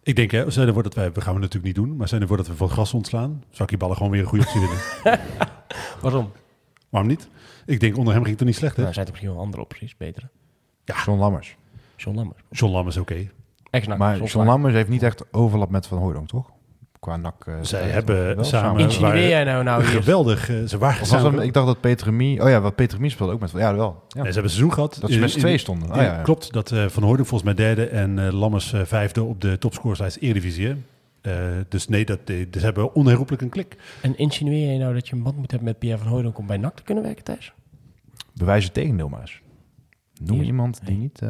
Ik 0.03 0.15
denk, 0.15 0.31
hè, 0.31 0.51
zijn 0.51 0.67
ervoor 0.67 0.83
dat 0.83 0.93
wij, 0.93 1.11
we 1.11 1.21
gaan 1.21 1.33
we 1.33 1.39
natuurlijk 1.39 1.65
niet 1.65 1.85
doen, 1.85 1.95
maar 1.95 2.07
zijn 2.07 2.21
ervoor 2.21 2.37
dat 2.37 2.47
we 2.47 2.55
van 2.55 2.69
gras 2.69 2.93
ontslaan, 2.93 3.43
zou 3.49 3.63
ik 3.63 3.69
die 3.69 3.77
ballen 3.77 3.95
gewoon 3.95 4.11
weer 4.11 4.21
een 4.21 4.27
goede 4.27 4.45
optie 4.45 4.59
winnen. 4.59 4.79
Waarom? 6.01 6.31
Waarom 6.89 7.09
niet? 7.09 7.27
Ik 7.65 7.79
denk, 7.79 7.97
onder 7.97 8.13
hem 8.13 8.23
ging 8.23 8.29
het 8.29 8.37
toch 8.37 8.47
niet 8.47 8.57
slecht, 8.57 8.75
hè? 8.75 8.81
Nou, 8.81 8.93
zijn 8.93 9.05
er 9.05 9.11
misschien 9.11 9.33
wel 9.33 9.43
andere 9.43 9.63
opties, 9.63 9.97
betere. 9.97 10.27
John 10.83 11.19
Lammers. 11.19 11.57
John 11.95 12.15
Lammers. 12.15 12.41
John 12.49 12.73
Lam 12.73 12.87
is 12.87 12.97
oké. 12.97 13.27
Ex-NAC. 13.69 13.97
maar 13.97 14.17
John 14.23 14.45
Lammers 14.47 14.73
heeft 14.73 14.89
niet 14.89 15.03
echt 15.03 15.33
overlap 15.33 15.69
met 15.69 15.87
Van 15.87 15.97
Hooydonk, 15.97 16.27
toch? 16.27 16.51
Qua 16.99 17.15
nak. 17.17 17.45
eh, 17.47 17.53
Zij 17.61 17.81
tijd, 17.81 17.93
hebben 17.93 18.35
wel 18.35 18.43
samen- 18.43 18.81
Insinueer 18.81 19.27
jij 19.29 19.43
nou 19.43 19.63
nou 19.63 19.83
hier? 19.83 19.91
Geweldig. 20.01 20.49
eh, 20.49 20.63
ze 20.63 20.77
waren 20.77 21.05
samen- 21.05 21.31
dat, 21.35 21.43
ik 21.43 21.53
dacht 21.53 21.65
dat 21.67 21.79
Peter. 21.81 22.07
Oh 22.13 22.49
ja, 22.49 22.61
wat 22.61 22.75
Peter 22.75 22.97
Remy 22.97 23.09
speelde 23.09 23.33
ook 23.33 23.39
met... 23.39 23.51
Ja, 23.51 23.75
wel. 23.75 23.85
Ja. 23.85 23.93
Nee, 23.93 23.99
ze 24.07 24.17
hebben 24.23 24.43
een 24.43 24.49
seizoen 24.49 24.73
gehad. 24.73 24.97
Dat 24.99 25.09
ze 25.09 25.15
in- 25.15 25.21
met 25.21 25.31
twee 25.31 25.57
stonden. 25.57 25.89
Oh, 25.89 25.95
Ja, 25.95 26.01
ja. 26.03 26.21
Klopt, 26.21 26.53
dat 26.53 26.71
eh, 26.71 26.85
Van 26.87 27.03
Hooydonk 27.03 27.27
volgens 27.27 27.55
mij 27.55 27.65
derde 27.65 27.87
en 27.87 28.19
eh, 28.27 28.33
Lammers 28.33 28.73
eh, 28.73 28.81
vijfde 28.85 29.23
op 29.23 29.41
de 29.41 29.57
topscoreslijst 29.57 30.17
Eredivisie. 30.17 30.75
Eh, 31.21 31.33
dus 31.69 31.87
nee, 31.87 32.05
dat, 32.05 32.19
eh, 32.25 32.45
dus 32.49 32.61
hebben 32.61 32.93
onherroepelijk 32.93 33.41
een 33.41 33.49
klik. 33.49 33.77
En 34.01 34.17
insinueer 34.17 34.67
jij 34.67 34.77
nou 34.77 34.93
dat 34.93 35.07
je 35.07 35.15
een 35.15 35.23
band 35.23 35.37
moet 35.37 35.51
hebben 35.51 35.69
met 35.69 35.79
Pierre 35.79 35.97
van 36.03 36.07
Hooydonk 36.07 36.37
om 36.37 36.47
bij 36.47 36.57
NAC 36.57 36.75
te 36.75 36.83
kunnen 36.83 37.03
werken, 37.03 37.23
Thijs? 37.23 37.53
Bewijs 38.33 38.63
het 38.63 38.73
tegendeel 38.73 39.09
maar 39.09 39.21
eens. 39.21 39.41
Noem 40.21 40.37
Hier. 40.37 40.45
iemand 40.45 40.79
die 40.85 40.97
niet... 40.97 41.21
eh, 41.21 41.29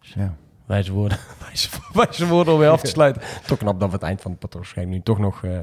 ja. 0.00 0.36
Wijze 0.68 0.92
woorden, 0.92 1.18
wijze, 1.46 1.68
wijze 1.92 2.26
woorden 2.26 2.52
om 2.54 2.58
weer 2.60 2.68
af 2.68 2.80
te 2.80 2.86
sluiten. 2.86 3.22
Toch 3.46 3.58
knap 3.58 3.80
dat 3.80 3.88
we 3.88 3.94
het 3.94 4.04
eind 4.04 4.20
van 4.20 4.30
het 4.30 4.40
patroon 4.40 4.88
nu 4.88 5.00
toch 5.02 5.18
nog 5.18 5.44
eh 5.44 5.58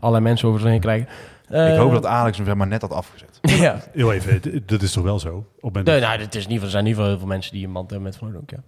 allerlei 0.00 0.24
mensen 0.24 0.48
over 0.48 0.60
zich 0.60 0.70
heen 0.70 0.80
krijgen. 0.80 1.08
ik 1.48 1.54
Eh, 1.54 1.76
hoop 1.78 1.92
dat 1.92 2.06
Alex 2.06 2.36
hem 2.36 2.46
zeg 2.46 2.54
maar 2.54 2.66
net 2.66 2.80
had 2.80 2.92
afgezet. 2.92 3.38
ja. 3.64 3.80
Heel 3.92 4.12
even, 4.12 4.62
dat 4.66 4.82
is 4.82 4.92
toch 4.92 5.04
wel 5.04 5.18
zo? 5.18 5.46
Op 5.60 5.74
Nee, 5.74 5.82
dat- 5.84 6.00
nou, 6.00 6.20
het 6.20 6.34
is 6.34 6.44
in 6.44 6.50
ieder 6.50 6.52
geval, 6.52 6.64
er 6.64 6.70
zijn 6.70 6.82
in 6.84 6.88
ieder 6.88 6.94
geval 7.02 7.06
heel 7.08 7.18
veel 7.18 7.26
mensen 7.28 7.52
die 7.52 7.66
een 7.66 7.72
band 7.72 7.90
hebben 7.90 8.08
met 8.08 8.16
Van 8.18 8.26
Hooydonk, 8.28 8.50
ja. 8.50 8.62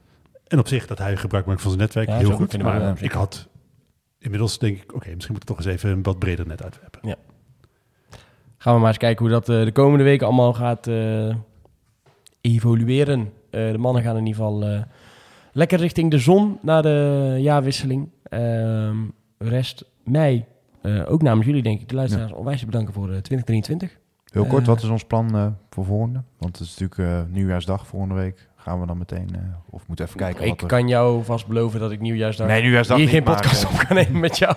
En 0.46 0.58
op 0.58 0.68
zich 0.68 0.86
dat 0.86 0.98
hij 0.98 1.16
gebruik 1.16 1.46
maakt 1.46 1.60
van 1.60 1.70
zijn 1.70 1.82
netwerk, 1.82 2.08
Ja, 2.08 2.16
heel 2.16 2.30
goed. 2.30 2.62
Maar 2.62 2.82
eh, 2.82 2.92
ik 3.02 3.12
had 3.12 3.48
inmiddels 4.18 4.58
denk 4.58 4.82
ik, 4.82 4.94
oké, 4.94 5.08
misschien 5.14 5.32
moet 5.32 5.42
ik 5.42 5.48
toch 5.48 5.56
eens 5.56 5.66
even 5.66 5.90
een 5.90 6.02
wat 6.02 6.18
breder 6.18 6.46
net 6.46 6.62
uitwerpen. 6.62 7.16
Gaan 8.58 8.74
we 8.74 8.80
maar 8.80 8.88
eens 8.88 8.98
kijken 8.98 9.24
hoe 9.24 9.34
dat 9.34 9.48
eh, 9.48 9.64
de 9.64 9.72
komende 9.72 10.04
weken 10.04 10.26
allemaal 10.26 10.52
gaat 10.54 10.86
eh, 10.86 11.34
evolueren. 12.40 13.32
Eh, 13.50 13.70
de 13.70 13.78
mannen 13.78 14.02
gaan 14.02 14.16
in 14.16 14.26
ieder 14.26 14.42
geval 14.42 14.62
eh, 14.64 14.80
lekker 15.56 15.78
richting 15.78 16.10
de 16.10 16.18
zon 16.18 16.58
na 16.62 16.80
de 16.82 17.36
jaarwisseling. 17.40 18.08
Ehm, 18.22 18.96
rest 19.38 19.84
mij, 20.04 20.46
eh, 20.82 21.02
ook 21.12 21.22
namens 21.22 21.46
jullie 21.46 21.62
denk 21.62 21.80
ik, 21.80 21.88
de 21.88 21.94
luisteraars, 21.94 22.32
onwijs 22.32 22.58
te 22.60 22.66
bedanken 22.66 22.94
voor 22.94 23.04
eh, 23.12 23.18
2023. 23.18 23.98
Heel 24.32 24.44
kort, 24.46 24.62
Eh. 24.62 24.68
wat 24.68 24.82
is 24.82 24.88
ons 24.88 25.04
plan 25.04 25.34
eh, 25.36 25.46
voor 25.70 25.84
volgende? 25.84 26.22
Want 26.38 26.58
het 26.58 26.66
is 26.68 26.78
natuurlijk 26.78 27.10
eh, 27.28 27.34
nieuwjaarsdag 27.34 27.86
volgende 27.86 28.14
week. 28.14 28.48
Gaan 28.66 28.80
we 28.80 28.86
dan 28.86 28.98
meteen, 28.98 29.28
eh, 29.32 29.40
of 29.70 29.82
moeten 29.86 30.04
even 30.04 30.16
kijken 30.18 30.42
ik 30.44 30.48
wat 30.50 30.60
er... 30.60 30.66
kan 30.66 30.88
jou 30.88 31.24
vast 31.24 31.46
beloven 31.46 31.80
dat 31.80 31.90
ik 31.90 32.00
nieuwjaarsdag 32.00 32.46
Nee, 32.46 32.62
nieuwjaarsdag 32.62 32.96
hier 32.96 33.06
niet, 33.06 33.14
geen 33.14 33.24
maar, 33.24 33.34
podcast 33.34 33.64
op 33.64 33.84
kan 33.86 33.96
nemen 33.96 34.20
met 34.20 34.38
jou. 34.38 34.54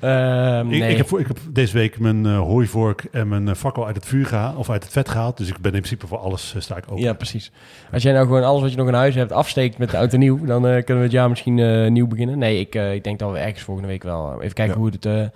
Ehm, 0.00 0.70
Ik, 0.72 0.78
nee. 0.80 0.90
ik, 0.90 0.96
heb, 0.96 1.08
voor- 1.08 1.20
ik 1.20 1.26
heb 1.26 1.38
deze 1.50 1.72
week 1.78 1.98
mijn 1.98 2.26
eh, 2.26 2.38
hooivork 2.38 3.04
en 3.12 3.28
mijn 3.28 3.48
eh, 3.48 3.54
fakkel 3.54 3.86
uit 3.86 3.96
het 3.96 4.06
vuur 4.06 4.26
gehaald, 4.26 4.56
of 4.56 4.70
uit 4.70 4.82
het 4.82 4.92
vet 4.92 5.08
gehaald. 5.08 5.36
Dus 5.36 5.48
ik 5.48 5.58
ben 5.58 5.72
in 5.72 5.78
principe 5.78 6.06
voor 6.06 6.18
alles 6.18 6.54
sta 6.58 6.76
ik 6.76 6.84
open. 6.88 7.02
Ja, 7.02 7.12
precies. 7.12 7.52
Als 7.92 8.02
jij 8.02 8.12
nou 8.12 8.26
gewoon 8.26 8.44
alles 8.44 8.60
wat 8.62 8.70
je 8.70 8.76
nog 8.76 8.88
in 8.88 8.94
huis 8.94 9.14
hebt 9.14 9.32
afsteekt 9.32 9.78
met 9.78 9.90
de 9.90 9.96
auto 9.96 10.18
nieuw, 10.18 10.44
dan 10.44 10.66
eh, 10.66 10.72
kunnen 10.74 10.96
we 10.96 11.02
het 11.02 11.12
jaar 11.12 11.28
misschien 11.28 11.58
eh, 11.58 11.90
nieuw 11.90 12.06
beginnen. 12.06 12.38
Nee, 12.38 12.60
ik, 12.60 12.74
ik 12.74 13.04
denk 13.04 13.18
dat 13.18 13.32
we 13.32 13.38
ergens 13.38 13.62
volgende 13.62 13.88
week 13.88 14.02
wel 14.02 14.42
even 14.42 14.54
kijken 14.54 14.74
Ja. 14.74 14.80
hoe, 14.80 14.90
het, 14.90 15.06
eh, 15.06 15.26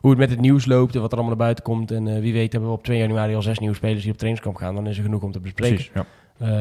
hoe 0.00 0.10
het 0.10 0.18
met 0.18 0.30
het 0.30 0.40
nieuws 0.40 0.66
loopt 0.66 0.94
en 0.94 1.00
wat 1.00 1.12
er 1.12 1.16
allemaal 1.18 1.36
naar 1.36 1.44
buiten 1.44 1.64
komt. 1.64 1.90
En 1.90 2.08
eh, 2.08 2.20
wie 2.20 2.32
weet 2.32 2.52
hebben 2.52 2.70
we 2.70 2.76
op 2.76 2.84
2 2.84 2.98
januari 2.98 3.34
al 3.34 3.42
zes 3.42 3.58
nieuwe 3.58 3.74
spelers 3.76 4.02
die 4.02 4.10
op 4.12 4.18
trainingskamp 4.18 4.56
gaan. 4.56 4.74
Dan 4.74 4.86
is 4.86 4.96
er 4.96 5.02
genoeg 5.04 5.22
om 5.22 5.32
te 5.32 5.40
bespreken. 5.40 5.74
Precies, 5.76 5.92
ja. 5.94 6.06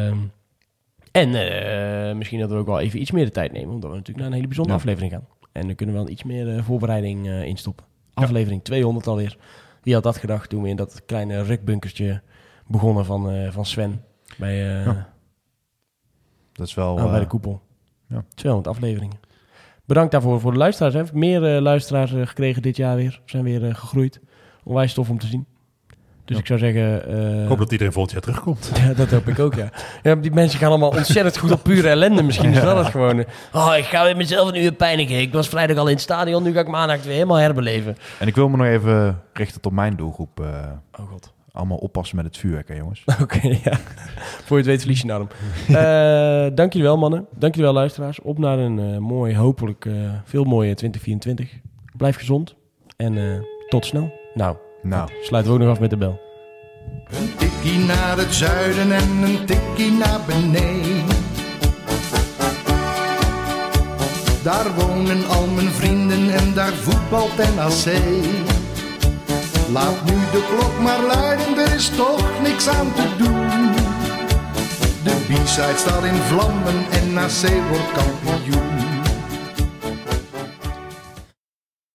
Ehm, 0.08 0.18
en 1.14 1.35
eh, 2.10 2.15
misschien 2.15 2.40
dat 2.40 2.49
we 2.49 2.56
ook 2.56 2.65
wel 2.68 2.80
even 2.80 3.02
iets 3.02 3.11
meer 3.11 3.26
de 3.26 3.31
tijd 3.31 3.52
nemen, 3.52 3.73
omdat 3.73 3.90
we 3.90 3.95
natuurlijk 3.95 4.18
naar 4.18 4.27
een 4.27 4.34
hele 4.34 4.48
bijzondere 4.48 4.77
Ja. 4.77 4.84
aflevering 4.84 5.11
gaan. 5.11 5.27
En 5.52 5.68
dan 5.68 5.76
kunnen 5.76 5.95
we 5.95 6.02
wel 6.02 6.10
iets 6.11 6.23
meer 6.23 6.56
eh, 6.56 6.64
voorbereiding 6.64 7.27
eh, 7.27 7.44
instoppen. 7.44 7.85
Aflevering 8.14 8.64
200 8.64 9.07
alweer. 9.07 9.38
Wie 9.81 9.94
had 9.94 10.03
dat 10.03 10.18
gedacht 10.18 10.49
toen 10.49 10.61
we 10.64 10.69
in 10.69 10.76
dat 10.76 11.06
kleine 11.06 11.41
rukbunkertje 11.44 12.22
begonnen 12.68 13.06
van, 13.06 13.52
van 13.52 13.65
Sven 13.65 14.03
bij, 14.38 14.56
Ja. 14.57 15.14
Dat 16.53 16.68
is 16.68 16.73
wel... 16.73 16.99
aan- 16.99 17.10
bij 17.11 17.19
de 17.19 17.27
koepel. 17.27 17.61
ja. 18.07 18.23
200 18.35 18.76
afleveringen. 18.76 19.19
Bedankt 19.85 20.11
daarvoor 20.11 20.40
voor 20.40 20.52
de 20.52 20.57
luisteraars. 20.57 20.94
Hè. 20.94 21.03
Meer 21.18 21.40
luisteraars 21.61 22.11
gekregen 22.11 22.61
dit 22.61 22.76
jaar 22.77 22.95
weer. 22.95 23.22
Zijn 23.26 23.44
weer 23.44 23.76
gegroeid. 23.76 24.19
Onwijs 24.64 24.94
tof 24.94 25.10
om 25.10 25.19
te 25.19 25.27
zien. 25.27 25.45
Dus 26.26 26.36
Ja. 26.36 26.41
ik 26.41 26.48
zou 26.48 26.60
zeggen... 26.60 27.08
eh, 27.08 27.41
Ik 27.41 27.48
hoop 27.48 27.58
dat 27.58 27.72
iedereen 27.72 27.94
volgend 27.94 28.14
jaar 28.14 28.22
terugkomt. 28.24 28.72
ja, 28.88 28.94
dat 28.94 29.12
hoop 29.12 29.28
ik 29.28 29.40
ook, 29.40 29.54
ja. 29.56 29.70
ja. 30.04 30.16
Die 30.16 30.32
mensen 30.32 30.60
gaan 30.60 30.70
allemaal 30.70 30.90
ontzettend 30.90 31.38
goed 31.38 31.52
op 31.52 31.64
pure 31.64 31.88
ellende. 31.90 32.24
Misschien 32.24 32.52
is 32.54 32.62
dat 32.62 32.78
het 32.78 32.88
gewoon. 32.88 33.26
Oh, 33.54 33.74
ik 33.78 33.84
ga 33.84 34.04
weer 34.04 34.18
mezelf 34.18 34.48
een 34.50 34.64
uur 34.64 34.72
pijnigen. 34.72 35.20
Ik 35.20 35.34
was 35.34 35.48
vrijdag 35.48 35.78
al 35.78 35.88
in 35.88 35.94
het 35.94 36.02
stadion. 36.02 36.44
Nu 36.44 36.54
ga 36.54 36.60
ik 36.60 36.68
maandag 36.68 37.04
weer 37.04 37.14
helemaal 37.14 37.38
herbeleven. 37.38 37.98
En 38.20 38.28
ik 38.28 38.36
wil 38.36 38.50
me 38.50 38.58
nog 38.58 38.66
even 38.66 39.22
richten 39.34 39.62
tot 39.62 39.72
mijn 39.72 39.95
doelgroep. 39.95 40.40
eh, 40.40 40.48
Oh 41.00 41.10
god. 41.10 41.34
allemaal 41.52 41.78
oppassen 41.78 42.16
met 42.16 42.26
het 42.26 42.38
vuurwerk, 42.38 42.68
hè, 42.68 42.76
jongens. 42.76 43.04
Oké, 43.22 43.40
ja. 43.64 43.78
Voor 44.45 44.58
je 44.58 44.64
het 44.64 44.66
weet 44.66 44.80
verlies 44.80 45.02
je 45.02 45.08
een 45.10 45.14
arm. 45.16 45.28
Eh, 45.68 46.56
dank 46.56 46.74
jullie 46.74 46.88
wel, 46.88 46.98
mannen. 46.98 47.26
Dank 47.36 47.56
jullie 47.56 47.70
wel, 47.72 47.80
luisteraars. 47.80 48.22
Op 48.22 48.38
naar 48.38 48.58
een 48.60 48.80
eh, 48.80 48.98
mooi, 48.98 49.38
hopelijk 49.38 49.86
eh, 49.86 49.94
veel 50.24 50.44
mooie 50.44 50.74
2024. 50.76 51.50
Blijf 51.98 52.16
gezond. 52.16 52.56
En 52.98 53.18
eh, 53.18 53.24
tot 53.70 53.86
snel. 53.86 54.12
Nou, 54.34 54.56
Nou, 54.84 55.10
sluiten 55.22 55.52
we 55.52 55.58
ook 55.58 55.64
nog 55.64 55.74
af 55.74 55.80
met 55.80 55.90
de 55.90 55.98
bel. 55.98 56.20
Een 57.10 57.36
tikkie 57.38 57.80
naar 57.80 58.18
het 58.18 58.34
zuiden 58.34 58.92
en 58.92 59.10
een 59.24 59.46
tikkie 59.46 59.92
naar 59.92 60.20
beneden. 60.28 61.22
Daar 64.44 64.74
wonen 64.76 65.28
al 65.28 65.48
mijn 65.48 65.70
vrienden 65.70 66.34
en 66.34 66.54
daar 66.54 66.74
voetbalt 66.74 67.38
NAC. 67.38 67.94
Laat 69.72 70.06
nu 70.06 70.16
de 70.32 70.44
klok 70.56 70.80
maar 70.82 71.02
luiden, 71.02 71.58
er 71.58 71.76
is 71.76 71.90
toch 71.90 72.42
niks 72.42 72.68
aan 72.68 72.94
te 72.94 73.08
doen. 73.18 73.72
De 75.04 75.16
B-side 75.28 75.78
staat 75.78 76.04
in 76.04 76.16
vlammen 76.16 76.86
en 76.92 77.14
NAC 77.14 77.68
wordt 77.70 77.92
kampioen. 77.92 78.83